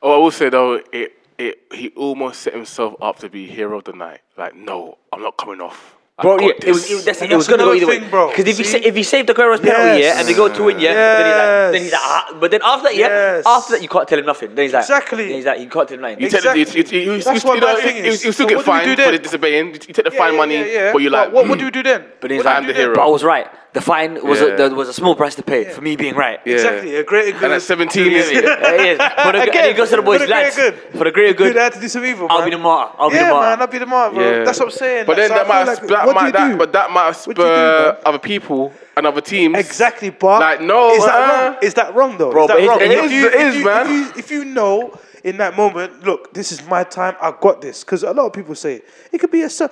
Oh, 0.00 0.14
I 0.14 0.18
will 0.18 0.30
say 0.30 0.48
though, 0.48 0.80
it 0.92 1.12
it 1.38 1.58
he 1.72 1.90
almost 1.96 2.40
set 2.42 2.54
himself 2.54 2.94
up 3.00 3.18
to 3.20 3.28
be 3.28 3.46
hero 3.46 3.78
of 3.78 3.84
the 3.84 3.92
night. 3.92 4.20
Like, 4.36 4.54
no, 4.54 4.98
I'm 5.12 5.22
not 5.22 5.36
coming 5.36 5.60
off. 5.60 5.96
I 6.16 6.22
bro, 6.22 6.38
yeah, 6.38 6.50
it 6.62 6.66
was 6.66 6.88
it, 6.88 6.94
was- 6.94 7.04
that's, 7.04 7.22
And 7.22 7.32
it 7.32 7.34
was 7.34 7.48
gonna 7.48 7.64
go 7.64 7.72
either 7.74 7.86
another 7.90 8.04
way. 8.04 8.08
bro. 8.08 8.28
Because 8.28 8.46
if 8.46 8.56
he 8.58 8.62
sa- 8.62 8.78
if 8.80 8.94
he 8.94 9.02
saved 9.02 9.28
Aguero's 9.30 9.58
penalty, 9.58 10.00
yeah, 10.02 10.20
and 10.20 10.28
they 10.28 10.34
go 10.34 10.48
to 10.48 10.62
win, 10.62 10.78
yeah, 10.78 10.94
then 10.94 11.24
he's 11.26 11.32
like, 11.34 11.72
then 11.72 11.82
he's 11.82 11.92
like, 11.92 12.00
ah. 12.04 12.36
but 12.38 12.50
then 12.52 12.60
after 12.62 12.84
that, 12.84 12.94
yeah, 12.96 13.08
Yes. 13.08 13.42
after 13.44 13.72
that 13.72 13.82
you 13.82 13.88
can't 13.88 14.06
tell 14.06 14.18
him 14.20 14.26
nothing. 14.26 14.54
Then 14.54 14.62
he's 14.66 14.72
like, 14.72 14.82
Exactly. 14.84 15.24
Then 15.26 15.34
he's 15.34 15.44
like, 15.46 15.58
you 15.58 15.68
can't 15.68 15.88
tell 15.88 15.96
him 15.96 16.02
nothing. 16.02 16.20
You 16.20 16.30
take 16.30 16.42
the, 16.44 16.50
Exactly. 16.60 16.82
you, 16.82 17.00
you, 17.02 17.06
you, 17.06 17.12
you, 17.16 17.22
That's 17.22 17.42
you, 17.42 17.48
what 17.48 17.54
you 17.56 17.60
know, 17.62 17.74
my 17.74 17.80
thing 17.80 17.96
you, 17.96 18.02
is. 18.12 18.24
you 18.24 18.30
still 18.30 18.44
So 18.44 18.48
get 18.48 18.56
what 18.58 18.64
do 18.64 18.70
we 18.70 18.76
fined 18.78 18.86
do 18.86 19.02
for 19.02 19.10
then? 19.10 19.12
the 19.14 19.18
disobeying. 19.18 19.66
You 19.72 19.78
take 19.80 19.96
the 19.96 20.10
Yeah, 20.12 20.18
fine 20.18 20.32
yeah, 20.34 20.38
money, 20.38 20.54
yeah, 20.58 20.64
yeah. 20.66 20.92
but 20.92 21.02
you're 21.02 21.10
like, 21.10 21.32
what, 21.32 21.48
what 21.48 21.58
do 21.58 21.64
you 21.64 21.72
do 21.72 21.82
then? 21.82 22.04
But 22.20 22.30
he's 22.30 22.44
What 22.44 22.60
do 22.60 22.66
like, 22.66 22.66
the 22.68 22.74
hero. 22.80 22.94
but 22.94 23.02
I 23.02 23.08
was 23.08 23.24
right. 23.24 23.48
The 23.74 23.80
fine 23.80 24.24
was 24.24 24.40
Yeah. 24.40 24.46
a, 24.54 24.56
there 24.56 24.70
was 24.72 24.88
a 24.88 24.92
small 24.92 25.16
price 25.16 25.34
to 25.34 25.42
pay 25.42 25.64
for 25.64 25.80
me 25.80 25.96
being 25.96 26.14
right. 26.14 26.38
Yeah. 26.44 26.54
Exactly, 26.54 26.94
a 26.94 27.02
greater 27.02 27.32
good. 27.32 27.42
And 27.42 27.54
at 27.54 27.62
17, 27.62 28.06
Yeah, 28.12 28.18
is 28.18 28.30
yeah, 28.32 28.40
yeah. 28.40 29.24
For 29.26 29.32
the, 29.32 29.42
Again, 29.42 29.56
and 29.64 29.66
he 29.72 29.76
goes 29.76 29.90
to 29.90 29.96
the 29.96 30.02
boys, 30.02 30.20
for 30.20 30.26
the 30.28 30.32
greater 30.32 30.44
lads, 30.44 30.56
good. 30.56 30.74
for 30.96 31.02
the 31.04 31.10
greater 31.10 31.34
good, 31.34 31.54
Good, 31.54 31.58
I 31.58 31.64
had 31.64 31.72
to 31.72 31.80
do 31.80 31.88
some 31.88 32.04
evil. 32.04 32.28
I'll 32.30 32.38
man. 32.38 32.50
be 32.50 32.54
the 32.56 32.62
martyr. 32.62 32.94
I'll 33.00 33.10
be 33.10 33.16
yeah, 33.16 33.24
the 33.24 33.34
martyr. 33.34 33.50
man, 33.50 33.60
I'll 33.62 33.66
be 33.66 33.78
the 33.78 33.86
martyr, 33.86 34.14
bro. 34.14 34.30
Yeah. 34.30 34.44
That's 34.44 34.60
what 34.60 34.66
I'm 34.66 34.70
saying. 34.78 35.06
But 35.06 35.18
Like, 35.18 35.26
then 35.26 35.28
so 35.30 35.34
that 35.34 35.48
might, 35.48 35.64
feel 35.64 35.74
sp- 35.74 35.90
like, 35.90 36.03
that 36.06 36.14
what 36.14 36.20
do 36.20 36.26
you 36.26 36.32
that, 36.32 36.48
do? 36.52 36.56
but 36.56 36.72
that 36.72 36.90
might 36.90 37.06
What 37.26 37.36
do 37.36 37.42
spur 37.42 37.98
other 38.06 38.18
people 38.18 38.72
and 38.96 39.06
other 39.06 39.20
teams. 39.20 39.56
Exactly, 39.58 40.10
but 40.10 40.40
Like, 40.40 40.60
no, 40.60 40.90
is 40.92 41.04
that 41.04 41.14
uh, 41.14 41.50
wrong? 41.50 41.58
Is 41.62 41.74
that 41.74 41.94
wrong 41.94 42.18
though? 42.18 42.30
Bro, 42.30 42.42
is 42.44 42.48
that 42.48 42.68
wrong? 42.68 42.80
it 42.80 42.90
is- 42.90 43.04
If 43.04 43.12
you- 43.12 43.28
it 43.28 43.34
is, 43.34 43.56
you- 43.56 43.64
man. 43.64 43.86
If 43.86 43.90
you, 43.90 44.12
if 44.18 44.30
you 44.30 44.44
know 44.44 44.98
in 45.24 45.38
that 45.38 45.56
moment, 45.56 46.04
look, 46.04 46.34
this 46.34 46.52
is 46.52 46.64
my 46.66 46.84
time. 46.84 47.16
I 47.20 47.32
got 47.40 47.60
this 47.60 47.82
because 47.82 48.02
a 48.02 48.12
lot 48.12 48.26
of 48.26 48.32
people 48.32 48.54
say 48.54 48.74
it. 48.76 48.84
It 49.12 49.18
could 49.18 49.30
be 49.30 49.42
a. 49.42 49.50
se- 49.50 49.68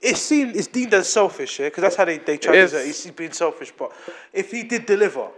It's 0.00 0.20
seen. 0.20 0.52
It's 0.54 0.66
deemed 0.68 0.94
as 0.94 1.08
selfish, 1.08 1.58
yeah, 1.60 1.66
because 1.66 1.82
that's 1.82 1.96
how 1.96 2.04
they 2.04 2.18
they 2.18 2.36
try 2.38 2.54
to 2.54 2.68
say 2.68 2.86
he's 2.86 3.06
being 3.10 3.32
selfish. 3.32 3.72
But 3.76 3.92
if 4.32 4.50
he 4.50 4.62
did 4.62 4.86
deliver. 4.86 5.28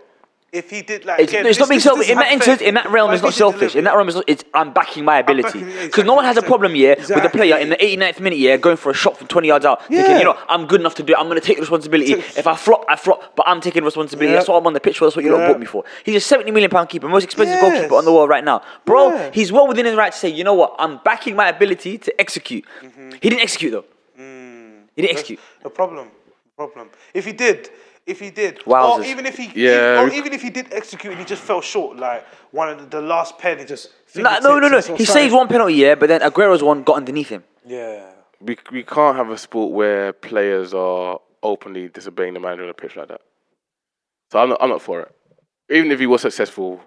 If 0.55 0.71
he 0.71 0.83
did 0.83 1.05
like, 1.05 1.19
It's, 1.19 1.33
again, 1.33 1.47
it's 1.47 1.59
not 1.59 1.69
being 1.69 1.81
selfish. 1.81 2.09
In 2.09 2.17
that 2.17 2.63
in 2.63 2.75
that 2.75 2.89
realm, 2.89 3.13
it's 3.13 3.25
not 3.25 3.35
selfish. 3.35 3.75
In 3.75 3.83
that 3.85 3.97
realm, 3.97 4.07
it's, 4.07 4.15
not, 4.15 4.25
it's 4.29 4.45
I'm 4.55 4.73
backing 4.73 5.05
my 5.05 5.19
ability. 5.19 5.65
Because 5.83 6.05
no 6.05 6.15
one 6.15 6.25
has 6.25 6.37
a 6.37 6.43
problem 6.43 6.75
here 6.75 6.95
with 6.97 7.09
the 7.09 7.29
player 7.29 7.57
in 7.59 7.71
the 7.71 7.77
89th 7.77 8.21
minute, 8.21 8.39
yeah, 8.39 8.57
going 8.57 8.77
for 8.77 8.91
a 8.91 8.95
shot 8.95 9.17
from 9.19 9.27
20 9.27 9.49
yards 9.49 9.65
out, 9.65 9.81
thinking, 9.87 10.13
Yeah. 10.13 10.19
you 10.19 10.25
know, 10.25 10.39
I'm 10.49 10.67
good 10.67 10.81
enough 10.81 10.95
to 10.95 11.03
do 11.03 11.13
it. 11.13 11.19
I'm 11.19 11.27
going 11.27 11.41
to 11.41 11.45
take 11.45 11.57
the 11.57 11.63
responsibility. 11.63 12.13
If 12.13 12.47
I 12.47 12.55
flop, 12.55 12.85
I 12.89 12.95
flop, 12.95 13.35
but 13.35 13.49
I'm 13.49 13.61
taking 13.61 13.83
responsibility. 13.83 14.31
Yeah. 14.31 14.37
That's 14.39 14.49
what 14.49 14.57
I'm 14.59 14.67
on 14.69 14.75
the 14.75 14.81
pitch 14.81 14.99
for. 14.99 15.07
That's 15.07 15.17
what 15.17 15.25
you 15.25 15.33
lot 15.33 15.41
Yeah. 15.41 15.49
bought 15.49 15.59
me 15.59 15.67
for. 15.67 15.83
He's 16.05 16.15
a 16.15 16.21
70 16.21 16.53
million 16.53 16.71
pound 16.71 16.89
keeper, 16.89 17.09
most 17.09 17.25
expensive 17.25 17.57
Yes. 17.57 17.63
goalkeeper 17.73 17.97
on 17.97 18.05
the 18.05 18.13
world 18.13 18.29
right 18.29 18.45
now, 18.45 18.63
bro. 18.85 19.09
Yeah. 19.09 19.31
He's 19.33 19.51
well 19.51 19.67
within 19.67 19.87
his 19.87 19.97
right 19.97 20.13
to 20.13 20.19
say, 20.19 20.29
you 20.29 20.45
know 20.45 20.55
what, 20.55 20.77
I'm 20.79 21.01
backing 21.05 21.35
my 21.35 21.49
ability 21.49 21.99
to 21.99 22.21
execute. 22.21 22.65
Mm-hmm. 22.81 23.11
He 23.21 23.29
didn't 23.31 23.43
execute 23.43 23.73
though. 23.73 23.85
Mm. 24.23 24.83
He 24.95 25.03
didn't 25.03 25.17
execute. 25.17 25.41
A 25.65 25.71
problem. 25.71 26.13
Problem. 26.57 26.91
If 27.13 27.25
he 27.25 27.33
did, 27.33 27.71
if 28.07 28.21
he 28.21 28.31
did, 28.31 28.61
or 28.67 29.03
even 29.03 29.25
if 29.27 29.37
he, 29.37 29.51
Yeah. 29.55 30.03
or 30.03 30.09
even 30.11 30.33
if 30.33 30.43
he 30.43 30.51
did 30.51 30.73
execute 30.73 31.13
and 31.13 31.19
he 31.21 31.25
just 31.27 31.43
fell 31.43 31.61
short, 31.61 31.97
like 31.97 32.27
one 32.51 32.69
of 32.69 32.79
the, 32.79 33.01
the 33.01 33.07
last 33.07 33.39
pen, 33.39 33.59
he 33.59 33.65
just. 33.65 33.91
No, 34.15 34.23
no, 34.23 34.59
no, 34.59 34.69
no. 34.69 34.81
fingertips 34.81 34.91
or 34.91 34.97
He 34.97 35.05
something. 35.07 35.23
saves 35.23 35.35
one 35.35 35.49
penalty, 35.49 35.75
yeah, 35.75 35.95
but 35.95 36.09
then 36.09 36.21
Aguero's 36.23 36.63
one 36.63 36.83
got 36.83 36.97
underneath 36.97 37.29
him. 37.31 37.43
Yeah. 37.67 38.05
we, 38.41 38.57
we 38.71 38.83
can't 38.83 39.17
have 39.17 39.31
a 39.31 39.39
sport 39.39 39.73
where 39.73 40.13
players 40.13 40.75
are 40.75 41.19
openly 41.43 41.89
disobeying 41.89 42.35
the 42.35 42.41
manager 42.41 42.63
on 42.63 42.69
the 42.69 42.75
pitch 42.75 42.95
like 42.97 43.09
that. 43.09 43.23
So 44.31 44.39
I'm 44.41 44.51
not, 44.51 44.59
I'm 44.63 44.69
not 44.69 44.83
for 44.83 45.01
it. 45.01 45.15
Even 45.71 45.91
if 45.91 45.99
he 45.99 46.07
was 46.07 46.21
successful, 46.23 46.81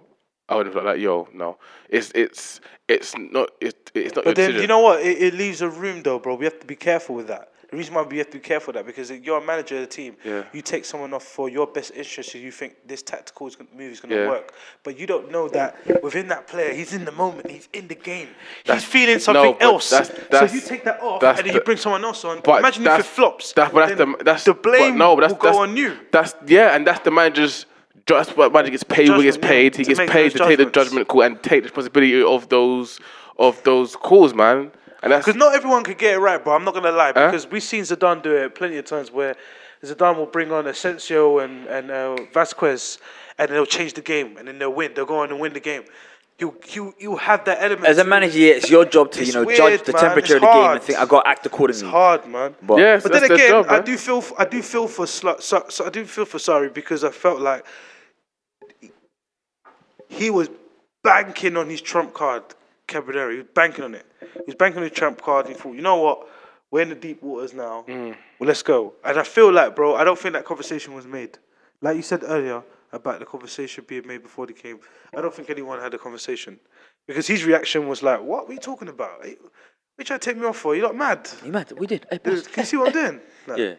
I 0.49 0.55
would 0.55 0.67
have 0.67 0.75
been 0.75 0.85
like, 0.85 0.99
yo, 0.99 1.27
no. 1.33 1.57
It's 1.89 2.11
it's 2.15 2.61
it's 2.87 3.17
not 3.17 3.49
it, 3.59 3.91
it's 3.93 4.15
not 4.15 4.23
your 4.25 4.33
But 4.33 4.35
then 4.35 4.47
decision. 4.51 4.61
you 4.61 4.67
know 4.67 4.79
what? 4.79 5.01
It, 5.01 5.21
it 5.21 5.33
leaves 5.33 5.61
a 5.61 5.69
room 5.69 6.03
though, 6.03 6.19
bro. 6.19 6.35
We 6.35 6.45
have 6.45 6.59
to 6.59 6.67
be 6.67 6.75
careful 6.75 7.15
with 7.15 7.27
that. 7.27 7.51
The 7.69 7.75
reason 7.75 7.93
why 7.95 8.01
we 8.03 8.17
have 8.19 8.29
to 8.29 8.37
be 8.37 8.39
careful 8.39 8.71
that 8.73 8.85
because 8.85 9.11
you're 9.11 9.39
a 9.39 9.45
manager 9.45 9.75
of 9.75 9.81
the 9.81 9.87
team. 9.87 10.15
Yeah. 10.23 10.43
You 10.53 10.61
take 10.61 10.85
someone 10.85 11.13
off 11.13 11.23
for 11.23 11.49
your 11.49 11.67
best 11.67 11.91
interest, 11.93 12.33
and 12.33 12.43
you 12.43 12.51
think 12.51 12.75
this 12.85 13.01
tactical 13.01 13.49
move 13.75 13.91
is 13.91 13.99
going 13.99 14.11
to 14.15 14.21
Yeah. 14.21 14.29
work, 14.29 14.53
but 14.83 14.97
you 14.97 15.05
don't 15.05 15.29
know 15.31 15.49
that 15.49 16.01
within 16.01 16.29
that 16.29 16.47
player, 16.47 16.73
he's 16.73 16.93
in 16.93 17.03
the 17.03 17.11
moment, 17.11 17.51
he's 17.51 17.67
in 17.73 17.89
the 17.89 17.95
game, 17.95 18.29
That's- 18.65 18.83
he's 18.83 18.91
feeling 18.91 19.19
something 19.19 19.53
but 19.53 19.61
else. 19.61 19.89
that's- 19.89 20.15
so 20.17 20.23
that's- 20.31 20.53
you 20.53 20.61
take 20.61 20.85
that 20.85 21.01
off, 21.01 21.21
and 21.21 21.39
then 21.39 21.53
you 21.53 21.59
bring 21.59 21.77
someone 21.77 22.05
else 22.05 22.23
on. 22.23 22.39
But 22.41 22.59
Imagine 22.59 22.87
if 22.87 22.99
it 22.99 23.05
flops. 23.05 23.51
That, 23.53 23.73
but 23.73 23.87
that's 23.87 23.97
the 23.97 24.23
that's 24.23 24.43
the 24.45 24.53
blame 24.53 24.97
no, 24.97 25.15
but 25.15 25.21
that's, 25.21 25.33
will 25.33 25.39
go 25.39 25.47
that's, 25.49 25.57
on 25.57 25.75
you. 25.75 25.97
That's 26.11 26.35
yeah, 26.45 26.73
and 26.75 26.87
that's 26.87 27.01
the 27.01 27.11
manager's. 27.11 27.65
That's 28.05 28.29
what 28.37 28.53
manager 28.53 28.71
gets 28.71 28.83
paid. 28.83 29.09
He 29.09 29.23
gets 29.23 29.35
Judgment, 29.35 29.43
yeah, 29.43 29.49
paid. 29.49 29.75
He 29.75 29.83
gets 29.83 29.99
paid 29.99 30.31
to 30.31 30.37
take 30.37 30.57
the 30.57 30.65
judgment 30.67 31.09
call 31.09 31.23
and 31.23 31.43
take 31.43 31.63
the 31.63 31.67
responsibility 31.67 32.23
of 32.23 32.47
those 32.47 32.99
of 33.37 33.61
those 33.63 33.97
calls, 33.97 34.33
man. 34.33 34.71
And 35.03 35.11
that's 35.11 35.25
Because 35.25 35.37
not 35.37 35.53
everyone 35.55 35.83
could 35.83 35.97
get 35.97 36.15
it 36.15 36.19
right, 36.19 36.43
bro. 36.43 36.53
I'm 36.55 36.63
not 36.63 36.73
gonna 36.73 36.91
lie. 36.91 37.11
Because 37.11 37.45
we've 37.49 37.63
seen 37.63 37.83
Zidane 37.83 38.21
do 38.23 38.35
it 38.35 38.55
plenty 38.55 38.77
of 38.77 38.85
times 38.85 39.11
where 39.11 39.35
Zidane 39.83 40.17
will 40.17 40.25
bring 40.25 40.51
on 40.51 40.65
Asensio 40.67 41.39
and 41.39 41.67
and 41.67 41.91
uh, 41.91 42.15
Vázquez, 42.33 42.97
and 43.37 43.49
they'll 43.51 43.65
change 43.65 43.93
the 43.93 44.01
game, 44.01 44.37
and 44.37 44.47
then 44.47 44.57
they'll 44.59 44.73
win. 44.73 44.93
They'll 44.95 45.05
go 45.05 45.19
on 45.19 45.29
and 45.29 45.39
win 45.39 45.53
the 45.53 45.59
game. 45.59 45.83
You 46.39 46.55
you 46.69 46.93
you 46.99 47.15
have 47.15 47.45
that 47.45 47.59
element. 47.61 47.85
As 47.87 47.97
a 47.99 48.03
manager, 48.03 48.39
yeah, 48.39 48.53
it's 48.53 48.69
your 48.71 48.85
job 48.85 49.11
to 49.13 49.23
you 49.25 49.33
know 49.33 49.43
weird, 49.43 49.57
judge 49.57 49.83
the 49.83 49.93
man. 49.93 50.01
temperature 50.01 50.35
It's 50.37 50.43
of 50.45 50.47
the 50.47 50.47
game 50.47 50.63
hard. 50.63 50.77
and 50.77 50.83
think 50.85 50.99
I 50.99 51.05
got 51.05 51.21
to 51.23 51.29
act 51.29 51.45
accordingly. 51.45 51.81
It's 51.83 51.89
hard, 51.91 52.25
man. 52.27 52.55
But 52.61 52.77
Yes, 52.79 53.03
But 53.03 53.11
then 53.13 53.23
again, 53.31 53.49
job, 53.49 53.65
I 53.69 53.79
do 53.81 53.97
feel 53.97 54.17
f- 54.19 54.33
I 54.37 54.45
do 54.45 54.61
feel 54.61 54.87
for 54.87 55.05
Sla- 55.05 55.41
so, 55.41 55.65
so 55.69 55.85
I 55.85 55.89
do 55.89 56.05
feel 56.05 56.25
for 56.25 56.37
Sarri 56.39 56.71
because 56.73 57.03
I 57.03 57.09
felt 57.11 57.39
like 57.39 57.65
he 60.09 60.29
was 60.29 60.49
banking 61.03 61.57
on 61.57 61.69
his 61.69 61.81
trump 61.81 62.13
card, 62.13 62.43
Caballero. 62.87 63.31
He 63.31 63.37
was 63.37 63.47
banking 63.53 63.83
on 63.83 63.95
it. 63.95 64.05
He 64.21 64.43
was 64.47 64.55
banking 64.55 64.77
on 64.79 64.83
his 64.83 64.91
trump 64.97 65.21
card. 65.21 65.45
And 65.45 65.55
He 65.55 65.61
thought, 65.61 65.75
you 65.75 65.81
know 65.81 65.97
what, 65.97 66.27
we're 66.71 66.81
in 66.81 66.89
the 66.89 66.95
deep 66.95 67.21
waters 67.21 67.53
now. 67.53 67.85
Mm. 67.87 68.15
Well, 68.39 68.47
let's 68.47 68.63
go. 68.63 68.93
And 69.03 69.19
I 69.19 69.23
feel 69.23 69.51
like, 69.51 69.75
bro, 69.75 69.95
I 69.95 70.03
don't 70.03 70.17
think 70.17 70.33
that 70.33 70.45
conversation 70.45 70.93
was 70.93 71.05
made. 71.05 71.37
Like 71.81 71.95
you 71.95 72.01
said 72.01 72.23
earlier, 72.23 72.63
about 72.93 73.19
the 73.19 73.25
conversation 73.25 73.83
being 73.87 74.07
made 74.07 74.23
before 74.23 74.45
the 74.47 74.53
game, 74.53 74.79
I 75.15 75.21
don't 75.21 75.33
think 75.33 75.49
anyone 75.49 75.79
had 75.79 75.93
a 75.93 75.97
conversation 75.97 76.59
because 77.05 77.27
his 77.27 77.43
reaction 77.43 77.87
was 77.87 78.01
like, 78.01 78.21
"What? 78.21 78.49
Are 78.49 78.53
you 78.53 78.59
talking 78.59 78.87
about? 78.87 79.25
Hey, 79.25 79.35
What 79.41 79.51
you 79.99 80.05
trying 80.05 80.19
to 80.19 80.25
take 80.25 80.37
me 80.37 80.45
off 80.45 80.57
for? 80.57 80.75
You're 80.75 80.87
not 80.87 80.95
mad." 80.95 81.29
You 81.43 81.51
mad? 81.51 81.71
We 81.77 81.85
did. 81.87 82.05
Hey, 82.09 82.19
Can 82.19 82.33
you 82.35 82.63
see 82.63 82.77
what 82.77 82.87
I'm 82.87 82.93
doing? 82.93 83.21
Like, 83.47 83.57
Yeah. 83.59 83.73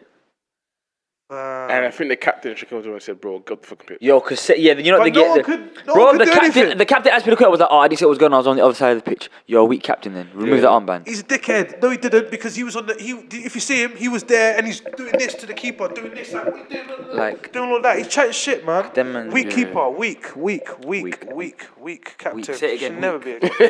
Uh, 1.31 1.67
And 1.69 1.85
I 1.85 1.91
think 1.91 2.09
the 2.09 2.15
captain 2.15 2.55
shook 2.55 2.69
him 2.71 2.79
and 2.91 3.01
said, 3.01 3.21
"Bro, 3.21 3.39
get 3.39 3.61
the 3.61 3.67
fucking 3.67 3.85
pitch." 3.87 3.97
Yo, 4.01 4.19
cause 4.19 4.49
yeah, 4.57 4.73
you 4.73 4.91
know 4.91 4.97
But 4.97 5.13
the, 5.13 5.19
no 5.19 5.27
one 5.29 5.37
the, 5.37 5.43
could- 5.43 5.85
no 5.85 5.93
bro, 5.93 6.11
could 6.11 6.21
the 6.21 6.25
do 6.25 6.31
captain, 6.31 6.51
anything. 6.61 6.77
the 6.79 6.85
captain 6.85 7.11
asked 7.13 7.25
me 7.27 7.29
to 7.31 7.35
quit. 7.37 7.47
I 7.47 7.49
was 7.51 7.59
like, 7.59 7.69
oh, 7.71 7.77
I 7.77 7.87
didn't 7.87 7.99
see 7.99 8.05
what 8.05 8.09
was 8.09 8.17
going 8.17 8.31
on. 8.33 8.37
I 8.37 8.39
was 8.39 8.47
on 8.47 8.55
the 8.55 8.65
other 8.65 8.73
side 8.73 8.97
of 8.97 9.03
the 9.03 9.09
pitch. 9.09 9.29
You're 9.45 9.61
a 9.61 9.65
weak 9.65 9.83
captain. 9.83 10.13
Then 10.15 10.29
remove 10.33 10.61
the 10.61 10.67
armband. 10.67 11.07
He's 11.07 11.19
a 11.19 11.23
dickhead. 11.23 11.81
No, 11.83 11.91
he 11.91 11.97
didn't 11.97 12.31
because 12.31 12.55
he 12.55 12.63
was 12.63 12.75
on 12.75 12.87
the. 12.87 12.95
He, 12.95 13.11
if 13.45 13.53
you 13.53 13.61
see 13.61 13.83
him, 13.83 13.95
he 13.95 14.07
was 14.09 14.23
there 14.23 14.57
and 14.57 14.65
he's 14.65 14.79
doing 14.79 15.13
this 15.19 15.35
to 15.35 15.45
the 15.45 15.53
keeper, 15.53 15.87
doing 15.89 16.15
this, 16.15 16.33
like, 16.33 16.45
what 16.47 16.71
you 16.71 16.83
doing? 16.83 17.15
Like- 17.15 17.51
doing 17.51 17.69
all 17.69 17.81
that. 17.83 17.97
He's 17.99 18.07
chatting 18.07 18.31
shit, 18.31 18.65
man. 18.65 18.89
Them 18.95 19.13
man- 19.13 19.29
weak 19.29 19.49
yeah. 19.49 19.55
keeper, 19.55 19.89
weak, 19.89 20.35
weak, 20.35 20.67
weak, 20.85 21.03
Weak. 21.03 21.31
weak, 21.35 21.67
weak, 21.79 22.15
captain. 22.17 22.37
Weak. 22.37 22.45
Say 22.55 22.73
it 22.73 22.77
again, 22.77 22.93
Should 22.93 23.01
never 23.01 23.19
be 23.19 23.31
a 23.33 23.39
captain. 23.39 23.69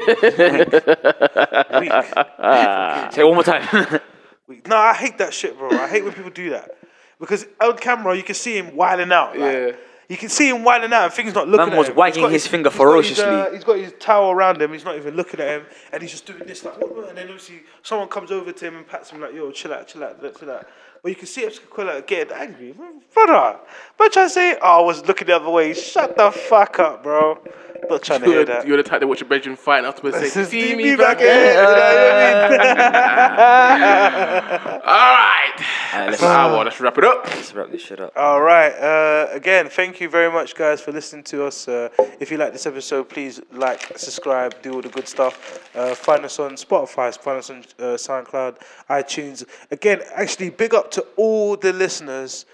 weak. 1.81 1.91
weak. 1.91 3.11
Say 3.13 3.21
it 3.21 3.25
one 3.25 3.33
more 3.35 3.43
time. 3.43 3.99
weak. 4.47 4.65
No, 4.67 4.77
I 4.77 4.93
hate 4.93 5.17
that 5.17 5.33
shit, 5.33 5.57
bro. 5.57 5.69
I 5.71 5.87
hate 5.89 6.03
when 6.05 6.13
people 6.13 6.31
do 6.31 6.51
that 6.51 6.77
because 7.19 7.45
on 7.61 7.77
camera 7.77 8.15
you 8.15 8.23
can 8.23 8.35
see 8.35 8.57
him 8.57 8.75
wilding 8.75 9.11
out. 9.11 9.37
Like, 9.37 9.53
Yeah. 9.53 9.71
You 10.07 10.17
can 10.17 10.29
see 10.29 10.49
him 10.49 10.63
wilding 10.63 10.91
out 10.91 11.03
and 11.03 11.13
things 11.13 11.35
not 11.35 11.47
looking 11.47 11.67
Man 11.67 11.73
at 11.73 11.77
was 11.77 11.89
him. 11.89 11.95
wagging 11.95 12.23
He's 12.23 12.31
his 12.31 12.47
finger 12.47 12.71
he's 12.71 12.79
got 12.79 12.83
his, 12.85 12.91
ferociously. 13.19 13.25
uh, 13.25 13.51
he's 13.51 13.63
got 13.63 13.77
his 13.77 13.93
towel 13.99 14.31
around 14.31 14.59
him. 14.59 14.73
He's 14.73 14.83
not 14.83 14.95
even 14.95 15.15
looking 15.15 15.39
at 15.39 15.47
him, 15.47 15.65
and 15.93 16.01
he's 16.01 16.09
just 16.09 16.25
doing 16.25 16.39
this 16.47 16.65
like, 16.65 16.79
what, 16.81 16.95
what? 16.95 17.09
and 17.09 17.17
then 17.19 17.25
obviously 17.27 17.59
someone 17.83 18.07
comes 18.07 18.31
over 18.31 18.51
to 18.51 18.65
him 18.65 18.75
and 18.77 18.87
pats 18.87 19.11
him 19.11 19.21
like, 19.21 19.35
"Yo, 19.35 19.51
chill 19.51 19.71
out, 19.71 19.87
chill 19.87 20.03
out, 20.03 20.19
chill 20.39 20.49
out." 20.49 20.65
But 21.01 21.09
you 21.09 21.15
can 21.15 21.27
see 21.27 21.45
Esquila 21.45 22.01
getting 22.01 22.33
angry, 22.33 22.75
brother. 23.13 23.59
But 23.97 24.11
trying 24.11 24.27
to 24.27 24.29
say, 24.29 24.57
"Oh, 24.61 24.81
I 24.81 24.85
was 24.85 25.05
looking 25.05 25.27
the 25.27 25.35
other 25.37 25.49
way." 25.49 25.73
Shut 25.73 26.17
the 26.17 26.31
fuck 26.31 26.79
up, 26.79 27.03
bro. 27.03 27.37
Not 27.89 28.03
trying 28.03 28.19
to 28.19 28.25
hear 28.25 28.35
You're, 28.35 28.45
that. 28.45 28.67
you're 28.67 28.77
the 28.77 28.83
type 28.83 28.99
that 28.99 29.07
watch 29.07 29.21
your 29.21 29.29
bedroom 29.29 29.55
fight 29.55 29.79
and 29.79 29.87
afterwards 29.87 30.17
say, 30.33 30.43
"See 30.43 30.75
me 30.75 30.95
back 30.97 31.17
back 31.17 31.19
here. 31.19 31.33
here." 31.33 31.47
You 31.51 31.57
know 31.57 31.63
what 31.63 31.81
I 31.81 32.51
mean? 32.51 32.59
All 34.89 35.13
right, 35.15 35.39
Alright, 35.93 36.11
that's 36.11 36.21
let's, 36.21 36.23
an 36.23 36.27
hour. 36.29 36.63
Let's 36.63 36.79
wrap 36.79 36.97
it 36.97 37.03
up. 37.03 37.25
let's 37.27 37.53
wrap 37.53 37.71
this 37.71 37.81
shit 37.81 37.99
up. 37.99 38.13
All 38.15 38.41
right. 38.41 38.71
Uh, 38.73 39.27
again, 39.31 39.69
thank 39.69 39.99
you 39.99 40.09
very 40.09 40.31
much, 40.31 40.55
guys, 40.55 40.81
for 40.81 40.91
listening 40.91 41.23
to 41.25 41.45
us. 41.45 41.67
Uh, 41.67 41.89
if 42.19 42.31
you 42.31 42.37
like 42.37 42.53
this 42.53 42.65
episode, 42.65 43.09
please 43.09 43.41
like, 43.51 43.97
subscribe, 43.97 44.61
do 44.61 44.73
all 44.73 44.81
the 44.81 44.89
good 44.89 45.07
stuff. 45.07 45.69
Uh, 45.75 45.95
find 45.95 46.25
us 46.25 46.37
on 46.39 46.51
Spotify, 46.51 47.17
find 47.17 47.39
us 47.39 47.49
on 47.49 47.57
uh, 47.79 47.95
SoundCloud, 47.95 48.57
iTunes. 48.89 49.45
Again, 49.71 50.01
actually, 50.13 50.49
big 50.49 50.73
up 50.73 50.88
to 50.91 51.05
all 51.15 51.55
the 51.55 51.73
listeners 51.73 52.45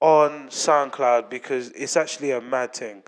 on 0.00 0.48
SoundCloud 0.48 1.30
because 1.30 1.68
it's 1.70 1.96
actually 1.96 2.32
a 2.32 2.40
mad 2.40 2.74
thing. 2.74 3.02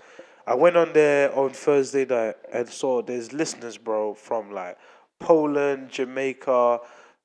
I 0.47 0.55
went 0.55 0.77
on 0.77 0.93
there 0.93 1.35
on 1.35 1.49
Thursday 1.51 2.05
night 2.05 2.35
and 2.53 2.69
saw 2.69 3.01
there's 3.01 3.33
listeners, 3.33 3.77
bro, 3.77 4.13
from 4.13 4.51
like 4.51 4.77
Poland, 5.19 5.89
Jamaica, 5.89 6.51
uh, 6.51 6.79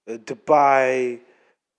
Dubai, 0.07 1.21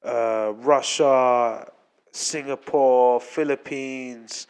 uh, 0.04 0.54
Russia, 0.56 1.68
Singapore, 2.12 3.20
Philippines, 3.20 4.48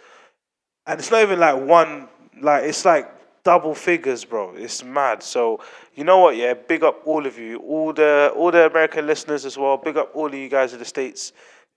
and 0.86 1.00
it's 1.00 1.12
not 1.12 1.22
even 1.22 1.40
like 1.40 1.56
one. 1.62 2.10
Like 2.42 2.64
it's 2.64 2.86
like 2.86 3.10
double 3.44 3.74
figures, 3.74 4.26
bro. 4.26 4.54
It's 4.56 4.84
mad. 4.84 5.24
So 5.24 5.60
you 5.96 6.04
know 6.04 6.20
what? 6.20 6.36
Yeah, 6.36 6.54
big 6.54 6.84
up 6.84 7.02
all 7.06 7.26
of 7.26 7.38
you, 7.38 7.58
all 7.60 7.94
the 7.94 8.32
all 8.36 8.52
the 8.52 8.68
American 8.68 9.08
listeners 9.08 9.46
as 9.46 9.58
well. 9.58 9.78
Big 9.78 9.98
up 9.98 10.12
all 10.14 10.28
of 10.28 10.34
you 10.34 10.50
guys 10.50 10.74
in 10.74 10.80
the 10.80 10.86
states 10.86 11.34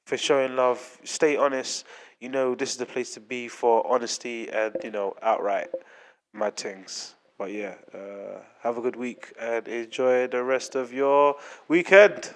for 0.07 0.17
showing 0.17 0.57
love. 0.57 0.99
Stay 1.05 1.37
honest. 1.37 1.87
You 2.21 2.29
know 2.29 2.55
this 2.55 2.71
is 2.71 2.77
the 2.77 2.87
place 2.87 3.15
to 3.15 3.21
be 3.21 3.49
for 3.49 3.87
honesty 3.87 4.49
and 4.49 4.77
you 4.83 4.91
know 4.91 5.15
outright 5.23 5.69
mad 6.33 6.57
things. 6.57 7.15
But 7.39 7.53
yeah, 7.53 7.75
uh, 7.93 8.41
have 8.63 8.79
a 8.79 8.81
good 8.81 8.97
week 8.97 9.33
and 9.41 9.67
enjoy 9.67 10.29
the 10.29 10.43
rest 10.43 10.77
of 10.77 10.93
your 10.93 11.37
weekend. 11.69 12.31